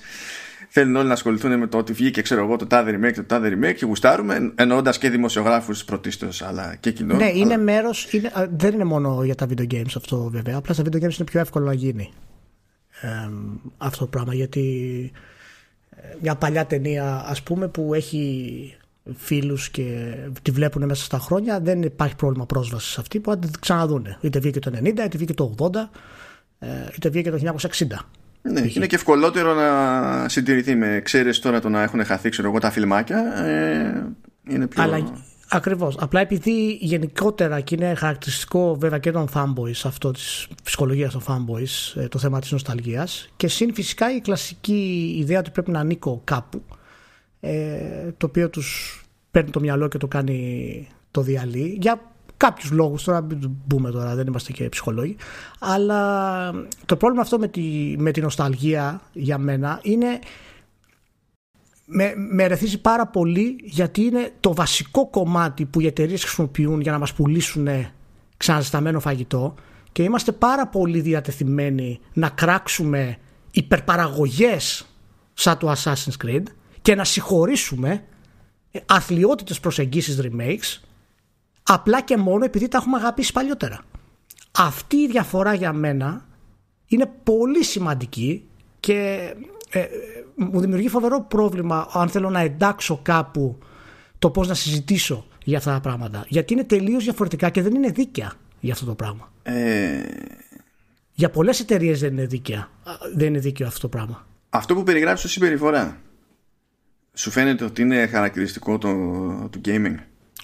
Θέλουν 0.75 0.95
όλοι 0.95 1.07
να 1.07 1.13
ασχοληθούν 1.13 1.57
με 1.57 1.67
το 1.67 1.77
ότι 1.77 1.93
βγήκε, 1.93 2.21
ξέρω 2.21 2.43
εγώ, 2.43 2.55
το 2.55 2.67
τάδε 2.67 2.99
remake, 2.99 3.13
το 3.15 3.23
τάδε 3.23 3.57
remake 3.57 3.73
και 3.75 3.85
γουστάρουμε, 3.85 4.51
εννοώντας 4.55 4.97
και 4.97 5.09
δημοσιογράφους 5.09 5.83
πρωτίστως, 5.85 6.41
αλλά 6.41 6.75
και 6.75 6.91
κοινό. 6.91 7.15
Ναι, 7.15 7.29
είναι 7.33 7.53
αλλά... 7.53 7.63
μέρος. 7.63 8.07
Δεν 8.49 8.73
είναι 8.73 8.83
μόνο 8.83 9.23
για 9.23 9.35
τα 9.35 9.47
video 9.49 9.73
games 9.73 9.93
αυτό 9.95 10.29
βέβαια. 10.29 10.57
Απλά 10.57 10.73
στα 10.73 10.83
video 10.83 10.95
games 10.95 11.01
είναι 11.01 11.23
πιο 11.23 11.39
εύκολο 11.39 11.65
να 11.65 11.73
γίνει 11.73 12.11
ε, 13.01 13.07
αυτό 13.77 13.99
το 13.99 14.09
πράγμα. 14.09 14.33
Γιατί 14.33 15.11
ε, 15.89 16.01
μια 16.21 16.35
παλιά 16.35 16.65
ταινία, 16.65 17.23
ας 17.27 17.43
πούμε, 17.43 17.67
που 17.67 17.93
έχει 17.93 18.77
φίλους 19.15 19.69
και 19.69 20.15
τη 20.41 20.51
βλέπουν 20.51 20.85
μέσα 20.85 21.03
στα 21.03 21.17
χρόνια, 21.19 21.59
δεν 21.59 21.81
υπάρχει 21.81 22.15
πρόβλημα 22.15 22.45
πρόσβασης 22.45 22.91
σε 22.91 22.99
αυτή 22.99 23.19
που 23.19 23.29
θα 23.29 23.37
την 23.37 23.51
ξαναδούν. 23.59 24.17
Είτε 24.21 24.39
βγήκε 24.39 24.59
το 24.59 24.71
90, 24.75 24.85
είτε 24.85 25.09
βγήκε 25.13 25.33
το 25.33 25.55
80, 25.57 25.69
ε, 26.59 26.67
είτε 26.95 27.09
βγήκε 27.09 27.31
το 27.31 27.55
1960. 27.71 27.85
Ναι, 28.51 28.61
είναι 28.73 28.87
και 28.87 28.95
ευκολότερο 28.95 29.53
να 29.53 30.29
συντηρηθεί 30.29 30.75
με 30.75 31.01
ξέρεις 31.03 31.39
τώρα 31.39 31.59
το 31.59 31.69
να 31.69 31.81
έχουν 31.81 32.05
χαθεί 32.05 32.29
ξέρω 32.29 32.47
εγώ, 32.47 32.59
τα 32.59 32.71
φιλμάκια. 32.71 33.45
Ε, 33.45 34.07
είναι 34.49 34.67
πιο... 34.67 34.83
Αλλά 34.83 35.23
Ακριβώς. 35.55 35.95
Απλά 35.99 36.19
επειδή 36.19 36.77
γενικότερα 36.81 37.59
και 37.59 37.75
είναι 37.75 37.93
χαρακτηριστικό 37.93 38.75
βέβαια 38.75 38.99
και 38.99 39.11
των 39.11 39.27
fanboys 39.33 39.81
αυτό 39.83 40.11
της 40.11 40.47
ψυχολογίας 40.63 41.13
των 41.13 41.21
fanboys 41.27 42.01
ε, 42.01 42.07
το 42.07 42.17
θέμα 42.17 42.39
της 42.39 42.51
νοσταλγίας 42.51 43.29
και 43.35 43.47
συν 43.47 43.73
φυσικά 43.73 44.15
η 44.15 44.21
κλασική 44.21 45.15
ιδέα 45.19 45.39
ότι 45.39 45.51
πρέπει 45.51 45.71
να 45.71 45.79
ανήκω 45.79 46.21
κάπου 46.23 46.63
ε, 47.39 48.11
το 48.17 48.25
οποίο 48.25 48.49
τους 48.49 49.01
παίρνει 49.31 49.49
το 49.49 49.59
μυαλό 49.59 49.87
και 49.87 49.97
το 49.97 50.07
κάνει 50.07 50.87
το 51.11 51.21
διαλύει 51.21 51.77
για 51.81 52.12
κάποιους 52.43 52.71
λόγους 52.71 53.03
τώρα 53.03 53.21
μην 53.21 53.51
μπούμε 53.65 53.91
τώρα 53.91 54.15
δεν 54.15 54.27
είμαστε 54.27 54.51
και 54.51 54.69
ψυχολόγοι. 54.69 55.15
Αλλά 55.59 56.51
το 56.85 56.95
πρόβλημα 56.95 57.21
αυτό 57.21 57.39
με 57.39 57.47
τη, 57.47 57.95
με 57.97 58.11
τη 58.11 58.21
νοσταλγία 58.21 59.01
για 59.13 59.37
μένα 59.37 59.79
είναι 59.83 60.19
με, 61.85 62.13
με 62.15 62.47
ρεθίζει 62.47 62.81
πάρα 62.81 63.07
πολύ 63.07 63.55
γιατί 63.63 64.01
είναι 64.01 64.31
το 64.39 64.53
βασικό 64.53 65.09
κομμάτι 65.09 65.65
που 65.65 65.81
οι 65.81 65.85
εταιρείες 65.85 66.23
χρησιμοποιούν 66.23 66.81
για 66.81 66.91
να 66.91 66.99
μας 66.99 67.13
πουλήσουν 67.13 67.67
ξαναζεσταμένο 68.37 68.99
φαγητό 68.99 69.55
και 69.91 70.03
είμαστε 70.03 70.31
πάρα 70.31 70.67
πολύ 70.67 71.01
διατεθειμένοι 71.01 71.99
να 72.13 72.29
κράξουμε 72.29 73.17
υπερπαραγωγές 73.51 74.85
σαν 75.33 75.57
το 75.57 75.71
Assassin's 75.71 76.25
Creed 76.25 76.43
και 76.81 76.95
να 76.95 77.03
συγχωρήσουμε 77.03 78.03
αθλειότητες 78.85 79.59
προσεγγίσεις 79.59 80.19
remakes 80.21 80.81
απλά 81.63 82.01
και 82.01 82.17
μόνο 82.17 82.45
επειδή 82.45 82.67
τα 82.67 82.77
έχουμε 82.77 82.97
αγαπήσει 82.97 83.31
παλιότερα. 83.31 83.81
Αυτή 84.57 84.95
η 84.95 85.07
διαφορά 85.07 85.53
για 85.53 85.73
μένα 85.73 86.25
είναι 86.87 87.11
πολύ 87.23 87.63
σημαντική 87.63 88.47
και 88.79 89.29
ε, 89.69 89.85
μου 90.35 90.59
δημιουργεί 90.59 90.89
φοβερό 90.89 91.21
πρόβλημα 91.21 91.87
αν 91.93 92.09
θέλω 92.09 92.29
να 92.29 92.39
εντάξω 92.39 92.99
κάπου 93.01 93.57
το 94.19 94.29
πώς 94.29 94.47
να 94.47 94.53
συζητήσω 94.53 95.25
για 95.43 95.57
αυτά 95.57 95.71
τα 95.71 95.79
πράγματα. 95.79 96.25
Γιατί 96.27 96.53
είναι 96.53 96.63
τελείως 96.63 97.03
διαφορετικά 97.03 97.49
και 97.49 97.61
δεν 97.61 97.75
είναι 97.75 97.89
δίκαια 97.89 98.33
για 98.59 98.73
αυτό 98.73 98.85
το 98.85 98.95
πράγμα. 98.95 99.31
Ε... 99.43 100.01
Για 101.15 101.29
πολλές 101.29 101.59
εταιρείες 101.59 101.99
δεν 101.99 102.11
είναι 102.11 102.25
δίκαια. 102.25 102.69
Δεν 103.15 103.27
είναι 103.27 103.39
δίκαιο 103.39 103.67
αυτό 103.67 103.79
το 103.79 103.87
πράγμα. 103.87 104.27
Αυτό 104.49 104.75
που 104.75 104.83
περιγράψει 104.83 105.25
ως 105.25 105.31
συμπεριφορά 105.31 106.01
σου 107.13 107.31
φαίνεται 107.31 107.63
ότι 107.63 107.81
είναι 107.81 108.07
χαρακτηριστικό 108.07 108.77
το, 108.77 108.89
του 109.49 109.61
gaming; 109.65 109.95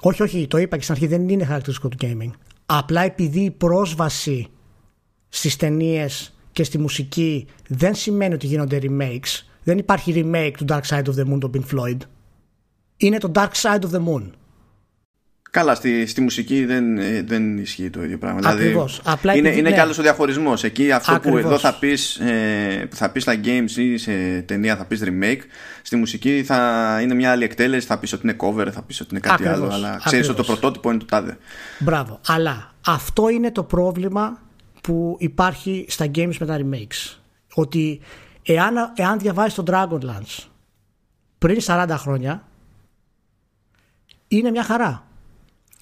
Όχι, 0.01 0.23
όχι, 0.23 0.47
το 0.47 0.57
είπα 0.57 0.75
και 0.77 0.81
στην 0.81 0.93
αρχή 0.93 1.07
δεν 1.07 1.29
είναι 1.29 1.45
χαρακτηριστικό 1.45 1.89
του 1.89 1.97
gaming. 2.01 2.31
Απλά 2.65 3.01
επειδή 3.01 3.39
η 3.39 3.51
πρόσβαση 3.51 4.47
στις 5.29 5.55
ταινίες 5.55 6.33
και 6.51 6.63
στη 6.63 6.77
μουσική 6.77 7.47
δεν 7.67 7.95
σημαίνει 7.95 8.33
ότι 8.33 8.47
γίνονται 8.47 8.79
remakes. 8.81 9.43
Δεν 9.63 9.77
υπάρχει 9.77 10.13
remake 10.15 10.53
του 10.57 10.65
Dark 10.67 10.81
Side 10.81 11.03
of 11.03 11.15
the 11.15 11.33
Moon 11.33 11.39
του 11.39 11.51
Pink 11.53 11.75
Floyd. 11.75 11.97
Είναι 12.97 13.17
το 13.17 13.31
Dark 13.35 13.51
Side 13.51 13.81
of 13.81 13.91
the 13.91 14.05
Moon. 14.05 14.29
Καλά, 15.51 15.75
στη, 15.75 16.05
στη 16.05 16.21
μουσική 16.21 16.65
δεν, 16.65 16.97
ε, 16.97 17.23
δεν 17.27 17.57
ισχύει 17.57 17.89
το 17.89 18.03
ίδιο 18.03 18.17
πράγμα. 18.17 18.39
Δηλαδή, 18.39 18.63
Ακριβώς. 18.63 19.01
Απλά 19.03 19.35
είναι, 19.35 19.49
είναι 19.49 19.61
ναι. 19.61 19.71
και 19.71 19.79
άλλος 19.79 19.97
ο 19.97 20.01
διαχωρισμός. 20.01 20.63
Εκεί 20.63 20.91
αυτό 20.91 21.13
Ακριβώς. 21.13 21.41
που 21.41 21.47
εδώ 21.47 21.57
θα 21.57 21.73
πεις 21.79 22.15
ε, 22.15 22.87
θα 22.91 23.09
πεις 23.09 23.23
στα 23.23 23.39
games 23.43 23.71
ή 23.75 23.97
σε 23.97 24.41
ταινία 24.41 24.75
θα 24.75 24.85
πεις 24.85 25.01
remake, 25.03 25.39
στη 25.81 25.95
μουσική 25.95 26.43
θα 26.43 26.99
είναι 27.01 27.13
μια 27.13 27.31
άλλη 27.31 27.43
εκτέλεση, 27.43 27.87
θα 27.87 27.99
πεις 27.99 28.13
ότι 28.13 28.27
είναι 28.27 28.35
cover, 28.39 28.67
θα 28.71 28.81
πεις 28.81 29.01
ότι 29.01 29.09
είναι 29.11 29.19
κάτι 29.19 29.47
Ακριβώς. 29.47 29.73
άλλο. 29.73 29.73
Αλλά 29.73 30.01
ξέρεις 30.05 30.27
ότι 30.27 30.37
το 30.37 30.43
πρωτότυπο 30.43 30.89
είναι 30.89 30.99
το 30.99 31.05
τάδε. 31.05 31.37
Μπράβο. 31.79 32.19
Αλλά 32.27 32.71
αυτό 32.85 33.29
είναι 33.29 33.51
το 33.51 33.63
πρόβλημα 33.63 34.41
που 34.81 35.15
υπάρχει 35.19 35.85
στα 35.89 36.05
games 36.15 36.35
με 36.39 36.45
τα 36.45 36.59
remakes. 36.59 37.17
Ότι 37.53 38.01
εάν, 38.43 38.75
εάν 38.95 39.19
διαβάζει 39.19 39.55
το 39.55 39.63
Dragonlance 39.67 40.45
πριν 41.37 41.57
40 41.65 41.95
χρόνια, 41.97 42.43
είναι 44.27 44.51
μια 44.51 44.63
χαρά 44.63 45.07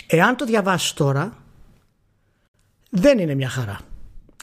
Εάν 0.08 0.36
το 0.36 0.46
διαβάσεις 0.46 0.94
τώρα, 0.94 1.38
δεν 2.90 3.20
είναι 3.20 3.36
μια 3.36 3.50
χαρά. 3.50 3.80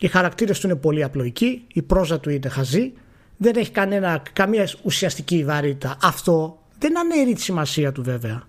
Οι 0.00 0.08
χαρακτήρες 0.08 0.60
του 0.60 0.66
είναι 0.66 0.76
πολύ 0.76 1.02
απλοϊκοί, 1.02 1.64
η 1.72 1.82
πρόζα 1.82 2.20
του 2.20 2.30
είναι 2.30 2.48
χαζή, 2.48 2.92
δεν 3.36 3.56
έχει 3.56 3.70
κανένα, 3.70 4.22
καμία 4.32 4.68
ουσιαστική 4.82 5.44
βαρύτητα. 5.44 5.96
Αυτό 6.02 6.58
δεν 6.78 6.98
αναιρεί 6.98 7.32
τη 7.34 7.40
σημασία 7.40 7.92
του 7.92 8.02
βέβαια. 8.02 8.42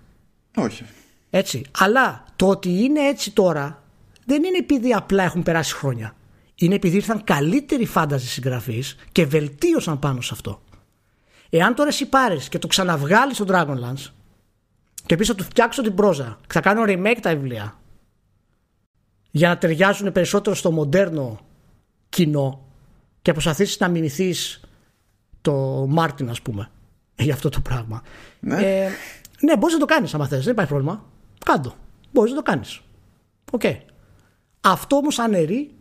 Όχι. 0.56 0.84
Έτσι. 1.30 1.64
Αλλά 1.78 2.24
το 2.36 2.48
ότι 2.48 2.68
είναι 2.84 3.00
έτσι 3.00 3.30
τώρα 3.30 3.82
δεν 4.24 4.44
είναι 4.44 4.58
επειδή 4.58 4.92
απλά 4.92 5.22
έχουν 5.22 5.42
περάσει 5.42 5.74
χρόνια. 5.74 6.14
Είναι 6.54 6.74
επειδή 6.74 6.96
ήρθαν 6.96 7.24
καλύτεροι 7.24 7.86
φάνταζοι 7.86 8.26
συγγραφείς 8.26 8.96
και 9.12 9.26
βελτίωσαν 9.26 9.98
πάνω 9.98 10.20
σε 10.20 10.30
αυτό. 10.32 10.62
Εάν 11.50 11.74
τώρα 11.74 11.88
εσύ 11.88 12.06
πάρεις 12.06 12.48
και 12.48 12.58
το 12.58 12.66
ξαναβγάλεις 12.66 13.36
στο 13.36 13.44
Dragonlance 13.48 14.10
και 15.06 15.16
πίσω 15.16 15.34
τους 15.34 15.46
φτιάξω 15.46 15.82
την 15.82 15.94
πρόζα. 15.94 16.38
Θα 16.48 16.60
κάνω 16.60 16.82
remake 16.86 17.18
τα 17.22 17.30
βιβλία. 17.30 17.78
Για 19.30 19.48
να 19.48 19.58
ταιριάζουν 19.58 20.12
περισσότερο 20.12 20.56
στο 20.56 20.70
μοντέρνο 20.70 21.40
κοινό 22.08 22.66
και 23.22 23.32
προσπαθήσεις 23.32 23.78
να 23.78 23.88
μιμηθείς 23.88 24.60
το 25.40 25.86
Μάρτιν, 25.88 26.30
ας 26.30 26.42
πούμε, 26.42 26.70
για 27.16 27.34
αυτό 27.34 27.48
το 27.48 27.60
πράγμα. 27.60 28.02
Ναι, 28.40 28.54
ε, 28.54 28.88
ναι 29.40 29.56
μπορείς 29.56 29.74
να 29.74 29.80
το 29.80 29.86
κάνεις 29.86 30.14
άμα 30.14 30.26
θες, 30.26 30.44
δεν 30.44 30.52
υπάρχει 30.52 30.70
πρόβλημα. 30.70 31.04
Κάντο. 31.44 31.74
Μπορείς 32.12 32.30
να 32.30 32.36
το 32.36 32.42
κάνεις. 32.42 32.80
Οκ. 33.52 33.62
Αυτό 34.60 34.96
όμως 34.96 35.18
αναιρεί 35.18 35.74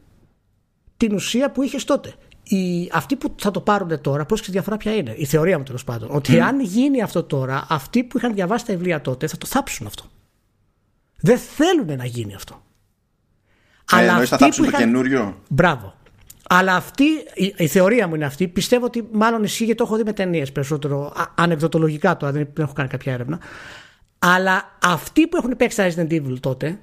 την 0.98 1.14
ουσία 1.14 1.52
που 1.52 1.62
είχες 1.62 1.84
τότε. 1.84 2.14
Οι, 2.48 2.90
αυτοί 2.94 3.16
που 3.16 3.36
θα 3.38 3.52
το 3.52 3.62
πάρουν 3.62 4.02
τώρα, 4.02 4.26
πώ 4.26 4.36
και 4.36 4.52
διαφορά 4.52 4.78
ποια 4.78 4.96
είναι. 4.96 5.14
Η 5.18 5.26
θεωρία 5.26 5.58
μου 5.58 5.64
τέλος 5.64 5.84
πάντων. 5.84 6.10
Ότι 6.12 6.40
αν 6.40 6.60
γίνει 6.60 7.02
αυτό 7.02 7.24
τώρα, 7.24 7.66
αυτοί 7.70 8.04
που 8.04 8.18
είχαν 8.18 8.34
διαβάσει 8.34 8.66
τα 8.66 8.74
βιβλία 8.74 9.02
τότε 9.02 9.28
θα 9.28 9.38
το 9.38 9.46
θάψουν 9.46 9.88
αυτό. 9.88 10.04
Δεν 11.20 11.38
θέλουν 11.38 11.98
να 11.98 12.06
γίνει 12.06 12.36
αυτό. 12.36 12.62
Ε, 13.92 13.96
Αλλά 13.96 14.14
αυτοί 14.14 14.28
θα 14.28 14.38
θάψουν 14.38 14.66
το 14.66 14.72
καινούριο; 14.72 15.42
Μπράβο. 15.50 15.94
Αλλά 16.50 16.76
αυτή, 16.76 17.04
η, 17.34 17.54
η, 17.58 17.68
θεωρία 17.68 18.08
μου 18.08 18.16
είναι 18.16 18.26
αυτή. 18.26 18.48
Πιστεύω 18.48 18.86
ότι 18.86 19.08
μάλλον 19.12 19.44
ισχύει 19.44 19.64
γιατί 19.64 19.80
το 19.80 19.86
έχω 19.88 19.96
δει 19.96 20.04
με 20.04 20.14
ταινίες 20.14 20.52
περισσότερο. 20.52 21.14
ανεκδοτολογικά 21.36 22.18
τώρα, 22.18 22.32
δεν, 22.32 22.48
δεν 22.54 22.64
έχω 22.66 22.74
κάνει 22.74 22.90
κάποια 22.90 23.14
έρευνα. 23.14 23.40
Αλλά 24.20 24.78
αυτοί 24.82 25.28
που 25.28 25.38
έχουν 25.38 25.56
παίξει 25.58 25.78
τα 25.78 25.88
Resident 25.90 26.12
Evil 26.12 26.40
τότε 26.40 26.80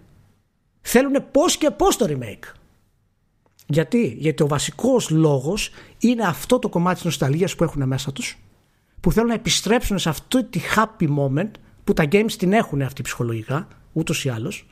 θέλουν 0.81 1.25
πώς 1.31 1.57
και 1.57 1.71
πώς 1.71 1.97
το 1.97 2.07
remake. 2.09 2.53
Γιατί, 3.73 4.17
Γιατί 4.19 4.43
ο 4.43 4.47
βασικός 4.47 5.11
λόγος 5.11 5.71
είναι 5.99 6.23
αυτό 6.23 6.59
το 6.59 6.69
κομμάτι 6.69 6.95
της 6.95 7.05
νοσταλγίας 7.05 7.55
που 7.55 7.65
έχουν 7.65 7.87
μέσα 7.87 8.13
τους, 8.13 8.39
που 9.01 9.13
θέλουν 9.13 9.29
να 9.29 9.35
επιστρέψουν 9.35 9.99
σε 9.99 10.09
αυτό 10.09 10.45
τη 10.45 10.61
happy 10.77 11.09
moment 11.19 11.51
που 11.85 11.93
τα 11.93 12.05
games 12.13 12.33
την 12.39 12.53
έχουν 12.53 12.83
αυτή 12.83 13.03
ψυχολογικά, 13.03 13.69
ούτως 13.93 14.25
ή 14.25 14.29
άλλως. 14.29 14.67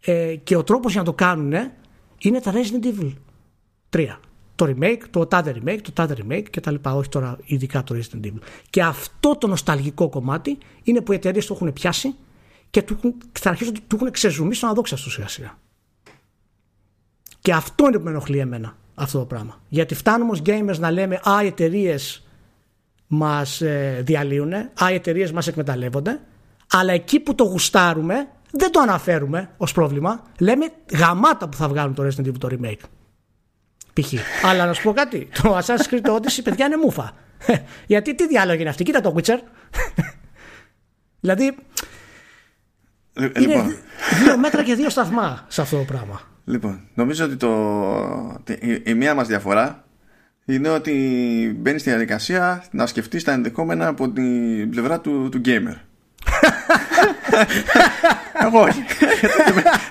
Ε, 0.00 0.36
και 0.36 0.56
ο 0.56 0.64
τρόπος 0.64 0.92
για 0.92 1.00
να 1.00 1.06
το 1.06 1.12
κάνουν 1.12 1.52
είναι 2.18 2.40
τα 2.40 2.52
Resident 2.52 2.84
Evil 2.84 3.12
3. 3.90 4.06
Το 4.54 4.74
remake, 4.76 5.02
το 5.10 5.26
τάδε 5.26 5.62
remake, 5.64 5.78
το 5.82 5.92
τάδε 5.92 6.16
remake 6.22 6.44
και 6.50 6.60
τα 6.60 6.70
λοιπά. 6.70 6.94
Όχι 6.94 7.08
τώρα 7.08 7.38
ειδικά 7.44 7.82
το 7.82 7.94
Resident 7.94 8.26
Evil. 8.26 8.40
Και 8.70 8.82
αυτό 8.82 9.36
το 9.36 9.46
νοσταλγικό 9.46 10.08
κομμάτι 10.08 10.58
είναι 10.82 11.00
που 11.00 11.12
οι 11.12 11.14
εταιρείες 11.14 11.46
το 11.46 11.54
έχουν 11.54 11.72
πιάσει 11.72 12.14
και 12.70 12.82
του, 12.82 13.16
θα 13.32 13.50
αρχίσουν 13.50 13.74
του 13.86 13.96
έχουν 13.96 14.10
ξεζουμίσει 14.10 14.58
στον 14.58 14.70
αδόξαστο 14.70 15.10
σιγά 15.10 15.28
σιγά. 15.28 15.58
Και 17.44 17.52
αυτό 17.52 17.86
είναι 17.86 17.98
που 17.98 18.04
με 18.04 18.10
ενοχλεί 18.10 18.38
εμένα 18.38 18.76
αυτό 18.94 19.18
το 19.18 19.24
πράγμα. 19.24 19.60
Γιατί 19.68 19.94
φτάνουμε 19.94 20.30
ως 20.30 20.42
gamers 20.46 20.78
να 20.78 20.90
λέμε 20.90 21.20
Α, 21.30 21.42
οι 21.42 21.46
εταιρείες 21.46 22.26
μας 23.06 23.60
ε, 23.60 24.02
διαλύουν, 24.04 24.52
Α, 24.52 24.90
οι 24.90 24.94
εταιρείες 24.94 25.32
μας 25.32 25.46
εκμεταλλεύονται, 25.46 26.20
αλλά 26.70 26.92
εκεί 26.92 27.20
που 27.20 27.34
το 27.34 27.44
γουστάρουμε 27.44 28.28
δεν 28.50 28.70
το 28.70 28.80
αναφέρουμε 28.80 29.50
ως 29.56 29.72
πρόβλημα. 29.72 30.22
Λέμε 30.38 30.66
γαμάτα 30.92 31.48
που 31.48 31.56
θα 31.56 31.68
βγάλουν 31.68 31.94
το 31.94 32.02
Resident 32.02 32.26
Evil 32.26 32.38
το 32.38 32.48
remake. 32.50 32.84
Π.χ. 33.92 34.14
αλλά 34.44 34.66
να 34.66 34.72
σου 34.72 34.82
πω 34.82 34.92
κάτι. 34.92 35.28
Το 35.42 35.58
Assassin's 35.58 35.94
Creed 35.94 36.14
Odyssey, 36.14 36.40
παιδιά, 36.44 36.66
είναι 36.66 36.76
μούφα. 36.76 37.12
Γιατί 37.86 38.14
τι 38.14 38.26
διάλογο 38.26 38.60
είναι 38.60 38.68
αυτή. 38.68 38.84
Κοίτα 38.84 39.00
το 39.00 39.14
Witcher. 39.16 39.38
δηλαδή. 41.20 41.56
Ε, 43.14 43.24
είναι 43.24 43.54
λοιπόν. 43.54 43.76
δύο 44.24 44.38
μέτρα 44.38 44.62
και 44.62 44.74
δύο 44.74 44.90
σταθμά 44.90 45.44
σε 45.48 45.60
αυτό 45.60 45.76
το 45.76 45.84
πράγμα. 45.84 46.32
Λοιπόν, 46.44 46.80
νομίζω 46.94 47.24
ότι 47.24 47.36
το, 47.36 48.42
η, 48.60 48.82
η 48.84 48.94
μία 48.94 49.14
μας 49.14 49.28
διαφορά 49.28 49.84
είναι 50.44 50.68
ότι 50.68 50.92
μπαίνει 51.58 51.78
στη 51.78 51.90
διαδικασία 51.90 52.64
να 52.70 52.86
σκεφτείς 52.86 53.24
τα 53.24 53.32
ενδεχόμενα 53.32 53.86
από 53.86 54.10
την 54.10 54.70
πλευρά 54.70 55.00
του, 55.00 55.28
του 55.28 55.40
gamer. 55.44 55.76
Εγώ 58.44 58.60
όχι. 58.60 58.84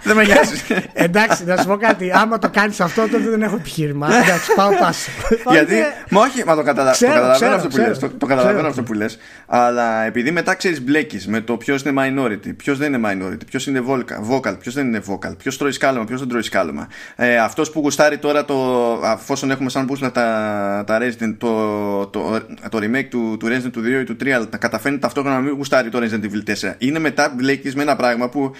Δεν 0.04 0.16
με 0.16 0.24
νοιάζει. 0.24 0.62
Εντάξει, 0.94 1.46
να 1.46 1.58
σου 1.58 1.68
πω 1.68 1.78
κάτι. 1.78 2.12
Άμα 2.14 2.40
το 2.40 2.50
κάνεις 2.50 2.80
αυτό, 2.80 3.02
τότε 3.02 3.30
δεν 3.30 3.42
έχω 3.42 3.56
επιχείρημα. 3.56 4.08
Εντάξει, 4.08 4.54
πάω 4.56 4.70
πάσο. 4.80 5.12
Γιατί. 5.52 5.76
Μα 6.10 6.22
όχι, 6.22 6.44
μα 6.46 6.56
το 6.56 6.64
καταλαβαίνω 6.64 7.56
αυτό 7.56 7.68
που 7.68 7.78
λες. 7.78 8.00
Το 8.00 8.26
καταλαβαίνω 8.26 8.68
αυτό 8.68 8.84
που 8.84 8.94
λες. 8.94 9.18
Αλλά 9.46 10.04
επειδή 10.04 10.32
μετά 10.32 10.56
ξέρεις 10.56 10.82
μπλέκεις 10.82 11.28
με 11.28 11.42
το 11.42 11.58
ποιος 11.58 11.82
είναι 11.82 12.02
minority, 12.06 12.56
ποιος 12.58 12.78
δεν 12.78 12.94
είναι 12.94 13.10
minority, 13.12 13.46
ποιος 13.48 13.68
είναι 13.68 13.84
vocal, 14.30 14.60
ποιος 14.60 14.74
δεν 14.74 14.88
είναι 14.88 15.02
vocal, 15.10 15.38
ποιος 15.38 15.58
τρώει 15.58 15.72
σκάλωμα, 15.72 16.06
ποιος 16.06 16.20
δεν 16.20 16.30
τρώει 16.30 16.42
σκάλωμα. 16.42 16.88
Ε, 17.16 17.38
αυτός 17.38 17.72
που 17.72 17.80
γουστάρει 17.80 18.18
τώρα 18.18 18.46
το. 18.46 18.56
Αφόσον 19.04 19.52
έχουμε 19.52 19.70
σαν 19.70 19.86
πούσλα 19.86 20.12
τα, 20.12 20.84
τα 20.88 21.00
Resident, 21.02 21.36
το, 21.38 22.06
το, 22.08 22.40
το 22.70 22.78
remake 22.82 23.08
του, 23.10 23.38
του 23.40 23.48
Resident 23.48 23.72
του 23.72 23.82
2 23.82 23.86
ή 23.86 24.04
του 24.04 24.16
3, 24.24 24.46
τα 24.50 24.58
καταφέρνει 24.58 24.98
ταυτόχρονα 25.00 25.36
να 25.36 25.42
μην 25.42 25.54
γουστάρει 25.54 25.90
το 25.90 26.00
Resident 26.02 26.24
Evil 26.24 26.70
4. 26.72 26.74
Είναι 26.78 27.00
μετά 27.00 27.33
μπλέκει 27.34 27.76
με 27.76 27.82
ένα 27.82 27.96
πράγμα 27.96 28.30
που 28.30 28.52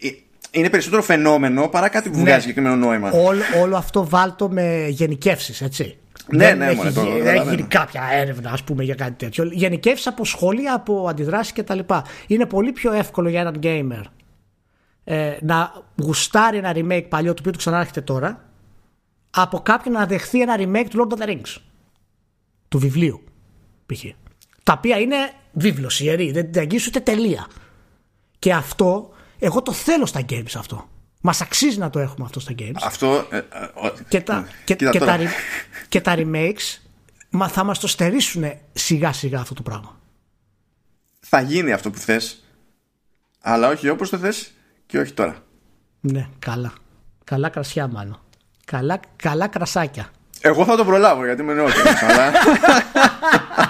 ε, 0.00 0.08
είναι 0.50 0.70
περισσότερο 0.70 1.02
φαινόμενο 1.02 1.68
παρά 1.68 1.88
κάτι 1.88 2.10
που 2.10 2.16
ναι. 2.16 2.22
βγάζει 2.22 2.40
συγκεκριμένο 2.40 2.76
νόημα. 2.76 3.10
Όλο, 3.10 3.42
όλο 3.62 3.76
αυτό 3.76 4.08
βάλτο 4.08 4.48
με 4.48 4.86
γενικεύσεις, 4.88 5.60
έτσι. 5.60 5.96
Ναι, 6.28 6.44
δεν 6.44 6.58
ναι, 6.58 6.66
έχει, 6.66 6.92
το, 6.92 7.02
δεν 7.02 7.34
έχει 7.34 7.48
γίνει 7.48 7.62
κάποια 7.62 8.02
έρευνα, 8.12 8.50
ας 8.50 8.62
πούμε, 8.62 8.84
για 8.84 8.94
κάτι 8.94 9.24
τέτοιο. 9.24 9.44
Γενικεύσεις 9.44 10.06
από 10.06 10.24
σχόλια, 10.24 10.74
από 10.74 11.06
αντιδράσεις 11.08 11.52
κτλ. 11.52 11.78
Είναι 12.26 12.46
πολύ 12.46 12.72
πιο 12.72 12.92
εύκολο 12.92 13.28
για 13.28 13.40
έναν 13.40 13.58
gamer 13.62 14.02
ε, 15.08 15.36
να 15.40 15.72
γουστάρει 16.02 16.56
ένα 16.56 16.72
remake 16.74 17.06
παλιό, 17.08 17.34
το 17.34 17.38
οποίο 17.40 17.52
του 17.52 17.58
ξανάρχεται 17.58 18.00
τώρα, 18.00 18.44
από 19.30 19.58
κάποιον 19.58 19.94
να 19.94 20.06
δεχθεί 20.06 20.40
ένα 20.40 20.56
remake 20.58 20.86
του 20.90 21.08
Lord 21.08 21.18
of 21.18 21.22
the 21.22 21.28
Rings. 21.28 21.56
Του 22.68 22.78
βιβλίου, 22.78 23.24
π.χ. 23.86 24.04
Τα 24.62 24.72
οποία 24.76 24.98
είναι 24.98 25.16
βίβλος 25.52 26.00
ιερή, 26.00 26.32
δεν 26.32 26.50
την 26.50 26.60
αγγίζεις 26.60 26.86
ούτε 26.86 27.00
τελεία. 27.00 27.46
Και 28.46 28.52
αυτό, 28.52 29.12
εγώ 29.38 29.62
το 29.62 29.72
θέλω 29.72 30.06
στα 30.06 30.20
games 30.28 30.54
αυτό. 30.56 30.88
Μας 31.20 31.40
αξίζει 31.40 31.78
να 31.78 31.90
το 31.90 31.98
έχουμε 31.98 32.24
αυτό 32.24 32.40
στα 32.40 32.52
games. 32.58 32.80
Αυτό. 32.82 33.26
Ε, 33.30 33.36
ε, 33.36 33.42
και, 34.08 34.20
τα, 34.20 34.40
ναι. 34.40 34.46
και, 34.64 34.74
και, 34.74 34.98
τα, 34.98 35.18
και 35.88 36.00
τα 36.00 36.14
remakes 36.16 36.78
μα, 37.30 37.48
θα 37.48 37.64
μας 37.64 37.78
το 37.78 37.86
στερήσουν 37.86 38.52
σιγά 38.72 39.12
σιγά 39.12 39.40
αυτό 39.40 39.54
το 39.54 39.62
πράγμα. 39.62 40.00
Θα 41.20 41.40
γίνει 41.40 41.72
αυτό 41.72 41.90
που 41.90 41.98
θες 41.98 42.44
Αλλά 43.40 43.68
όχι 43.68 43.88
όπως 43.88 44.10
το 44.10 44.18
θες 44.18 44.52
και 44.86 44.98
όχι 44.98 45.12
τώρα. 45.12 45.36
Ναι, 46.00 46.28
καλά. 46.38 46.72
Καλά 47.24 47.48
κρασιά 47.48 47.86
μάλλον. 47.86 48.20
Καλά, 48.64 49.00
καλά 49.16 49.46
κρασάκια. 49.46 50.10
Εγώ 50.40 50.64
θα 50.64 50.76
το 50.76 50.84
προλάβω 50.84 51.24
γιατί 51.24 51.42
είμαι 51.42 51.54
νεότερος. 51.54 52.02
αλλά... 52.02 52.32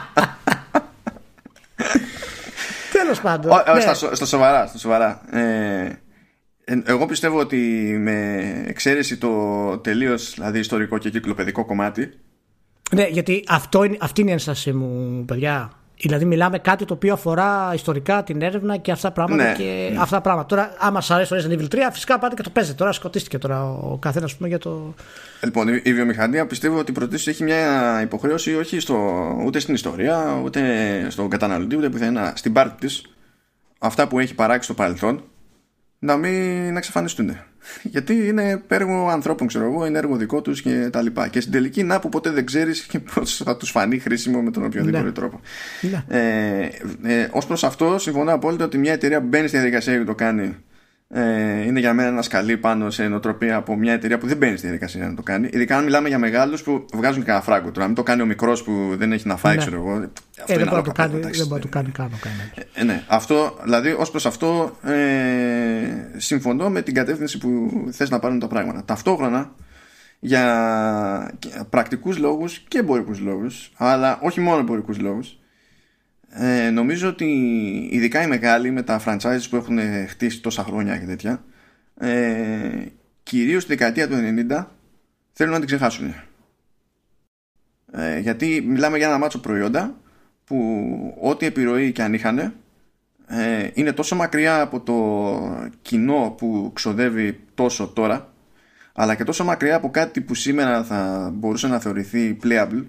Τέλος 3.07 3.21
πάντων. 3.21 3.53
Ναι. 3.75 3.81
Στα, 4.13 4.27
σοβαρά. 4.27 4.67
Στα 4.67 4.79
σοβαρά. 4.79 5.21
Ε, 5.31 6.01
εγώ 6.85 7.07
πιστεύω 7.07 7.39
ότι 7.39 7.57
με 8.01 8.41
εξαίρεση 8.67 9.17
το 9.17 9.79
τελείως 9.79 10.35
δηλαδή 10.35 10.59
ιστορικό 10.59 10.99
και 10.99 11.11
κυκλοπαιδικό 11.11 11.65
κομμάτι. 11.65 12.11
Ναι, 12.93 13.07
γιατί 13.07 13.45
αυτό 13.49 13.85
είναι, 13.85 13.97
αυτή 14.01 14.21
είναι 14.21 14.31
η 14.31 14.33
ένστασή 14.33 14.73
μου, 14.73 15.25
παιδιά. 15.25 15.73
Δηλαδή, 15.99 16.25
μιλάμε 16.25 16.59
κάτι 16.59 16.85
το 16.85 16.95
οποίο 16.95 17.13
αφορά 17.13 17.71
ιστορικά 17.75 18.23
την 18.23 18.43
έρευνα 18.43 18.77
και 18.77 18.93
αυτά 18.93 19.11
πράγματα. 19.11 19.43
Ναι, 19.45 19.55
και 19.55 19.89
ναι. 19.93 20.01
αυτά 20.01 20.21
πράγματα. 20.21 20.49
Τώρα, 20.49 20.75
άμα 20.79 21.01
σα 21.01 21.15
αρέσει 21.15 21.31
το 21.31 21.37
Resident 21.37 21.61
Evil 21.61 21.75
3, 21.75 21.79
φυσικά 21.93 22.19
πάτε 22.19 22.35
και 22.35 22.43
το 22.43 22.51
παίζετε. 22.51 22.77
Τώρα 22.77 22.93
σκοτίστηκε 22.93 23.39
τώρα 23.39 23.65
ο 23.65 23.99
καθένας 23.99 24.37
για 24.39 24.59
το. 24.59 24.95
Λοιπόν, 25.43 25.69
η 25.83 25.93
βιομηχανία 25.95 26.47
πιστεύω 26.47 26.79
ότι 26.79 26.93
πρωτίστω 26.93 27.31
έχει 27.31 27.45
μια 27.45 28.01
υποχρέωση 28.03 28.55
όχι 28.55 28.81
στο, 28.81 28.97
ούτε 29.45 29.59
στην 29.59 29.75
ιστορία, 29.75 30.41
ούτε 30.45 30.61
στον 31.11 31.29
καταναλωτή, 31.29 31.77
ούτε 31.77 31.89
πουθενά. 31.89 32.33
Στην 32.37 32.53
πάρτη 32.53 32.87
της, 32.87 33.03
αυτά 33.79 34.09
που 34.09 34.19
έχει 34.19 34.35
παράξει 34.35 34.65
στο 34.65 34.75
παρελθόν, 34.75 35.23
να 35.99 36.17
μην 36.17 36.77
εξαφανιστούν. 36.77 37.37
Γιατί 37.83 38.27
είναι 38.27 38.63
έργο 38.69 39.09
ανθρώπων, 39.09 39.47
ξέρω 39.47 39.65
εγώ, 39.65 39.87
είναι 39.87 39.99
έργο 39.99 40.17
δικό 40.17 40.43
τους 40.43 40.63
και 40.63 40.89
τα 40.93 41.03
λοιπά. 41.03 41.29
Και 41.29 41.41
στην 41.41 41.53
τελική, 41.53 41.83
να 41.83 42.01
που 42.01 42.09
ποτέ 42.09 42.31
δεν 42.31 42.47
ξέρεις 42.47 42.87
πώς 43.15 43.43
θα 43.45 43.57
τους 43.57 43.71
φανεί 43.71 43.99
χρήσιμο 43.99 44.43
με 44.43 44.51
τον 44.51 44.65
οποιοδήποτε 44.65 45.03
ναι. 45.03 45.13
τρόπο. 45.13 45.41
Ναι. 45.81 46.05
Ε, 46.09 46.71
ε, 47.03 47.29
Ω 47.33 47.47
προς 47.47 47.65
αυτό, 47.65 47.99
συμφωνώ 47.99 48.33
απόλυτα 48.33 48.65
ότι 48.65 48.79
μια 48.79 48.93
εταιρεία 48.93 49.21
που 49.21 49.27
μπαίνει 49.27 49.49
στη 49.49 49.57
διαδικασία 49.57 49.99
και 49.99 50.05
το 50.05 50.15
κάνει 50.15 50.57
ε, 51.09 51.67
είναι 51.67 51.81
για 51.81 51.95
μένα 51.95 52.09
ένα 52.09 52.23
σκαλί 52.23 52.57
πάνω 52.57 52.91
σε 52.91 53.09
νοοτροπία 53.09 53.57
από 53.57 53.77
μια 53.77 53.93
εταιρεία 53.93 54.19
που 54.19 54.27
δεν 54.27 54.37
μπαίνει 54.37 54.57
στη 54.57 54.67
διαδικασία 54.67 55.09
να 55.09 55.15
το 55.15 55.23
κάνει. 55.23 55.49
Ειδικά 55.53 55.77
αν 55.77 55.85
μιλάμε 55.85 56.09
για 56.09 56.19
μεγάλους 56.19 56.63
που 56.63 56.85
βγάζουν 56.93 57.25
και 57.25 57.31
ένα 57.31 57.41
φράγκο. 57.41 57.67
Τώρα, 57.67 57.81
να 57.81 57.87
μην 57.87 57.95
το 57.95 58.03
κάνει 58.03 58.23
ο 58.23 58.27
μικρός 58.27 58.63
που 58.63 58.95
δεν 58.97 59.13
έχει 59.13 59.29
να 59.29 59.37
φάει, 59.37 59.55
ναι. 59.55 59.61
ξέρω 59.61 59.77
εγώ. 59.77 60.11
Αυτό 60.41 60.53
ε, 60.53 60.57
δεν 60.57 60.67
μπορεί 60.67 60.77
να 60.77 60.83
το 60.83 60.93
κάνει, 60.93 61.21
δεν 61.21 61.47
μπορεί 61.47 61.53
να 61.53 61.59
το 61.61 61.69
κάνει 61.69 61.91
καν. 61.91 62.11
Ε, 62.75 62.85
ναι, 62.85 63.03
αυτό, 63.07 63.59
δηλαδή 63.63 63.91
ως 63.99 64.11
προς 64.11 64.27
αυτό 64.27 64.77
ε, 64.83 64.95
συμφωνώ 66.17 66.71
με 66.71 66.83
την 66.83 66.95
κατεύθυνση 66.95 67.39
που 67.39 67.71
θες 67.91 68.11
να 68.11 68.19
πάρουν 68.19 68.39
τα 68.39 68.47
πράγματα. 68.47 68.85
Ταυτόχρονα 68.85 69.51
για 70.19 71.39
πρακτικούς 71.71 72.19
λόγους 72.19 72.59
και 72.69 72.79
εμπορικούς 72.79 73.21
λόγους, 73.21 73.73
αλλά 73.77 74.19
όχι 74.23 74.41
μόνο 74.41 74.59
εμπορικούς 74.59 74.99
λόγους, 74.99 75.39
ε, 76.31 76.71
νομίζω 76.71 77.09
ότι 77.09 77.25
ειδικά 77.91 78.23
οι 78.23 78.27
μεγάλοι 78.27 78.71
με 78.71 78.83
τα 78.83 79.03
franchises 79.07 79.47
που 79.51 79.57
έχουν 79.57 79.79
χτίσει 80.09 80.41
τόσα 80.41 80.63
χρόνια 80.63 80.99
και 80.99 81.07
τέτοια 81.07 81.45
ε, 81.99 82.87
κυρίως 83.23 83.63
στη 83.63 83.77
δεκαετία 83.77 84.09
του 84.09 84.15
90 84.49 84.65
θέλουν 85.33 85.53
να 85.53 85.59
την 85.59 85.67
ξεχάσουν. 85.67 86.15
Ε, 87.93 88.19
γιατί 88.19 88.65
μιλάμε 88.67 88.97
για 88.97 89.07
ένα 89.07 89.19
μάτσο 89.19 89.39
προϊόντα 89.41 89.97
που 90.45 91.17
ό,τι 91.21 91.47
επιρροή 91.47 91.93
και 91.93 92.03
αν 92.03 92.15
είχαν 92.15 92.39
ε, 93.27 93.71
είναι 93.75 93.93
τόσο 93.93 94.17
μακριά 94.17 94.61
από 94.61 94.81
το 94.81 95.69
κοινό 95.83 96.35
που 96.39 96.71
ξοδεύει 96.75 97.41
τόσο 97.55 97.89
τώρα 97.89 98.33
αλλά 98.93 99.15
και 99.15 99.25
τόσο 99.25 99.45
μακριά 99.45 99.77
από 99.77 99.91
κάτι 99.91 100.21
που 100.21 100.35
σήμερα 100.35 100.85
θα 100.85 101.31
μπορούσε 101.35 101.69
να 101.69 101.79
θεωρηθεί 101.79 102.37
playable. 102.43 102.85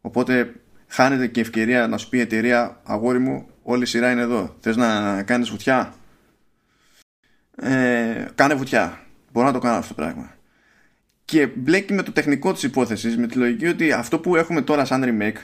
Οπότε 0.00 0.54
χάνεται 0.88 1.26
και 1.26 1.40
ευκαιρία 1.40 1.86
να 1.86 1.98
σου 1.98 2.08
πει 2.08 2.16
η 2.16 2.20
εταιρεία 2.20 2.80
αγόρι 2.84 3.18
μου 3.18 3.48
όλη 3.62 3.82
η 3.82 3.86
σειρά 3.86 4.10
είναι 4.10 4.20
εδώ 4.20 4.56
θες 4.60 4.76
να 4.76 5.22
κάνεις 5.22 5.48
βουτιά; 5.50 5.94
Ε, 7.56 8.26
κάνε 8.34 8.54
βουτιά. 8.54 9.00
Μπορώ 9.32 9.46
να 9.46 9.52
το 9.52 9.58
κάνω 9.58 9.76
αυτό 9.76 9.94
το 9.94 10.02
πράγμα. 10.02 10.36
Και 11.24 11.46
μπλέκει 11.46 11.92
με 11.92 12.02
το 12.02 12.12
τεχνικό 12.12 12.52
της 12.52 12.62
υπόθεσης, 12.62 13.16
με 13.16 13.26
τη 13.26 13.38
λογική 13.38 13.66
ότι 13.66 13.92
αυτό 13.92 14.18
που 14.18 14.36
έχουμε 14.36 14.62
τώρα 14.62 14.84
σαν 14.84 15.04
remake, 15.04 15.38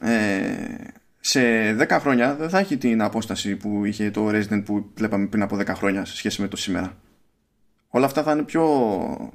ε, 0.00 0.74
σε 1.20 1.40
10 1.74 1.98
χρόνια 2.00 2.34
δεν 2.34 2.48
θα 2.48 2.58
έχει 2.58 2.76
την 2.76 3.02
απόσταση 3.02 3.56
που 3.56 3.84
είχε 3.84 4.10
το 4.10 4.28
Resident 4.28 4.62
που 4.64 4.90
βλέπαμε 4.94 5.26
πριν 5.26 5.42
από 5.42 5.56
10 5.56 5.66
χρόνια 5.66 6.04
σε 6.04 6.16
σχέση 6.16 6.40
με 6.40 6.48
το 6.48 6.56
σήμερα. 6.56 6.96
Όλα 7.88 8.06
αυτά 8.06 8.22
θα 8.22 8.32
είναι 8.32 8.42
πιο 8.42 9.34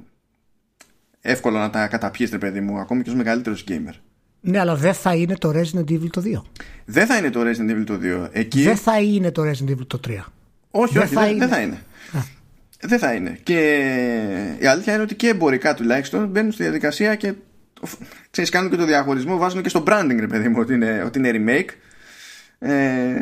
εύκολο 1.20 1.58
να 1.58 1.70
τα 1.70 1.88
καταπιείς, 1.88 2.38
παιδί 2.38 2.60
μου, 2.60 2.78
ακόμη 2.78 3.02
και 3.02 3.10
ως 3.10 3.16
μεγαλύτερος 3.16 3.64
gamer. 3.68 3.94
Ναι, 4.40 4.58
αλλά 4.58 4.74
δεν 4.74 4.94
θα 4.94 5.14
είναι 5.14 5.36
το 5.36 5.50
Resident 5.50 5.90
Evil 5.90 6.10
το 6.10 6.22
2. 6.24 6.42
Δεν 6.84 7.06
θα 7.06 7.16
είναι 7.16 7.30
το 7.30 7.40
Resident 7.40 7.70
Evil 7.70 7.84
το 7.86 7.98
2. 8.02 8.28
Εκεί... 8.32 8.62
Δεν 8.62 8.76
θα 8.76 9.00
είναι 9.00 9.30
το 9.30 9.42
Resident 9.42 9.70
Evil 9.70 9.86
το 9.86 10.00
3. 10.08 10.10
Όχι, 10.70 10.92
δεν 10.92 11.02
όχι, 11.02 11.14
θα 11.14 11.20
δεν, 11.20 11.30
είναι. 11.30 11.46
δεν 11.46 11.48
θα 11.48 11.60
είναι. 11.60 11.82
Δεν 12.80 12.98
θα 12.98 13.12
είναι. 13.12 13.38
Και 13.42 13.58
η 14.58 14.66
αλήθεια 14.66 14.92
είναι 14.92 15.02
ότι 15.02 15.14
και 15.14 15.28
εμπορικά 15.28 15.74
τουλάχιστον 15.74 16.26
μπαίνουν 16.26 16.52
στη 16.52 16.62
διαδικασία 16.62 17.14
και 17.14 17.34
ξέρεις, 18.30 18.50
κάνουν 18.50 18.70
και 18.70 18.76
το 18.76 18.84
διαχωρισμό, 18.84 19.36
βάζουν 19.36 19.62
και 19.62 19.68
στο 19.68 19.82
branding, 19.86 20.16
ρε 20.18 20.26
παιδί 20.26 20.48
μου, 20.48 20.56
ότι 20.58 20.74
είναι, 20.74 21.02
ότι 21.06 21.18
είναι 21.18 21.30
remake. 21.34 21.70
Ε, 22.58 23.12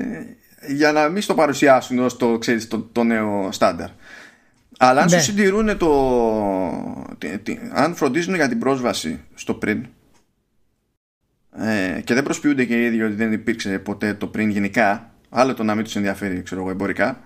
για 0.68 0.92
να 0.92 1.08
μην 1.08 1.22
στο 1.22 1.34
παρουσιάσουν 1.34 1.98
ως 1.98 2.16
το, 2.16 2.38
ξέρεις, 2.38 2.68
το, 2.68 2.88
το 2.92 3.04
νέο 3.04 3.48
στάνταρ. 3.52 3.88
Αλλά 4.78 5.00
αν 5.00 5.10
ναι. 5.10 5.18
σου 5.18 5.24
συντηρούν 5.24 5.76
το. 5.78 5.90
αν 7.72 7.94
φροντίζουν 7.94 8.34
για 8.34 8.48
την 8.48 8.58
πρόσβαση 8.58 9.20
στο 9.34 9.54
πριν 9.54 9.86
ε, 11.60 12.00
και 12.04 12.14
δεν 12.14 12.22
προσποιούνται 12.22 12.64
και 12.64 12.74
οι 12.74 12.84
ίδιοι 12.84 13.02
ότι 13.02 13.14
δεν 13.14 13.32
υπήρξε 13.32 13.78
ποτέ 13.78 14.14
το 14.14 14.26
πριν 14.26 14.50
γενικά, 14.50 15.10
άλλο 15.28 15.54
το 15.54 15.62
να 15.62 15.74
μην 15.74 15.84
τους 15.84 15.96
ενδιαφέρει, 15.96 16.42
ξέρω 16.42 16.60
εγώ, 16.60 16.70
εμπορικά, 16.70 17.20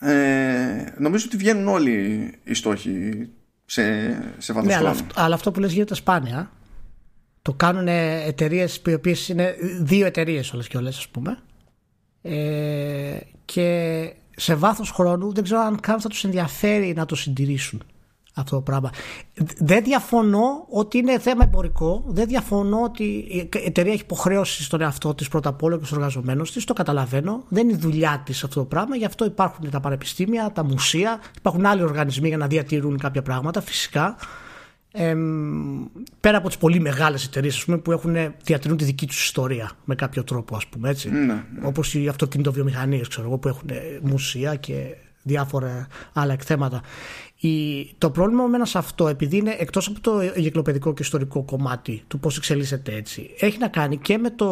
ε, 0.00 0.84
νομίζω 0.98 1.24
ότι 1.26 1.36
βγαίνουν 1.36 1.68
όλοι 1.68 2.30
οι 2.44 2.54
στόχοι 2.54 3.28
σε, 3.64 3.82
σε 4.38 4.52
ναι, 4.52 4.74
αλλά, 4.74 4.96
αλλά, 5.14 5.34
αυτό 5.34 5.50
που 5.50 5.60
λες 5.60 5.72
γίνεται 5.72 5.94
σπάνια. 5.94 6.50
Το 7.42 7.52
κάνουν 7.52 7.88
εταιρείες 7.88 8.82
οι 8.86 8.94
οποίες 8.94 9.28
είναι 9.28 9.54
δύο 9.80 10.06
εταιρείες 10.06 10.52
όλες 10.52 10.68
και 10.68 10.76
όλες, 10.76 10.96
ας 10.96 11.08
πούμε. 11.08 11.38
Ε, 12.22 13.16
και 13.44 14.12
σε 14.36 14.54
βάθος 14.54 14.90
χρόνου 14.90 15.32
δεν 15.32 15.44
ξέρω 15.44 15.60
αν 15.60 15.80
καν 15.80 16.00
θα 16.00 16.08
τους 16.08 16.24
ενδιαφέρει 16.24 16.92
να 16.96 17.06
το 17.06 17.14
συντηρήσουν 17.14 17.82
αυτό 18.40 18.56
το 18.56 18.62
πράγμα. 18.62 18.90
Δεν 19.58 19.84
διαφωνώ 19.84 20.66
ότι 20.68 20.98
είναι 20.98 21.18
θέμα 21.18 21.44
εμπορικό. 21.44 22.04
Δεν 22.06 22.26
διαφωνώ 22.26 22.82
ότι 22.82 23.04
η 23.04 23.48
εταιρεία 23.64 23.92
έχει 23.92 24.02
υποχρέωση 24.02 24.62
στον 24.62 24.80
εαυτό 24.80 25.14
της 25.14 25.28
πρώτα 25.28 25.48
απ' 25.48 25.62
όλα 25.62 25.76
και 25.78 25.84
στους 25.84 25.96
εργαζομένους 25.96 26.52
της. 26.52 26.64
Το 26.64 26.72
καταλαβαίνω. 26.72 27.44
Δεν 27.48 27.68
είναι 27.68 27.72
η 27.72 27.80
δουλειά 27.80 28.22
της 28.24 28.44
αυτό 28.44 28.60
το 28.60 28.66
πράγμα. 28.66 28.96
Γι' 28.96 29.04
αυτό 29.04 29.24
υπάρχουν 29.24 29.70
τα 29.70 29.80
πανεπιστήμια, 29.80 30.52
τα 30.52 30.64
μουσεία. 30.64 31.20
Υπάρχουν 31.38 31.66
άλλοι 31.66 31.82
οργανισμοί 31.82 32.28
για 32.28 32.36
να 32.36 32.46
διατηρούν 32.46 32.98
κάποια 32.98 33.22
πράγματα 33.22 33.60
φυσικά. 33.60 34.16
Ε, 34.92 35.14
πέρα 36.20 36.38
από 36.38 36.48
τις 36.48 36.56
πολύ 36.56 36.80
μεγάλες 36.80 37.24
εταιρείες 37.24 37.64
που 37.82 37.92
έχουν, 37.92 38.16
διατηρούν 38.44 38.76
τη 38.76 38.84
δική 38.84 39.06
τους 39.06 39.22
ιστορία 39.22 39.70
με 39.84 39.94
κάποιο 39.94 40.24
τρόπο, 40.24 40.56
ας 40.56 40.66
πούμε 40.66 40.88
έτσι. 40.88 41.10
Ναι, 41.10 41.24
ναι. 41.24 41.42
Όπως 41.62 41.94
οι 41.94 42.08
αυτοκινητοβιομηχανίες, 42.08 43.08
ξέρω 43.08 43.26
εγώ, 43.26 43.38
που 43.38 43.48
έχουν 43.48 43.70
μουσεία 44.02 44.54
και 44.54 44.74
διάφορα 45.22 45.86
άλλα 46.12 46.32
εκθέματα. 46.32 46.80
Η, 47.42 47.88
το 47.98 48.10
πρόβλημα 48.10 48.46
με 48.46 48.66
σε 48.66 48.78
αυτό, 48.78 49.08
επειδή 49.08 49.36
είναι 49.36 49.56
εκτός 49.58 49.86
από 49.86 50.00
το 50.00 50.20
εγκυκλοπαιδικό 50.20 50.94
και 50.94 51.02
ιστορικό 51.02 51.42
κομμάτι 51.42 52.02
του 52.08 52.18
πώς 52.18 52.36
εξελίσσεται 52.36 52.94
έτσι, 52.94 53.30
έχει 53.38 53.58
να 53.58 53.68
κάνει 53.68 53.96
και 53.96 54.18
με 54.18 54.30
το 54.30 54.46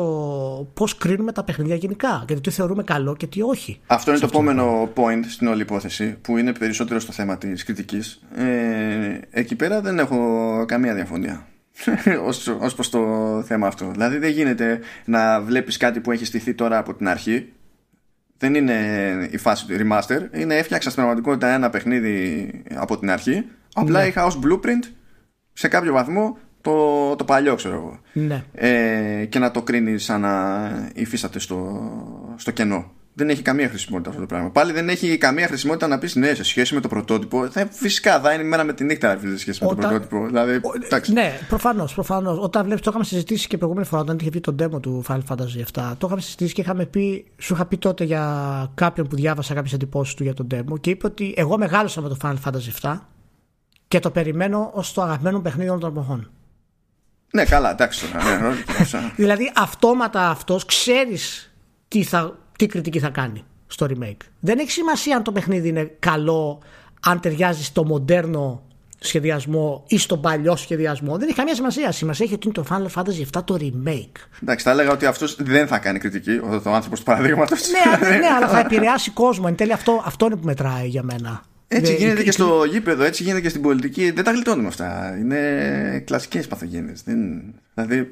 πώς 0.74 0.96
κρίνουμε 0.96 1.32
τα 1.32 1.44
παιχνίδια 1.44 1.74
γενικά 1.74 2.24
και 2.26 2.34
το 2.34 2.40
τι 2.40 2.50
θεωρούμε 2.50 2.82
καλό 2.82 3.16
και 3.16 3.26
τι 3.26 3.42
όχι. 3.42 3.80
Αυτό 3.86 4.10
είναι 4.10 4.20
το 4.20 4.26
επόμενο 4.26 4.92
point 4.94 5.22
στην 5.28 5.46
όλη 5.46 5.62
υπόθεση 5.62 6.16
που 6.22 6.36
είναι 6.36 6.52
περισσότερο 6.52 7.00
στο 7.00 7.12
θέμα 7.12 7.38
της 7.38 7.64
κριτικής. 7.64 8.20
Ε, 8.36 9.20
εκεί 9.30 9.56
πέρα 9.56 9.80
δεν 9.80 9.98
έχω 9.98 10.64
καμία 10.66 10.94
διαφωνία 10.94 11.46
ως, 12.28 12.46
ως 12.46 12.74
προς 12.74 12.90
το 12.90 13.00
θέμα 13.46 13.66
αυτό. 13.66 13.90
Δηλαδή 13.90 14.18
δεν 14.18 14.30
γίνεται 14.30 14.80
να 15.04 15.40
βλέπεις 15.40 15.76
κάτι 15.76 16.00
που 16.00 16.12
έχει 16.12 16.24
στηθεί 16.24 16.54
τώρα 16.54 16.78
από 16.78 16.94
την 16.94 17.08
αρχή 17.08 17.52
δεν 18.38 18.54
είναι 18.54 18.74
η 19.30 19.36
φάση 19.36 19.66
του 19.66 19.74
remaster. 19.78 20.38
Είναι 20.38 20.56
έφτιαξα 20.56 20.90
στην 20.90 21.02
πραγματικότητα 21.02 21.48
ένα 21.48 21.70
παιχνίδι 21.70 22.50
από 22.74 22.98
την 22.98 23.10
αρχή. 23.10 23.44
Απλά 23.74 24.00
ναι. 24.00 24.06
είχα 24.06 24.24
ως 24.24 24.38
blueprint 24.44 24.92
σε 25.52 25.68
κάποιο 25.68 25.92
βαθμό 25.92 26.38
το, 26.60 27.16
το 27.16 27.24
παλιό, 27.24 27.54
ξέρω 27.54 27.74
εγώ. 27.74 28.00
Ναι. 28.12 28.44
Ε, 28.54 29.24
και 29.24 29.38
να 29.38 29.50
το 29.50 29.62
κρίνεις 29.62 30.04
σαν 30.04 30.20
να 30.20 30.90
υφίσταται 30.94 31.38
στο, 31.38 32.34
στο 32.36 32.50
κενό 32.50 32.92
δεν 33.18 33.30
έχει 33.30 33.42
καμία 33.42 33.68
χρησιμότητα 33.68 34.08
αυτό 34.08 34.20
το 34.20 34.26
πράγμα. 34.26 34.50
Πάλι 34.50 34.72
δεν 34.72 34.88
έχει 34.88 35.18
καμία 35.18 35.46
χρησιμότητα 35.46 35.86
να 35.86 35.98
πεις 35.98 36.14
ναι, 36.14 36.34
σε 36.34 36.44
σχέση 36.44 36.74
με 36.74 36.80
το 36.80 36.88
πρωτότυπο. 36.88 37.50
Θα, 37.50 37.68
φυσικά 37.70 38.20
θα 38.20 38.32
είναι 38.32 38.42
μέρα 38.42 38.64
με 38.64 38.72
τη 38.72 38.84
νύχτα 38.84 39.18
σε 39.20 39.38
σχέση 39.38 39.64
με 39.64 39.68
το 39.68 39.74
πρωτότυπο. 39.74 40.26
Δηλαδή, 40.26 40.60
ναι, 41.12 41.38
προφανώς. 41.48 41.94
Προφανώς. 41.94 42.38
Όταν 42.40 42.64
βλέπεις, 42.64 42.82
το 42.82 42.90
είχαμε 42.90 43.04
συζητήσει 43.04 43.46
και 43.46 43.56
προηγούμενη 43.56 43.86
φορά, 43.86 44.02
όταν 44.02 44.16
είχε 44.20 44.30
βγει 44.30 44.40
το 44.40 44.54
demo 44.58 44.82
του 44.82 45.04
Final 45.08 45.20
Fantasy 45.28 45.80
VII, 45.80 45.94
το 45.98 46.06
είχαμε 46.06 46.20
συζητήσει 46.20 46.54
και 46.54 46.60
είχαμε 46.60 46.86
πει, 46.86 47.26
σου 47.38 47.54
είχα 47.54 47.66
πει 47.66 47.78
τότε 47.78 48.04
για 48.04 48.70
κάποιον 48.74 49.08
που 49.08 49.16
διάβασα 49.16 49.54
κάποιες 49.54 49.72
εντυπώσεις 49.72 50.14
του 50.14 50.22
για 50.22 50.34
το 50.34 50.46
demo 50.50 50.80
και 50.80 50.90
είπε 50.90 51.06
ότι 51.06 51.34
εγώ 51.36 51.58
μεγάλωσα 51.58 52.00
με 52.00 52.08
το 52.08 52.16
Final 52.22 52.36
Fantasy 52.44 52.80
VII 52.82 52.98
και 53.88 53.98
το 53.98 54.10
περιμένω 54.10 54.70
ως 54.74 54.92
το 54.92 55.02
αγαπημένο 55.02 55.40
παιχνίδι 55.40 55.68
όλων 55.68 55.80
των 55.80 55.90
εποχών. 55.90 56.30
Ναι, 57.32 57.44
καλά, 57.44 57.70
εντάξει. 57.70 58.06
Ναι, 58.14 59.00
δηλαδή, 59.16 59.52
αυτόματα 59.56 60.28
αυτός 60.28 60.64
ξέρεις 60.64 61.52
τι 61.88 62.02
θα 62.02 62.38
τι 62.58 62.66
κριτική 62.66 62.98
θα 62.98 63.08
κάνει 63.08 63.44
στο 63.66 63.86
remake. 63.90 64.26
Δεν 64.40 64.58
έχει 64.58 64.70
σημασία 64.70 65.16
αν 65.16 65.22
το 65.22 65.32
παιχνίδι 65.32 65.68
είναι 65.68 65.90
καλό, 65.98 66.62
αν 67.02 67.20
ταιριάζει 67.20 67.64
στο 67.64 67.84
μοντέρνο 67.84 68.62
σχεδιασμό 68.98 69.84
ή 69.88 69.98
στον 69.98 70.20
παλιό 70.20 70.56
σχεδιασμό. 70.56 71.18
Δεν 71.18 71.28
έχει 71.28 71.36
καμία 71.36 71.54
σημασία. 71.54 71.92
Σημασία 71.92 72.24
έχει 72.24 72.34
ότι 72.34 72.48
είναι 72.48 72.56
το 72.56 72.64
Final 72.70 73.00
Fantasy 73.00 73.38
VII 73.38 73.44
το 73.44 73.56
remake. 73.60 74.40
Εντάξει, 74.42 74.64
θα 74.64 74.70
έλεγα 74.70 74.90
ότι 74.90 75.06
αυτός 75.06 75.36
δεν 75.40 75.66
θα 75.66 75.78
κάνει 75.78 75.98
κριτική, 75.98 76.30
ο, 76.30 76.62
ο 76.64 76.70
άνθρωπος 76.70 76.98
του 76.98 77.04
παραδείγματος. 77.04 77.60
ναι, 77.70 78.08
ναι, 78.18 78.26
αλλά 78.36 78.48
θα 78.48 78.58
επηρεάσει 78.58 79.10
κόσμο. 79.10 79.44
Εν 79.48 79.54
τέλει 79.54 79.72
αυτό, 79.72 80.02
αυτό 80.04 80.26
είναι 80.26 80.36
που 80.36 80.44
μετράει 80.44 80.88
για 80.88 81.02
μένα. 81.02 81.42
Έτσι 81.68 81.94
γίνεται 81.94 82.16
και, 82.16 82.22
και 82.22 82.30
στο 82.30 82.64
γήπεδο, 82.64 83.04
έτσι 83.04 83.22
γίνεται 83.22 83.40
και 83.40 83.48
στην 83.48 83.62
πολιτική. 83.62 84.10
Δεν 84.10 84.24
τα 84.24 84.30
γλιτώνουμε 84.30 84.68
αυτά. 84.68 85.16
Είναι 85.20 86.02
κλασικές 86.06 86.46
παθογένειες. 86.46 87.02
Δηλαδή, 87.74 88.10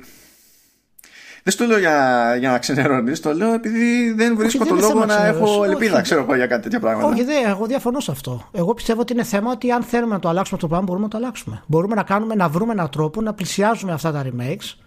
δεν 1.47 1.55
στο 1.55 1.65
λέω 1.65 1.79
για, 1.79 2.37
για 2.39 2.51
να 2.51 2.59
ξενερώνεις, 2.59 3.21
το 3.21 3.35
λέω 3.35 3.53
επειδή 3.53 4.13
δεν 4.13 4.37
βρίσκω 4.37 4.65
τον 4.65 4.79
λόγο 4.79 5.05
να 5.05 5.27
έχω 5.27 5.65
ελπίδα, 5.65 6.01
ξέρω 6.01 6.21
εγώ, 6.21 6.35
για 6.35 6.47
κάτι 6.47 6.63
τέτοια 6.63 6.81
πράγματα. 6.81 7.09
Όχι, 7.09 7.25
δεν, 7.25 7.47
εγώ 7.47 7.67
διαφωνώ 7.67 8.01
σε 8.01 8.11
αυτό. 8.11 8.49
Εγώ 8.53 8.75
πιστεύω 8.75 9.01
ότι 9.01 9.13
είναι 9.13 9.25
θέμα 9.25 9.51
ότι 9.51 9.71
αν 9.71 9.83
θέλουμε 9.83 10.15
να 10.15 10.21
το 10.21 10.29
αλλάξουμε 10.29 10.59
το 10.59 10.67
πράγμα, 10.69 10.87
μπορούμε 10.87 11.05
να 11.05 11.11
το 11.11 11.17
αλλάξουμε. 11.17 11.63
Μπορούμε 11.67 11.95
να, 11.95 12.03
κάνουμε, 12.03 12.35
να 12.35 12.49
βρούμε 12.49 12.73
έναν 12.73 12.91
τρόπο 12.91 13.21
να 13.21 13.35
πλησιάζουμε 13.35 13.93
αυτά 13.93 14.13
τα 14.13 14.25
remakes 14.25 14.79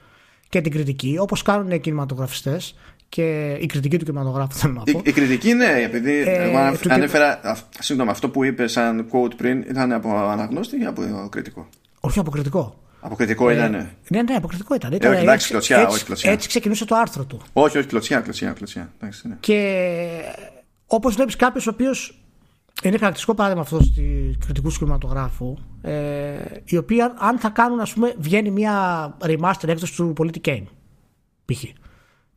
και 0.50 0.62
την 0.62 0.72
κριτική, 0.72 1.18
όπως 1.20 1.42
κάνουν 1.42 1.72
οι 1.72 1.80
κινηματογραφιστές 1.80 2.76
και 3.10 3.58
η 3.60 3.66
κριτική 3.66 3.98
του 3.98 4.06
κινηματογράφου 4.06 4.58
θέλω 4.58 4.74
να 4.74 4.84
πω. 4.84 5.00
Η, 5.00 5.02
η 5.04 5.12
κριτική 5.12 5.54
ναι, 5.54 5.82
επειδή 5.84 6.20
ε, 6.20 6.44
εγώ 6.44 6.58
ανέφερα, 6.88 7.40
σύντομα, 7.80 8.12
αυτό 8.12 8.30
που 8.30 8.44
είπες 8.44 8.72
σαν 8.72 9.10
quote 9.12 9.36
πριν 9.38 9.66
ήταν 9.70 9.92
από 9.92 10.16
αναγνώστη 10.16 10.82
ή 10.82 10.86
από 10.86 11.28
κριτικό; 11.32 11.68
Όχι 12.00 12.20
από 12.20 12.32
κριτικό. 12.32 12.89
Αποκριτικό 13.00 13.50
ε, 13.50 13.54
ήταν. 13.54 13.72
Ναι, 14.10 14.22
ναι, 14.22 14.34
αποκριτικό 14.34 14.76
ήταν. 14.76 14.92
ήταν 14.92 15.14
ε, 15.14 15.20
εντάξει, 15.20 15.50
κλωτσιά, 15.50 15.80
έτσι, 15.80 15.96
όχι 15.96 16.06
κλωτσιά. 16.06 16.32
Έτσι 16.32 16.48
ξεκινούσε 16.48 16.86
το 16.86 16.96
άρθρο 16.96 17.26
του. 17.26 17.42
Όχι, 17.54 17.78
όχι, 17.78 17.88
κλωτσιά, 17.88 18.20
κλωτσιά. 18.20 18.52
κλωτσιά. 18.52 18.94
Εντάξει, 18.98 19.28
ναι. 19.28 19.38
Και 19.40 20.22
όπως 20.86 21.16
βλέπεις 21.16 21.36
κάποιος 21.36 21.68
ο 21.68 21.70
οποίος 21.70 22.24
είναι 22.84 22.98
χαρακτηριστικό 22.98 23.36
παράδειγμα 23.36 23.64
αυτός 23.64 23.94
τη 23.94 24.04
κριτικού 24.40 24.70
κινηματογράφου, 24.70 25.58
ε, 25.82 26.38
η 26.66 26.78
οποία 26.78 27.16
αν 27.18 27.40
θα 27.40 27.50
κάνουν, 27.50 27.80
ας 27.80 27.94
πούμε, 27.94 28.14
βγαίνει 28.18 28.52
μια 28.52 29.18
remaster 29.22 29.68
έκδοση 29.68 29.96
του 29.96 30.14
Polity 30.18 30.48
Kane. 30.48 30.64
Π.χ. 31.46 31.64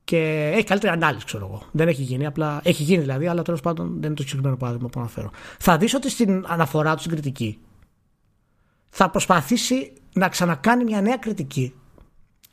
Και 0.05 0.51
έχει 0.55 0.65
καλύτερη 0.65 0.93
ανάλυση, 0.93 1.25
ξέρω 1.25 1.47
εγώ. 1.47 1.63
Δεν 1.73 1.89
έχει 1.89 2.03
γίνει, 2.03 2.27
απλά 2.27 2.61
έχει 2.65 2.83
γίνει 2.83 3.01
δηλαδή, 3.01 3.27
αλλά 3.27 3.43
τέλος 3.43 3.61
πάντων 3.61 3.93
δεν 3.93 4.05
είναι 4.05 4.15
το 4.15 4.23
συγκεκριμένο 4.23 4.57
παράδειγμα 4.57 4.89
που 4.89 5.01
αναφέρω. 5.01 5.31
Θα 5.59 5.77
δεις 5.77 5.95
ότι 5.95 6.11
στην 6.11 6.45
αναφορά 6.49 6.95
του 6.95 7.01
στην 7.01 7.13
κριτική 7.13 7.59
θα 8.89 9.11
προσπαθήσει 9.11 9.93
να 10.13 10.29
ξανακάνει 10.29 10.85
μια 10.85 11.01
νέα 11.01 11.17
κριτική 11.17 11.75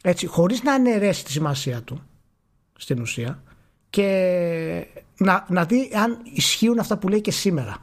έτσι, 0.01 0.25
χωρίς 0.25 0.63
να 0.63 0.73
αναιρέσει 0.73 1.23
τη 1.23 1.31
σημασία 1.31 1.81
του 1.81 2.01
στην 2.77 3.01
ουσία 3.01 3.43
και 3.89 4.87
να, 5.17 5.45
να 5.49 5.65
δει 5.65 5.91
αν 6.03 6.17
ισχύουν 6.33 6.79
αυτά 6.79 6.97
που 6.97 7.07
λέει 7.07 7.21
και 7.21 7.31
σήμερα. 7.31 7.77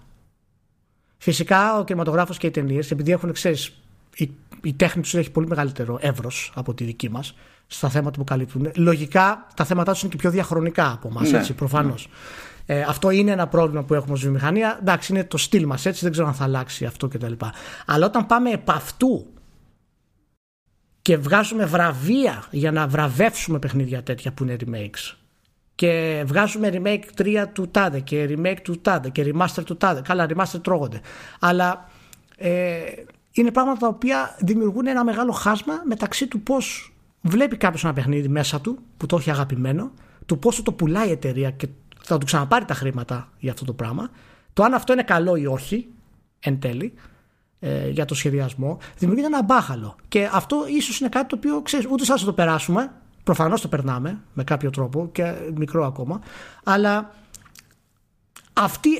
Φυσικά 1.18 1.78
ο 1.78 1.84
κινηματογράφος 1.84 2.38
και 2.38 2.46
οι 2.46 2.50
ταινίες, 2.50 2.90
επειδή 2.90 3.10
έχουν 3.10 3.32
ξέρεις, 3.32 3.82
η, 4.16 4.30
η 4.62 4.74
τέχνη 4.74 5.02
τους 5.02 5.14
έχει 5.14 5.30
πολύ 5.30 5.46
μεγαλύτερο 5.46 5.98
εύρος 6.00 6.52
από 6.54 6.74
τη 6.74 6.84
δική 6.84 7.10
μας 7.10 7.34
στα 7.66 7.88
θέματα 7.88 8.18
που 8.18 8.24
καλύπτουν. 8.24 8.70
Λογικά 8.76 9.46
τα 9.56 9.64
θέματα 9.64 9.92
τους 9.92 10.02
είναι 10.02 10.10
και 10.10 10.16
πιο 10.16 10.30
διαχρονικά 10.30 10.92
από 10.92 11.08
εμάς, 11.08 11.30
ναι, 11.30 11.54
προφανώς. 11.56 12.08
Ε, 12.66 12.80
αυτό 12.80 13.10
είναι 13.10 13.30
ένα 13.30 13.46
πρόβλημα 13.46 13.82
που 13.82 13.94
έχουμε 13.94 14.12
ως 14.12 14.20
βιομηχανία. 14.20 14.78
Εντάξει, 14.80 15.12
είναι 15.12 15.24
το 15.24 15.36
στυλ 15.36 15.66
μας 15.66 15.86
έτσι, 15.86 16.00
δεν 16.02 16.12
ξέρω 16.12 16.26
αν 16.26 16.34
θα 16.34 16.44
αλλάξει 16.44 16.84
αυτό 16.84 17.08
κτλ. 17.08 17.32
Αλλά 17.86 18.06
όταν 18.06 18.26
πάμε 18.26 18.50
επ' 18.50 18.70
αυτού 18.70 19.26
και 21.06 21.16
βγάζουμε 21.16 21.64
βραβεία 21.64 22.44
για 22.50 22.72
να 22.72 22.86
βραβεύσουμε 22.86 23.58
παιχνίδια 23.58 24.02
τέτοια 24.02 24.32
που 24.32 24.44
είναι 24.44 24.56
remakes, 24.66 25.14
και 25.74 26.22
βγάζουμε 26.26 26.70
remake 26.72 27.22
3 27.22 27.44
του 27.52 27.68
τάδε 27.68 28.00
και 28.00 28.28
remake 28.30 28.60
του 28.62 28.80
τάδε 28.80 29.10
και 29.10 29.32
remaster 29.32 29.64
του 29.64 29.76
τάδε. 29.76 30.00
Καλά, 30.00 30.26
remaster 30.30 30.60
τρώγονται. 30.62 31.00
Αλλά 31.40 31.88
ε, 32.36 32.80
είναι 33.32 33.50
πράγματα 33.50 33.78
τα 33.78 33.86
οποία 33.86 34.36
δημιουργούν 34.40 34.86
ένα 34.86 35.04
μεγάλο 35.04 35.32
χάσμα 35.32 35.82
μεταξύ 35.84 36.26
του 36.26 36.40
πώς 36.40 36.94
βλέπει 37.20 37.56
κάποιος 37.56 37.84
ένα 37.84 37.92
παιχνίδι 37.92 38.28
μέσα 38.28 38.60
του 38.60 38.78
που 38.96 39.06
το 39.06 39.16
έχει 39.16 39.30
αγαπημένο, 39.30 39.92
του 40.26 40.38
πόσο 40.38 40.62
το 40.62 40.72
πουλάει 40.72 41.08
η 41.08 41.10
εταιρεία 41.10 41.50
και 41.50 41.68
θα 42.02 42.18
του 42.18 42.26
ξαναπάρει 42.26 42.64
τα 42.64 42.74
χρήματα 42.74 43.28
για 43.38 43.52
αυτό 43.52 43.64
το 43.64 43.72
πράγμα, 43.72 44.10
το 44.52 44.62
αν 44.62 44.74
αυτό 44.74 44.92
είναι 44.92 45.02
καλό 45.02 45.36
ή 45.36 45.46
όχι 45.46 45.88
εν 46.40 46.60
τέλει 46.60 46.94
ε, 47.58 47.88
για 47.88 48.04
το 48.04 48.14
σχεδιασμό, 48.14 48.78
δημιουργείται 48.98 49.28
ένα 49.28 49.42
μπάχαλο. 49.42 49.96
Και 50.08 50.28
αυτό 50.32 50.64
ίσως 50.68 51.00
είναι 51.00 51.08
κάτι 51.08 51.26
το 51.26 51.36
οποίο 51.36 51.62
ξέρεις, 51.62 51.86
ούτε 51.90 52.04
θα 52.04 52.18
το 52.18 52.32
περάσουμε. 52.32 52.92
Προφανώς 53.24 53.60
το 53.60 53.68
περνάμε 53.68 54.20
με 54.34 54.44
κάποιο 54.44 54.70
τρόπο 54.70 55.08
και 55.12 55.34
μικρό 55.54 55.86
ακόμα. 55.86 56.20
Αλλά 56.64 57.14
αυτή, 58.52 58.90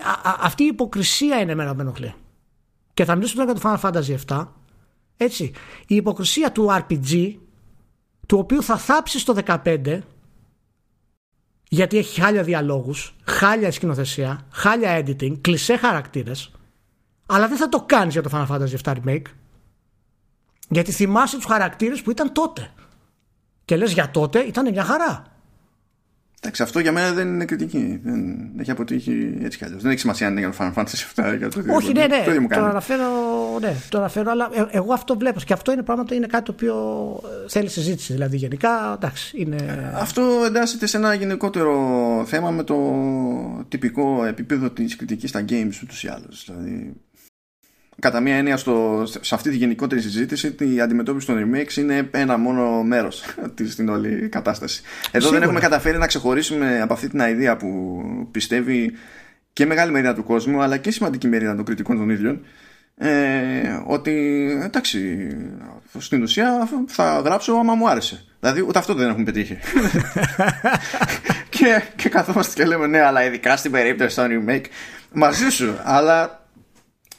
αυτή 0.40 0.62
η 0.62 0.66
υποκρισία 0.66 1.40
είναι 1.40 1.52
εμένα 1.52 1.70
που 1.70 1.76
με 1.76 1.82
ενοχλεί. 1.82 2.14
Και 2.94 3.04
θα 3.04 3.14
μιλήσω 3.14 3.34
τώρα 3.34 3.52
για 3.52 3.60
το 3.60 3.68
Final 3.68 3.90
Fantasy 3.90 4.16
7. 4.26 4.46
Έτσι. 5.16 5.52
Η 5.86 5.94
υποκρισία 5.94 6.52
του 6.52 6.66
RPG, 6.70 7.34
του 8.26 8.38
οποίου 8.38 8.62
θα 8.62 8.76
θάψεις 8.76 9.24
το 9.24 9.36
15 9.46 9.98
γιατί 11.68 11.98
έχει 11.98 12.20
χάλια 12.20 12.42
διαλόγους, 12.42 13.16
χάλια 13.24 13.72
σκηνοθεσία, 13.72 14.46
χάλια 14.50 15.00
editing, 15.00 15.40
κλεισέ 15.40 15.76
χαρακτήρες 15.76 16.50
αλλά 17.26 17.48
δεν 17.48 17.56
θα 17.56 17.68
το 17.68 17.82
κάνεις 17.86 18.12
για 18.12 18.22
το 18.22 18.30
Final 18.32 18.46
Fantasy 18.46 18.76
VII 18.82 18.94
Remake 19.04 19.22
γιατί 20.68 20.92
θυμάσαι 20.92 21.36
τους 21.36 21.44
χαρακτήρες 21.44 22.02
που 22.02 22.10
ήταν 22.10 22.32
τότε 22.32 22.70
και 23.64 23.76
λες 23.76 23.92
για 23.92 24.10
τότε 24.10 24.38
ήταν 24.38 24.70
μια 24.70 24.84
χαρά 24.84 25.36
Εντάξει, 26.46 26.62
αυτό 26.62 26.80
για 26.80 26.92
μένα 26.92 27.12
δεν 27.12 27.28
είναι 27.28 27.44
κριτική. 27.44 28.00
Δεν 28.02 28.50
έχει 28.58 28.70
αποτύχει 28.70 29.38
έτσι 29.42 29.58
κι 29.58 29.64
αλλιώς. 29.64 29.82
Δεν 29.82 29.90
έχει 29.90 30.00
σημασία 30.00 30.26
αν 30.26 30.32
είναι 30.32 30.40
για 30.40 30.50
το 30.50 30.56
Final 30.60 30.80
Fantasy 30.80 31.32
7 31.32 31.36
για 31.38 31.48
το 31.48 31.62
Όχι, 31.74 31.92
ναι, 31.92 32.06
ναι. 32.06 32.24
Το, 32.26 32.54
το 32.54 32.64
αναφέρω, 32.64 33.04
ναι, 33.60 33.74
το 33.88 33.98
αναφέρω, 33.98 34.30
αλλά 34.30 34.48
ε, 34.52 34.64
εγώ 34.70 34.92
αυτό 34.92 35.16
βλέπω. 35.16 35.40
Και 35.40 35.52
αυτό 35.52 35.72
είναι 35.72 35.82
πράγματι 35.82 36.14
είναι 36.14 36.26
κάτι 36.26 36.44
το 36.44 36.52
οποίο 36.52 36.76
ε, 37.44 37.48
θέλει 37.48 37.68
συζήτηση. 37.68 38.12
Δηλαδή, 38.12 38.36
γενικά, 38.36 38.92
εντάξει, 38.94 39.40
είναι. 39.40 39.92
Αυτό 39.94 40.22
εντάσσεται 40.46 40.86
σε 40.86 40.96
ένα 40.96 41.14
γενικότερο 41.14 41.74
θέμα 42.26 42.50
με 42.50 42.62
το 42.62 42.76
τυπικό 43.68 44.24
επίπεδο 44.24 44.70
της 44.70 44.96
κριτικής 44.96 45.30
στα 45.30 45.44
games 45.48 45.80
ούτως 45.82 46.04
ή 46.04 46.08
άλλως. 46.08 46.44
Δηλαδή, 46.46 46.92
κατά 48.00 48.20
μία 48.20 48.36
έννοια 48.36 48.56
στο, 48.56 49.04
σε 49.20 49.34
αυτή 49.34 49.50
τη 49.50 49.56
γενικότερη 49.56 50.00
συζήτηση 50.00 50.54
η 50.58 50.80
αντιμετώπιση 50.80 51.26
των 51.26 51.36
remakes 51.36 51.76
είναι 51.76 52.08
ένα 52.10 52.36
μόνο 52.36 52.82
μέρος 52.82 53.24
στην 53.72 53.88
όλη 53.88 54.28
κατάσταση. 54.28 54.82
Εδώ 55.10 55.30
δεν 55.30 55.42
έχουμε 55.42 55.60
καταφέρει 55.60 55.98
να 55.98 56.06
ξεχωρίσουμε 56.06 56.80
από 56.80 56.92
αυτή 56.92 57.08
την 57.08 57.20
ιδέα 57.20 57.56
που 57.56 58.02
πιστεύει 58.30 58.92
και 59.52 59.66
μεγάλη 59.66 59.92
μερίδα 59.92 60.14
του 60.14 60.24
κόσμου 60.24 60.62
αλλά 60.62 60.76
και 60.76 60.90
σημαντική 60.90 61.28
μερίδα 61.28 61.54
των 61.56 61.64
κριτικών 61.64 61.96
των 61.96 62.10
ίδιων 62.10 62.44
ε, 62.98 63.82
ότι 63.86 64.12
εντάξει 64.64 65.28
στην 65.98 66.22
ουσία 66.22 66.68
θα 66.86 67.20
γράψω 67.24 67.52
άμα 67.52 67.74
μου 67.74 67.88
άρεσε. 67.88 68.24
Δηλαδή 68.40 68.64
ούτε 68.68 68.78
αυτό 68.78 68.94
δεν 68.94 69.08
έχουμε 69.08 69.24
πετύχει. 69.24 69.58
και, 71.56 71.82
και 71.96 72.08
καθόμαστε 72.08 72.62
και 72.62 72.68
λέμε 72.68 72.86
ναι 72.86 73.00
αλλά 73.00 73.24
ειδικά 73.24 73.56
στην 73.56 73.70
περίπτωση 73.70 74.16
των 74.16 74.28
remake 74.30 74.64
μαζί 75.12 75.48
σου 75.48 75.78
αλλά 75.84 76.45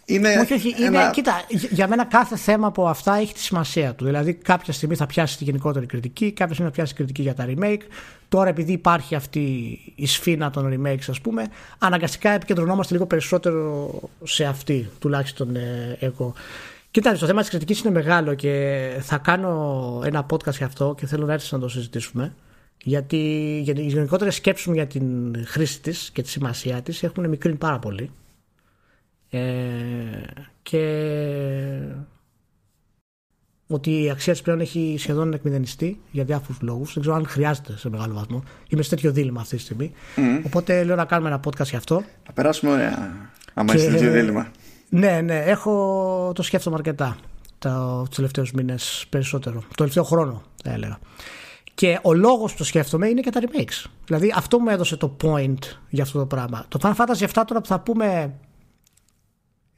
είναι 0.09 0.39
όχι, 0.39 0.53
όχι. 0.53 0.75
Είναι, 0.83 1.09
κοίτα, 1.11 1.41
για 1.69 1.87
μένα 1.87 2.05
κάθε 2.05 2.37
θέμα 2.37 2.67
από 2.67 2.87
αυτά 2.87 3.15
έχει 3.15 3.33
τη 3.33 3.39
σημασία 3.39 3.93
του. 3.93 4.05
Δηλαδή, 4.05 4.33
κάποια 4.33 4.73
στιγμή 4.73 4.95
θα 4.95 5.05
πιάσει 5.05 5.37
τη 5.37 5.43
γενικότερη 5.43 5.85
κριτική, 5.85 6.31
κάποια 6.31 6.53
στιγμή 6.53 6.69
θα 6.71 6.75
πιάσει 6.75 6.93
κριτική 6.93 7.21
για 7.21 7.33
τα 7.33 7.45
remake. 7.47 7.81
Τώρα, 8.29 8.49
επειδή 8.49 8.71
υπάρχει 8.71 9.15
αυτή 9.15 9.39
η 9.95 10.07
σφήνα 10.07 10.49
των 10.49 10.73
remakes, 10.73 11.05
ας 11.09 11.21
πούμε, 11.21 11.47
αναγκαστικά 11.77 12.29
επικεντρωνόμαστε 12.29 12.93
λίγο 12.93 13.05
περισσότερο 13.05 13.89
σε 14.23 14.45
αυτή, 14.45 14.89
τουλάχιστον 14.99 15.55
ε, 15.55 15.97
εγώ. 15.99 16.33
Κοίτα, 16.91 17.17
το 17.17 17.25
θέμα 17.25 17.39
της 17.41 17.49
κριτικής 17.49 17.79
είναι 17.79 17.93
μεγάλο 17.93 18.33
και 18.33 18.89
θα 19.01 19.17
κάνω 19.17 20.01
ένα 20.05 20.25
podcast 20.29 20.55
για 20.57 20.65
αυτό 20.65 20.95
και 20.99 21.05
θέλω 21.05 21.25
να 21.25 21.33
έρθεις 21.33 21.51
να 21.51 21.59
το 21.59 21.67
συζητήσουμε. 21.67 22.33
Γιατί 22.83 23.17
οι 23.65 23.71
γενικότερες 23.81 24.35
σκέψεις 24.35 24.65
μου 24.67 24.73
για 24.73 24.87
την 24.87 25.35
χρήση 25.45 25.81
της 25.81 26.09
και 26.13 26.21
τη 26.21 26.29
σημασία 26.29 26.81
της 26.81 27.03
έχουν 27.03 27.29
μικρύνει 27.29 27.55
πάρα 27.55 27.79
πολύ. 27.79 28.11
Ε, 29.29 29.39
και 30.61 30.83
ότι 33.67 34.03
η 34.03 34.09
αξία 34.09 34.33
της 34.33 34.41
πλέον 34.41 34.59
έχει 34.59 34.95
σχεδόν 34.99 35.33
εκμηδενιστεί 35.33 35.99
για 36.11 36.23
διάφορους 36.23 36.61
λόγους. 36.61 36.93
Δεν 36.93 37.01
ξέρω 37.01 37.15
αν 37.15 37.27
χρειάζεται 37.27 37.77
σε 37.77 37.89
μεγάλο 37.89 38.13
βαθμό. 38.13 38.43
Είμαι 38.69 38.81
σε 38.81 38.89
τέτοιο 38.89 39.11
δίλημα 39.11 39.41
αυτή 39.41 39.55
τη 39.55 39.61
στιγμή. 39.61 39.91
Οπότε 40.45 40.83
λέω 40.83 40.95
να 40.95 41.05
κάνουμε 41.05 41.29
ένα 41.29 41.39
podcast 41.47 41.65
γι' 41.65 41.75
αυτό. 41.75 42.03
Θα 42.25 42.33
περάσουμε 42.33 42.71
ωραία. 42.71 43.11
Άμα 43.53 43.73
είσαι 43.75 43.91
τέτοιο 43.91 44.11
δίλημα. 44.11 44.47
Ναι, 44.89 45.21
ναι, 45.21 45.39
έχω 45.39 46.31
το 46.35 46.41
σκέφτομαι 46.43 46.75
αρκετά 46.75 47.17
τους 48.05 48.15
τελευταίους 48.15 48.51
μήνες 48.51 49.05
περισσότερο. 49.09 49.59
Το 49.59 49.75
τελευταίο 49.75 50.03
χρόνο, 50.03 50.43
θα 50.63 50.71
έλεγα. 50.71 50.99
Και 51.73 51.99
ο 52.01 52.13
λόγος 52.13 52.51
που 52.51 52.57
το 52.57 52.63
σκέφτομαι 52.63 53.07
είναι 53.07 53.21
και 53.21 53.29
τα 53.29 53.41
remakes. 53.41 53.89
Δηλαδή 54.05 54.33
αυτό 54.35 54.59
μου 54.59 54.69
έδωσε 54.69 54.97
το 54.97 55.17
point 55.23 55.57
για 55.89 56.03
αυτό 56.03 56.19
το 56.19 56.25
πράγμα. 56.25 56.65
Το 56.67 56.79
Final 56.81 56.95
Fantasy 56.95 57.27
7 57.33 57.43
τώρα 57.47 57.61
που 57.61 57.67
θα 57.67 57.79
πούμε 57.79 58.33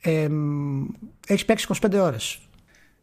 ε, 0.01 0.27
έχεις 1.27 1.45
παίξει 1.45 1.67
25 1.81 1.93
ώρες. 1.93 2.39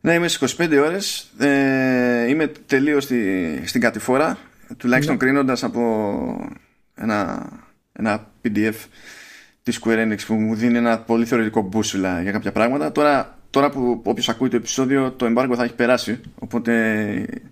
Ναι 0.01 0.15
είμαι 0.15 0.29
στις 0.29 0.57
25 0.59 0.83
ώρες. 0.85 1.31
Ε, 1.39 2.29
Είμαι 2.29 2.53
τελείως 2.67 3.05
στη, 3.05 3.63
στην 3.65 3.81
κατηφόρα 3.81 4.39
Τουλάχιστον 4.77 5.15
ναι. 5.15 5.21
κρίνοντας 5.21 5.65
από 5.65 6.51
ένα, 6.95 7.49
ένα 7.93 8.27
PDF 8.45 8.75
της 9.63 9.81
Square 9.83 10.07
Enix 10.07 10.19
που 10.27 10.35
μου 10.35 10.55
δίνει 10.55 10.77
ένα 10.77 10.99
πολύ 10.99 11.25
θεωρητικό 11.25 11.63
μπούσουλα 11.63 12.23
για 12.23 12.33
κάποια 12.33 12.53
πράγματα. 12.53 12.93
Τώρα, 12.93 13.39
τώρα 13.51 13.71
που 13.71 14.01
όποιος 14.05 14.29
ακούει 14.29 14.49
το 14.49 14.57
επεισόδιο 14.57 15.11
το 15.11 15.27
εμπάργκο 15.27 15.55
θα 15.55 15.65
έχει 15.65 15.75
περάσει. 15.75 16.21
Οπότε 16.39 16.73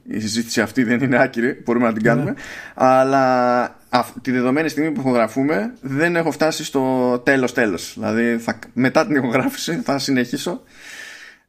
η 0.09 0.21
συζήτηση 0.21 0.61
αυτή 0.61 0.85
δεν 0.85 1.01
είναι 1.01 1.23
άκυρη. 1.23 1.63
Μπορούμε 1.65 1.87
να 1.87 1.93
την 1.93 2.03
ναι. 2.03 2.09
κάνουμε. 2.09 2.35
Αλλά 2.75 3.77
τη 4.23 4.31
δεδομένη 4.31 4.69
στιγμή 4.69 4.91
που 4.91 5.01
ηχογραφούμε 5.01 5.75
δεν 5.81 6.17
έχω 6.17 6.31
φτάσει 6.31 6.65
στο 6.65 7.19
τέλος 7.19 7.53
τέλος. 7.53 7.95
Δηλαδή 7.95 8.39
θα, 8.39 8.59
μετά 8.73 9.07
την 9.07 9.17
ηχογράφηση 9.17 9.81
θα 9.85 9.99
συνεχίσω 9.99 10.63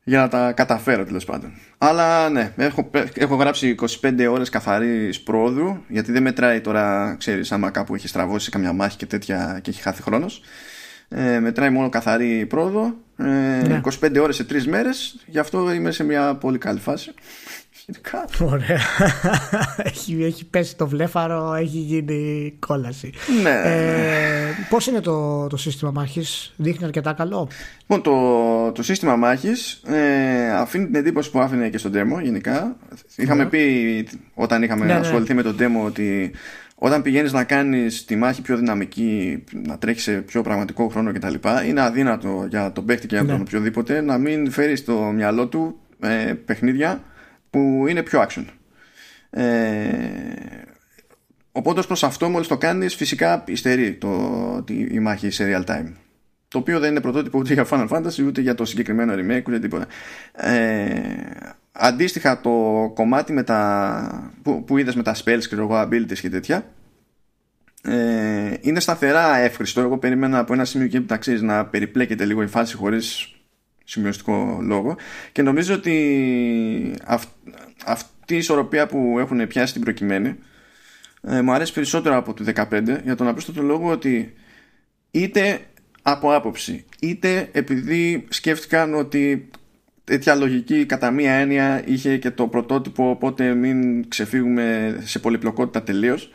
για 0.03 0.19
να 0.19 0.27
τα 0.27 0.51
καταφέρω 0.51 1.05
τέλος 1.05 1.25
πάντων. 1.25 1.51
Αλλά 1.77 2.29
ναι 2.29 2.51
έχω, 2.57 2.89
έχω 3.13 3.35
γράψει 3.35 3.75
25 4.01 4.27
ώρες 4.31 4.49
καθαρής 4.49 5.21
πρόοδου 5.21 5.83
γιατί 5.87 6.11
δεν 6.11 6.21
μετράει 6.21 6.61
τώρα 6.61 7.15
ξέρεις 7.19 7.51
άμα 7.51 7.69
κάπου 7.69 7.95
έχει 7.95 8.07
στραβώσει 8.07 8.51
καμιά 8.51 8.73
μάχη 8.73 8.97
και 8.97 9.05
τέτοια 9.05 9.59
και 9.61 9.69
έχει 9.69 9.81
χάθει 9.81 10.01
χρόνος. 10.01 10.41
Ε, 11.09 11.39
μετράει 11.39 11.69
μόνο 11.69 11.89
καθαρή 11.89 12.45
πρόοδο. 12.45 12.95
Ε, 13.17 13.23
ναι. 13.23 13.81
25 14.01 14.19
ώρες 14.21 14.35
σε 14.35 14.45
3 14.49 14.63
μέρες 14.63 15.15
γι' 15.25 15.39
αυτό 15.39 15.73
είμαι 15.73 15.91
σε 15.91 16.03
μια 16.03 16.35
πολύ 16.35 16.57
καλή 16.57 16.79
φάση 16.79 17.13
Ωραία. 18.39 18.79
έχει, 19.91 20.23
έχει 20.23 20.45
πέσει 20.45 20.75
το 20.77 20.87
βλέφαρο, 20.87 21.53
έχει 21.53 21.77
γίνει 21.77 22.53
κόλαση. 22.59 23.13
Ναι. 23.43 23.61
Ε, 23.63 24.53
Πώς 24.69 24.87
είναι 24.87 24.99
το, 24.99 25.47
το 25.47 25.57
σύστημα 25.57 25.91
μάχης, 25.91 26.53
δείχνει 26.55 26.85
αρκετά 26.85 27.13
καλό; 27.13 27.47
Λοιπόν, 27.79 28.01
το, 28.01 28.71
το 28.71 28.83
σύστημα 28.83 29.15
μάχης 29.15 29.81
ε, 29.85 30.51
αφήνει 30.51 30.85
την 30.85 30.95
εντύπωση 30.95 31.31
που 31.31 31.39
άφηνε 31.39 31.69
και 31.69 31.77
στο 31.77 31.89
demo 31.93 32.21
γενικά. 32.21 32.75
Είχαμε 33.15 33.43
ναι. 33.43 33.49
πει 33.49 34.07
όταν 34.33 34.63
είχαμε 34.63 34.85
ναι, 34.85 34.93
ναι. 34.93 34.99
ασχοληθεί 34.99 35.33
με 35.33 35.41
το 35.41 35.55
demo 35.59 35.85
ότι 35.85 36.31
όταν 36.75 37.01
πηγαίνεις 37.01 37.31
να 37.31 37.43
κάνεις 37.43 38.05
τη 38.05 38.15
μάχη 38.15 38.41
πιο 38.41 38.57
δυναμική, 38.57 39.43
να 39.67 39.77
τρέχεις 39.77 40.03
σε 40.03 40.11
πιο 40.11 40.41
πραγματικό 40.41 40.87
χρόνο 40.87 41.11
κτλ. 41.11 41.33
Είναι 41.67 41.81
αδύνατο 41.81 42.45
για 42.49 42.71
τον 42.71 42.85
παίχτη 42.85 43.07
και 43.07 43.15
για 43.15 43.25
τον 43.25 43.41
οποιοδήποτε 43.41 44.01
να 44.01 44.17
μην 44.17 44.51
φέρεις 44.51 44.79
στο 44.79 44.93
μυαλό 44.93 45.47
του 45.47 45.79
ε, 45.99 46.33
παιχνίδια 46.45 47.03
που 47.55 47.87
είναι 47.87 48.03
πιο 48.03 48.25
action. 48.27 48.45
Ε, 49.29 49.43
οπότε 51.51 51.81
προς 51.81 52.03
αυτό 52.03 52.29
μόλις 52.29 52.47
το 52.47 52.57
κάνεις 52.57 52.95
φυσικά 52.95 53.43
υστερεί 53.47 53.93
το, 53.93 54.63
η 54.67 54.99
μάχη 54.99 55.29
σε 55.29 55.45
real 55.51 55.69
time. 55.69 55.91
Το 56.47 56.57
οποίο 56.57 56.79
δεν 56.79 56.91
είναι 56.91 57.01
πρωτότυπο 57.01 57.39
ούτε 57.39 57.53
για 57.53 57.67
Final 57.69 57.87
Fantasy 57.87 58.25
ούτε 58.25 58.41
για 58.41 58.55
το 58.55 58.65
συγκεκριμένο 58.65 59.13
remake 59.13 59.43
ούτε 59.47 59.59
τίποτα. 59.59 59.87
Ε, 60.31 60.99
αντίστοιχα 61.71 62.41
το 62.41 62.51
κομμάτι 62.95 63.33
με 63.33 63.43
τα, 63.43 64.33
που, 64.41 64.63
που 64.63 64.77
είδες 64.77 64.95
με 64.95 65.03
τα 65.03 65.15
spells 65.15 65.43
και 65.49 65.55
το 65.55 65.81
abilities 65.81 66.19
και 66.19 66.29
τέτοια 66.29 66.65
ε, 67.83 68.53
είναι 68.61 68.79
σταθερά 68.79 69.37
εύχριστο. 69.37 69.81
Εγώ 69.81 69.97
περίμενα 69.97 70.39
από 70.39 70.53
ένα 70.53 70.65
σημείο 70.65 70.87
και 70.87 70.97
έπειτα 70.97 71.19
να 71.41 71.65
περιπλέκεται 71.65 72.25
λίγο 72.25 72.41
η 72.41 72.47
φάση 72.47 72.75
χωρίς 72.75 73.34
σημειωστικό 73.85 74.59
λόγο. 74.61 74.97
Και 75.31 75.41
νομίζω 75.41 75.73
ότι 75.73 76.95
αυτή 77.85 78.33
η 78.33 78.37
ισορροπία 78.37 78.87
που 78.87 79.15
έχουν 79.19 79.47
πιάσει 79.47 79.73
την 79.73 79.81
προκειμένη 79.81 80.35
ε, 81.21 81.41
μου 81.41 81.51
αρέσει 81.51 81.73
περισσότερο 81.73 82.17
από 82.17 82.33
το 82.33 82.43
15 82.55 82.99
για 83.03 83.15
τον 83.15 83.27
απλούστατο 83.27 83.61
λόγο 83.61 83.91
ότι 83.91 84.33
είτε 85.11 85.59
από 86.01 86.33
άποψη 86.33 86.85
είτε 86.99 87.49
επειδή 87.51 88.25
σκέφτηκαν 88.29 88.93
ότι 88.93 89.49
τέτοια 90.03 90.35
λογική 90.35 90.85
κατά 90.85 91.11
μία 91.11 91.33
έννοια 91.33 91.87
είχε 91.87 92.17
και 92.17 92.31
το 92.31 92.47
πρωτότυπο 92.47 93.09
οπότε 93.09 93.53
μην 93.53 94.09
ξεφύγουμε 94.09 94.97
σε 95.03 95.19
πολυπλοκότητα 95.19 95.83
τελείως 95.83 96.31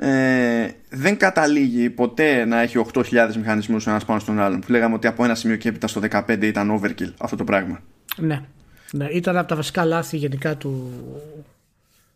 ε, 0.00 0.70
δεν 0.88 1.16
καταλήγει 1.16 1.90
ποτέ 1.90 2.44
να 2.44 2.60
έχει 2.60 2.86
8.000 2.92 3.02
μηχανισμούς 3.36 3.86
ο 3.86 3.90
ένας 3.90 4.04
πάνω 4.04 4.20
στον 4.20 4.40
άλλον 4.40 4.60
που 4.60 4.70
λέγαμε 4.70 4.94
ότι 4.94 5.06
από 5.06 5.24
ένα 5.24 5.34
σημείο 5.34 5.56
και 5.56 5.68
έπειτα 5.68 5.86
στο 5.86 6.00
15 6.10 6.42
ήταν 6.42 6.80
overkill 6.80 7.12
αυτό 7.18 7.36
το 7.36 7.44
πράγμα. 7.44 7.80
Ναι, 8.16 8.42
ναι 8.92 9.06
ήταν 9.06 9.36
από 9.36 9.48
τα 9.48 9.56
βασικά 9.56 9.84
λάθη 9.84 10.16
γενικά 10.16 10.56
του, 10.56 10.92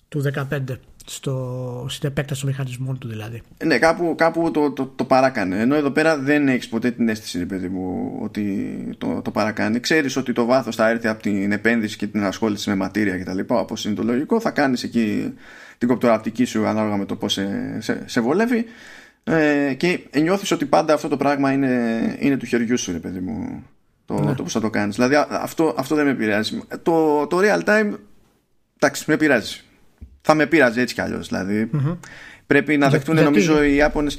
του 0.08 0.22
15 0.34 0.58
στο, 1.06 1.86
στην 1.88 2.08
επέκταση 2.08 2.40
των 2.40 2.50
μηχανισμών 2.50 2.98
του 2.98 3.08
δηλαδή. 3.08 3.42
Ναι, 3.64 3.78
κάπου, 3.78 4.14
κάπου 4.16 4.50
το, 4.50 4.70
το, 4.70 4.92
το 4.96 5.04
παράκανε. 5.04 5.60
Ενώ 5.60 5.74
εδώ 5.74 5.90
πέρα 5.90 6.18
δεν 6.18 6.48
έχεις 6.48 6.68
ποτέ 6.68 6.90
την 6.90 7.08
αίσθηση, 7.08 7.46
παιδί 7.46 7.68
μου, 7.68 8.16
ότι 8.22 8.76
το, 8.98 9.22
το 9.22 9.30
παρακάνει. 9.30 9.80
Ξέρεις 9.80 10.16
ότι 10.16 10.32
το 10.32 10.44
βάθος 10.44 10.76
θα 10.76 10.88
έρθει 10.88 11.08
από 11.08 11.22
την 11.22 11.52
επένδυση 11.52 11.96
και 11.96 12.06
την 12.06 12.24
ασχόληση 12.24 12.68
με 12.68 12.76
ματήρια 12.76 13.18
κτλ. 13.18 13.38
Όπως 13.46 13.84
είναι 13.84 13.94
το 13.94 14.02
λογικό. 14.02 14.40
Θα 14.40 14.50
κάνεις 14.50 14.82
εκεί 14.82 15.34
την 15.78 15.88
κοπτοραπτική 15.88 16.44
σου 16.44 16.66
ανάλογα 16.66 16.96
με 16.96 17.04
το 17.04 17.16
πώς 17.16 17.32
σε, 17.32 17.76
σε, 17.80 18.02
σε 18.06 18.20
βολεύει. 18.20 18.64
Ε, 19.24 19.74
και 19.76 20.00
νιώθεις 20.20 20.50
ότι 20.50 20.66
πάντα 20.66 20.94
αυτό 20.94 21.08
το 21.08 21.16
πράγμα 21.16 21.52
είναι, 21.52 22.16
είναι 22.18 22.36
του 22.36 22.46
χεριού 22.46 22.78
σου, 22.78 22.92
ρε 22.92 22.98
παιδί 22.98 23.20
μου. 23.20 23.64
Το, 24.04 24.20
ναι. 24.20 24.34
το 24.34 24.42
πώς 24.42 24.52
θα 24.52 24.60
το 24.60 24.70
κάνεις. 24.70 24.94
Δηλαδή 24.94 25.14
αυτό, 25.30 25.74
αυτό 25.78 25.94
δεν 25.94 26.04
με 26.04 26.10
επηρεάζει. 26.10 26.62
Το, 26.82 27.26
το 27.26 27.38
real 27.42 27.64
time, 27.64 27.92
εντάξει, 28.78 29.04
με 29.06 29.14
επηρεάζει 29.14 29.64
θα 30.22 30.34
με 30.34 30.46
πείραζε 30.46 30.80
έτσι 30.80 30.94
κι 30.94 31.00
αλλιώς. 31.00 31.28
Δηλαδή, 31.28 31.70
πρέπει 32.46 32.76
να 32.76 32.88
δεχτούν, 32.88 33.22
νομίζω, 33.22 33.62
οι 33.64 33.74
Ιάπωνε. 33.74 34.10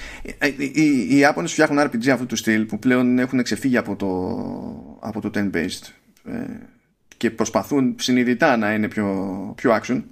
Οι, 0.57 0.63
οι, 0.73 1.07
οι 1.09 1.17
Ιάπωνες 1.17 1.51
φτιάχνουν 1.51 1.85
RPG 1.85 2.09
αυτού 2.09 2.25
του 2.25 2.35
στυλ 2.35 2.65
που 2.65 2.79
πλέον 2.79 3.19
έχουν 3.19 3.43
ξεφύγει 3.43 3.77
από 3.77 3.95
το, 3.95 4.09
από 5.07 5.21
το 5.21 5.31
10-based 5.35 5.91
ε, 6.25 6.33
και 7.17 7.31
προσπαθούν 7.31 7.95
συνειδητά 7.99 8.57
να 8.57 8.73
είναι 8.73 8.87
πιο, 8.87 9.53
πιο 9.55 9.79
action. 9.81 10.03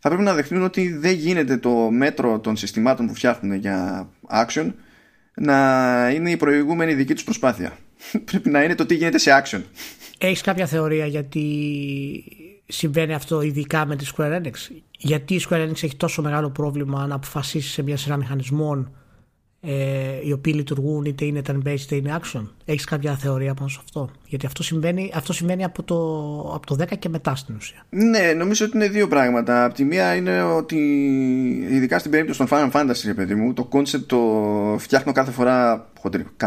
Θα 0.00 0.08
πρέπει 0.08 0.22
να 0.22 0.34
δεχτούν 0.34 0.62
ότι 0.62 0.92
δεν 0.92 1.12
γίνεται 1.12 1.56
το 1.56 1.70
μέτρο 1.90 2.38
των 2.38 2.56
συστημάτων 2.56 3.06
που 3.06 3.14
φτιάχνουν 3.14 3.56
για 3.56 4.08
action 4.30 4.72
να 5.34 6.10
είναι 6.14 6.30
η 6.30 6.36
προηγούμενη 6.36 6.94
δική 6.94 7.14
τους 7.14 7.24
προσπάθεια. 7.24 7.78
πρέπει 8.30 8.50
να 8.50 8.62
είναι 8.62 8.74
το 8.74 8.86
τι 8.86 8.94
γίνεται 8.94 9.18
σε 9.18 9.42
action. 9.42 9.62
Έχεις 10.18 10.40
κάποια 10.40 10.66
θεωρία 10.66 11.06
γιατί 11.06 11.44
συμβαίνει 12.66 13.14
αυτό 13.14 13.40
ειδικά 13.40 13.86
με 13.86 13.96
τη 13.96 14.06
Square 14.16 14.42
Enix; 14.42 14.52
Γιατί 15.00 15.34
η 15.34 15.40
Square 15.48 15.68
Enix 15.68 15.82
έχει 15.82 15.96
τόσο 15.96 16.22
μεγάλο 16.22 16.50
πρόβλημα 16.50 17.06
να 17.06 17.14
αποφασίσει 17.14 17.68
σε 17.68 17.82
μια 17.82 17.96
σειρά 17.96 18.16
μηχανισμών 18.16 18.92
ε, 19.60 20.20
οι 20.24 20.32
οποίοι 20.32 20.52
λειτουργούν 20.56 21.04
είτε 21.04 21.24
είναι 21.24 21.40
turn-based 21.46 21.80
είτε 21.80 21.94
είναι 21.94 22.18
action; 22.22 22.42
Έχεις 22.64 22.84
κάποια 22.84 23.16
θεωρία 23.16 23.54
πάνω 23.54 23.68
σε 23.68 23.78
αυτό; 23.84 24.10
Γιατί 24.26 24.46
αυτό 24.46 24.62
συμβαίνει, 24.62 25.12
αυτό 25.14 25.32
συμβαίνει 25.32 25.64
από, 25.64 25.82
το, 25.82 25.96
από 26.54 26.66
το 26.66 26.76
10 26.78 26.98
και 26.98 27.08
μετά 27.08 27.34
στην 27.34 27.54
ουσία. 27.56 27.86
Ναι, 27.90 28.32
νομίζω 28.36 28.64
ότι 28.66 28.76
είναι 28.76 28.88
δύο 28.88 29.08
πράγματα. 29.08 29.64
Από 29.64 29.74
τη 29.74 29.84
μία 29.84 30.14
είναι 30.14 30.42
ότι 30.42 30.76
ειδικά 31.70 31.98
στην 31.98 32.10
περίπτωση 32.10 32.38
των 32.38 32.48
Final 32.50 32.70
Fantasy, 32.70 33.14
παιδί 33.14 33.34
μου, 33.34 33.52
το 33.52 33.68
concept 33.72 34.04
το 34.06 34.18
φτιάχνω 34.78 35.12
κάθε 35.12 35.30
φορά 35.30 35.90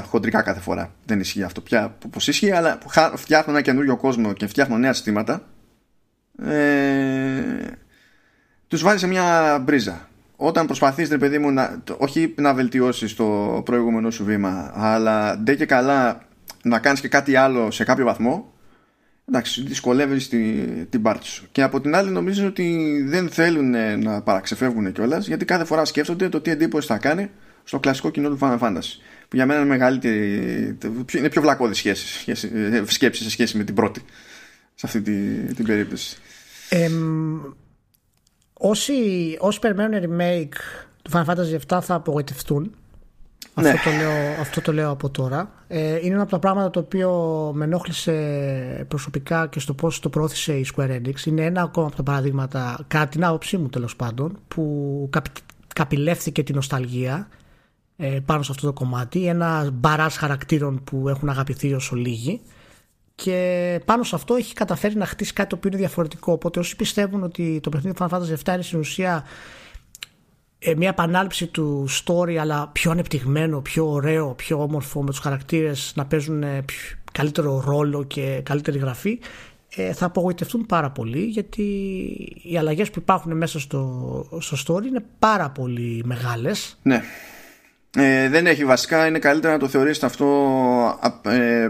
χοντρικά 0.08 0.42
κάθε 0.42 0.60
φορά. 0.60 0.94
Δεν 1.06 1.20
ισχύει 1.20 1.44
αυτό 1.44 1.62
πια 1.62 1.98
όπω 2.06 2.18
ισχύει, 2.28 2.52
αλλά 2.52 2.78
φτιάχνω 3.16 3.54
ένα 3.54 3.62
καινούριο 3.62 3.98
κόσμο 3.98 4.34
και 4.34 4.48
φτιάχνω 4.48 4.78
νέα 4.78 4.94
συστήματα 4.94 5.44
ε, 6.46 6.52
τους 8.72 8.84
βάζει 8.84 8.98
σε 8.98 9.08
μια 9.08 9.60
μπρίζα. 9.66 10.10
Όταν 10.36 10.66
προσπαθείς 10.66 11.10
ρε 11.10 11.18
παιδί 11.18 11.40
μου 11.40 11.52
να, 11.52 11.84
όχι 11.98 12.34
να 12.38 12.54
βελτιώσεις 12.54 13.16
το 13.16 13.62
προηγούμενο 13.66 14.12
σου 14.12 14.24
βήμα 14.24 14.72
αλλά 14.76 15.38
ντε 15.38 15.56
και 15.56 15.66
καλά 15.66 16.22
να 16.64 16.80
κάνεις 16.80 17.02
και 17.02 17.08
κάτι 17.08 17.36
άλλο 17.36 17.72
σε 17.72 17.84
κάποιο 17.84 18.06
βαθμό 18.06 18.54
εντάξει 19.28 19.64
δυσκολεύεις 19.64 20.30
την, 20.30 20.88
την 20.90 21.02
πάρτι 21.02 21.26
σου. 21.26 21.48
Και 21.52 21.62
από 21.62 21.82
την 21.82 21.96
άλλη 21.96 22.10
νομίζω 22.10 22.48
ότι 22.48 23.02
δεν 23.08 23.30
θέλουν 23.30 24.00
να 24.04 24.22
παραξεφεύγουν 24.22 24.92
κιόλας, 24.92 25.28
γιατί 25.28 25.46
κάθε 25.46 25.66
φορά 25.66 25.86
σκέφτονται 25.86 26.30
το 26.30 26.42
τι 26.42 26.52
εντύπωση 26.52 26.88
θα 26.88 26.98
κάνει 26.98 27.30
στο 27.64 27.80
κλασικό 27.80 28.10
κοινό 28.10 28.30
του 28.30 28.38
Final 28.42 28.60
Fantasy 28.60 28.94
που 29.28 29.36
για 29.36 29.46
μένα 29.46 29.60
είναι 29.60 29.70
μεγαλύτερη 29.70 30.78
είναι 31.18 31.30
πιο 31.30 31.42
βλακώδη 31.42 31.74
σχέση, 31.74 32.36
σκέψη 32.86 33.24
σε 33.24 33.30
σχέση 33.30 33.58
με 33.58 33.64
την 33.64 33.76
πρώτη 33.76 34.02
σε 34.76 34.86
αυτή 34.86 35.02
την, 35.02 35.56
την 35.56 35.66
περίπτωση. 35.66 36.18
Ε, 36.70 36.90
όσοι, 38.62 38.94
όσοι 39.40 39.60
περιμένουν 39.60 40.02
remake 40.04 40.56
του 41.02 41.12
Final 41.12 41.26
Fantasy 41.26 41.60
VII 41.68 41.82
θα 41.82 41.96
απογοητευτούν. 41.96 42.72
Ναι. 43.54 43.70
Αυτό, 43.70 43.90
το 43.90 43.96
λέω, 43.96 44.40
αυτό 44.40 44.62
το 44.62 44.74
λέω 44.74 44.90
από 44.90 45.10
τώρα. 45.10 45.52
Ε, 45.68 45.96
είναι 45.96 46.14
ένα 46.14 46.22
από 46.22 46.32
τα 46.32 46.40
πράγματα 46.40 46.70
το 46.70 46.80
οποίο 46.80 47.12
με 47.56 47.66
ενόχλησε 47.66 48.86
προσωπικά 48.88 49.48
και 49.48 49.60
στο 49.60 49.74
πώς 49.74 50.00
το 50.00 50.10
πρόθεσε 50.10 50.54
η 50.54 50.66
Square 50.76 50.90
Enix. 50.90 51.26
Είναι 51.26 51.46
ένα 51.46 51.62
ακόμα 51.62 51.88
από 51.88 51.96
τα 51.96 52.04
παραδείγματα, 52.04 52.86
κατά 52.88 53.08
την 53.08 53.26
άποψή 53.26 53.58
μου 53.58 53.70
τέλος 53.70 53.96
πάντων, 53.96 54.38
που 54.48 55.10
καπηλεύθηκε 55.76 56.44
την 56.44 56.56
νοσταλγία 56.56 57.28
ε, 57.98 58.20
πάνω 58.26 58.44
σε 58.44 58.52
αυτό 58.52 58.66
το 58.66 58.74
κομμάτι. 58.74 59.26
Ένα 59.28 59.70
μπαράς 59.74 60.18
χαρακτήρων 60.18 60.84
που 60.84 61.10
έχουν 61.10 61.30
αγαπηθεί 61.30 61.74
όσο 61.74 61.96
λίγοι 61.96 62.42
και 63.24 63.80
πάνω 63.86 64.04
σε 64.04 64.16
αυτό 64.16 64.36
έχει 64.36 64.54
καταφέρει 64.54 64.96
να 64.96 65.06
χτίσει 65.06 65.34
κάτι 65.34 65.50
το 65.50 65.56
οποίο 65.56 65.70
είναι 65.70 65.80
διαφορετικό. 65.80 66.32
Οπότε 66.32 66.60
όσοι 66.60 66.76
πιστεύουν 66.76 67.24
ότι 67.24 67.60
το 67.64 67.70
παιχνίδι 67.70 67.96
του 67.96 68.08
Final 68.10 68.14
Fantasy 68.14 68.50
VII 68.50 68.54
είναι 68.54 68.62
στην 68.62 68.80
ουσία 68.80 69.26
ε, 70.60 70.76
μια 70.76 70.90
επανάληψη 70.90 71.48
του 71.48 71.88
story 71.90 72.36
αλλά 72.36 72.70
πιο 72.72 72.92
ανεπτυγμένο, 72.92 73.62
πιο 73.62 73.92
ωραίο, 73.92 74.34
πιο 74.34 74.62
όμορφο 74.62 75.04
με 75.04 75.10
τους 75.10 75.20
χαρακτήρες 75.20 75.94
να 75.96 76.06
παίζουν 76.06 76.44
ε, 76.44 76.66
καλύτερο 77.12 77.64
ρόλο 77.66 78.04
και 78.04 78.42
καλύτερη 78.44 78.78
γραφή 78.78 79.20
ε, 79.76 79.94
θα 79.94 80.06
απογοητευτούν 80.06 80.66
πάρα 80.66 80.90
πολύ 80.90 81.24
γιατί 81.24 81.64
οι 82.44 82.58
αλλαγές 82.58 82.90
που 82.90 83.00
υπάρχουν 83.00 83.38
μέσα 83.38 83.60
στο, 83.60 84.40
στο 84.40 84.58
story 84.68 84.86
είναι 84.86 85.04
πάρα 85.20 85.50
πολύ 85.50 86.02
μεγάλες. 86.06 86.80
Ναι. 86.82 87.04
Ε, 87.96 88.30
δεν 88.30 88.48
έχει 88.48 88.66
βασικά, 88.66 89.08
είναι 89.08 89.20
καλύτερα 89.20 89.54
να 89.54 89.60
το 89.60 89.68
θεωρήσετε 89.68 90.06
αυτό 90.06 90.28
ε, 91.22 91.70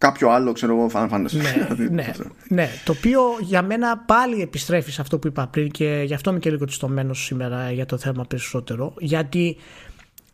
κάποιο 0.00 0.30
άλλο, 0.30 0.52
ξέρω 0.52 0.76
εγώ, 0.76 0.90
Final 0.92 1.10
Fantasy. 1.10 1.32
Ναι, 1.32 1.86
ναι, 2.02 2.12
ναι, 2.48 2.68
το 2.84 2.92
οποίο 2.92 3.20
για 3.40 3.62
μένα 3.62 3.98
πάλι 3.98 4.40
επιστρέφει 4.40 4.90
σε 4.90 5.00
αυτό 5.00 5.18
που 5.18 5.26
είπα 5.26 5.46
πριν 5.46 5.70
και 5.70 6.02
γι' 6.06 6.14
αυτό 6.14 6.30
είμαι 6.30 6.38
και 6.38 6.50
λίγο 6.50 6.64
τιστομένο 6.64 7.14
σήμερα 7.14 7.70
για 7.72 7.86
το 7.86 7.98
θέμα 7.98 8.24
περισσότερο. 8.24 8.94
Γιατί 8.98 9.56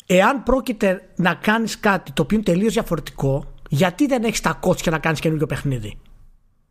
εάν 0.06 0.42
πρόκειται 0.42 1.08
να 1.16 1.34
κάνεις 1.34 1.80
κάτι 1.80 2.12
το 2.12 2.22
οποίο 2.22 2.36
είναι 2.36 2.46
τελείως 2.46 2.72
διαφορετικό, 2.72 3.54
γιατί 3.68 4.06
δεν 4.06 4.24
έχεις 4.24 4.40
τα 4.40 4.52
κότσια 4.52 4.92
να 4.92 4.98
κάνεις 4.98 5.20
καινούργιο 5.20 5.46
παιχνίδι 5.46 5.98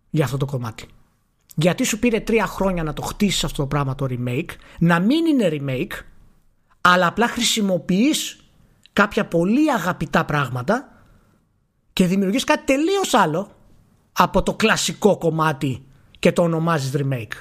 για 0.10 0.26
αυτό 0.26 0.38
το 0.38 0.46
κομμάτι; 0.46 0.86
Γιατί 1.56 1.84
σου 1.84 2.00
πήρε 2.00 2.20
τρία 2.20 2.46
χρόνια 2.46 2.84
να 2.84 2.94
το 2.94 3.02
χτίσεις 3.02 3.44
αυτό 3.44 3.62
το 3.62 3.68
πράγμα 3.68 3.96
το 3.96 4.06
remake, 4.10 4.50
να 4.80 5.00
μην 5.00 5.26
είναι 5.26 5.50
remake, 5.52 5.94
αλλά 6.82 7.08
απλά 7.08 7.28
χρησιμοποιείς 7.28 8.40
κάποια 8.94 9.26
πολύ 9.26 9.72
αγαπητά 9.72 10.26
πράγματα 10.26 10.95
και 11.96 12.06
δημιουργείς 12.06 12.44
κάτι 12.44 12.64
τελείως 12.66 13.14
άλλο 13.14 13.50
από 14.14 14.44
το 14.44 14.54
κλασικό 14.54 15.18
κομμάτι 15.18 15.86
και 16.20 16.32
το 16.32 16.42
ονομάζεις 16.42 16.92
remake. 16.98 17.34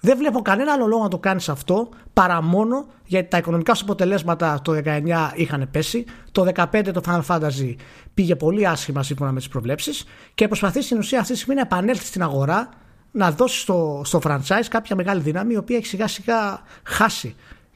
Δεν 0.00 0.16
βλέπω 0.16 0.42
κανένα 0.42 0.72
άλλο 0.72 0.86
λόγο 0.86 1.02
να 1.02 1.08
το 1.08 1.18
κάνεις 1.18 1.48
αυτό 1.48 1.88
παρά 2.12 2.42
μόνο 2.42 2.86
γιατί 3.04 3.28
τα 3.28 3.38
οικονομικά 3.38 3.74
σου 3.74 3.84
αποτελέσματα 3.84 4.60
το 4.64 4.82
19 4.84 5.30
είχαν 5.34 5.68
πέσει, 5.70 6.04
το 6.32 6.46
15 6.54 6.90
το 6.92 7.00
Final 7.06 7.22
Fantasy 7.26 7.74
πήγε 8.14 8.36
πολύ 8.36 8.66
άσχημα 8.66 9.02
σύμφωνα 9.02 9.32
με 9.32 9.38
τις 9.38 9.48
προβλέψεις 9.48 10.04
και 10.34 10.46
προσπαθείς 10.48 10.84
στην 10.84 10.98
ουσία 10.98 11.20
αυτή 11.20 11.32
τη 11.32 11.38
στιγμή 11.38 11.54
να 11.54 11.60
επανέλθεις 11.60 12.08
στην 12.08 12.22
αγορά 12.22 12.68
να 13.10 13.30
δώσεις 13.30 13.60
στο, 13.60 14.02
στο 14.04 14.20
franchise 14.24 14.66
κάποια 14.68 14.96
μεγάλη 14.96 15.20
δύναμη 15.20 15.52
η 15.52 15.56
οποία 15.56 15.76
έχει 15.76 15.86
σιγά 15.86 16.06
σιγά 16.06 16.62
χάσει 16.82 17.34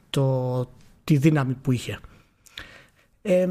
το, 0.09 0.65
τη 1.03 1.17
δύναμη 1.17 1.53
που 1.53 1.71
είχε. 1.71 1.99
Ε, 3.25 3.47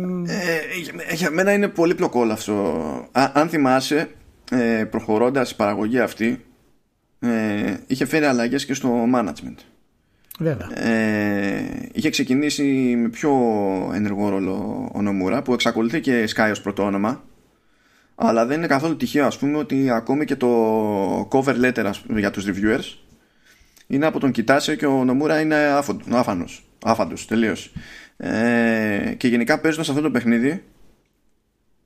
για 1.14 1.30
μένα 1.30 1.52
είναι 1.52 1.68
πολύ 1.68 1.94
πλοκό 1.94 2.20
όλο 2.20 2.32
αυτό. 2.32 3.08
αν 3.12 3.48
θυμάσαι, 3.48 4.08
ε, 4.50 4.84
προχωρώντας 4.90 5.50
η 5.50 5.56
παραγωγή 5.56 5.98
αυτή, 5.98 6.44
ε, 7.20 7.76
είχε 7.86 8.04
φέρει 8.06 8.24
αλλαγές 8.24 8.66
και 8.66 8.74
στο 8.74 9.04
management. 9.14 9.56
Βέβαια. 10.38 10.78
Ε, 10.88 11.88
είχε 11.92 12.10
ξεκινήσει 12.10 12.62
με 12.96 13.08
πιο 13.08 13.32
ενεργό 13.94 14.28
ρόλο 14.28 14.88
ο 14.94 15.02
Νομούρα 15.02 15.42
που 15.42 15.52
εξακολουθεί 15.52 16.00
και 16.00 16.28
Sky 16.36 16.48
ως 16.50 16.60
πρώτο 16.60 16.82
όνομα 16.82 17.22
αλλά 18.14 18.46
δεν 18.46 18.56
είναι 18.56 18.66
καθόλου 18.66 18.96
τυχαίο 18.96 19.26
ας 19.26 19.38
πούμε 19.38 19.56
ότι 19.56 19.90
ακόμη 19.90 20.24
και 20.24 20.36
το 20.36 21.28
cover 21.32 21.64
letter 21.64 21.90
για 22.16 22.30
τους 22.30 22.44
reviewers 22.46 22.98
είναι 23.86 24.06
από 24.06 24.20
τον 24.20 24.30
Κοιτάσιο 24.30 24.74
και 24.74 24.86
ο 24.86 25.04
Νομούρα 25.04 25.40
είναι 25.40 25.56
άφανος 26.10 26.64
άφαντος 26.84 27.26
τελείως 27.26 27.72
ε, 28.24 29.14
και 29.16 29.28
γενικά 29.28 29.58
παίζοντας 29.58 29.88
αυτό 29.88 30.00
το 30.00 30.10
παιχνίδι 30.10 30.62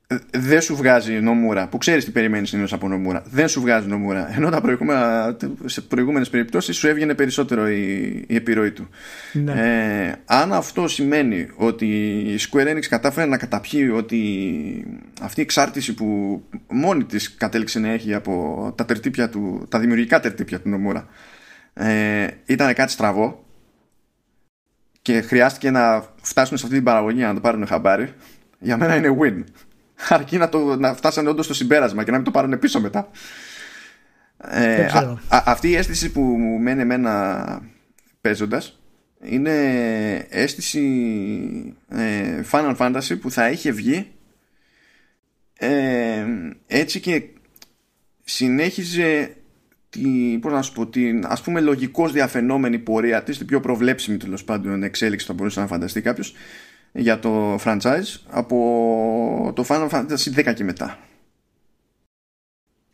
ε, 0.06 0.16
δεν 0.30 0.60
σου 0.60 0.76
βγάζει 0.76 1.12
νομούρα 1.12 1.68
που 1.68 1.78
ξέρεις 1.78 2.04
τι 2.04 2.10
περιμένεις 2.10 2.48
συνήθως 2.48 2.72
από 2.72 2.88
νομούρα. 2.88 3.22
Δεν 3.26 3.48
σου 3.48 3.60
βγάζει 3.60 3.86
νομούρα. 3.86 4.34
Ενώ 4.36 4.50
τα 4.50 4.60
προηγούμενα, 4.60 5.36
σε 5.64 5.80
προηγούμενες 5.80 6.30
περιπτώσεις 6.30 6.76
σου 6.76 6.88
έβγαινε 6.88 7.14
περισσότερο 7.14 7.68
η, 7.68 8.24
η 8.26 8.34
επιρροή 8.34 8.70
του. 8.70 8.88
Ναι. 9.32 9.52
Ε, 9.52 10.14
αν 10.24 10.52
αυτό 10.52 10.88
σημαίνει 10.88 11.48
ότι 11.56 11.86
η 12.18 12.38
Square 12.50 12.68
Enix 12.68 12.84
κατάφερε 12.88 13.26
να 13.26 13.36
καταπιεί 13.36 13.92
ότι 13.94 14.20
αυτή 15.22 15.40
η 15.40 15.42
εξάρτηση 15.42 15.94
που 15.94 16.42
μόνη 16.68 17.04
της 17.04 17.34
κατέληξε 17.34 17.78
να 17.78 17.88
έχει 17.88 18.14
από 18.14 18.72
τα, 18.76 18.84
τερτύπια 18.84 19.28
του, 19.28 19.66
τα 19.68 19.78
δημιουργικά 19.78 20.20
τερτύπια 20.20 20.60
του 20.60 20.68
νομούρα 20.68 21.06
ε, 21.74 22.26
ήταν 22.46 22.74
κάτι 22.74 22.92
στραβό 22.92 23.45
και 25.06 25.20
χρειάστηκε 25.20 25.70
να 25.70 26.06
φτάσουν 26.22 26.56
σε 26.56 26.64
αυτή 26.64 26.76
την 26.76 26.84
παραγωγή 26.84 27.20
να 27.20 27.34
το 27.34 27.40
πάρουν 27.40 27.66
χαμπάρι, 27.66 28.14
για 28.58 28.76
μένα 28.76 28.96
είναι 28.96 29.16
win. 29.20 29.44
Αρκεί 30.08 30.36
να, 30.36 30.48
το, 30.48 30.76
να 30.76 30.94
φτάσανε 30.94 31.28
όντως 31.28 31.44
στο 31.44 31.54
συμπέρασμα 31.54 32.04
και 32.04 32.10
να 32.10 32.16
μην 32.16 32.24
το 32.24 32.30
πάρουν 32.30 32.58
πίσω 32.58 32.80
μετά. 32.80 33.08
Ε, 34.50 34.86
αυτή 35.28 35.68
η 35.68 35.76
αίσθηση 35.76 36.12
που 36.12 36.20
μου 36.20 36.58
μένει 36.58 36.80
εμένα 36.80 37.62
παίζοντας 38.20 38.80
είναι 39.22 39.52
αίσθηση 40.28 40.84
ε, 41.88 42.40
Final 42.50 42.76
Fantasy 42.76 43.20
που 43.20 43.30
θα 43.30 43.50
είχε 43.50 43.70
βγει 43.70 44.10
ε, 45.58 46.24
έτσι 46.66 47.00
και 47.00 47.22
συνέχιζε 48.24 49.36
τη, 50.02 50.38
πώς 50.38 50.52
να 50.52 50.62
σου 50.62 50.72
πω, 50.72 50.86
την 50.86 51.24
ας 51.26 51.42
πούμε 51.42 51.60
λογικώς 51.60 52.12
διαφαινόμενη 52.12 52.78
πορεία 52.78 53.22
της, 53.22 53.38
την 53.38 53.46
πιο 53.46 53.60
προβλέψιμη 53.60 54.16
τέλος 54.16 54.44
πάντων 54.44 54.82
εξέλιξη 54.82 55.26
που 55.26 55.32
θα 55.32 55.38
μπορούσε 55.38 55.60
να 55.60 55.66
φανταστεί 55.66 56.00
κάποιος 56.00 56.34
για 56.92 57.18
το 57.18 57.54
franchise 57.64 58.20
από 58.30 59.52
το 59.54 59.64
Final 59.68 59.88
Fantasy 59.88 60.48
10 60.48 60.54
και 60.54 60.64
μετά. 60.64 60.98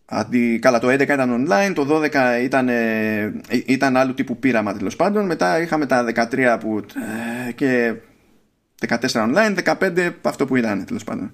Αντί, 0.05 0.59
καλά, 0.59 0.79
το 0.79 0.89
11 0.89 1.01
ήταν 1.01 1.47
online, 1.49 1.73
το 1.75 1.85
12 1.85 2.41
ήταν, 2.43 2.69
ε, 2.69 3.33
ήταν 3.67 3.97
άλλου 3.97 4.15
τύπου 4.15 4.39
πείραμα 4.39 4.73
τέλος 4.73 4.97
πάντων. 4.97 5.27
Μετά 5.27 5.61
είχαμε 5.61 5.87
τα 5.87 6.05
13 6.05 6.59
που, 6.61 6.85
ε, 7.49 7.53
και 7.53 7.95
14 8.89 8.97
online, 9.13 9.55
15 9.55 10.11
αυτό 10.23 10.47
που 10.47 10.57
ήταν 10.57 10.85
τέλος 10.85 11.05
πάντων. 11.05 11.33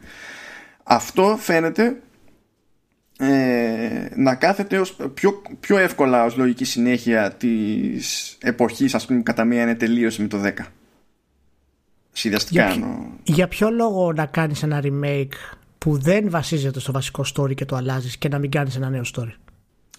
Αυτό 0.83 1.37
φαίνεται 1.41 1.97
ε, 3.21 4.09
να 4.15 4.35
κάθεται 4.35 4.79
ως 4.79 4.97
πιο, 5.15 5.43
πιο 5.61 5.79
εύκολα 5.79 6.25
ως 6.25 6.37
λογική 6.37 6.65
συνέχεια 6.65 7.33
της 7.33 8.37
εποχής 8.43 8.95
ας 8.95 9.07
πούμε 9.07 9.23
κατά 9.23 9.45
μία 9.45 9.63
είναι 9.63 9.75
τελείωση 9.75 10.23
με 10.23 10.29
το 10.29 10.43
10 10.45 10.51
συνδυαστικά 12.13 12.71
για, 12.71 12.97
για 13.23 13.49
ποιο 13.49 13.71
λόγο 13.71 14.13
να 14.13 14.27
κάνεις 14.27 14.63
ένα 14.63 14.83
remake 14.83 15.57
που 15.79 15.99
δεν 15.99 16.31
βασίζεται 16.31 16.81
στο 16.81 16.93
βασικό 16.93 17.25
story 17.35 17.55
και 17.55 17.65
το 17.65 17.77
αλλάζεις 17.77 18.17
και 18.17 18.29
να 18.29 18.39
μην 18.39 18.51
κάνεις 18.51 18.77
ένα 18.77 18.89
νέο 18.89 19.03
story; 19.17 19.33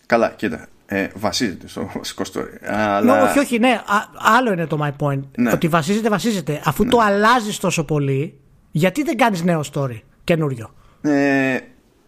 Καλά 0.06 0.30
κοίτα 0.30 0.68
ε, 0.86 1.08
βασίζεται 1.16 1.68
στο 1.68 1.92
βασικό 1.96 2.24
story 2.34 2.68
αλλά... 2.68 3.24
όχι 3.30 3.40
όχι 3.40 3.60
ναι 3.60 3.82
άλλο 4.16 4.54
είναι 4.54 4.68
το 4.68 4.80
my 4.82 5.06
point 5.06 5.22
ναι. 5.38 5.52
ότι 5.52 5.68
βασίζεται 5.68 6.10
βασίζεται 6.10 6.62
αφού 6.66 6.84
ναι. 6.84 6.90
το 6.90 6.98
αλλάζεις 7.00 7.58
τόσο 7.58 7.84
πολύ 7.84 8.40
γιατί 8.72 9.04
δεν 9.04 9.18
κάνεις 9.18 9.44
νέο 9.44 9.64
story 9.74 10.00
καινούριο; 10.24 10.74
Ε, 11.02 11.58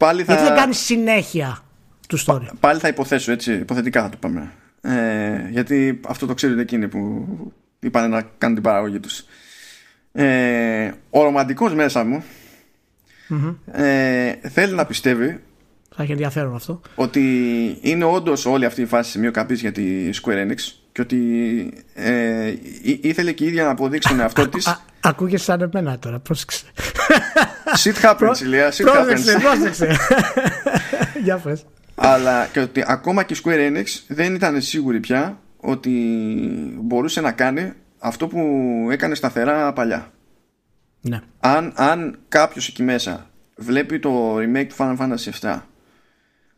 πάλι 0.02 0.24
θα... 0.24 0.34
Γιατί 0.34 0.48
δεν 0.48 0.58
κάνεις 0.58 0.78
συνέχεια 0.78 1.64
του 2.08 2.20
story; 2.26 2.48
Πάλι 2.60 2.80
θα 2.80 2.88
υποθέσω 2.88 3.32
έτσι, 3.32 3.54
υποθετικά 3.54 4.02
θα 4.02 4.10
το 4.10 4.18
πάμε. 4.20 4.52
Ε, 4.82 5.50
γιατί 5.50 6.00
αυτό 6.08 6.26
το 6.26 6.34
ξέρουν 6.34 6.60
εκείνοι 6.60 6.88
που 6.88 7.28
είπαν 7.80 8.10
να 8.10 8.22
κάνουν 8.38 8.56
την 8.56 8.64
παραγωγή 8.64 9.00
τους. 9.00 9.26
Ε, 10.12 10.92
ο 11.10 11.24
ρομαντικός 11.24 11.74
μέσα 11.74 12.04
μου 12.04 12.24
ε, 13.72 14.32
θέλει 14.50 14.74
να 14.74 14.86
πιστεύει 14.86 15.42
θα 15.96 16.04
έχει 16.04 16.12
ενδιαφέρον 16.12 16.56
αυτό. 16.56 16.82
Ότι 16.96 17.22
είναι 17.82 18.04
όντως 18.04 18.46
όλη 18.46 18.66
αυτή 18.66 18.82
η 18.82 18.86
φάση 18.86 19.12
σημείο 19.12 19.32
καπή 19.32 19.54
για 19.54 19.72
τη 19.72 20.10
Square 20.22 20.48
Enix 20.48 20.58
και 20.92 21.02
ότι 21.02 21.74
ε, 21.94 22.54
ήθελε 22.82 23.32
και 23.32 23.44
η 23.44 23.48
ίδια 23.48 23.64
να 23.64 23.70
αποδείξει 23.70 24.10
τον 24.10 24.20
εαυτό 24.20 24.48
της. 24.48 24.84
Ακούγεσαι 25.00 25.44
σαν 25.44 25.62
εμένα 25.62 26.00
τώρα, 26.00 26.20
πρόσεξε. 26.20 26.66
Shit 27.84 28.02
happens, 28.02 28.42
Ηλία. 28.42 28.72
Shit 28.72 28.84
πρόσεξε, 28.84 29.40
πρόσεξε. 29.40 29.96
Για 31.24 31.38
πες. 31.38 31.66
Αλλά 31.96 32.46
και 32.46 32.60
ότι 32.60 32.84
ακόμα 32.88 33.24
και 33.24 33.34
η 33.34 33.38
Square 33.44 33.72
Enix 33.72 33.86
δεν 34.08 34.36
ήταν 34.36 34.62
σίγουρη 34.62 35.00
πια 35.00 35.40
ότι 35.58 35.92
μπορούσε 36.82 37.22
να 37.22 37.32
κάνει 37.32 37.74
αυτό 38.00 38.28
που 38.28 38.40
έκανε 38.92 39.16
σταθερά 39.16 39.74
παλιά. 39.74 40.12
Ναι. 41.02 41.20
Αν, 41.40 41.74
αν 41.76 42.20
κάποιος 42.28 42.68
εκεί 42.68 42.84
μέσα 42.84 43.30
βλέπει 43.56 44.00
το 44.00 44.38
remake 44.38 44.68
του 44.68 44.76
Final 44.78 44.98
Fantasy 44.98 45.30
7 45.42 45.60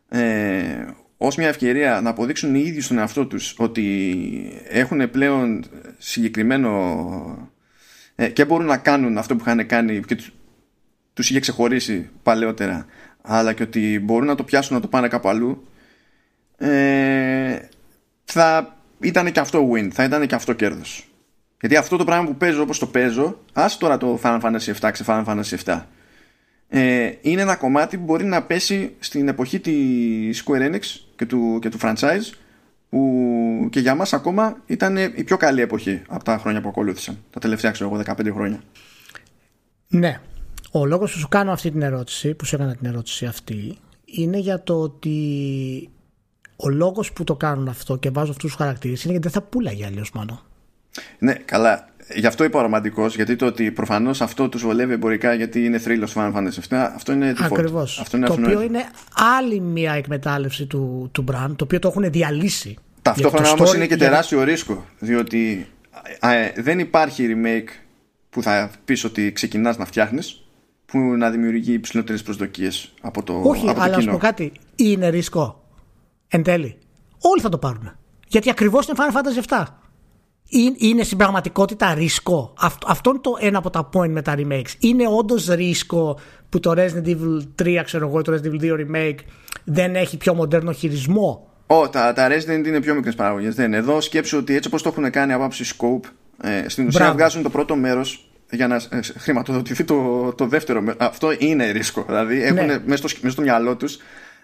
ε, 0.08 0.86
ως 1.26 1.36
μια 1.36 1.48
ευκαιρία 1.48 2.00
να 2.00 2.10
αποδείξουν 2.10 2.54
οι 2.54 2.62
ίδιοι 2.64 2.80
στον 2.80 2.98
εαυτό 2.98 3.26
τους 3.26 3.54
ότι 3.58 4.62
έχουν 4.68 5.10
πλέον 5.10 5.64
συγκεκριμένο 5.98 7.48
ε, 8.14 8.28
και 8.28 8.44
μπορούν 8.44 8.66
να 8.66 8.76
κάνουν 8.76 9.18
αυτό 9.18 9.36
που 9.36 9.44
είχαν 9.46 9.66
κάνει 9.66 10.00
και 10.00 10.16
τους 11.12 11.30
είχε 11.30 11.40
ξεχωρίσει 11.40 12.10
παλαιότερα 12.22 12.86
αλλά 13.22 13.52
και 13.52 13.62
ότι 13.62 14.00
μπορούν 14.00 14.26
να 14.26 14.34
το 14.34 14.44
πιάσουν 14.44 14.74
να 14.74 14.80
το 14.80 14.88
πάνε 14.88 15.08
κάπου 15.08 15.28
αλλού 15.28 15.68
ε, 16.56 17.58
θα 18.24 18.76
ήταν 19.00 19.32
και 19.32 19.40
αυτό 19.40 19.70
win, 19.72 19.88
θα 19.92 20.04
ήταν 20.04 20.26
και 20.26 20.34
αυτό 20.34 20.52
κέρδος. 20.52 21.08
Γιατί 21.60 21.76
αυτό 21.76 21.96
το 21.96 22.04
πράγμα 22.04 22.26
που 22.26 22.36
παίζω 22.36 22.62
όπως 22.62 22.78
το 22.78 22.86
παίζω 22.86 23.38
ας 23.52 23.78
τώρα 23.78 23.96
το 23.96 24.20
Final 24.22 24.40
Fantasy 24.40 24.74
7 24.80 24.90
ξε 24.92 25.04
Final 25.06 25.24
Fantasy 25.24 25.56
7 25.64 25.82
ε, 26.68 27.12
είναι 27.20 27.42
ένα 27.42 27.56
κομμάτι 27.56 27.98
που 27.98 28.04
μπορεί 28.04 28.24
να 28.24 28.42
πέσει 28.42 28.94
στην 28.98 29.28
εποχή 29.28 29.60
της 29.60 30.44
Square 30.44 30.70
Enix 30.70 30.80
και 31.16 31.26
του, 31.26 31.58
και 31.60 31.68
του 31.68 31.78
franchise 31.80 32.32
που 32.88 33.68
και 33.70 33.80
για 33.80 33.94
μας 33.94 34.12
ακόμα 34.12 34.62
ήταν 34.66 34.96
η 34.96 35.24
πιο 35.24 35.36
καλή 35.36 35.60
εποχή 35.60 36.02
από 36.08 36.24
τα 36.24 36.38
χρόνια 36.38 36.60
που 36.60 36.68
ακολούθησαν 36.68 37.18
τα 37.30 37.40
τελευταία 37.40 37.70
ξέρω 37.70 37.90
εγώ 37.92 38.02
15 38.06 38.30
χρόνια. 38.32 38.60
Ναι. 39.88 40.20
Ο 40.70 40.86
λόγος 40.86 41.12
που 41.12 41.18
σου 41.18 41.28
κάνω 41.28 41.52
αυτή 41.52 41.70
την 41.70 41.82
ερώτηση 41.82 42.34
που 42.34 42.44
σου 42.44 42.54
έκανα 42.54 42.74
την 42.76 42.86
ερώτηση 42.86 43.26
αυτή 43.26 43.78
είναι 44.04 44.38
για 44.38 44.62
το 44.62 44.80
ότι 44.80 45.90
ο 46.56 46.68
λόγος 46.68 47.12
που 47.12 47.24
το 47.24 47.36
κάνουν 47.36 47.68
αυτό 47.68 47.96
και 47.96 48.10
βάζω 48.10 48.30
αυτούς 48.30 48.50
τους 48.50 48.60
χαρακτήρες 48.60 49.02
είναι 49.02 49.12
γιατί 49.12 49.28
δεν 49.28 49.42
θα 49.42 49.48
πουλάγε 49.48 49.86
αλλιώς 49.86 50.12
μάλλον 50.12 50.40
ναι, 51.18 51.32
καλά. 51.32 51.88
Γι' 52.14 52.26
αυτό 52.26 52.44
είπα 52.44 52.62
ρομαντικός, 52.62 53.14
γιατί 53.14 53.36
το 53.36 53.46
ότι 53.46 53.70
προφανώς 53.70 54.20
αυτό 54.20 54.48
τους 54.48 54.62
βολεύει 54.62 54.92
εμπορικά 54.92 55.34
γιατί 55.34 55.64
είναι 55.64 55.78
θρύλος 55.78 56.14
Final 56.16 56.32
Fantasy 56.32 56.58
7, 56.68 56.90
αυτό 56.94 57.12
είναι 57.12 57.34
Ακριβώς. 57.40 58.00
Αυτό 58.00 58.16
είναι 58.16 58.26
το 58.26 58.32
οποίο 58.32 58.62
είναι 58.62 58.84
άλλη 59.38 59.60
μια 59.60 59.92
εκμετάλλευση 59.92 60.66
του, 60.66 61.08
του 61.12 61.24
brand, 61.32 61.52
το 61.56 61.64
οποίο 61.64 61.78
το 61.78 61.88
έχουν 61.88 62.10
διαλύσει. 62.10 62.76
Ταυτόχρονα 63.02 63.50
όμως 63.50 63.74
είναι 63.74 63.86
και 63.86 63.96
τεράστιο 63.96 64.42
ρίσκο, 64.42 64.84
διότι 64.98 65.66
ε, 66.20 66.62
δεν 66.62 66.78
υπάρχει 66.78 67.34
remake 67.34 67.68
που 68.30 68.42
θα 68.42 68.70
πεις 68.84 69.04
ότι 69.04 69.32
ξεκινάς 69.32 69.76
να 69.76 69.84
φτιάχνεις 69.84 70.44
που 70.86 70.98
να 70.98 71.30
δημιουργεί 71.30 71.72
υψηλότερες 71.72 72.22
προσδοκίες 72.22 72.92
από 73.00 73.22
το 73.22 73.40
Όχι, 73.44 73.68
από 73.68 73.78
το 73.78 73.84
αλλά 73.84 73.96
α 73.96 74.04
πω 74.10 74.16
κάτι. 74.16 74.52
Είναι 74.76 75.08
ρίσκο. 75.08 75.64
Εν 76.28 76.42
τέλει. 76.42 76.78
Όλοι 77.18 77.40
θα 77.40 77.48
το 77.48 77.58
πάρουν. 77.58 77.96
Γιατί 78.28 78.50
ακριβώς 78.50 78.86
είναι 78.86 78.96
Final 78.98 79.16
Fantasy 79.16 79.58
7 79.58 79.64
είναι 80.78 81.02
στην 81.02 81.18
πραγματικότητα 81.18 81.94
ρίσκο. 81.94 82.52
Αυτό, 82.86 83.10
είναι 83.10 83.18
το 83.18 83.36
ένα 83.40 83.58
από 83.58 83.70
τα 83.70 83.88
point 83.92 84.08
με 84.08 84.22
τα 84.22 84.34
remakes. 84.36 84.70
Είναι 84.78 85.04
όντως 85.18 85.46
ρίσκο 85.46 86.18
που 86.48 86.60
το 86.60 86.72
Resident 86.76 87.06
Evil 87.06 87.62
3, 87.62 87.80
ξέρω 87.84 88.08
εγώ, 88.08 88.22
το 88.22 88.32
Resident 88.32 88.62
Evil 88.62 88.62
2 88.62 88.72
remake 88.72 89.18
δεν 89.64 89.96
έχει 89.96 90.16
πιο 90.16 90.34
μοντέρνο 90.34 90.72
χειρισμό. 90.72 91.48
Ω, 91.66 91.88
τα, 91.88 92.12
τα 92.12 92.28
Resident 92.28 92.66
είναι 92.66 92.80
πιο 92.80 92.94
μικρές 92.94 93.14
παραγωγές. 93.14 93.54
Δεν 93.54 93.66
είναι. 93.66 93.76
Εδώ 93.76 94.00
σκέψω 94.00 94.38
ότι 94.38 94.54
έτσι 94.54 94.68
όπως 94.68 94.82
το 94.82 94.88
έχουν 94.88 95.10
κάνει 95.10 95.32
από 95.32 95.44
άψη 95.44 95.74
scope, 95.78 96.08
ε, 96.42 96.68
στην 96.68 96.86
ουσία 96.86 97.00
Μπράβο. 97.00 97.16
βγάζουν 97.16 97.42
το 97.42 97.50
πρώτο 97.50 97.76
μέρος 97.76 98.28
για 98.50 98.66
να 98.66 98.74
ε, 98.74 99.00
χρηματοδοτηθεί 99.16 99.84
το, 99.84 100.32
το 100.32 100.46
δεύτερο 100.46 100.80
μέρο. 100.80 100.96
Αυτό 101.00 101.28
είναι 101.38 101.70
ρίσκο. 101.70 102.04
Δηλαδή 102.06 102.42
έχουν 102.42 102.66
ναι. 102.66 102.78
μέσα, 102.84 103.08
στο, 103.08 103.18
μέσα 103.20 103.30
στο 103.30 103.42
μυαλό 103.42 103.76
τους 103.76 103.98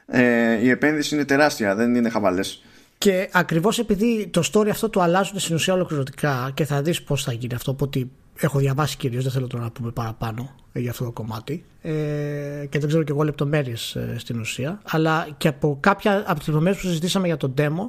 ε, 0.06 0.58
η 0.62 0.70
επένδυση 0.70 1.14
είναι 1.14 1.24
τεράστια, 1.24 1.74
δεν 1.74 1.94
είναι 1.94 2.08
χαβαλές. 2.08 2.62
Και 3.04 3.28
ακριβώς 3.32 3.78
επειδή 3.78 4.26
το 4.26 4.42
story 4.52 4.68
αυτό 4.68 4.88
το 4.88 5.00
αλλάζουν 5.00 5.38
στην 5.38 5.54
ουσία 5.54 5.74
ολοκληρωτικά 5.74 6.50
και 6.54 6.64
θα 6.64 6.82
δεις 6.82 7.02
πώς 7.02 7.22
θα 7.24 7.32
γίνει 7.32 7.54
αυτό, 7.54 7.76
ότι 7.80 8.10
έχω 8.36 8.58
διαβάσει 8.58 8.96
κυρίως, 8.96 9.22
δεν 9.22 9.32
θέλω 9.32 9.46
τώρα 9.46 9.62
να 9.64 9.70
πούμε 9.70 9.90
παραπάνω 9.90 10.54
για 10.72 10.90
αυτό 10.90 11.04
το 11.04 11.12
κομμάτι 11.12 11.64
ε, 11.80 12.66
και 12.68 12.78
δεν 12.78 12.88
ξέρω 12.88 13.02
και 13.02 13.12
εγώ 13.12 13.22
λεπτομέρειες 13.22 13.96
ε, 13.96 14.14
στην 14.18 14.40
ουσία, 14.40 14.80
αλλά 14.84 15.28
και 15.36 15.48
από 15.48 15.76
κάποια 15.80 16.24
από 16.26 16.38
τις 16.38 16.46
λεπτομέρειες 16.46 16.82
που 16.82 16.88
συζητήσαμε 16.88 17.26
για 17.26 17.36
το 17.36 17.54
demo 17.58 17.86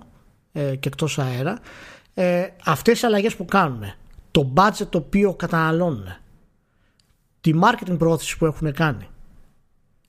ε, 0.51 0.76
και 0.76 0.88
εκτός 0.88 1.20
αέρα, 1.20 1.59
ε, 2.14 2.47
αυτές 2.66 3.01
οι 3.01 3.05
αλλαγές 3.05 3.36
που 3.36 3.45
κάνουν, 3.45 3.84
το 4.32 4.53
budget 4.55 4.88
το 4.89 4.97
οποίο 4.97 5.34
καταναλώνουν, 5.34 6.05
τη 7.41 7.51
marketing 7.64 7.97
προώθηση 7.97 8.38
που 8.38 8.45
έχουν 8.45 8.74
κάνει 8.74 9.07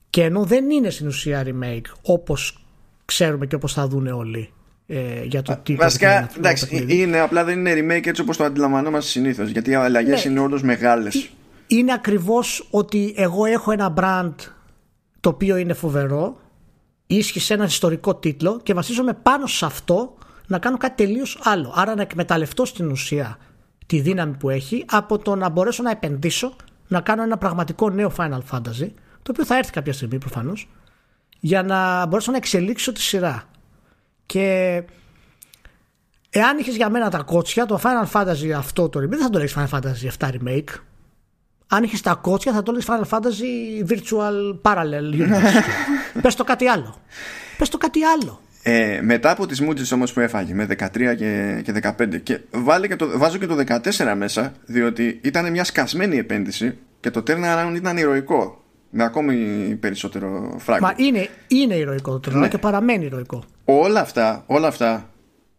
και 0.09 0.23
ενώ 0.23 0.43
δεν 0.43 0.69
είναι 0.69 0.89
στην 0.89 1.07
ουσία 1.07 1.43
remake 1.45 1.91
όπως 2.01 2.65
ξέρουμε 3.05 3.45
και 3.45 3.55
όπως 3.55 3.73
θα 3.73 3.87
δουν 3.87 4.07
όλοι 4.07 4.53
ε, 4.87 5.23
για 5.23 5.41
το 5.41 5.59
τι 5.63 5.75
Βασικά, 5.75 6.29
εντάξει, 6.37 6.85
είναι, 6.87 7.19
απλά 7.19 7.43
δεν 7.43 7.65
είναι 7.65 7.73
remake 7.73 8.07
έτσι 8.07 8.21
όπως 8.21 8.37
το 8.37 8.43
αντιλαμβανόμαστε 8.43 9.09
συνήθως. 9.09 9.49
Γιατί 9.49 9.69
οι 9.69 9.75
αλλαγές 9.75 10.25
ναι, 10.25 10.31
είναι 10.31 10.39
όντως 10.39 10.61
μεγάλες. 10.61 11.29
Είναι 11.67 11.93
ακριβώς 11.93 12.67
ότι 12.69 13.13
εγώ 13.17 13.45
έχω 13.45 13.71
ένα 13.71 13.93
brand 13.97 14.33
το 15.19 15.29
οποίο 15.29 15.57
είναι 15.57 15.73
φοβερό, 15.73 16.37
ίσχυσε 17.07 17.53
ένα 17.53 17.65
ιστορικό 17.65 18.15
τίτλο 18.15 18.59
και 18.63 18.73
βασίζομαι 18.73 19.13
πάνω 19.13 19.47
σε 19.47 19.65
αυτό 19.65 20.17
να 20.47 20.59
κάνω 20.59 20.77
κάτι 20.77 21.05
τελείως 21.05 21.39
άλλο. 21.43 21.73
Άρα 21.75 21.95
να 21.95 22.01
εκμεταλλευτώ 22.01 22.65
στην 22.65 22.91
ουσία 22.91 23.37
τη 23.85 23.99
δύναμη 23.99 24.37
που 24.37 24.49
έχει 24.49 24.85
από 24.89 25.17
το 25.17 25.35
να 25.35 25.49
μπορέσω 25.49 25.83
να 25.83 25.91
επενδύσω 25.91 26.55
να 26.87 27.01
κάνω 27.01 27.23
ένα 27.23 27.37
πραγματικό 27.37 27.89
νέο 27.89 28.11
Final 28.17 28.39
Fantasy, 28.51 28.89
το 29.21 29.31
οποίο 29.31 29.45
θα 29.45 29.57
έρθει 29.57 29.71
κάποια 29.71 29.93
στιγμή 29.93 30.17
προφανώς, 30.17 30.69
για 31.39 31.63
να 31.63 32.05
μπορέσω 32.05 32.31
να 32.31 32.37
εξελίξω 32.37 32.91
τη 32.91 33.01
σειρά. 33.01 33.43
Και 34.25 34.81
εάν 36.29 36.57
είχες 36.57 36.75
για 36.75 36.89
μένα 36.89 37.09
τα 37.09 37.21
κότσια, 37.21 37.65
το 37.65 37.81
Final 37.83 38.11
Fantasy 38.11 38.49
αυτό 38.57 38.89
το 38.89 38.99
remake 38.99 39.09
δεν 39.09 39.19
θα 39.19 39.29
το 39.29 39.37
λέγεις 39.37 39.55
Final 39.57 39.69
Fantasy 39.69 40.27
7 40.27 40.29
remake. 40.29 40.69
Αν 41.67 41.83
είχες 41.83 42.01
τα 42.01 42.13
κότσια 42.13 42.53
θα 42.53 42.63
το 42.63 42.71
λέγεις 42.71 42.87
Final 42.89 43.09
Fantasy 43.09 43.91
Virtual 43.91 44.61
Parallel 44.61 45.21
Universe. 45.21 45.63
Πες 46.21 46.35
το 46.35 46.43
κάτι 46.43 46.67
άλλο. 46.67 46.95
Πες 47.57 47.69
το 47.69 47.77
κάτι 47.77 48.03
άλλο. 48.03 48.41
Ε, 48.65 48.99
μετά 49.01 49.31
από 49.31 49.45
τις 49.45 49.61
μούτζες 49.61 49.91
όμως 49.91 50.13
που 50.13 50.19
έφαγε 50.19 50.53
με 50.53 50.67
13 50.69 51.15
και, 51.17 51.61
και 51.63 51.93
15 51.97 52.21
και, 52.23 52.39
βάλε 52.51 52.87
και 52.87 52.95
το, 52.95 53.17
βάζω 53.17 53.37
και 53.37 53.45
το 53.45 53.55
14 53.67 54.13
μέσα 54.17 54.53
διότι 54.65 55.19
ήταν 55.23 55.51
μια 55.51 55.63
σκασμένη 55.63 56.17
επένδυση 56.17 56.77
και 56.99 57.11
το 57.11 57.23
turnaround 57.27 57.73
ήταν 57.75 57.97
ηρωικό 57.97 58.62
με 58.95 59.03
ακόμη 59.03 59.35
περισσότερο 59.79 60.55
φράγκο. 60.57 60.85
Μα 60.85 60.93
είναι, 60.95 61.29
είναι 61.47 61.75
ηρωικό 61.75 62.19
το 62.19 62.31
turnaround 62.31 62.39
ναι. 62.39 62.47
και 62.47 62.57
παραμένει 62.57 63.05
ηρωικό. 63.05 63.43
Όλα 63.65 63.99
αυτά, 63.99 64.43
όλα 64.45 64.67
αυτά 64.67 65.09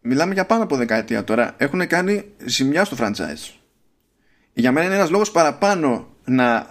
μιλάμε 0.00 0.34
για 0.34 0.44
πάνω 0.44 0.62
από 0.62 0.76
δεκαετία 0.76 1.24
τώρα 1.24 1.54
έχουν 1.56 1.86
κάνει 1.86 2.24
ζημιά 2.44 2.84
στο 2.84 2.96
franchise. 3.00 3.54
Για 4.52 4.72
μένα 4.72 4.86
είναι 4.86 4.94
ένας 4.94 5.10
λόγος 5.10 5.30
παραπάνω 5.30 6.06
να 6.24 6.66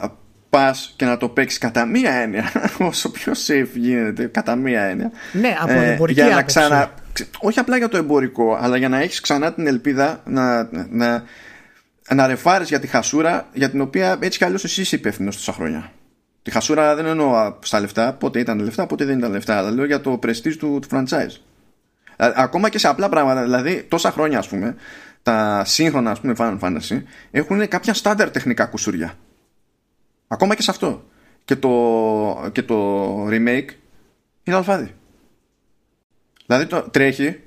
πας 0.50 0.94
και 0.96 1.06
να 1.06 1.18
το 1.18 1.30
παίξεις 1.30 1.60
κατά 1.60 1.86
μία 1.86 2.12
έννοια, 2.12 2.52
όσο 2.90 3.12
πιο 3.12 3.34
safe 3.48 3.74
γίνεται, 3.74 4.26
κατά 4.26 4.56
μία 4.56 4.82
έννοια. 4.82 5.12
Ναι, 5.32 5.56
από 5.60 5.72
ε, 5.72 5.92
εμπορική 5.92 6.22
για 6.22 6.36
να 6.36 6.44
ξανα... 6.44 6.94
Όχι 7.40 7.60
απλά 7.60 7.78
για 7.78 7.90
το 7.90 7.98
εμπορικό, 7.98 8.58
αλλά 8.62 8.78
για 8.78 8.90
να 8.90 9.00
έχεις 9.00 9.20
ξανά 9.20 9.54
την 9.54 9.68
ελπίδα 9.68 10.22
να, 10.26 10.70
να, 10.90 11.24
να 12.10 12.28
ρεφάρεις 12.28 12.68
για 12.68 12.80
τη 12.80 12.88
χασούρα 12.88 13.48
για 13.54 13.70
την 13.70 13.82
οποία 13.82 14.18
έτσι 14.20 14.38
κι 14.38 14.46
αλλιώς 14.46 14.64
εσύ 14.64 14.82
είσαι 14.82 14.96
υπεύθυνος 14.96 15.36
τόσα 15.36 15.54
χρόνια. 15.54 15.92
Τη 16.44 16.52
χασούρα 16.52 16.96
δεν 16.96 17.06
εννοώ 17.06 17.56
στα 17.62 17.80
λεφτά, 17.80 18.14
πότε 18.14 18.40
ήταν 18.40 18.60
λεφτά, 18.60 18.88
πότε 18.88 19.06
δεν 19.06 19.18
ήταν 19.18 19.32
λεφτά, 19.32 19.58
αλλά 19.58 19.72
λέω 19.72 19.86
για 19.86 20.02
το 20.02 20.20
prestige 20.24 20.56
του, 20.58 20.80
του 20.82 20.88
franchise. 20.92 21.36
Ακόμα 22.18 22.70
και 22.70 22.78
σε 22.78 22.88
απλά 22.88 23.10
πράγματα, 23.10 23.44
δηλαδή 23.44 23.84
τόσα 23.84 24.12
χρόνια 24.12 24.40
ας 24.40 24.48
πούμε, 24.48 24.76
τα 25.24 25.64
σύγχρονα 25.66 26.12
ας 26.12 26.20
πούμε 26.20 26.34
Final 26.38 26.60
Fantasy 26.60 27.02
έχουν 27.32 27.68
κάποια 27.68 27.94
στάνταρ 27.94 28.32
τεχνικά 28.32 28.66
κουσούρια. 28.66 29.14
Ακόμα 30.28 30.56
και 30.56 30.62
σε 30.62 30.72
αυτό. 30.72 31.04
Και 31.46 31.56
το, 31.56 32.50
και 32.52 32.64
το 32.64 33.28
remake 33.28 33.70
είναι 34.44 34.56
αλφάδι. 34.56 34.94
Δηλαδή 36.46 36.66
το 36.66 36.82
τρέχει 36.82 37.40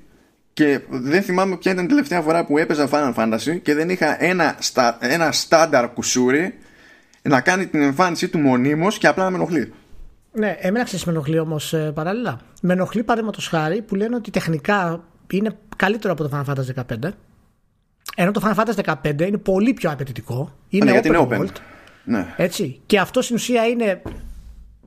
και 0.53 0.81
δεν 0.89 1.21
θυμάμαι 1.21 1.57
ποια 1.57 1.71
ήταν 1.71 1.85
η 1.85 1.87
τελευταία 1.87 2.21
φορά 2.21 2.45
που 2.45 2.57
έπαιζα 2.57 2.89
Final 2.91 3.13
Fantasy 3.13 3.59
και 3.61 3.73
δεν 3.73 3.89
είχα 3.89 4.23
ένα, 4.23 4.55
στα, 4.59 4.97
ένα 5.01 5.31
στάνταρ 5.31 5.93
κουσούρι 5.93 6.57
να 7.27 7.41
κάνει 7.41 7.67
την 7.67 7.81
εμφάνισή 7.81 8.29
του 8.29 8.39
μονίμως 8.39 8.97
και 8.97 9.07
απλά 9.07 9.23
να 9.23 9.29
με 9.29 9.35
ενοχλεί. 9.35 9.73
Ναι, 10.31 10.55
εμένα 10.59 10.85
ξέρεις 10.85 11.05
με 11.05 11.11
ενοχλεί 11.11 11.39
όμως 11.39 11.73
ε, 11.73 11.91
παράλληλα. 11.93 12.39
Με 12.61 12.73
ενοχλεί 12.73 13.03
παραδείγματος 13.03 13.47
χάρη 13.47 13.81
που 13.81 13.95
λένε 13.95 14.15
ότι 14.15 14.31
τεχνικά 14.31 15.03
είναι 15.31 15.55
καλύτερο 15.75 16.13
από 16.13 16.27
το 16.27 16.29
Final 16.33 16.53
Fantasy 16.53 16.95
15. 17.05 17.09
Ενώ 18.15 18.31
το 18.31 18.41
Final 18.43 18.63
Fantasy 18.63 18.93
15 19.03 19.21
είναι 19.27 19.37
πολύ 19.37 19.73
πιο 19.73 19.91
απαιτητικό. 19.91 20.53
Είναι 20.69 20.91
ναι, 20.91 20.99
open, 21.03 21.27
open. 21.27 21.45
Ναι. 22.03 22.33
Έτσι. 22.37 22.79
Και 22.85 22.99
αυτό 22.99 23.21
στην 23.21 23.35
ουσία 23.35 23.65
είναι 23.65 24.01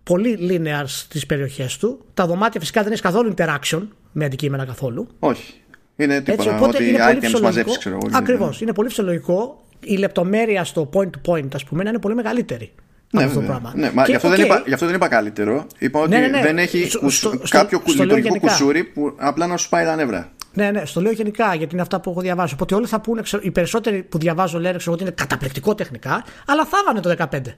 πολύ 0.03 0.39
linear 0.41 0.83
στις 0.87 1.27
περιοχές 1.27 1.79
του. 1.79 2.05
Τα 2.15 2.27
δωμάτια 2.27 2.61
φυσικά 2.61 2.83
δεν 2.83 2.93
έχει 2.93 3.03
καθόλου 3.03 3.35
interaction 3.37 3.87
με 4.13 4.25
αντικείμενα 4.25 4.65
καθόλου. 4.65 5.09
Όχι. 5.19 5.55
Είναι 5.97 6.21
τίποτα 6.21 6.43
Έτσι, 6.43 6.57
οπότε 6.57 6.77
ότι 6.77 6.89
είναι 6.89 6.99
πολύ 6.99 7.21
φυσιολογικό. 7.21 7.73
Ακριβώς. 8.13 8.61
Είναι 8.61 8.73
πολύ 8.73 8.89
φυσιολογικό 8.89 9.65
η 9.85 9.97
λεπτομέρεια 9.97 10.65
στο 10.65 10.91
point 10.93 11.11
to 11.11 11.33
point, 11.33 11.55
ας 11.55 11.65
πούμε, 11.65 11.83
να 11.83 11.89
είναι 11.89 11.99
πολύ 11.99 12.15
μεγαλύτερη. 12.15 12.73
Ναι, 13.13 13.25
αυτό 13.25 13.41
το 13.41 13.47
πράγμα. 13.47 13.73
Ναι, 13.75 13.91
μα 13.95 14.05
και, 14.05 14.11
γι, 14.11 14.17
αυτό 14.17 14.29
okay. 14.29 14.37
δεν 14.37 14.45
είπα, 14.45 14.63
γι' 14.67 14.75
αυτό 14.75 14.87
δεν 14.87 14.95
είπα 14.95 15.09
καλύτερο. 15.09 15.67
Είπα 15.79 16.01
ότι 16.01 16.11
ναι, 16.11 16.19
ναι, 16.19 16.27
ναι. 16.27 16.43
δεν 16.43 16.59
έχει 16.59 16.89
στο, 16.89 17.11
στο, 17.11 17.39
κάποιο 17.49 17.83
στο, 17.87 18.03
λειτουργικό 18.03 18.39
κουσούρι 18.39 18.85
που 18.85 19.15
απλά 19.17 19.47
να 19.47 19.57
σου 19.57 19.69
πάει 19.69 19.85
τα 19.85 19.97
νεύρα. 19.97 20.33
Ναι, 20.53 20.71
ναι, 20.71 20.85
στο 20.85 21.01
λέω 21.01 21.13
γενικά 21.13 21.55
γιατί 21.55 21.73
είναι 21.73 21.83
αυτά 21.83 22.01
που 22.01 22.11
έχω 22.11 22.21
διαβάσει. 22.21 22.55
Οπότε 22.55 22.75
όλοι 22.75 22.87
θα 22.87 23.01
πούνε, 23.01 23.23
οι 23.41 23.51
περισσότεροι 23.51 24.03
που 24.03 24.19
διαβάζω 24.19 24.59
λένε 24.59 24.79
ξέρω, 24.79 24.93
ότι 24.93 25.03
είναι 25.03 25.13
καταπληκτικό 25.13 25.75
τεχνικά, 25.75 26.25
αλλά 26.47 26.65
θα 26.65 26.77
έβανε 26.83 27.01
το 27.01 27.29
15. 27.31 27.55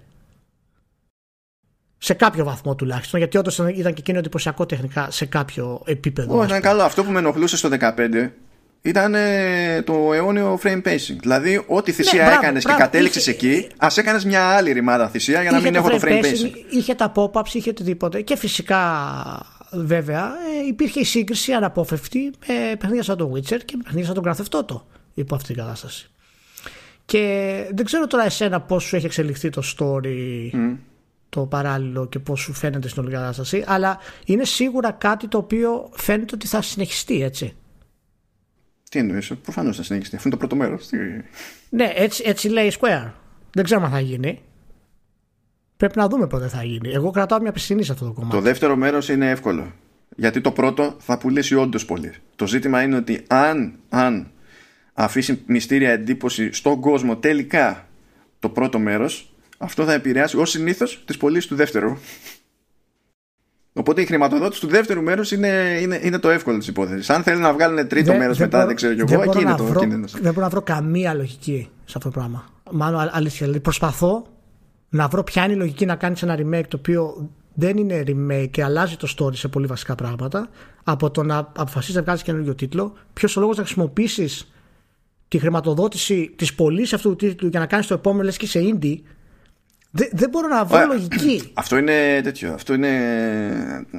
Σε 1.99 2.15
κάποιο 2.15 2.45
βαθμό 2.45 2.75
τουλάχιστον, 2.75 3.19
γιατί 3.19 3.39
όντως 3.39 3.59
ήταν 3.59 3.93
και 3.93 4.01
εκείνο 4.01 4.19
εντυπωσιακό 4.19 4.67
τεχνικά 4.67 5.11
σε 5.11 5.25
κάποιο 5.25 5.83
επίπεδο. 5.85 6.37
Όχι, 6.37 6.47
ήταν 6.47 6.61
καλό. 6.61 6.83
Αυτό 6.83 7.05
που 7.05 7.11
με 7.11 7.19
ενοχλούσε 7.19 7.57
στο 7.57 7.69
15 7.81 8.31
ήταν 8.83 9.15
το 9.85 10.13
αιώνιο 10.13 10.59
frame 10.63 10.83
pacing. 10.83 11.17
Δηλαδή, 11.21 11.65
ό,τι 11.67 11.93
θυσία 11.93 12.25
ναι, 12.25 12.33
έκανες 12.33 12.65
και 12.65 12.75
κατέληξες 12.79 13.27
εκεί, 13.27 13.69
ας 13.77 13.97
έκανες 13.97 14.25
μια 14.25 14.45
άλλη 14.45 14.73
ρημάδα 14.73 15.09
θυσία 15.09 15.43
για 15.43 15.51
να 15.51 15.61
μην 15.61 15.75
έχω 15.75 15.89
το 15.89 15.99
frame 16.03 16.25
pacing. 16.25 16.51
Είχε 16.71 16.95
τα 16.95 17.13
pop-ups, 17.15 17.53
είχε 17.53 17.71
οτιδήποτε. 17.71 18.21
Και 18.21 18.37
φυσικά 18.37 18.81
βέβαια 19.73 20.25
ε, 20.25 20.67
υπήρχε 20.67 21.01
η 21.01 21.05
σύγκριση 21.05 21.53
αναπόφευκτη 21.53 22.33
με 22.47 22.77
παιχνίδια 22.79 23.03
σαν 23.03 23.17
το 23.17 23.33
Witcher 23.35 23.61
και 23.65 23.75
με 23.77 23.83
παιχνίδια 23.83 24.07
σαν 24.07 24.15
τον 24.15 24.25
Grand 24.27 24.37
Theft 24.37 24.61
Auto 24.61 24.81
υπό 25.15 25.35
αυτή 25.35 25.47
την 25.47 25.57
κατάσταση. 25.57 26.11
Και 27.05 27.65
δεν 27.75 27.85
ξέρω 27.85 28.07
τώρα 28.07 28.25
εσένα 28.25 28.61
πώς 28.61 28.83
σου 28.83 28.97
έχει 28.97 29.07
εξελιχθεί 29.07 29.51
το 29.51 29.63
story 29.77 30.51
το 31.29 31.41
παράλληλο 31.41 32.07
και 32.07 32.19
πώς 32.19 32.41
σου 32.41 32.53
φαίνεται 32.53 32.89
στην 32.89 33.03
όλη 33.03 33.13
κατάσταση 33.13 33.65
αλλά 33.67 33.99
είναι 34.25 34.45
σίγουρα 34.45 34.91
κάτι 34.91 35.29
το 35.29 35.39
οποίο 35.39 35.91
φαίνεται 35.93 36.35
ότι 36.35 36.47
θα 36.47 36.63
συνεχιστεί 36.63 37.23
έτσι. 37.23 37.57
Τι 38.93 38.99
εννοείς, 38.99 39.33
προφανώς 39.43 39.77
θα 39.77 39.83
συνεχιστεί. 39.83 40.17
Αυτό 40.17 40.29
είναι 40.29 40.39
το 40.39 40.47
πρώτο 40.47 40.65
μέρος. 40.65 40.89
Ναι, 41.69 41.93
έτσι, 41.95 42.23
έτσι 42.27 42.49
λέει 42.49 42.73
Square. 42.81 43.11
Δεν 43.53 43.65
ξέρω 43.65 43.83
αν 43.83 43.91
θα 43.91 44.01
γίνει. 44.01 44.41
Πρέπει 45.77 45.99
να 45.99 46.09
δούμε 46.09 46.27
πότε 46.27 46.49
θα 46.49 46.63
γίνει. 46.63 46.91
Εγώ 46.93 47.11
κρατάω 47.11 47.41
μια 47.41 47.53
πιστινή 47.53 47.83
σε 47.83 47.93
αυτό 47.93 48.05
το 48.05 48.13
κομμάτι. 48.13 48.35
Το 48.35 48.41
δεύτερο 48.41 48.77
μέρος 48.77 49.09
είναι 49.09 49.31
εύκολο. 49.31 49.73
Γιατί 50.17 50.41
το 50.41 50.53
πρώτο 50.53 50.97
θα 50.99 51.19
πουλήσει 51.19 51.55
όντως 51.55 51.85
πολύ. 51.85 52.13
Το 52.37 52.47
ζήτημα 52.47 52.83
είναι 52.83 52.97
ότι 52.97 53.25
αν, 53.27 53.75
αν 53.89 54.31
αφήσει 54.93 55.43
μυστήρια 55.47 55.91
εντύπωση 55.91 56.53
στον 56.53 56.81
κόσμο 56.81 57.17
τελικά 57.17 57.89
το 58.39 58.49
πρώτο 58.49 58.79
μέρος, 58.79 59.35
αυτό 59.59 59.85
θα 59.85 59.93
επηρεάσει 59.93 60.37
ως 60.37 60.51
συνήθως 60.51 61.03
τις 61.05 61.17
πωλήσεις 61.17 61.47
του 61.47 61.55
δεύτερου. 61.55 61.97
Οπότε 63.73 64.01
η 64.01 64.05
χρηματοδότηση 64.05 64.61
του 64.61 64.67
δεύτερου 64.67 65.03
μέρους 65.03 65.33
είναι, 65.33 65.79
είναι, 65.81 66.01
είναι 66.03 66.19
το 66.19 66.29
εύκολο 66.29 66.59
της 66.59 66.67
υπόθεσης. 66.67 67.11
Αν 67.11 67.23
θέλει 67.23 67.41
να 67.41 67.53
βγάλουν 67.53 67.89
τρίτο 67.89 68.15
μέρος 68.15 68.39
μετά, 68.39 68.57
μπορώ, 68.57 68.67
δεν 68.67 68.77
ξέρω 68.77 68.95
κι 68.95 69.13
εγώ, 69.13 69.23
εκεί 69.23 69.41
είναι 69.41 69.55
το 69.57 69.73
κίνδυνος. 69.79 70.13
Δεν 70.13 70.33
μπορώ 70.33 70.41
να 70.41 70.49
βρω 70.49 70.63
καμία 70.63 71.15
λογική 71.15 71.69
σε 71.85 71.99
αυτό 71.99 72.11
το 72.11 72.19
πράγμα. 72.19 72.45
Μάλλον 72.71 73.11
αλήθεια. 73.13 73.39
Δηλαδή 73.39 73.61
προσπαθώ 73.61 74.27
να 74.89 75.09
βρω 75.09 75.23
ποια 75.23 75.45
είναι 75.45 75.53
η 75.53 75.57
λογική 75.57 75.87
να 75.87 75.97
κάνεις 75.97 76.23
ένα 76.23 76.39
remake 76.39 76.67
το 76.69 76.77
οποίο 76.77 77.31
δεν 77.55 77.77
είναι 77.77 78.03
remake 78.07 78.49
και 78.51 78.65
αλλάζει 78.65 78.97
το 78.97 79.15
story 79.19 79.37
σε 79.37 79.49
πολύ 79.49 79.67
βασικά 79.67 79.95
πράγματα 79.95 80.49
από 80.85 81.11
το 81.11 81.23
να 81.23 81.37
αποφασίσεις 81.39 81.95
να 81.95 82.03
βγάλεις 82.03 82.23
καινούριο 82.23 82.55
τίτλο. 82.55 82.93
Ποιος 83.13 83.37
ο 83.37 83.41
λόγος 83.41 83.57
να 83.57 83.65
χρησιμοποιήσεις 83.65 84.53
τη 85.29 85.39
χρηματοδότηση 85.39 86.33
της 86.37 86.55
πωλήση 86.55 86.95
αυτού 86.95 87.09
του 87.09 87.17
τίτλου 87.17 87.49
για 87.49 87.61
να 87.61 87.67
κάνεις 87.67 87.87
το 87.87 87.95
επόμενο 87.95 88.25
λες 88.25 88.37
και 88.37 88.47
σε 88.47 88.61
indie. 88.63 88.97
Δεν, 89.95 90.09
δεν 90.13 90.29
μπορώ 90.31 90.49
να 90.49 90.65
βρω 90.65 90.87
λογική. 90.87 91.43
Αυτό 91.55 91.77
είναι 91.77 92.21
τέτοιο. 92.23 92.53
Αυτό 92.53 92.75
είναι, 92.75 92.89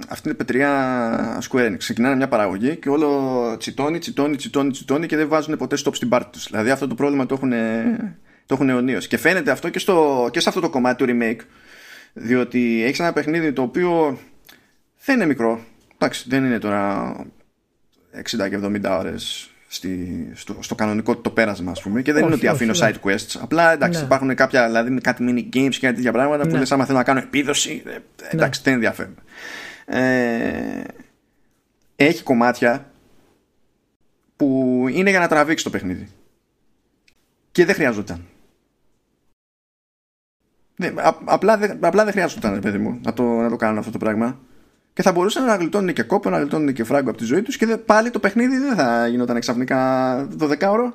αυτή 0.07 0.27
είναι 0.27 0.37
πετριά 0.37 1.41
Square 1.49 1.67
Enix. 1.67 1.77
Ξεκινάνε 1.77 2.15
μια 2.15 2.27
παραγωγή 2.27 2.75
και 2.75 2.89
όλο 2.89 3.55
τσιτώνει, 3.59 3.99
τσιτώνει, 3.99 4.35
τσιτώνει, 4.35 4.71
τσιτώνει 4.71 5.07
και 5.07 5.15
δεν 5.15 5.27
βάζουν 5.27 5.57
ποτέ 5.57 5.77
stop 5.83 5.95
στην 5.95 6.09
πάρτη 6.09 6.29
τους. 6.31 6.47
Δηλαδή 6.47 6.69
αυτό 6.69 6.87
το 6.87 6.95
πρόβλημα 6.95 7.25
το 7.25 7.33
έχουν 7.33 7.51
το 8.45 8.53
έχουν 8.53 8.69
αιωνίως. 8.69 9.07
Και 9.07 9.17
φαίνεται 9.17 9.51
αυτό 9.51 9.69
και, 9.69 9.80
στο, 9.80 10.30
και 10.31 10.39
σε 10.39 10.49
αυτό 10.49 10.61
το 10.61 10.69
κομμάτι 10.69 11.05
του 11.05 11.13
remake. 11.13 11.39
Διότι 12.13 12.84
έχεις 12.85 12.99
ένα 12.99 13.13
παιχνίδι 13.13 13.53
το 13.53 13.61
οποίο 13.61 14.19
δεν 15.05 15.15
είναι 15.15 15.26
μικρό. 15.26 15.59
Εντάξει, 15.93 16.26
δεν 16.30 16.43
είναι 16.45 16.59
τώρα 16.59 17.15
60 18.15 18.49
και 18.49 18.59
70 18.63 19.52
ώρε 19.83 20.35
στο, 20.35 20.55
στο 20.59 20.75
κανονικό 20.75 21.17
το 21.17 21.29
πέρασμα, 21.29 21.71
ας 21.71 21.81
πούμε. 21.81 22.01
Και 22.01 22.13
δεν 22.13 22.23
όχι, 22.23 22.31
είναι 22.31 22.49
ότι 22.49 22.63
όχι, 22.63 22.71
αφήνω 22.71 22.87
side 22.87 23.09
quests. 23.09 23.39
Απλά 23.41 23.71
εντάξει, 23.71 23.99
ναι. 23.99 24.05
υπάρχουν 24.05 24.35
κάποια, 24.35 24.65
δηλαδή 24.65 25.01
κάτι 25.01 25.25
mini 25.27 25.55
games 25.55 25.75
και 25.75 25.93
τέτοια 25.93 26.11
πράγματα 26.11 26.45
ναι. 26.45 26.51
που 26.51 26.57
λε, 26.57 26.63
άμα 26.69 26.85
θέλω 26.85 26.97
να 26.97 27.03
κάνω 27.03 27.19
επίδοση. 27.19 27.83
Ε, 27.85 27.97
εντάξει, 28.29 28.59
ναι. 28.59 28.63
δεν 28.63 28.73
ενδιαφέρει. 28.73 29.13
Ε, 29.85 30.83
έχει 31.95 32.23
κομμάτια 32.23 32.91
που 34.35 34.85
είναι 34.89 35.09
για 35.09 35.19
να 35.19 35.27
τραβήξει 35.27 35.63
το 35.63 35.69
παιχνίδι. 35.69 36.07
Και 37.51 37.65
δεν 37.65 37.75
χρειαζόταν. 37.75 38.25
Ναι, 40.75 40.93
απλά, 41.25 41.77
απλά 41.79 42.03
δεν 42.03 42.11
χρειάζονταν, 42.11 42.59
παιδί 42.59 42.77
μου, 42.77 42.99
να 43.03 43.13
το, 43.13 43.23
να 43.23 43.49
το 43.49 43.55
κάνουν 43.55 43.77
αυτό 43.77 43.91
το 43.91 43.97
πράγμα. 43.97 44.39
Και 44.94 45.02
θα 45.02 45.11
μπορούσαν 45.11 45.45
να 45.45 45.56
γλιτώνουν 45.56 45.94
και 45.94 46.03
κόπο, 46.03 46.30
να 46.30 46.40
γλιτώνουν 46.40 46.74
και 46.74 46.84
φράγκο 46.84 47.10
από 47.10 47.18
τη 47.18 47.26
ζωή 47.26 47.41
τους 47.41 47.57
και 47.57 47.78
πάλι 47.78 48.10
το 48.10 48.20
παιχνίδι 48.20 48.57
δεν 48.57 48.76
θα 48.76 49.07
γινόταν 49.07 49.40
ξαφνικά 49.40 50.28
το 50.38 50.48
δεκάωρο. 50.48 50.94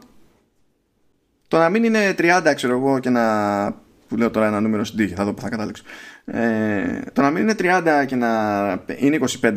Το 1.49 1.59
να 1.59 1.69
μην 1.69 1.85
είναι 1.85 2.15
30, 2.19 2.53
ξέρω 2.55 2.77
εγώ, 2.77 2.99
και 2.99 3.11
να. 3.11 3.73
που 4.09 4.16
λέω 4.16 4.31
τώρα 4.31 4.47
ένα 4.47 4.61
νούμερο 4.61 4.85
στην 4.85 4.99
τύχη, 4.99 5.15
θα 5.15 5.25
δω 5.25 5.33
που 5.33 5.41
θα 5.41 5.49
καταλήξω. 5.49 5.83
Ε, 6.25 7.01
το 7.12 7.23
να 7.23 7.31
μην 7.31 7.43
είναι 7.43 7.55
30 7.59 8.05
και 8.07 8.16
να 8.16 8.85
είναι 8.99 9.19
25, 9.41 9.53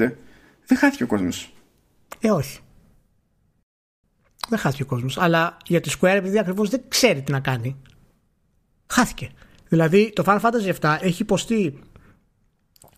δεν 0.65 0.77
χάθηκε 0.77 1.03
ο 1.03 1.07
κόσμος. 1.07 1.53
Ε, 2.19 2.31
όχι. 2.31 2.59
Δεν 4.47 4.59
χάθηκε 4.59 4.83
ο 4.83 4.85
κόσμος. 4.85 5.17
Αλλά 5.17 5.57
για 5.65 5.81
τη 5.81 5.91
Square, 5.99 6.15
επειδή 6.15 6.39
ακριβώς 6.39 6.69
δεν 6.69 6.81
ξέρει 6.87 7.21
τι 7.21 7.31
να 7.31 7.39
κάνει, 7.39 7.81
χάθηκε. 8.87 9.29
Δηλαδή 9.67 10.11
το 10.15 10.23
Final 10.25 10.39
Fantasy 10.39 10.73
VII 10.81 10.97
έχει 11.01 11.21
υποστεί 11.21 11.79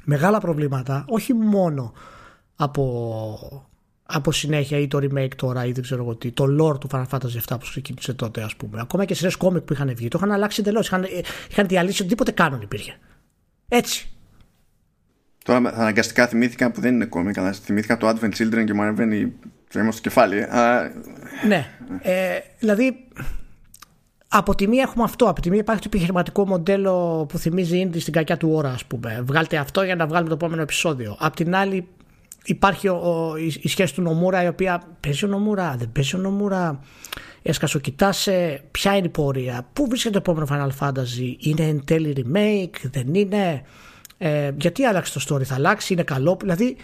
μεγάλα 0.03 0.39
προβλήματα 0.39 1.05
όχι 1.07 1.33
μόνο 1.33 1.93
από, 2.55 3.69
από 4.03 4.31
συνέχεια 4.31 4.77
ή 4.77 4.87
το 4.87 4.97
remake 4.97 5.35
τώρα 5.35 5.65
ή 5.65 5.71
δεν 5.71 5.83
ξέρω 5.83 6.03
εγώ 6.03 6.15
τι, 6.15 6.31
το 6.31 6.43
lore 6.43 6.79
του 6.79 6.87
Final 6.91 7.05
Fantasy 7.09 7.17
VII 7.17 7.47
που 7.47 7.57
ξεκίνησε 7.57 8.13
τότε, 8.13 8.41
ας 8.41 8.55
πούμε. 8.55 8.81
Ακόμα 8.81 9.05
και 9.05 9.13
σειρές 9.13 9.35
κόμικ 9.35 9.61
που 9.61 9.73
είχαν 9.73 9.95
βγει, 9.95 10.07
το 10.07 10.17
είχαν 10.17 10.31
αλλάξει 10.31 10.61
εντελώς. 10.61 10.87
Είχαν, 10.87 11.05
είχαν 11.51 11.67
διαλύσει 11.67 12.01
οτιδήποτε 12.01 12.31
κάνον 12.31 12.61
υπήρχε. 12.61 12.97
Έτσι. 13.67 14.07
Τώρα 15.43 15.57
αναγκαστικά 15.57 16.27
θυμήθηκα 16.27 16.71
που 16.71 16.81
δεν 16.81 16.93
είναι 16.93 17.05
κόμικ, 17.05 17.37
αλλά 17.37 17.51
θυμήθηκα 17.51 17.97
το 17.97 18.09
Advent 18.09 18.31
Children 18.37 18.63
και 18.65 18.73
μου 18.73 18.81
ανεβαίνει 18.81 19.33
το 19.69 19.91
στο 19.91 20.01
κεφάλι. 20.01 20.41
Α... 20.41 20.91
Ναι. 21.47 21.67
Ε, 22.01 22.39
δηλαδή, 22.59 23.07
από 24.35 24.55
τη 24.55 24.67
μία 24.67 24.81
έχουμε 24.81 25.03
αυτό. 25.03 25.25
Από 25.25 25.41
τη 25.41 25.49
μία 25.49 25.59
υπάρχει 25.59 25.81
το 25.81 25.87
επιχειρηματικό 25.91 26.47
μοντέλο 26.47 27.25
που 27.29 27.37
θυμίζει 27.37 27.87
Indie 27.87 27.99
στην 27.99 28.13
κακιά 28.13 28.37
του 28.37 28.49
ώρα, 28.53 28.69
ας 28.69 28.85
πούμε. 28.85 29.23
Βγάλτε 29.25 29.57
αυτό 29.57 29.83
για 29.83 29.95
να 29.95 30.07
βγάλουμε 30.07 30.29
το 30.29 30.35
επόμενο 30.35 30.61
επεισόδιο. 30.61 31.15
Απ' 31.19 31.35
την 31.35 31.55
άλλη, 31.55 31.87
υπάρχει 32.45 32.87
ο, 32.87 33.33
η, 33.37 33.59
η, 33.61 33.67
σχέση 33.67 33.93
του 33.93 34.01
Νομούρα, 34.01 34.43
η 34.43 34.47
οποία 34.47 34.83
παίζει 34.99 35.25
ο 35.25 35.27
Νομούρα, 35.27 35.75
δεν 35.77 35.91
παίζει 35.91 36.15
ο 36.15 36.19
Νομούρα. 36.19 36.79
Έσκασο, 37.41 37.79
κοιτάσαι 37.79 38.63
ποια 38.71 38.95
είναι 38.95 39.05
η 39.05 39.09
πορεία, 39.09 39.67
πού 39.73 39.87
βρίσκεται 39.87 40.19
το 40.19 40.31
επόμενο 40.31 40.47
Final 40.51 40.87
Fantasy, 40.87 41.35
είναι 41.37 41.63
εν 41.63 41.85
τέλει 41.85 42.15
remake, 42.17 42.89
δεν 42.91 43.13
είναι, 43.13 43.61
ε, 44.17 44.51
γιατί 44.57 44.83
άλλαξε 44.83 45.19
το 45.19 45.25
story, 45.29 45.43
θα 45.43 45.55
αλλάξει, 45.55 45.93
είναι 45.93 46.03
καλό. 46.03 46.37
Δηλαδή, 46.41 46.77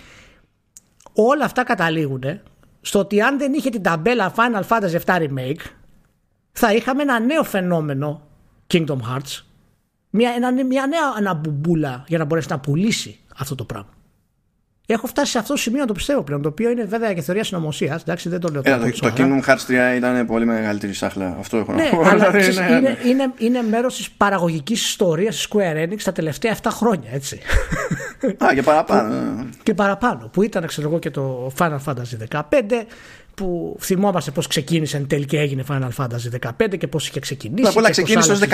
όλα 1.14 1.46
αυτά 1.46 1.64
καταλήγουν 1.64 2.24
στο 2.82 3.00
ότι 3.00 3.22
αν 3.22 3.38
δεν 3.38 3.54
είχε 3.54 3.70
την 3.70 3.82
ταμπέλα 3.82 4.34
Final 4.36 4.64
Fantasy 4.68 5.00
7 5.06 5.16
Remake, 5.16 5.79
θα 6.52 6.74
είχαμε 6.74 7.02
ένα 7.02 7.20
νέο 7.20 7.44
φαινόμενο 7.44 8.22
Kingdom 8.74 8.98
Hearts. 8.98 9.44
Μια, 10.10 10.32
ένα, 10.36 10.52
μια 10.52 10.88
νέα 10.88 11.00
αναμπουμπούλα 11.18 12.04
για 12.08 12.18
να 12.18 12.26
μπορέσει 12.26 12.48
να 12.50 12.60
πουλήσει 12.60 13.20
αυτό 13.36 13.56
το 13.56 13.64
πράγμα. 13.64 13.90
Έχω 14.92 15.08
φτάσει 15.08 15.32
σε 15.32 15.38
αυτό 15.38 15.54
το 15.54 15.60
σημείο 15.60 15.80
να 15.80 15.86
το 15.86 15.94
πιστεύω 15.94 16.24
πλέον. 16.24 16.42
Το 16.42 16.50
οποίο 16.50 16.70
είναι 16.70 16.84
βέβαια 16.84 17.14
και 17.14 17.22
θεωρία 17.22 17.44
συνωμοσίας. 17.44 18.02
Εντάξει, 18.02 18.30
δεν 18.30 18.40
το 18.40 18.50
λέω 18.50 18.62
τώρα. 18.62 18.78
το, 18.78 19.00
το 19.00 19.14
Kingdom 19.18 19.42
Hearts 19.46 19.94
3 19.94 19.96
ήταν 19.98 20.26
πολύ 20.26 20.46
μεγαλύτερη 20.46 20.94
σάχλα. 20.94 21.36
Αυτό 21.40 21.58
έχω 21.58 21.74
ναι, 21.74 21.84
να 21.84 21.90
πω. 21.90 22.02
Αλλά, 22.02 22.28
είναι, 22.38 22.78
είναι, 22.78 22.98
είναι, 23.06 23.34
είναι 23.38 23.62
μέρος 23.62 23.96
της 23.96 24.10
παραγωγικής 24.12 24.86
ιστορίας 24.86 25.36
της 25.36 25.48
Square 25.50 25.88
Enix 25.88 26.02
τα 26.04 26.12
τελευταία 26.12 26.56
7 26.62 26.68
χρόνια, 26.70 27.10
έτσι. 27.12 27.40
Α, 28.46 28.54
και 28.54 28.62
παραπάνω. 28.62 29.46
και 29.64 29.74
παραπάνω. 29.74 30.30
Που 30.34 30.44
ήταν, 30.44 30.68
ξέρω 30.68 30.88
εγώ, 30.88 31.00
και 31.00 31.10
το 31.10 31.52
Final 31.58 31.80
Fantasy 31.86 32.40
15 32.40 32.42
που 33.40 33.78
θυμόμαστε 33.80 34.32
πώς 34.32 34.48
ξεκίνησε 34.48 34.98
εν 34.98 35.08
τέλει 35.08 35.26
και 35.26 35.40
έγινε 35.40 35.64
Final 35.70 35.90
Fantasy 35.98 36.52
15 36.66 36.78
και 36.78 36.88
πώς 36.88 37.08
είχε 37.08 37.20
ξεκινήσει. 37.20 37.70
Απ' 37.70 37.78
όλα 37.78 37.90
ξεκίνησε 37.90 38.32
ως 38.32 38.40
13. 38.40 38.46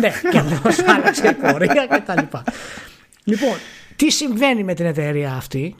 ναι, 0.00 0.12
και 0.30 0.42
πώς 0.62 0.78
άλλαξε 0.96 1.28
η 1.28 1.34
πορεία 1.34 1.86
κτλ. 1.90 2.36
Λοιπόν, 3.24 3.56
τι 3.96 4.10
συμβαίνει 4.10 4.64
με 4.64 4.74
την 4.74 4.86
εταιρεία 4.86 5.32
αυτή, 5.32 5.74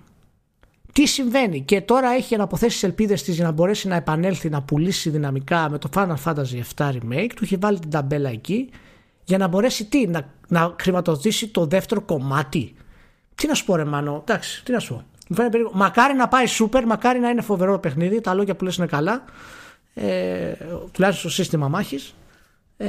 τι 0.92 1.06
συμβαίνει; 1.06 1.60
Και 1.60 1.80
τώρα 1.80 2.08
έχει 2.10 2.34
αναποθέσεις 2.34 2.80
τι 2.80 2.86
ελπίδες 2.86 3.22
της 3.22 3.34
για 3.34 3.44
να 3.44 3.50
μπορέσει 3.50 3.88
να 3.88 3.96
επανέλθει 3.96 4.48
να 4.48 4.62
πουλήσει 4.62 5.10
δυναμικά 5.10 5.68
με 5.70 5.78
το 5.78 5.88
Final 5.94 6.16
Fantasy 6.24 6.62
7 6.76 6.90
Remake. 6.90 7.30
Του 7.34 7.44
έχει 7.44 7.56
βάλει 7.56 7.78
την 7.78 7.90
ταμπέλα 7.90 8.30
εκεί 8.30 8.70
για 9.24 9.38
να 9.38 9.48
μπορέσει 9.48 9.84
τι, 9.84 10.06
να, 10.06 10.32
να 10.48 10.74
χρηματοδοτήσει 10.80 11.48
το 11.48 11.66
δεύτερο 11.66 12.00
κομμάτι. 12.00 12.74
Τι 13.34 13.46
να 13.46 13.54
σου 13.54 13.64
πω, 13.64 13.76
ρε 13.76 13.84
Μάνο, 13.84 14.22
εντάξει, 14.26 14.64
τι 14.64 14.72
να 14.72 14.78
σου 14.78 14.94
πω. 14.94 15.04
Μακάρι 15.72 16.14
να 16.14 16.28
πάει 16.28 16.46
σούπερ, 16.46 16.86
μακάρι 16.86 17.18
να 17.18 17.28
είναι 17.28 17.42
φοβερό 17.42 17.78
παιχνίδι. 17.78 18.20
Τα 18.20 18.34
λόγια 18.34 18.54
που 18.54 18.64
λες 18.64 18.76
είναι 18.76 18.86
καλά. 18.86 19.24
Ε, 19.94 20.52
τουλάχιστον 20.92 21.30
στο 21.30 21.42
σύστημα 21.42 21.68
μάχης. 21.68 22.14
Ε, 22.76 22.88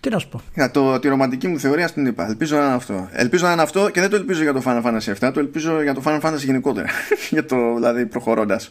τι 0.00 0.10
να 0.10 0.18
σου 0.18 0.28
πω. 0.28 0.40
Για 0.54 0.70
το, 0.70 0.98
τη 0.98 1.08
ρομαντική 1.08 1.48
μου 1.48 1.58
θεωρία 1.58 1.88
στην 1.88 2.06
είπα. 2.06 2.26
Ελπίζω 2.26 2.56
να 2.56 2.64
είναι 2.64 2.74
αυτό. 2.74 3.08
Ελπίζω 3.12 3.46
να 3.46 3.52
είναι 3.52 3.62
αυτό 3.62 3.90
και 3.90 4.00
δεν 4.00 4.10
το 4.10 4.16
ελπίζω 4.16 4.42
για 4.42 4.52
το 4.52 4.62
Final 4.64 4.82
Fantasy 4.82 5.26
7, 5.26 5.30
το 5.34 5.40
ελπίζω 5.40 5.82
για 5.82 5.94
το 5.94 6.02
Final 6.04 6.20
Fantasy 6.20 6.44
γενικότερα. 6.44 6.88
για 7.30 7.44
το 7.44 7.74
δηλαδή 7.74 8.06
προχωρώντας. 8.06 8.70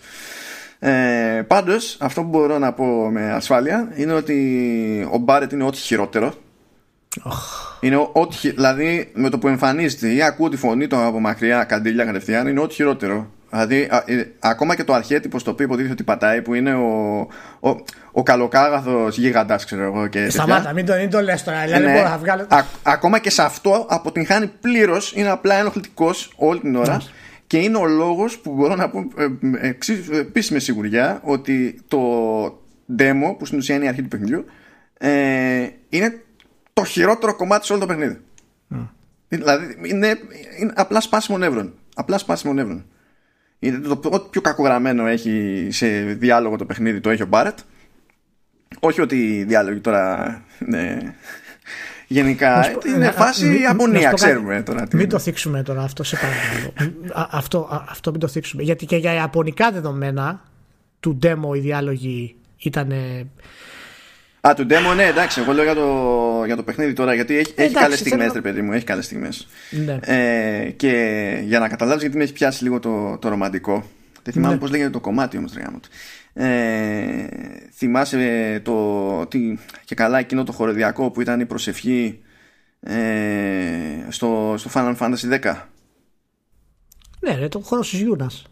Ε, 0.80 1.42
Πάντως, 1.48 1.98
αυτό 2.00 2.22
που 2.22 2.28
μπορώ 2.28 2.58
να 2.58 2.74
πω 2.74 3.10
με 3.12 3.32
ασφάλεια 3.32 3.92
είναι 3.96 4.14
ότι 4.14 5.10
ο 5.12 5.18
Μπάρετ 5.18 5.52
είναι 5.52 5.64
ό,τι 5.64 5.78
χειρότερο. 5.78 6.34
Oh. 7.24 7.75
Είναι 7.86 8.10
ό,τι, 8.12 8.52
δηλαδή 8.52 9.12
με 9.14 9.30
το 9.30 9.38
που 9.38 9.48
εμφανίζεται 9.48 10.14
ή 10.14 10.22
ακούω 10.22 10.50
τη 10.50 10.58
φωνή 10.58 10.88
του 10.88 10.98
από 10.98 11.20
μακριά 11.20 11.64
καντήλια 11.64 12.06
κατευθείαν 12.06 12.48
είναι 12.48 12.60
ό,τι 12.60 12.74
χειρότερο. 12.74 13.32
Δηλαδή, 13.50 13.88
α, 13.90 14.04
ε, 14.06 14.32
ακόμα 14.40 14.76
και 14.76 14.84
το 14.84 14.94
αρχέτυπο 14.94 15.40
στο 15.40 15.52
οποίο 15.52 15.66
υποτίθεται 15.66 15.94
ότι 15.94 16.04
πατάει, 16.04 16.42
που 16.42 16.54
είναι 16.54 16.74
ο, 16.74 17.18
ο, 17.60 17.76
ο 18.12 18.24
καλοκάγαθο 18.24 19.08
γίγαντα, 19.12 19.56
ξέρω 19.56 19.84
εγώ. 19.84 20.08
Και 20.08 20.30
Σταμάτα, 20.30 20.74
μην 20.74 20.86
το, 20.86 20.96
μην 20.96 21.10
το 21.10 21.22
λες 21.22 21.44
τώρα. 21.44 21.64
Δηλαδή, 21.64 21.86
ναι, 21.86 21.94
μπορώ 21.94 22.10
να 22.10 22.18
βγάλω... 22.18 22.46
α, 22.50 22.60
ακόμα 22.84 23.20
και 23.20 23.30
σε 23.30 23.42
αυτό 23.42 23.86
αποτυγχάνει 23.90 24.52
πλήρως, 24.62 25.14
είναι 25.16 25.30
απλά 25.30 25.56
ενοχλητικός 25.56 26.34
όλη 26.36 26.60
την 26.60 26.76
ώρα. 26.76 27.02
Και 27.48 27.58
είναι 27.58 27.78
ο 27.78 27.86
λόγος 27.86 28.38
που 28.38 28.54
μπορώ 28.54 28.76
να 28.76 28.90
πω 28.90 29.08
ε, 29.18 29.68
ε, 29.68 30.18
επίση 30.20 30.54
με 30.54 30.60
σιγουριά 30.60 31.20
ότι 31.24 31.80
το 31.88 32.00
demo, 32.98 33.36
που 33.38 33.46
στην 33.46 33.58
ουσία 33.58 33.76
είναι 33.76 33.86
η 33.86 33.88
αρχή 33.88 34.02
του 34.02 34.08
παιχνιδιού, 34.08 34.46
ε, 34.98 35.68
είναι 35.90 36.20
το 36.76 36.84
χειρότερο 36.84 37.36
κομμάτι 37.36 37.66
σε 37.66 37.74
όλο 37.74 37.82
το 37.82 37.88
παιχνίδι. 37.88 38.20
Mm. 38.72 38.88
Δηλαδή, 39.28 39.78
είναι, 39.84 40.20
είναι 40.60 40.74
απλά 40.76 41.02
σπάσιμο 41.02 41.38
νεύρων. 41.38 41.74
Απλά 41.96 42.18
σπάσιμο 42.18 42.54
νεύρων. 42.54 42.86
Είναι 43.60 43.78
το, 43.78 44.00
ό,τι 44.04 44.28
πιο 44.30 44.42
κακογραμμένο 44.42 45.08
έχει 45.08 45.68
σε 45.72 45.88
διάλογο 46.02 46.56
το 46.56 46.66
παιχνίδι 46.66 47.00
το 47.00 47.10
έχει 47.10 47.22
ο 47.22 47.26
Μπάρετ. 47.26 47.60
Όχι 48.80 49.02
ότι 49.02 49.16
οι 49.16 49.44
διάλογοι 49.44 49.80
τώρα 49.80 50.42
ναι, 50.60 50.98
γενικά 52.08 52.72
είναι 52.86 53.12
φάση 53.12 53.66
απονία, 53.70 54.12
ξέρουμε 54.12 54.62
τώρα. 54.62 54.88
Μην 54.92 55.10
το 55.10 55.20
θίξουμε 55.20 55.64
τώρα 55.64 55.82
αυτό, 55.82 56.04
σε 56.04 56.16
παρακαλώ. 56.16 57.28
αυτό, 57.32 57.86
αυτό 57.90 58.12
μην 58.12 58.20
το 58.20 58.28
θίξουμε. 58.28 58.64
Γιατί 58.64 58.86
και 58.86 58.96
για 58.96 59.14
ιαπωνικά 59.14 59.72
δεδομένα 59.72 60.42
του 61.00 61.20
demo 61.24 61.56
οι 61.56 61.60
διάλογοι 61.60 62.36
ήταν 62.58 62.92
Α, 64.48 64.54
του 64.54 64.66
demo, 64.70 64.96
ναι, 64.96 65.04
εντάξει. 65.04 65.42
Εγώ 65.42 65.54
λέω 65.54 65.64
για 65.64 65.76
το, 65.76 66.44
για 66.46 66.56
το 66.56 66.64
παιχνίδι 66.64 66.94
τώρα, 66.94 67.14
γιατί 67.14 67.38
έχει, 67.38 67.54
έχει 67.56 67.74
καλές 67.74 68.00
στιγμές, 68.00 68.34
ρε 68.34 68.42
παιδί 68.42 68.62
μου. 68.62 68.72
Έχει 68.72 68.86
καλές 68.86 69.06
στιγμές. 69.06 69.48
Ναι. 69.70 69.98
Ε, 70.02 70.70
και 70.70 70.94
για 71.44 71.60
να 71.60 71.68
καταλάβεις, 71.68 72.02
γιατί 72.02 72.18
με 72.18 72.24
έχει 72.24 72.34
πιάσει 72.34 72.64
λίγο 72.64 72.80
το, 72.80 73.18
το 73.18 73.30
ρομαντικό. 73.30 73.84
Δεν 74.24 74.34
θυμάμαι 74.34 74.54
ναι. 74.54 74.60
πώς 74.60 74.70
λέγεται 74.70 74.90
το 74.90 75.00
κομμάτι 75.00 75.38
όμως, 75.38 75.54
ρε 75.54 75.64
ε, 76.38 77.28
θυμάσαι 77.74 78.62
το 78.64 79.26
τι, 79.26 79.58
και 79.86 79.96
καλά 79.96 80.20
εκείνο 80.20 80.44
το 80.44 80.52
χοροδιακό 80.52 81.12
που 81.12 81.22
ήταν 81.22 81.40
η 81.40 81.46
προσευχή 81.46 82.20
ε, 82.80 82.96
στο, 84.10 84.56
στο 84.58 84.70
Final 84.74 84.96
Fantasy 84.98 85.40
10 85.42 85.62
ναι 87.20 87.36
ρε 87.36 87.48
το 87.48 87.60
χορό 87.60 87.82
της 87.82 87.94
Γιούνα 87.94 88.46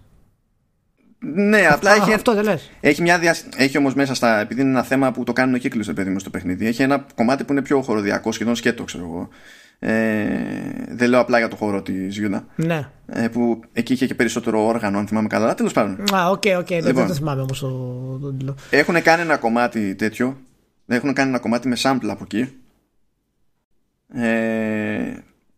ναι, 1.24 1.68
απλά 1.68 1.96
έχει, 1.96 2.14
αυτό 2.14 2.34
δεν 2.34 2.44
λες. 2.44 2.72
έχει, 2.80 3.02
μια 3.02 3.20
δια... 3.20 3.36
έχει 3.58 3.78
όμως 3.78 3.94
μέσα 3.94 4.14
στα. 4.14 4.40
Επειδή 4.40 4.62
είναι 4.62 4.70
ένα 4.70 4.84
θέμα 4.84 5.12
που 5.12 5.24
το 5.24 5.34
κάνουν 5.34 5.56
ο 5.56 5.58
κύκλο 5.58 5.94
παιδί 5.96 6.10
μου 6.10 6.20
στο 6.20 6.30
παιχνίδι, 6.30 6.68
έχει 6.68 6.82
ένα 6.82 7.06
κομμάτι 7.16 7.44
που 7.44 7.52
είναι 7.52 7.62
πιο 7.62 7.82
χορωδιακό, 7.82 8.32
σχεδόν 8.32 8.56
σκέτο, 8.56 8.84
ξέρω 8.84 9.04
εγώ. 9.04 9.30
Ε, 9.80 10.26
δεν 10.88 11.10
λέω 11.10 11.20
απλά 11.20 11.38
για 11.38 11.48
το 11.48 11.56
χορό 11.56 11.82
της 11.82 12.18
Γιούνα. 12.18 12.46
Ναι. 12.56 12.90
Ε, 13.06 13.28
που 13.28 13.62
εκεί 13.74 13.94
είχε 13.94 14.06
και 14.06 14.16
περισσότερο 14.16 14.66
όργανο, 14.66 14.98
αν 14.98 15.08
θυμάμαι 15.08 15.28
καλά. 15.28 15.54
Τέλος 15.54 15.74
πάντων. 15.74 16.16
Α, 16.16 16.30
OK, 16.30 16.44
OK. 16.58 16.70
Λοιπόν, 16.70 16.94
δεν 16.94 17.08
το 17.08 17.14
θυμάμαι 17.14 17.42
όμως 17.42 17.60
το, 17.60 18.34
το, 18.46 18.56
Έχουν 18.70 19.02
κάνει 19.02 19.22
ένα 19.22 19.38
κομμάτι 19.38 19.96
τέτοιο. 19.96 20.38
Έχουν 20.88 21.14
κάνει 21.14 21.30
ένα 21.30 21.40
κομμάτι 21.40 21.68
με 21.68 21.76
sample 21.82 22.08
από 22.08 22.24
εκεί. 22.24 22.54
Ε, 24.16 24.93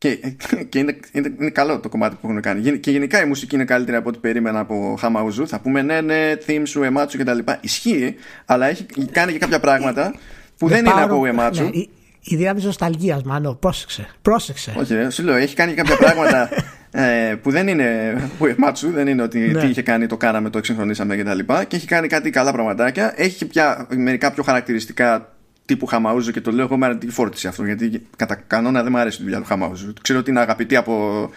και, 0.06 0.20
και 0.70 0.80
είναι, 0.80 1.00
είναι, 1.12 1.34
είναι, 1.40 1.50
καλό 1.50 1.80
το 1.80 1.90
κομμάτι 1.90 2.18
που 2.22 2.28
έχουν 2.28 2.42
κάνει. 2.42 2.78
Και 2.78 2.92
γενικά 2.92 3.24
η 3.24 3.26
μουσική 3.26 3.56
είναι 3.56 3.66
καλύτερη 3.66 3.98
από 3.98 4.10
ό,τι 4.10 4.18
περίμενα 4.18 4.60
από 4.60 4.96
Χαμαουζού. 5.00 5.48
Θα 5.48 5.60
πούμε 5.60 5.82
ναι, 5.82 6.02
ναι, 6.02 6.34
theme 6.48 6.62
σου, 6.64 6.84
εμάτσου 6.84 7.18
κτλ. 7.18 7.38
Ισχύει, 7.62 8.16
αλλά 8.46 8.68
έχει 8.68 8.86
κάνει 9.12 9.32
και 9.32 9.38
κάποια 9.38 9.60
πράγματα 9.60 10.14
που 10.58 10.68
δεν, 10.68 10.86
είναι 10.86 11.02
από 11.02 11.26
εμάτσου. 11.26 11.64
Ναι, 11.64 11.70
η, 11.70 11.90
η 12.22 12.36
διάμεση 12.36 12.66
νοσταλγίας, 12.66 13.24
μάλλον. 13.24 13.60
Πρόσεξε. 13.60 14.08
Πρόσεξε. 14.22 14.74
Όχι, 14.78 15.10
σου 15.10 15.24
λέω, 15.24 15.36
έχει 15.36 15.56
κάνει 15.56 15.74
και 15.74 15.82
κάποια 15.82 15.98
πράγματα 15.98 16.50
ε, 16.92 17.36
που 17.42 17.52
δεν 17.52 17.68
είναι 17.68 18.18
εμάτσου, 18.58 18.92
δεν 18.92 19.08
είναι 19.08 19.22
ότι 19.22 19.40
ναι. 19.40 19.60
τι 19.60 19.68
είχε 19.68 19.82
κάνει, 19.82 20.08
το 20.08 20.18
κάναμε, 20.18 20.50
το 20.50 20.58
εξυγχρονίσαμε 20.58 21.16
κτλ. 21.16 21.38
Και, 21.38 21.66
και 21.68 21.76
έχει 21.76 21.88
κάνει 21.88 22.08
κάτι 22.08 22.30
καλά 22.30 22.52
πραγματάκια. 22.52 23.14
Έχει 23.16 23.46
πια 23.46 23.88
μερικά 23.96 24.32
πιο 24.32 24.44
χαρακτηριστικά 24.44 25.35
τύπου 25.66 25.86
Χαμαούζου 25.86 26.32
και 26.32 26.42
το 26.42 26.52
λέω 26.52 26.66
εγώ 26.66 26.78
με 26.78 26.86
αρνητική 26.86 27.12
φόρτιση 27.12 27.48
αυτό 27.48 27.66
γιατί 27.66 28.08
κατά 28.16 28.36
κανόνα 28.36 28.84
δεν 28.84 28.92
μου 28.92 28.98
αρέσει 28.98 29.22
η 29.22 29.24
δουλειά 29.24 29.40
του 29.40 29.46
Χαμαούζου. 29.46 29.94
Ξέρω 30.02 30.20
ότι 30.20 30.30
είναι 30.30 30.40
αγαπητή 30.40 30.76
από 30.76 31.30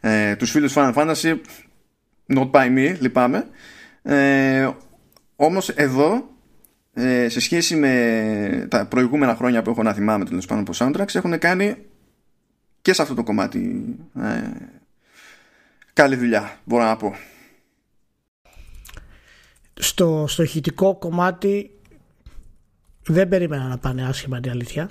ε, 0.00 0.36
τους 0.36 0.50
φίλους 0.50 0.72
Final 0.76 0.94
Fantasy 0.94 1.36
not 2.34 2.50
by 2.50 2.66
me, 2.76 2.96
λυπάμαι. 3.00 3.46
Ε, 4.02 4.70
όμως 5.36 5.68
εδώ 5.68 6.28
ε, 6.94 7.28
σε 7.28 7.40
σχέση 7.40 7.76
με 7.76 8.66
τα 8.70 8.86
προηγούμενα 8.86 9.34
χρόνια 9.34 9.62
που 9.62 9.70
έχω 9.70 9.82
να 9.82 9.92
θυμάμαι 9.92 10.24
τέλος 10.24 10.46
πάνω 10.46 10.60
από 10.60 10.72
soundtracks 10.76 11.14
έχουν 11.14 11.38
κάνει 11.38 11.76
και 12.82 12.92
σε 12.92 13.02
αυτό 13.02 13.14
το 13.14 13.22
κομμάτι 13.22 13.84
ε, 14.20 14.50
καλή 15.92 16.16
δουλειά 16.16 16.58
μπορώ 16.64 16.84
να 16.84 16.96
πω. 16.96 17.16
Στο, 19.74 20.24
στο 20.28 20.42
ηχητικό 20.42 20.96
κομμάτι 20.96 21.70
δεν 23.06 23.28
περίμενα 23.28 23.68
να 23.68 23.78
πάνε 23.78 24.06
άσχημα 24.06 24.40
την 24.40 24.50
αλήθεια. 24.50 24.90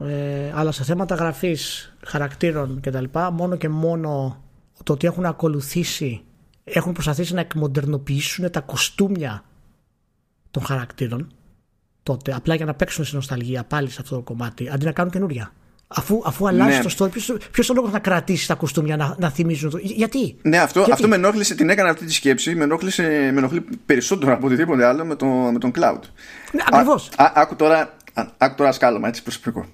Ε, 0.00 0.52
αλλά 0.54 0.72
σε 0.72 0.84
θέματα 0.84 1.14
γραφής 1.14 1.92
χαρακτήρων 2.04 2.80
και 2.80 2.90
τα 2.90 3.00
λοιπά 3.00 3.30
μόνο 3.30 3.56
και 3.56 3.68
μόνο 3.68 4.42
το 4.82 4.92
ότι 4.92 5.06
έχουν 5.06 5.24
ακολουθήσει, 5.24 6.22
έχουν 6.64 6.92
προσπαθήσει 6.92 7.34
να 7.34 7.40
εκμοντερνοποιήσουν 7.40 8.50
τα 8.50 8.60
κοστούμια 8.60 9.44
των 10.50 10.62
χαρακτήρων 10.62 11.32
τότε, 12.02 12.34
απλά 12.34 12.54
για 12.54 12.64
να 12.64 12.74
παίξουν 12.74 13.04
στην 13.04 13.16
νοσταλγία 13.16 13.64
πάλι 13.64 13.90
σε 13.90 14.00
αυτό 14.00 14.14
το 14.14 14.22
κομμάτι, 14.22 14.68
αντί 14.68 14.84
να 14.84 14.92
κάνουν 14.92 15.12
καινούρια. 15.12 15.52
Αφού, 15.88 16.22
αφού 16.24 16.48
αλλάζει 16.48 16.76
ναι. 16.76 16.82
το 16.82 16.94
story, 16.98 17.40
ποιος 17.50 17.70
ο 17.70 17.74
λόγος 17.74 17.92
να 17.92 17.98
κρατήσεις 17.98 18.46
τα 18.46 18.54
κοστούμια 18.54 18.96
να, 18.96 19.14
να 19.18 19.30
θυμίζουν. 19.30 19.70
Το... 19.70 19.78
Γιατί; 19.82 20.36
Ναι, 20.42 20.58
αυτό, 20.58 20.78
Γιατί; 20.78 20.92
αυτό 20.92 21.08
με 21.08 21.14
ενόχλησε, 21.14 21.54
την 21.54 21.70
έκανα 21.70 21.90
αυτή 21.90 22.04
τη 22.04 22.12
σκέψη. 22.12 22.54
Με, 22.54 22.64
ενόχλησε, 22.64 23.02
με 23.02 23.38
ενοχλεί 23.38 23.64
περισσότερο 23.86 24.32
από 24.32 24.46
οτιδήποτε 24.46 24.84
άλλο 24.84 25.04
με, 25.04 25.14
το, 25.14 25.26
με 25.26 25.58
τον 25.58 25.72
cloud. 25.74 26.00
Ναι, 26.52 26.62
ακριβώς. 26.70 27.10
Άκου 27.16 27.56
τώρα, 27.56 27.96
άκου 28.38 28.54
τώρα 28.54 28.72
σκάλωμα, 28.72 29.08
έτσι 29.08 29.22
προσωπικό. 29.22 29.66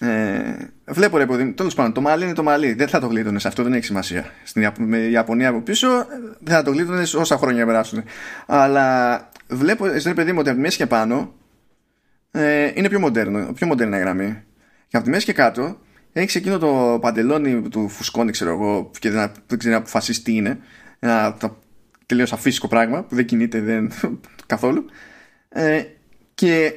Ε, 0.00 0.56
βλέπω 0.84 1.16
ρε 1.16 1.26
παιδί, 1.26 1.52
τέλος 1.52 1.74
πάντων, 1.74 1.92
το 1.92 2.00
μαλλί 2.00 2.24
είναι 2.24 2.34
το 2.34 2.42
μαλλί. 2.42 2.72
Δεν 2.72 2.88
θα 2.88 3.00
το 3.00 3.06
γλίτωνες 3.06 3.46
αυτό, 3.46 3.62
δεν 3.62 3.72
έχει 3.72 3.84
σημασία. 3.84 4.24
Στην 4.44 4.62
Ιαπωνία 5.10 5.48
από 5.48 5.60
πίσω 5.60 5.88
δεν 6.38 6.54
θα 6.54 6.62
το 6.62 6.70
γλίτωνες 6.70 7.14
όσα 7.14 7.36
χρόνια 7.36 7.66
περάσουν. 7.66 8.04
Αλλά 8.46 9.28
βλέπω, 9.48 9.86
ρε 9.86 10.14
παιδί 10.14 10.32
μου, 10.32 10.38
ότι 10.40 10.48
από 10.48 10.58
τη 10.58 10.64
μέση 10.64 10.76
και 10.76 10.86
πάνω 10.86 11.32
ε, 12.30 12.70
είναι 12.74 12.88
πιο 12.88 13.00
μοντέρνο, 13.00 13.52
πιο 13.52 13.66
μοντέρνα 13.66 13.98
γραμμή. 13.98 14.42
Και 14.92 14.98
από 14.98 15.06
τη 15.06 15.12
μέση 15.12 15.24
και 15.24 15.32
κάτω 15.32 15.78
έχει 16.12 16.38
εκείνο 16.38 16.58
το 16.58 16.98
παντελόνι 17.00 17.68
του 17.68 17.88
φουσκώνει, 17.88 18.30
ξέρω 18.30 18.50
εγώ, 18.50 18.90
και 18.98 19.10
δεν, 19.10 19.32
δεν 19.46 19.58
ξέρει 19.58 19.74
να 19.74 19.80
αποφασίσει 19.80 20.22
τι 20.22 20.34
είναι. 20.34 20.58
Ένα 20.98 21.36
τελείως 22.06 22.32
αφύσικο 22.32 22.68
πράγμα 22.68 23.02
που 23.02 23.14
δεν 23.14 23.24
κινείται 23.24 23.60
δεν, 23.60 23.92
καθόλου. 24.46 24.84
Ε, 25.48 25.82
και 26.34 26.74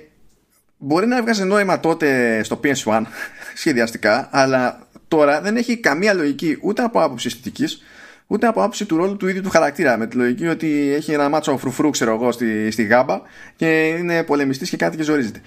μπορεί 0.77 1.07
να 1.07 1.17
έβγαζε 1.17 1.43
νόημα 1.43 1.79
τότε 1.79 2.39
στο 2.43 2.59
PS1 2.63 3.01
σχεδιαστικά, 3.61 4.29
αλλά 4.31 4.87
τώρα 5.07 5.41
δεν 5.41 5.55
έχει 5.55 5.77
καμία 5.77 6.13
λογική 6.13 6.57
ούτε 6.61 6.83
από 6.83 7.01
άποψη 7.01 7.27
αισθητικής, 7.27 7.83
ούτε 8.27 8.47
από 8.47 8.61
άποψη 8.61 8.85
του 8.85 8.97
ρόλου 8.97 9.17
του 9.17 9.27
ίδιου 9.27 9.41
του 9.41 9.49
χαρακτήρα. 9.49 9.97
Με 9.97 10.07
τη 10.07 10.15
λογική 10.15 10.47
ότι 10.47 10.93
έχει 10.93 11.11
ένα 11.11 11.29
μάτσο 11.29 11.57
φρουφρού, 11.57 11.89
ξέρω 11.89 12.13
εγώ, 12.13 12.31
στη, 12.31 12.71
στη 12.71 12.83
γάμπα 12.83 13.21
και 13.55 13.87
είναι 13.87 14.23
πολεμιστής 14.23 14.69
και 14.69 14.77
κάτι 14.77 14.97
και 14.97 15.03
ζορίζεται. 15.03 15.41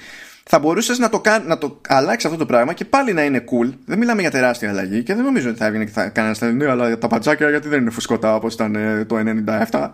Θα 0.51 0.59
μπορούσες 0.59 0.99
να 0.99 1.09
το, 1.09 1.21
να 1.47 1.59
το 1.59 1.81
αλλάξεις 1.89 2.25
αυτό 2.25 2.39
το 2.39 2.47
πράγμα 2.47 2.73
και 2.73 2.85
πάλι 2.85 3.13
να 3.13 3.25
είναι 3.25 3.45
cool. 3.45 3.73
Δεν 3.85 3.99
μιλάμε 3.99 4.21
για 4.21 4.31
τεράστια 4.31 4.71
αλλαγή 4.71 5.03
και 5.03 5.15
δεν 5.15 5.25
νομίζω 5.25 5.49
ότι 5.49 5.59
θα 5.59 5.67
έβγαινε 5.67 5.85
και 5.85 5.91
θα 5.91 6.09
κανένα 6.09 6.35
στα 6.35 6.47
αλλά 6.71 6.99
τα 6.99 7.07
πατσάκια 7.07 7.51
γιατί 7.51 7.69
δεν 7.69 7.81
είναι 7.81 7.91
φουσκωτά 7.91 8.35
όπως 8.35 8.55
ήταν 8.55 8.75
ε, 8.75 9.05
το 9.05 9.17
97. 9.71 9.89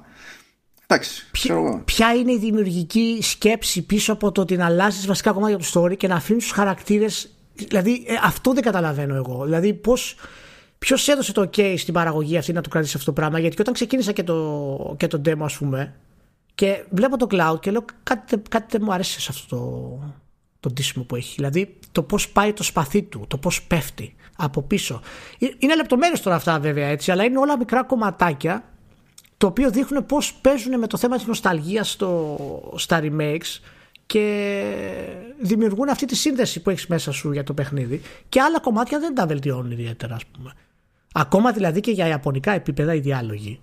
Εντάξει, 0.86 1.26
ποια, 1.30 1.82
ποια 1.84 2.14
είναι 2.14 2.32
η 2.32 2.38
δημιουργική 2.38 3.18
σκέψη 3.22 3.82
πίσω 3.82 4.12
από 4.12 4.32
το 4.32 4.40
ότι 4.40 4.56
να 4.56 4.64
αλλάζεις 4.64 5.06
βασικά 5.06 5.32
κομμάτια 5.32 5.58
του 5.58 5.66
story 5.72 5.96
και 5.96 6.08
να 6.08 6.14
αφήνεις 6.14 6.42
τους 6.42 6.52
χαρακτήρε. 6.52 7.06
Δηλαδή, 7.54 8.04
ε, 8.06 8.14
αυτό 8.22 8.52
δεν 8.52 8.62
καταλαβαίνω 8.62 9.14
εγώ. 9.14 9.44
Δηλαδή, 9.44 9.74
πώ. 9.74 9.92
Ποιος 10.78 11.08
έδωσε 11.08 11.32
το 11.32 11.50
OK 11.52 11.74
στην 11.76 11.94
παραγωγή 11.94 12.36
αυτή 12.36 12.52
να 12.52 12.60
του 12.60 12.68
κρατήσει 12.68 12.96
αυτό 12.96 13.12
το 13.12 13.20
πράγμα, 13.20 13.38
Γιατί 13.38 13.54
και 13.54 13.62
όταν 13.62 13.74
ξεκίνησα 13.74 14.12
και 14.12 14.22
το, 14.22 14.94
και 14.96 15.06
το 15.06 15.20
demo, 15.24 15.42
ας 15.44 15.56
πούμε, 15.56 15.94
και 16.54 16.84
βλέπω 16.90 17.16
το 17.16 17.26
cloud 17.30 17.60
και 17.60 17.70
λέω 17.70 17.84
κάτι, 18.02 18.42
κάτι 18.48 18.66
δεν 18.70 18.80
μου 18.84 18.92
αρέσει 18.92 19.20
σε 19.20 19.28
αυτό 19.30 19.56
το, 19.56 19.98
το 20.64 20.70
ντύσιμο 20.70 21.04
που 21.04 21.16
έχει. 21.16 21.34
Δηλαδή, 21.36 21.78
το 21.92 22.02
πώς 22.02 22.28
πάει 22.28 22.52
το 22.52 22.62
σπαθί 22.62 23.02
του, 23.02 23.24
το 23.28 23.38
πώς 23.38 23.62
πέφτει 23.62 24.14
από 24.36 24.62
πίσω. 24.62 25.00
Ε, 25.38 25.46
είναι 25.58 25.76
λεπτομέρειες 25.76 26.20
τώρα 26.20 26.36
αυτά 26.36 26.58
βέβαια 26.58 26.86
έτσι, 26.86 27.10
αλλά 27.10 27.24
είναι 27.24 27.38
όλα 27.38 27.58
μικρά 27.58 27.84
κομματάκια 27.84 28.64
το 29.36 29.46
οποίο 29.46 29.70
δείχνουν 29.70 30.06
πώς 30.06 30.34
παίζουν 30.34 30.78
με 30.78 30.86
το 30.86 30.96
θέμα 30.96 31.16
της 31.16 31.26
νοσταλγίας 31.26 31.90
στο, 31.90 32.38
στα 32.76 33.00
remakes 33.02 33.60
και 34.06 34.54
δημιουργούν 35.40 35.88
αυτή 35.88 36.06
τη 36.06 36.16
σύνδεση 36.16 36.62
που 36.62 36.70
έχεις 36.70 36.86
μέσα 36.86 37.12
σου 37.12 37.32
για 37.32 37.44
το 37.44 37.54
παιχνίδι 37.54 38.02
και 38.28 38.40
άλλα 38.40 38.60
κομμάτια 38.60 38.98
δεν 38.98 39.14
τα 39.14 39.26
βελτιώνουν 39.26 39.70
ιδιαίτερα 39.70 40.14
ας 40.14 40.24
πούμε. 40.26 40.52
Ακόμα 41.12 41.52
δηλαδή 41.52 41.80
και 41.80 41.90
για 41.90 42.06
ιαπωνικά 42.06 42.52
επίπεδα 42.52 42.94
οι 42.94 43.00
διάλογοι. 43.00 43.60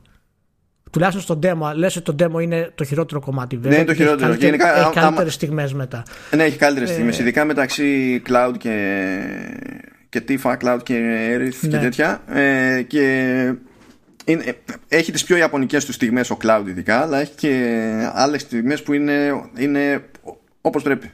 Τουλάχιστον 0.91 1.23
στο 1.23 1.39
demo, 1.43 1.76
λες 1.76 1.95
ότι 1.95 2.15
το 2.15 2.26
demo 2.26 2.41
είναι 2.41 2.72
το 2.76 2.84
χειρότερο 2.84 3.19
κομμάτι. 3.19 3.55
Βέβαια, 3.55 3.72
ναι, 3.72 3.76
είναι 3.77 3.85
το 3.85 3.93
χειρότερο. 3.93 4.31
Έχει, 4.31 4.45
Γενικά, 4.45 4.80
έχει 4.80 4.93
καλύτερες 4.93 5.34
στιγμές 5.34 5.73
μετά. 5.73 6.03
Ναι, 6.35 6.43
έχει 6.43 6.57
καλύτερες 6.57 6.89
ε... 6.89 6.93
στιγμές. 6.93 7.19
Ειδικά 7.19 7.45
μεταξύ 7.45 8.22
cloud 8.27 8.53
και, 8.57 8.97
και 10.09 10.23
Tifa, 10.27 10.57
cloud 10.57 10.80
και 10.84 10.95
Aerith 11.30 11.57
ναι. 11.61 11.69
και 11.69 11.77
τέτοια. 11.77 12.22
Ε, 12.27 12.81
και 12.81 13.53
είναι, 14.26 14.55
έχει 14.88 15.11
τις 15.11 15.23
πιο 15.23 15.38
ιαπωνικές 15.38 15.85
τους 15.85 15.95
στιγμές 15.95 16.30
ο 16.30 16.38
Cloud 16.43 16.63
ειδικά 16.68 17.01
αλλά 17.01 17.19
έχει 17.19 17.31
και 17.35 18.09
άλλες 18.13 18.41
στιγμές 18.41 18.84
που 18.84 18.93
είναι, 18.93 19.41
είναι 19.57 20.03
όπως 20.61 20.84
πρέπει 20.84 21.11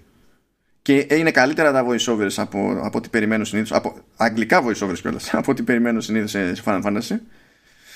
και 0.81 1.07
είναι 1.09 1.31
καλύτερα 1.31 1.71
τα 1.71 1.85
voiceovers 1.87 2.33
από, 2.35 2.79
από 2.83 2.97
ό,τι 2.97 3.09
περιμένω 3.09 3.43
συνήθως 3.43 3.71
από 3.77 3.95
αγγλικά 4.17 4.63
voiceovers 4.63 4.99
κιόλας 5.01 5.33
από 5.33 5.51
ό,τι 5.51 5.63
περιμένω 5.63 6.01
συνήθως 6.01 6.31
σε 6.31 6.53
Final 6.65 6.81
Fantasy 6.81 7.15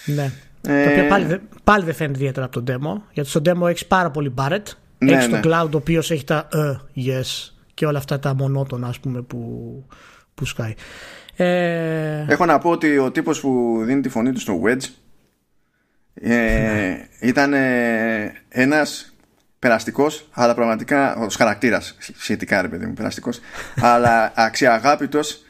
ναι 0.06 0.32
ε... 0.68 0.84
το 0.84 0.90
οποίο 0.90 1.08
πάλι, 1.08 1.42
πάλι 1.64 1.86
δεν 1.86 1.94
φαίνεται 1.94 2.20
ιδιαίτερα 2.20 2.46
από 2.46 2.62
το 2.62 2.74
demo 2.74 3.02
γιατί 3.12 3.30
στο 3.30 3.42
demo 3.46 3.68
έχεις 3.68 3.86
πάρα 3.86 4.12
πολύ 4.12 4.34
Barrett 4.38 4.64
ναι, 4.98 5.12
έχεις 5.12 5.28
ναι. 5.28 5.40
το 5.40 5.50
Cloud 5.50 5.70
ο 5.74 5.78
οποίος 5.78 6.12
έχει 6.12 6.24
τα 6.24 6.48
uh, 6.54 6.72
yes 6.96 7.52
και 7.74 7.86
όλα 7.86 7.98
αυτά 7.98 8.20
τα 8.20 8.36
μονότονα 8.36 8.88
ας 8.88 9.00
πούμε 9.00 9.22
που, 9.22 9.84
που 10.34 10.46
σκάει. 10.46 10.74
Ε... 11.36 12.26
Έχω 12.28 12.46
να 12.46 12.58
πω 12.58 12.70
ότι 12.70 12.98
ο 12.98 13.12
τύπος 13.12 13.40
που 13.40 13.82
δίνει 13.86 14.02
τη 14.02 14.10
φωνή 14.10 14.32
του 14.32 14.40
στο 14.40 14.62
Wedge 14.66 14.90
ε, 16.14 16.96
ήταν 17.20 17.54
ε, 17.54 18.34
ένας 18.50 19.14
περαστικός 19.60 20.28
αλλά 20.32 20.54
πραγματικά 20.54 21.16
ο 21.16 21.28
χαρακτήρας 21.38 21.98
σχετικά 22.18 22.62
ρε 22.62 22.68
παιδί 22.68 22.86
μου 22.86 22.94
περαστικός 22.94 23.40
αλλά 23.92 24.32
αξιαγάπητος 24.36 25.42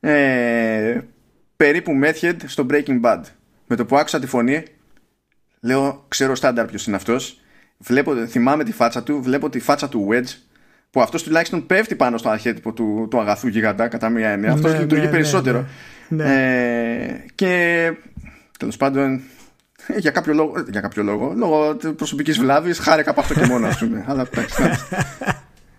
ε, 0.00 1.00
περίπου 1.56 1.92
Method 2.02 2.36
στο 2.46 2.66
Breaking 2.70 3.00
Bad 3.02 3.20
με 3.66 3.76
το 3.76 3.86
που 3.86 3.96
άκουσα 3.96 4.18
τη 4.18 4.26
φωνή 4.26 4.62
λέω 5.60 6.04
ξέρω 6.08 6.34
στάνταρ 6.34 6.66
ποιος 6.66 6.86
είναι 6.86 6.96
αυτός 6.96 7.40
βλέπω, 7.78 8.26
θυμάμαι 8.26 8.64
τη 8.64 8.72
φάτσα 8.72 9.02
του 9.02 9.22
βλέπω 9.22 9.50
τη 9.50 9.60
φάτσα 9.60 9.88
του 9.88 10.08
Wedge 10.10 10.34
που 10.90 11.00
αυτός 11.00 11.22
τουλάχιστον 11.22 11.66
πέφτει 11.66 11.94
πάνω 11.94 12.18
στο 12.18 12.28
αρχέτυπο 12.28 12.72
του, 12.72 13.06
του 13.10 13.20
αγαθού 13.20 13.48
γιγαντά 13.48 13.88
κατά 13.88 14.08
μία 14.08 14.28
έννοια 14.28 14.52
αυτός 14.52 14.72
ναι, 14.72 14.78
λειτουργεί 14.78 15.04
ναι, 15.04 15.10
ναι, 15.10 15.16
περισσότερο 15.16 15.66
ναι, 16.08 16.24
ε, 16.24 17.24
και 17.34 17.92
τέλος 18.58 18.76
πάντων 18.76 19.22
για 19.96 20.10
κάποιο 20.10 20.34
λόγο, 20.34 20.64
για 20.70 20.80
κάποιο 20.80 21.02
λόγο 21.02 21.32
λόγω 21.36 21.76
προσωπικής 21.96 22.38
βλάβης, 22.38 22.78
χάρηκα 22.78 23.10
από 23.10 23.20
αυτό 23.20 23.34
και 23.34 23.46
μόνο, 23.46 23.66
ας 23.66 23.78
πούμε. 23.78 24.04
Αλλά 24.08 24.28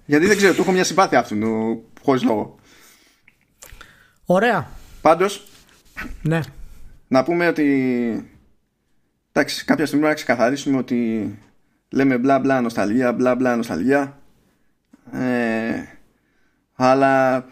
Γιατί 0.06 0.26
δεν 0.26 0.38
ξέρω, 0.38 0.54
του 0.54 0.62
έχω 0.62 0.72
μια 0.72 0.84
συμπάθεια 0.84 1.20
αυτού 1.20 1.38
χωρίς 2.02 2.24
λόγο. 2.24 2.56
Ωραία. 4.26 4.68
Πάντως. 5.02 5.48
Ναι. 6.22 6.40
Να 7.08 7.24
πούμε 7.24 7.48
ότι. 7.48 8.32
Εντάξει, 9.32 9.66
κάποια 9.66 9.86
στιγμή 9.86 10.06
να 10.06 10.14
ξεκαθαρίσουμε 10.14 10.78
ότι 10.78 11.32
λέμε 11.90 12.18
μπλα 12.18 12.40
μπλα 12.40 12.62
νοσταλγία, 12.62 13.14
μπλα 13.14 13.36
μπλα 13.36 13.56
νοσταλγία. 13.56 14.18
Ε, 15.12 15.84
αλλά 16.76 17.46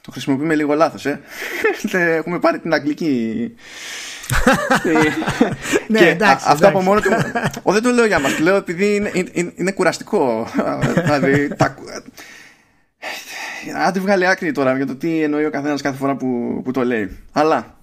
το 0.00 0.10
χρησιμοποιούμε 0.10 0.54
λίγο 0.54 0.74
λάθος, 0.74 1.06
ε. 1.06 1.20
Έχουμε 1.92 2.38
πάρει 2.38 2.58
την 2.58 2.72
αγγλική 2.72 3.54
ναι, 5.88 5.98
και 5.98 6.08
εντάξει, 6.08 6.46
αυτό 6.48 6.68
από 6.68 6.82
μόνο 6.82 7.00
του. 7.00 7.10
Ο, 7.62 7.72
δεν 7.72 7.82
το 7.82 7.90
λέω 7.90 8.06
για 8.06 8.18
μας. 8.18 8.36
Το 8.36 8.42
λέω 8.42 8.56
επειδή 8.56 8.94
είναι, 8.94 9.10
είναι, 9.14 9.52
είναι 9.54 9.72
κουραστικό. 9.72 10.46
δηλαδή, 10.94 11.48
τα... 11.56 11.76
Αν 13.84 13.92
τη 13.92 14.00
βγάλει 14.00 14.26
άκρη 14.26 14.52
τώρα 14.52 14.76
για 14.76 14.86
το 14.86 14.96
τι 14.96 15.22
εννοεί 15.22 15.44
ο 15.44 15.50
καθένας 15.50 15.82
κάθε 15.82 15.96
φορά 15.96 16.16
που, 16.16 16.60
που 16.64 16.70
το 16.70 16.84
λέει. 16.84 17.18
Αλλά 17.32 17.79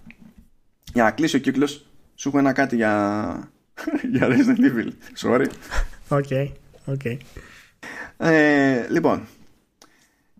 για 0.97 1.05
να 1.05 1.11
κλείσει 1.11 1.35
ο 1.35 1.39
κύκλος, 1.39 1.85
σου 2.15 2.27
έχω 2.27 2.37
ένα 2.37 2.51
κάτι 2.51 2.75
για, 2.75 3.51
για 4.13 4.27
Resident 4.27 4.59
Evil. 4.59 4.89
Sorry. 5.21 5.45
OK, 6.07 6.25
OK. 6.85 7.01
Ε, 8.17 8.87
λοιπόν, 8.89 9.27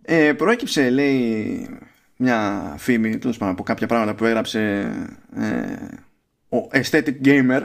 ε, 0.02 0.32
προέκυψε 0.32 0.90
λέει 0.90 1.68
μια 2.16 2.74
φήμη 2.78 3.18
τέλος 3.18 3.36
πάντων 3.36 3.54
από 3.54 3.62
κάποια 3.62 3.86
πράγματα 3.86 4.14
που 4.14 4.24
έγραψε 4.24 4.90
ε, 5.36 6.56
ο 6.56 6.68
aesthetic 6.72 7.14
gamer 7.24 7.62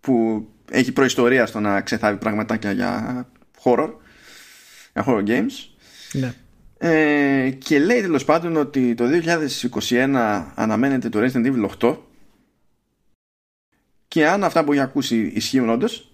που 0.00 0.46
έχει 0.70 0.92
προϊστορία 0.92 1.46
στο 1.46 1.60
να 1.60 1.80
ξεθάβει 1.80 2.18
πραγματάκια 2.18 2.72
για 2.72 3.26
horror 3.62 3.90
για 4.92 5.04
horror 5.06 5.26
games 5.26 5.68
ναι. 6.12 6.34
ε, 6.78 7.50
και 7.50 7.78
λέει 7.78 8.00
τέλος 8.00 8.24
πάντων 8.24 8.56
ότι 8.56 8.94
το 8.94 9.04
2021 9.88 10.42
αναμένεται 10.54 11.08
το 11.08 11.20
Resident 11.22 11.46
Evil 11.46 11.68
8 11.80 11.96
και 14.08 14.28
αν 14.28 14.44
αυτά 14.44 14.64
που 14.64 14.72
έχει 14.72 14.80
ακούσει 14.80 15.32
ισχύουν 15.34 15.68
όντως, 15.68 16.12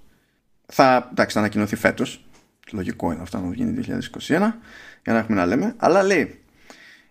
θα, 0.66 1.08
εντάξει, 1.10 1.34
θα 1.34 1.40
ανακοινωθεί 1.40 1.76
φέτος 1.76 2.24
λογικό 2.72 3.12
είναι 3.12 3.22
αυτό 3.22 3.38
να 3.38 3.54
γίνει 3.54 3.84
2021 3.86 4.18
για 4.28 5.12
να 5.12 5.18
έχουμε 5.18 5.36
να 5.36 5.46
λέμε 5.46 5.74
αλλά 5.76 6.02
λέει 6.02 6.40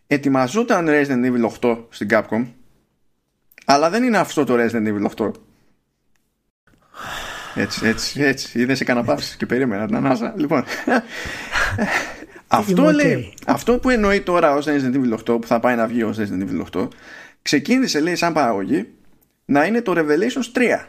ετοιμαζόταν 0.08 0.86
Resident 0.90 1.32
Evil 1.32 1.50
8 1.62 1.86
στην 1.90 2.08
Capcom 2.12 2.46
αλλά 3.66 3.90
δεν 3.90 4.04
είναι 4.04 4.18
αυτό 4.18 4.44
το 4.44 4.56
Resident 4.58 4.88
Evil 4.88 5.10
8 5.16 5.32
έτσι, 7.56 7.88
έτσι, 7.88 8.22
έτσι. 8.22 8.60
Είδες 8.60 8.78
σε 8.78 8.84
κανένα 8.84 9.18
και 9.38 9.46
περίμενα 9.46 9.86
την 9.86 9.96
ανάσα. 9.96 10.34
Λοιπόν. 10.38 10.64
αυτό, 12.48 12.92
λέει, 12.92 13.34
αυτό 13.46 13.78
που 13.78 13.90
εννοεί 13.90 14.22
τώρα 14.22 14.54
ως 14.54 14.66
Resident 14.68 14.96
Evil 14.96 15.14
8 15.14 15.42
που 15.42 15.48
θα 15.48 15.60
πάει 15.60 15.76
να 15.76 15.88
βγει 15.88 16.04
ως 16.04 16.18
Resident 16.20 16.50
Evil 16.50 16.82
8 16.82 16.88
ξεκίνησε 17.42 18.00
λέει 18.00 18.16
σαν 18.16 18.34
παραγωγή 18.34 18.94
να 19.46 19.66
είναι 19.66 19.82
το 19.82 19.94
Revelations 19.96 20.52
3. 20.54 20.86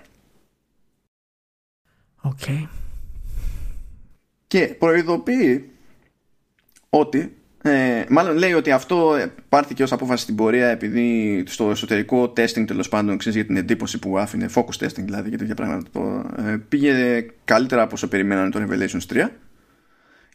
OK. 2.20 2.38
Okay. 2.46 2.68
Και 4.46 4.66
προειδοποιεί 4.78 5.70
ότι 6.88 7.36
ε, 7.66 8.04
μάλλον 8.08 8.36
λέει 8.36 8.52
ότι 8.52 8.70
αυτό 8.70 9.16
πάρθηκε 9.48 9.82
ως 9.82 9.92
απόφαση 9.92 10.22
στην 10.22 10.34
πορεία 10.34 10.68
επειδή 10.68 11.42
στο 11.46 11.70
εσωτερικό 11.70 12.22
testing 12.22 12.66
τέλος 12.66 12.88
πάντων 12.88 13.18
ξέρεις 13.18 13.38
για 13.38 13.46
την 13.46 13.56
εντύπωση 13.56 13.98
που 13.98 14.18
άφηνε 14.18 14.48
focus 14.54 14.84
testing 14.84 15.02
δηλαδή 15.04 15.30
και 15.30 15.36
τέτοια 15.36 15.54
πράγματα 15.54 16.24
ε, 16.36 16.56
πήγε 16.68 17.26
καλύτερα 17.44 17.82
από 17.82 17.94
όσο 17.94 18.08
περιμένανε 18.08 18.50
το 18.50 18.60
Revelations 18.62 19.14
3 19.14 19.28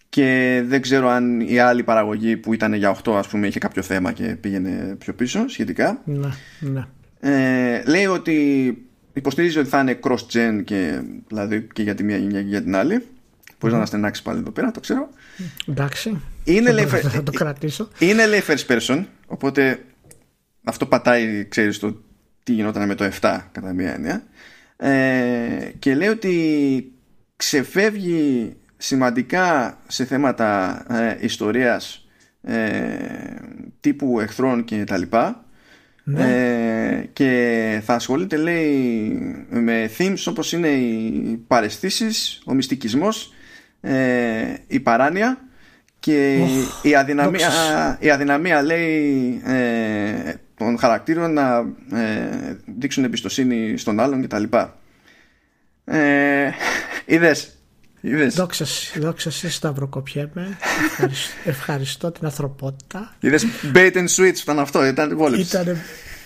και 0.10 0.62
δεν 0.66 0.82
ξέρω 0.82 1.08
αν 1.08 1.40
η 1.40 1.60
άλλη 1.60 1.84
παραγωγή 1.84 2.38
που 2.38 2.54
ήταν 2.54 2.74
για 2.74 2.98
8 3.04 3.12
ας 3.14 3.28
πούμε 3.28 3.48
είχε 3.48 3.60
κάποιο 3.60 3.82
θέμα 3.82 4.12
και 4.12 4.24
πήγαινε 4.24 4.96
πιο 5.00 5.14
πίσω 5.14 5.48
σχετικά 5.48 6.02
ναι, 6.06 6.30
ναι. 6.60 6.86
Ε, 7.20 7.84
λέει 7.86 8.06
ότι 8.06 8.78
υποστηρίζει 9.14 9.60
ότι 9.60 9.70
θα 9.70 9.80
είναι 9.80 10.00
cross-gen 10.04 10.62
και, 10.64 11.02
δηλαδή 11.28 11.68
και 11.74 11.84
για 11.84 11.96
τη 11.96 12.04
μία 12.04 12.18
γενιά 12.18 12.42
και 12.42 12.48
για 12.48 12.62
την 12.62 12.76
άλλη 12.76 13.04
Μπορείς 13.60 13.74
να 13.74 13.78
αναστενάξεις 13.78 14.24
πάλι 14.24 14.40
εδώ 14.40 14.52
πέρα, 14.52 14.72
το 14.72 14.80
ξέρω. 14.80 15.10
Εντάξει. 15.68 16.22
Είναι, 16.44 16.72
λέει, 16.72 16.86
θα 16.86 17.24
το 17.24 17.32
κρατήσω. 17.32 17.90
είναι 18.00 18.26
λέει 18.26 18.44
first 18.48 18.66
person, 18.68 19.06
οπότε 19.28 19.86
αυτό 20.64 20.86
πατάει, 20.86 21.46
ξέρεις 21.50 21.80
το 21.80 22.02
τι 22.44 22.54
γινόταν 22.54 22.88
με 22.88 22.96
το 22.96 23.10
7 23.22 23.40
κατά 23.52 23.74
μία 23.74 23.94
έννοια. 23.94 24.24
Ε, 24.78 25.72
και 25.80 25.96
λέει 25.96 26.08
ότι 26.08 26.94
ξεφεύγει 27.36 28.56
σημαντικά 28.78 29.78
σε 29.88 30.06
θέματα 30.06 30.82
ε, 30.90 31.18
ιστορίας 31.20 32.08
ε, 32.42 32.58
τύπου 33.80 34.20
εχθρών 34.20 34.64
και 34.64 34.84
τα 34.84 34.98
λοιπά 34.98 35.46
ναι. 36.12 36.98
ε, 36.98 37.10
και 37.14 37.82
θα 37.86 37.94
ασχολείται 37.94 38.38
λέει 38.38 39.20
με 39.50 39.90
themes 39.98 40.24
όπως 40.26 40.52
είναι 40.52 40.68
οι 40.68 41.44
παρεστήσεις, 41.48 42.42
ο 42.46 42.54
μυστικισμός 42.54 43.34
ε, 43.82 44.54
η 44.68 44.80
παράνοια 44.80 45.38
και 46.00 46.38
η, 46.82 46.96
αδυναμία, 46.96 47.50
η 48.00 48.10
αδυναμία 48.10 48.62
λέει 48.62 49.42
ε, 49.46 50.34
των 50.58 50.78
χαρακτήρων 50.78 51.34
να 51.34 51.58
ε, 51.94 52.58
δείξουν 52.78 53.04
εμπιστοσύνη 53.04 53.78
στον 53.78 54.00
άλλον 54.00 54.22
κτλ. 54.22 54.44
Ε, 55.86 56.52
είδες 57.06 57.59
Είδες; 58.02 58.36
Δόξα, 58.36 58.66
δόξα 59.00 59.32
σε 59.32 59.50
Σταυροκοπιέμαι. 59.50 60.58
Ευχαριστώ, 60.86 61.34
ευχαριστώ 61.46 62.12
την 62.12 62.26
ανθρωπότητα. 62.26 63.14
Είδες; 63.20 63.46
Bait 63.74 63.94
and 63.94 64.08
switch 64.16 64.38
ήταν 64.42 64.60
αυτό, 64.60 64.86
ήταν 64.86 65.18
βόλεψη. 65.18 65.42
Ήταν 65.42 65.78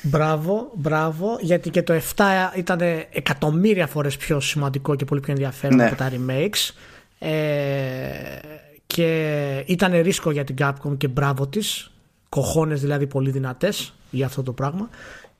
μπράβο, 0.01 0.71
μπράβο, 0.75 1.37
γιατί 1.41 1.69
και 1.69 1.83
το 1.83 1.93
7 2.15 2.23
ήταν 2.55 2.79
εκατομμύρια 3.09 3.87
φορές 3.87 4.17
πιο 4.17 4.39
σημαντικό 4.39 4.95
και 4.95 5.05
πολύ 5.05 5.21
πιο 5.21 5.31
ενδιαφέρον 5.31 5.77
ναι. 5.77 5.85
από 5.85 5.95
τα 5.95 6.11
remakes. 6.11 6.73
Ε, 7.19 7.31
και 8.87 9.63
ήταν 9.65 10.01
ρίσκο 10.01 10.31
για 10.31 10.43
την 10.43 10.55
Capcom 10.59 10.97
και 10.97 11.07
μπράβο 11.07 11.47
της 11.47 11.91
κοχώνες 12.29 12.81
δηλαδή 12.81 13.07
πολύ 13.07 13.31
δυνατές 13.31 13.93
για 14.09 14.25
αυτό 14.25 14.43
το 14.43 14.53
πράγμα 14.53 14.89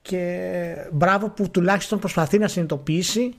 και 0.01 0.76
μπράβο 0.91 1.30
που 1.30 1.49
τουλάχιστον 1.51 1.99
προσπαθεί 1.99 2.38
να 2.38 2.47
συνειδητοποιήσει 2.47 3.34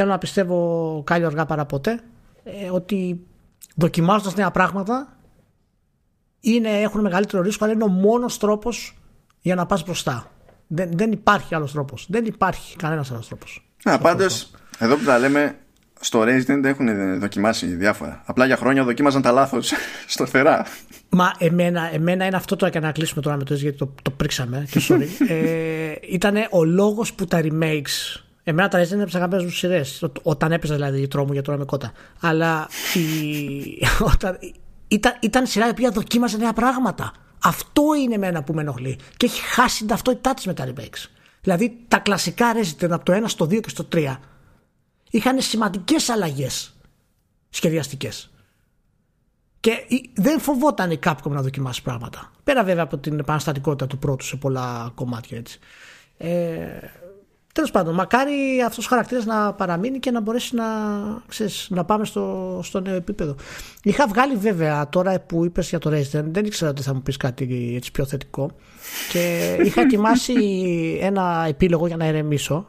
θέλω 0.00 0.10
να 0.10 0.18
πιστεύω 0.18 1.02
κάλλιο 1.06 1.26
αργά 1.26 1.46
παρά 1.46 1.64
ποτέ 1.64 2.00
ε, 2.44 2.70
ότι 2.70 3.26
δοκιμάζοντας 3.74 4.34
νέα 4.34 4.50
πράγματα 4.50 5.16
είναι, 6.40 6.68
έχουν 6.68 7.00
μεγαλύτερο 7.00 7.42
ρίσκο 7.42 7.64
αλλά 7.64 7.74
είναι 7.74 7.84
ο 7.84 7.88
μόνος 7.88 8.38
τρόπος 8.38 8.98
για 9.40 9.54
να 9.54 9.66
πας 9.66 9.84
μπροστά 9.84 10.30
δεν, 10.66 10.90
δεν 10.94 11.12
υπάρχει 11.12 11.54
άλλος 11.54 11.72
τρόπος 11.72 12.06
δεν 12.10 12.24
υπάρχει 12.24 12.76
κανένας 12.76 13.10
άλλος 13.10 13.28
τρόπος 13.28 13.68
Α, 13.82 13.98
πάντως 13.98 14.50
εδώ 14.78 14.96
που 14.96 15.04
τα 15.04 15.18
λέμε 15.18 15.58
στο 16.00 16.22
Resident 16.22 16.64
έχουν 16.64 17.18
δοκιμάσει 17.18 17.66
διάφορα. 17.66 18.22
Απλά 18.26 18.46
για 18.46 18.56
χρόνια 18.56 18.84
δοκίμαζαν 18.84 19.22
τα 19.22 19.32
λάθος 19.32 19.72
στο 20.06 20.26
θερά. 20.26 20.66
Μα 21.08 21.32
εμένα, 21.38 21.90
εμένα 21.94 22.26
είναι 22.26 22.36
αυτό 22.36 22.56
το 22.56 22.70
να 22.80 22.92
κλείσουμε 22.92 23.22
τώρα 23.22 23.36
με 23.36 23.44
το 23.44 23.54
γιατί 23.54 23.76
το, 23.76 23.94
το 24.02 24.10
πρίξαμε. 24.10 24.66
Και 24.70 24.80
sorry. 24.88 25.06
ε, 25.28 25.92
ήταν 26.00 26.36
ο 26.50 26.64
λόγος 26.64 27.12
που 27.12 27.24
τα 27.24 27.40
remakes. 27.42 28.22
Εμένα 28.48 28.68
τα 28.68 28.78
Resident 28.78 29.00
έπαιζα 29.00 29.16
αγαπημένε 29.16 29.42
μου 29.42 29.50
σειρές. 29.50 30.04
Όταν 30.22 30.52
έπαιζα 30.52 30.74
δηλαδή 30.74 31.00
η 31.00 31.08
τρόμου 31.08 31.32
για 31.32 31.42
τώρα 31.42 31.58
με 31.58 31.64
κότα. 31.64 31.92
Αλλά 32.20 32.68
η, 32.94 33.02
όταν, 34.14 34.38
ήταν, 34.88 35.16
ήταν 35.20 35.46
σειρά 35.46 35.66
η 35.66 35.70
οποία 35.70 35.90
δοκίμαζε 35.90 36.36
νέα 36.36 36.52
πράγματα. 36.52 37.12
Αυτό 37.42 37.82
είναι 38.02 38.14
εμένα 38.14 38.42
που 38.42 38.54
με 38.54 38.60
ενοχλεί. 38.60 38.98
Και 39.16 39.26
έχει 39.26 39.40
χάσει 39.40 39.78
την 39.78 39.86
ταυτότητά 39.86 40.34
της 40.34 40.46
με 40.46 40.54
τα 40.54 40.66
remakes. 40.66 41.08
Δηλαδή 41.40 41.78
τα 41.88 41.98
κλασικά 41.98 42.46
Resident 42.54 42.90
από 42.90 43.04
το 43.04 43.12
1 43.12 43.22
στο 43.26 43.44
2 43.44 43.60
και 43.60 43.68
στο 43.68 43.88
3 43.92 44.16
είχαν 45.10 45.40
σημαντικές 45.40 46.08
αλλαγές 46.08 46.74
σχεδιαστικές. 47.50 48.30
Και 49.60 49.86
δεν 50.14 50.40
φοβόταν 50.40 50.90
η 50.90 50.98
Capcom 51.04 51.30
να 51.30 51.42
δοκιμάσει 51.42 51.82
πράγματα. 51.82 52.32
Πέρα 52.44 52.64
βέβαια 52.64 52.82
από 52.82 52.98
την 52.98 53.18
επαναστατικότητα 53.18 53.86
του 53.86 53.98
πρώτου 53.98 54.24
σε 54.24 54.36
πολλά 54.36 54.92
κομμάτια 54.94 55.38
έτσι. 55.38 55.58
Ε, 56.16 56.66
Τέλος 57.52 57.70
πάντων, 57.70 57.94
μακάρι 57.94 58.62
αυτός 58.66 58.86
ο 58.86 58.88
χαρακτήρας 58.88 59.24
να 59.24 59.54
παραμείνει 59.54 59.98
και 59.98 60.10
να 60.10 60.20
μπορέσει 60.20 60.54
να, 60.54 60.64
ξέρεις, 61.28 61.66
να 61.70 61.84
πάμε 61.84 62.04
στο, 62.04 62.60
στο 62.62 62.80
νέο 62.80 62.94
επίπεδο. 62.94 63.34
Είχα 63.82 64.06
βγάλει 64.06 64.36
βέβαια 64.36 64.88
τώρα 64.88 65.20
που 65.20 65.44
είπες 65.44 65.68
για 65.68 65.78
το 65.78 65.90
Resident, 65.90 66.24
δεν 66.24 66.44
ήξερα 66.44 66.70
ότι 66.70 66.82
θα 66.82 66.94
μου 66.94 67.02
πεις 67.02 67.16
κάτι 67.16 67.72
έτσι 67.76 67.90
πιο 67.90 68.04
θετικό. 68.04 68.50
Και 69.12 69.56
είχα 69.64 69.80
ετοιμάσει 69.80 70.34
ένα 71.00 71.44
επίλογο 71.48 71.86
για 71.86 71.96
να 71.96 72.04
ερεμήσω 72.04 72.66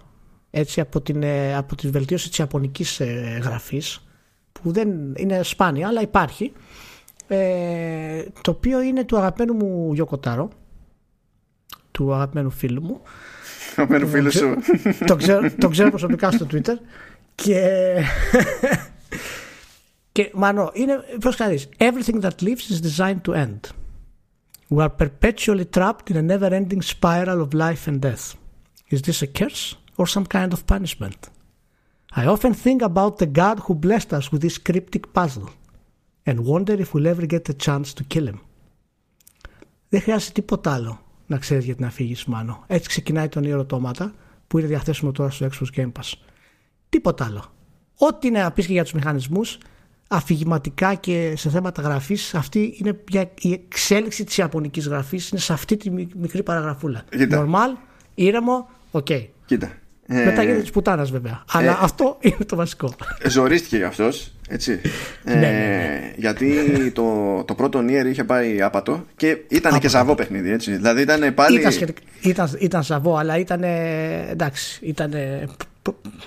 έτσι, 0.51 0.81
από, 0.81 1.01
την, 1.01 1.23
ε, 1.23 1.55
από 1.55 1.75
τη 1.75 1.89
βελτίωση 1.89 2.29
της 2.29 2.37
ιαπωνικής 2.37 2.99
ε, 2.99 3.39
γραφής 3.43 4.03
που 4.51 4.71
δεν 4.71 5.13
είναι 5.15 5.43
σπάνια 5.43 5.87
αλλά 5.87 6.01
υπάρχει 6.01 6.51
ε, 7.27 8.23
το 8.41 8.51
οποίο 8.51 8.81
είναι 8.81 9.03
του 9.03 9.17
αγαπημένου 9.17 9.53
μου 9.53 9.93
Γιώκο 9.93 10.19
του 11.91 12.13
αγαπημένου 12.13 12.49
φίλου 12.49 12.81
μου 12.81 13.01
αγαπημένου 13.75 14.07
φίλου 14.07 14.31
σου 14.31 14.55
το 15.05 15.15
ξέρω, 15.15 15.51
το 15.57 15.69
ξέρω 15.69 15.89
προσωπικά 15.89 16.31
στο 16.31 16.47
Twitter 16.51 16.75
και 17.35 17.61
και 20.11 20.31
μάνο 20.33 20.71
είναι 20.73 20.99
πώς 21.21 21.35
κάνεις 21.35 21.69
everything 21.77 22.21
that 22.21 22.41
lives 22.41 22.71
is 22.71 22.81
designed 22.81 23.21
to 23.27 23.33
end 23.33 23.59
we 24.69 24.77
are 24.77 24.89
perpetually 24.89 25.65
trapped 25.77 26.09
in 26.09 26.15
a 26.15 26.21
never 26.21 26.51
ending 26.53 26.81
spiral 26.81 27.41
of 27.41 27.53
life 27.53 27.87
and 27.87 27.99
death 27.99 28.33
is 28.89 29.01
this 29.01 29.21
a 29.21 29.27
curse 29.27 29.75
or 29.99 30.07
some 30.07 30.25
kind 30.25 30.51
of 30.53 30.65
punishment. 30.65 31.29
I 32.21 32.25
often 32.25 32.53
think 32.65 32.81
about 32.81 33.17
the 33.17 33.29
God 33.41 33.57
who 33.65 33.73
blessed 33.75 34.11
us 34.13 34.31
with 34.31 34.41
this 34.41 34.57
cryptic 34.57 35.13
puzzle 35.13 35.49
and 36.25 36.45
wonder 36.45 36.75
if 36.83 36.93
we'll 36.93 37.11
ever 37.13 37.25
get 37.25 37.43
the 37.45 37.57
chance 37.65 37.93
to 37.93 38.03
kill 38.03 38.27
him. 38.27 38.39
Δεν 39.89 40.01
χρειάζεται 40.01 40.31
τίποτα 40.31 40.73
άλλο 40.73 40.99
να 41.29 41.37
ξέρεις 41.37 41.65
γιατί 41.65 41.81
να 41.81 41.89
φύγεις, 41.89 42.25
Μάνο. 42.25 42.63
Έτσι 42.67 42.87
ξεκινάει 42.89 43.27
τον 43.27 43.43
ερωτώματα 43.45 44.13
που 44.47 44.57
είναι 44.57 44.67
διαθέσιμο 44.67 45.11
τώρα 45.11 45.29
στο 45.29 45.47
Xbox 45.51 45.79
Game 45.79 45.91
Pass. 45.91 46.13
Τίποτα 46.89 47.25
άλλο. 47.25 47.43
Ό,τι 47.97 48.27
είναι 48.27 48.41
να 48.41 48.51
πεις 48.51 48.65
και 48.65 48.71
για 48.71 48.83
τους 48.83 48.91
μηχανισμούς, 48.91 49.57
αφηγηματικά 50.07 50.95
και 50.95 51.33
σε 51.37 51.49
θέματα 51.49 51.81
γραφής, 51.81 52.35
αυτή 52.35 52.75
είναι 52.77 52.99
η 53.41 53.51
εξέλιξη 53.51 54.23
της 54.23 54.37
ιαπωνικής 54.37 54.87
γραφής. 54.87 55.29
Είναι 55.29 55.39
σε 55.39 55.53
αυτή 55.53 55.77
τη 55.77 55.89
μικρή 56.15 56.43
παραγραφούλα. 56.43 57.03
Νορμάλ, 57.29 57.71
ήρεμο, 58.15 58.69
οκ. 58.91 59.05
Okay. 59.09 59.27
Κοίτα. 59.45 59.71
Ε, 60.11 60.23
Μετά 60.23 60.43
γίνεται 60.43 60.61
τη 60.61 60.71
πουτάνα 60.71 61.03
βέβαια. 61.03 61.43
Αλλά 61.51 61.71
ε, 61.71 61.77
αυτό 61.81 62.17
είναι 62.19 62.45
το 62.45 62.55
βασικό. 62.55 62.93
Ζορίστηκε 63.27 63.77
γι' 63.77 63.83
αυτός. 63.83 64.31
Έτσι. 64.47 64.81
ναι, 65.23 65.33
ναι, 65.33 65.39
ναι. 65.39 66.13
Γιατί 66.15 66.55
το, 66.91 67.43
το 67.43 67.53
πρώτο 67.53 67.79
Nier 67.79 68.05
είχε 68.05 68.23
πάει 68.23 68.61
άπατο 68.61 69.05
και 69.15 69.37
ήταν 69.47 69.79
και 69.79 69.89
ζαβό 69.89 70.15
παιχνίδι. 70.15 70.51
Έτσι. 70.51 70.75
Δηλαδή 70.75 71.01
ήταν 71.01 71.33
πάλι. 71.33 71.59
Ήταν, 71.59 71.73
ήταν, 72.21 72.57
ήταν 72.59 72.83
ζαβό, 72.83 73.15
αλλά 73.15 73.37
ήταν. 73.37 73.63
Εντάξει. 74.29 74.79
Ήταν. 74.81 75.13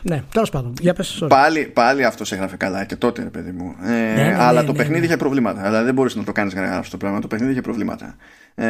Ναι, 0.02 0.22
τέλος 0.32 0.50
πάντων. 0.50 0.74
Για 0.80 0.94
πες, 0.94 1.24
πάλι, 1.28 1.70
πάλι 1.72 2.04
αυτός 2.04 2.32
έγραφε 2.32 2.56
καλά 2.56 2.84
και 2.84 2.96
τότε, 2.96 3.22
ρε 3.22 3.28
παιδί 3.28 3.50
μου. 3.50 3.74
Ε, 3.84 3.88
ναι, 3.90 4.22
ναι, 4.22 4.36
αλλά 4.38 4.60
ναι, 4.60 4.66
το 4.66 4.72
παιχνίδι 4.72 5.04
είχε 5.04 5.16
προβλήματα. 5.16 5.62
Δηλαδή 5.62 5.84
δεν 5.84 5.94
μπορείς 5.94 6.14
να 6.14 6.24
το 6.24 6.32
κάνεις 6.32 6.54
γρήγορα 6.54 6.76
αυτό 6.76 6.90
το 6.90 6.96
πράγμα. 6.96 7.20
Το 7.20 7.26
παιχνίδι 7.26 7.52
είχε 7.52 7.60
προβλήματα. 7.60 8.16
Ε, 8.54 8.66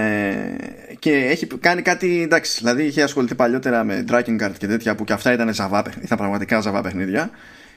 και 0.99 1.11
έχει 1.11 1.47
κάνει 1.47 1.83
κάτι. 1.83 2.23
Εντάξει, 2.23 2.59
δηλαδή 2.59 2.85
είχε 2.85 3.03
ασχοληθεί 3.03 3.35
παλιότερα 3.35 3.85
με 3.85 4.05
Dragon 4.09 4.43
Guard 4.43 4.53
και 4.59 4.67
τέτοια 4.67 4.95
που 4.95 5.05
και 5.05 5.13
αυτά 5.13 5.33
ήταν 5.33 5.55
ζαβά 5.55 5.83
παιχνίδια. 5.83 6.05
Ήταν 6.05 6.19
πραγματικά 6.19 6.61
ζαβά 6.61 6.81
παιχνίδια. 6.81 7.31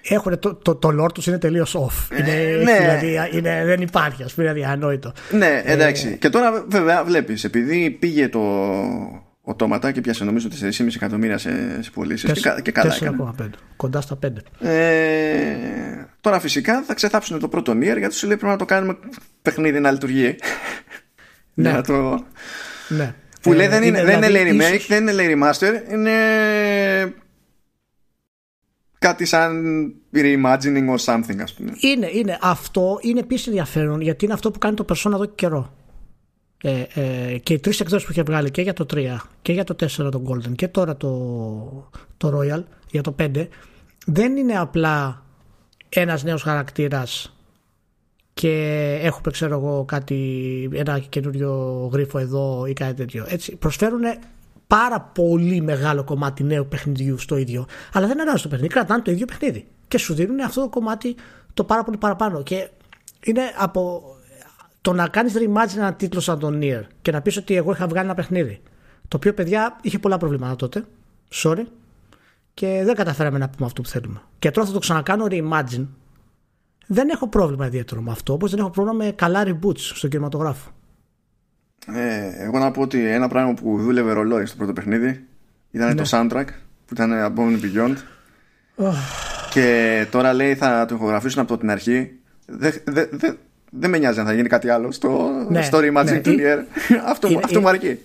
Έχουν, 0.09 0.39
το, 0.39 0.55
το, 0.55 0.75
το 0.75 1.03
lore 1.03 1.11
τους 1.13 1.27
είναι 1.27 1.37
τελείως 1.37 1.75
off. 1.77 2.17
Είναι, 2.19 2.31
ε, 2.31 2.63
ναι. 2.63 2.77
δηλαδή, 2.79 3.37
είναι, 3.37 3.63
δεν 3.65 3.81
υπάρχει, 3.81 4.23
ας 4.23 4.33
πούμε, 4.33 4.47
δηλαδή 4.47 4.71
ανόητο. 4.71 5.13
Ναι, 5.31 5.61
εντάξει. 5.65 6.07
Ε, 6.07 6.15
και 6.15 6.29
τώρα 6.29 6.65
βέβαια 6.67 7.03
βλέπεις, 7.03 7.43
επειδή 7.43 7.89
πήγε 7.89 8.29
το 8.29 8.41
οτόματα 9.45 9.91
και 9.91 10.01
πιάσε 10.01 10.23
νομίζω 10.23 10.47
4,5 10.61 10.87
εκατομμύρια 10.95 11.37
σε, 11.37 11.81
σε 11.83 11.91
πωλήσεις. 11.91 12.31
Και, 12.31 12.61
και 12.61 12.71
καλά 12.71 12.93
4,5. 13.39 13.49
Κοντά 13.75 14.01
στα 14.01 14.19
5. 14.25 14.29
Ε, 14.67 16.05
τώρα 16.21 16.39
φυσικά 16.39 16.83
θα 16.83 16.93
ξεθάψουν 16.93 17.39
το 17.39 17.47
πρώτο 17.47 17.71
Nier 17.71 17.97
γιατί 17.97 18.13
σου 18.13 18.27
λέει 18.27 18.35
πρέπει 18.37 18.51
να 18.51 18.57
το 18.57 18.65
κάνουμε 18.65 18.97
παιχνίδι 19.41 19.79
να 19.79 19.91
λειτουργεί. 19.91 20.35
Ναι. 21.53 21.81
το... 21.81 22.25
ναι. 22.87 23.15
Που 23.41 23.53
λέει 23.53 23.67
δεν 23.67 23.83
είναι, 23.83 24.03
δεν 24.03 24.17
είναι 24.17 24.27
δηλαδή 24.27 24.51
λέει 24.51 24.77
remake, 24.77 24.85
δεν 24.87 25.01
είναι 25.01 25.11
λέει 25.11 25.37
remaster, 25.37 25.91
είναι 25.91 26.11
κάτι 28.99 29.25
σαν 29.25 29.93
reimagining 30.13 30.89
or 30.89 30.97
something 31.05 31.39
ας 31.41 31.53
πούμε. 31.53 31.71
Είναι, 31.79 32.09
είναι. 32.13 32.37
Αυτό 32.41 32.97
είναι 33.01 33.19
επίσης 33.19 33.47
ενδιαφέρον 33.47 34.01
γιατί 34.01 34.25
είναι 34.25 34.33
αυτό 34.33 34.51
που 34.51 34.59
κάνει 34.59 34.75
το 34.75 34.85
Persona 34.89 35.11
εδώ 35.13 35.25
και 35.25 35.31
καιρό. 35.35 35.84
Ε, 36.67 36.85
ε, 36.93 37.37
και 37.37 37.53
οι 37.53 37.59
τρεις 37.59 37.79
εκδόσεις 37.79 38.05
που 38.05 38.11
είχε 38.11 38.23
βγάλει 38.23 38.51
και 38.51 38.61
για 38.61 38.73
το 38.73 38.85
3 38.93 39.17
και 39.41 39.53
για 39.53 39.63
το 39.63 39.75
4 39.79 39.87
το 39.87 40.21
Golden 40.27 40.55
και 40.55 40.67
τώρα 40.67 40.97
το, 40.97 41.89
το 42.17 42.39
Royal 42.39 42.63
για 42.91 43.01
το 43.01 43.15
5 43.19 43.47
δεν 44.05 44.37
είναι 44.37 44.57
απλά 44.57 45.23
ένας 45.89 46.23
νέος 46.23 46.41
χαρακτήρας 46.41 47.35
και 48.33 48.51
έχουμε 49.01 49.31
ξέρω 49.31 49.57
εγώ 49.57 49.85
κάτι 49.85 50.69
ένα 50.73 50.99
καινούριο 50.99 51.53
γρίφο 51.93 52.19
εδώ 52.19 52.65
ή 52.65 52.73
κάτι 52.73 52.93
τέτοιο. 52.93 53.25
Έτσι 53.27 53.55
προσφέρουν 53.55 54.01
πάρα 54.67 55.01
πολύ 55.01 55.61
μεγάλο 55.61 56.03
κομμάτι 56.03 56.43
νέου 56.43 56.67
παιχνιδιού 56.67 57.17
στο 57.17 57.37
ίδιο 57.37 57.65
αλλά 57.93 58.07
δεν 58.07 58.21
αλλάζουν 58.21 58.41
το 58.41 58.47
παιχνίδι, 58.47 58.73
κρατάνε 58.73 59.01
το 59.01 59.11
ίδιο 59.11 59.25
παιχνίδι 59.25 59.65
και 59.87 59.97
σου 59.97 60.13
δίνουν 60.13 60.39
αυτό 60.39 60.61
το 60.61 60.69
κομμάτι 60.69 61.15
το 61.53 61.63
πάρα 61.63 61.83
πολύ 61.83 61.97
παραπάνω. 61.97 62.43
Και 62.43 62.69
είναι 63.23 63.41
από 63.57 64.03
το 64.85 64.93
να 64.93 65.07
κάνεις 65.07 65.33
reimagine 65.37 65.77
ένα 65.77 65.93
τίτλο 65.93 66.19
σαν 66.19 66.39
τον 66.39 66.59
Nier 66.61 66.81
και 67.01 67.11
να 67.11 67.21
πεις 67.21 67.37
ότι 67.37 67.55
εγώ 67.55 67.71
είχα 67.71 67.87
βγάλει 67.87 68.05
ένα 68.05 68.15
παιχνίδι. 68.15 68.61
Το 69.07 69.17
οποίο 69.17 69.33
παιδιά 69.33 69.77
είχε 69.81 69.99
πολλά 69.99 70.17
προβλήματα 70.17 70.55
τότε. 70.55 70.85
Sorry. 71.33 71.63
Και 72.53 72.81
δεν 72.85 72.95
καταφέραμε 72.95 73.37
να 73.37 73.49
πούμε 73.49 73.65
αυτό 73.65 73.81
που 73.81 73.87
θέλουμε. 73.87 74.21
Και 74.39 74.51
τώρα 74.51 74.67
θα 74.67 74.73
το 74.73 74.79
ξανακάνω 74.79 75.25
reimagine. 75.29 75.87
Δεν 76.87 77.09
έχω 77.09 77.27
πρόβλημα 77.27 77.65
ιδιαίτερο 77.65 78.01
με 78.01 78.11
αυτό, 78.11 78.33
όπως 78.33 78.51
δεν 78.51 78.59
έχω 78.59 78.69
πρόβλημα 78.69 79.03
με 79.03 79.11
καλά 79.11 79.43
reboots 79.47 79.79
στον 79.79 80.09
κινηματογράφο. 80.09 80.69
Ε, 81.87 82.43
εγώ 82.43 82.59
να 82.59 82.71
πω 82.71 82.81
ότι 82.81 83.05
ένα 83.05 83.27
πράγμα 83.27 83.53
που 83.53 83.81
δούλευε 83.81 84.11
ρολόι 84.11 84.45
στο 84.45 84.57
πρώτο 84.57 84.73
παιχνίδι 84.73 85.25
ήταν 85.71 85.87
ναι. 85.87 85.95
το 85.95 86.03
soundtrack 86.09 86.47
που 86.85 86.93
ήταν 86.93 87.11
Above 87.13 87.59
Beyond. 87.61 87.95
Oh. 88.77 88.93
Και 89.51 90.07
τώρα 90.11 90.33
λέει 90.33 90.55
θα 90.55 90.85
το 90.85 90.95
ηχογραφήσουν 90.95 91.41
από 91.41 91.57
την 91.57 91.69
αρχή. 91.69 92.19
Δεν 92.45 92.73
δε, 92.85 93.05
δε, 93.11 93.31
δεν 93.79 93.89
με 93.89 93.97
νοιάζει 93.97 94.19
αν 94.19 94.25
θα 94.25 94.33
γίνει 94.33 94.47
κάτι 94.47 94.69
άλλο 94.69 94.91
στο, 94.91 95.29
ναι, 95.49 95.61
στο 95.61 95.77
Reimagine 95.81 96.35
ναι. 96.35 96.65
αυτό, 97.11 97.27
είναι, 97.27 97.41
αυτό 97.43 97.61
μου 97.61 97.69
αρκεί. 97.69 97.99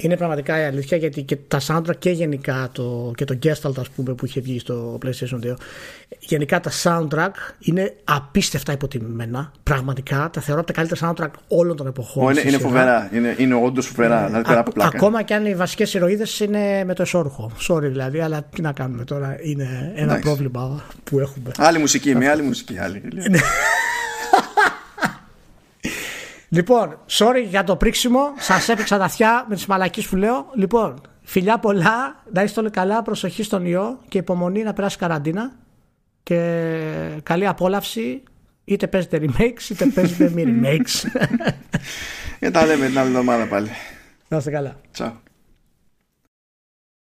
Είναι 0.00 0.16
πραγματικά 0.16 0.60
η 0.60 0.64
αλήθεια 0.64 0.96
γιατί 0.96 1.22
και 1.22 1.36
τα 1.48 1.60
soundtrack 1.66 1.96
και 1.98 2.10
γενικά 2.10 2.68
το, 2.72 3.12
και 3.14 3.24
το 3.24 3.38
Gestalt 3.42 3.78
ας 3.78 3.88
πούμε 3.88 4.14
που 4.14 4.26
είχε 4.26 4.40
βγει 4.40 4.58
στο 4.58 4.98
PlayStation 5.04 5.52
2 5.52 5.54
γενικά 6.18 6.60
τα 6.60 6.70
soundtrack 6.82 7.30
είναι 7.58 7.94
απίστευτα 8.04 8.72
υποτιμημένα. 8.72 9.52
Πραγματικά 9.62 10.30
τα 10.32 10.40
θεωρώ 10.40 10.60
από 10.60 10.72
τα 10.72 10.82
καλύτερα 10.82 11.12
soundtrack 11.14 11.30
όλων 11.48 11.76
των 11.76 11.86
εποχών 11.86 12.32
είναι, 12.32 12.42
είναι 12.46 12.58
φοβερά, 12.58 13.10
είναι, 13.12 13.34
είναι 13.38 13.54
όντως 13.54 13.86
φοβερά 13.86 14.28
ναι. 14.28 14.40
δηλαδή, 14.42 14.80
Α, 14.80 14.86
ακόμα 14.94 15.22
και 15.22 15.34
αν 15.34 15.46
οι 15.46 15.54
βασικές 15.54 15.94
ηρωίδες 15.94 16.40
είναι 16.40 16.84
με 16.84 16.94
το 16.94 17.02
εσόρουχο. 17.02 17.50
Sorry 17.68 17.82
δηλαδή 17.82 18.20
αλλά 18.20 18.42
τι 18.42 18.60
να 18.62 18.72
κάνουμε 18.72 19.04
τώρα 19.04 19.36
είναι 19.42 19.92
ένα 19.94 20.18
πρόβλημα 20.18 20.84
που 21.04 21.18
έχουμε. 21.18 21.50
Άλλη 21.56 21.78
μουσική, 21.78 22.14
με 22.14 22.28
άλλη 22.28 22.42
μουσική 22.42 22.78
άλλη. 22.78 23.02
Ναι. 26.52 26.58
Λοιπόν, 26.58 26.98
sorry 27.10 27.44
για 27.48 27.64
το 27.64 27.76
πρίξιμο. 27.76 28.20
Σας 28.38 28.68
έπαιξα 28.68 28.98
τα 28.98 29.04
αυτιά 29.04 29.46
με 29.48 29.54
τις 29.54 29.66
μαλακίες 29.66 30.06
που 30.06 30.16
λέω. 30.16 30.50
Λοιπόν, 30.54 31.00
φιλιά 31.22 31.58
πολλά. 31.58 32.22
Να 32.32 32.42
είστε 32.42 32.60
όλοι 32.60 32.70
καλά. 32.70 33.02
Προσοχή 33.02 33.42
στον 33.42 33.66
ιό 33.66 33.98
και 34.08 34.18
υπομονή 34.18 34.62
να 34.62 34.72
περάσει 34.72 34.98
καραντίνα. 34.98 35.52
Και 36.22 37.20
καλή 37.22 37.46
απόλαυση. 37.46 38.22
Είτε 38.64 38.86
παίζετε 38.86 39.20
remakes, 39.22 39.70
είτε 39.70 39.86
παίζετε 39.86 40.30
μη 40.34 40.44
remakes. 40.46 41.20
Και 42.40 42.50
τα 42.50 42.66
λέμε 42.66 42.86
την 42.86 42.98
άλλη 42.98 43.08
εβδομάδα 43.08 43.46
πάλι. 43.46 43.68
Να 44.28 44.36
είστε 44.36 44.50
καλά. 44.50 44.76
Ciao. 44.98 45.12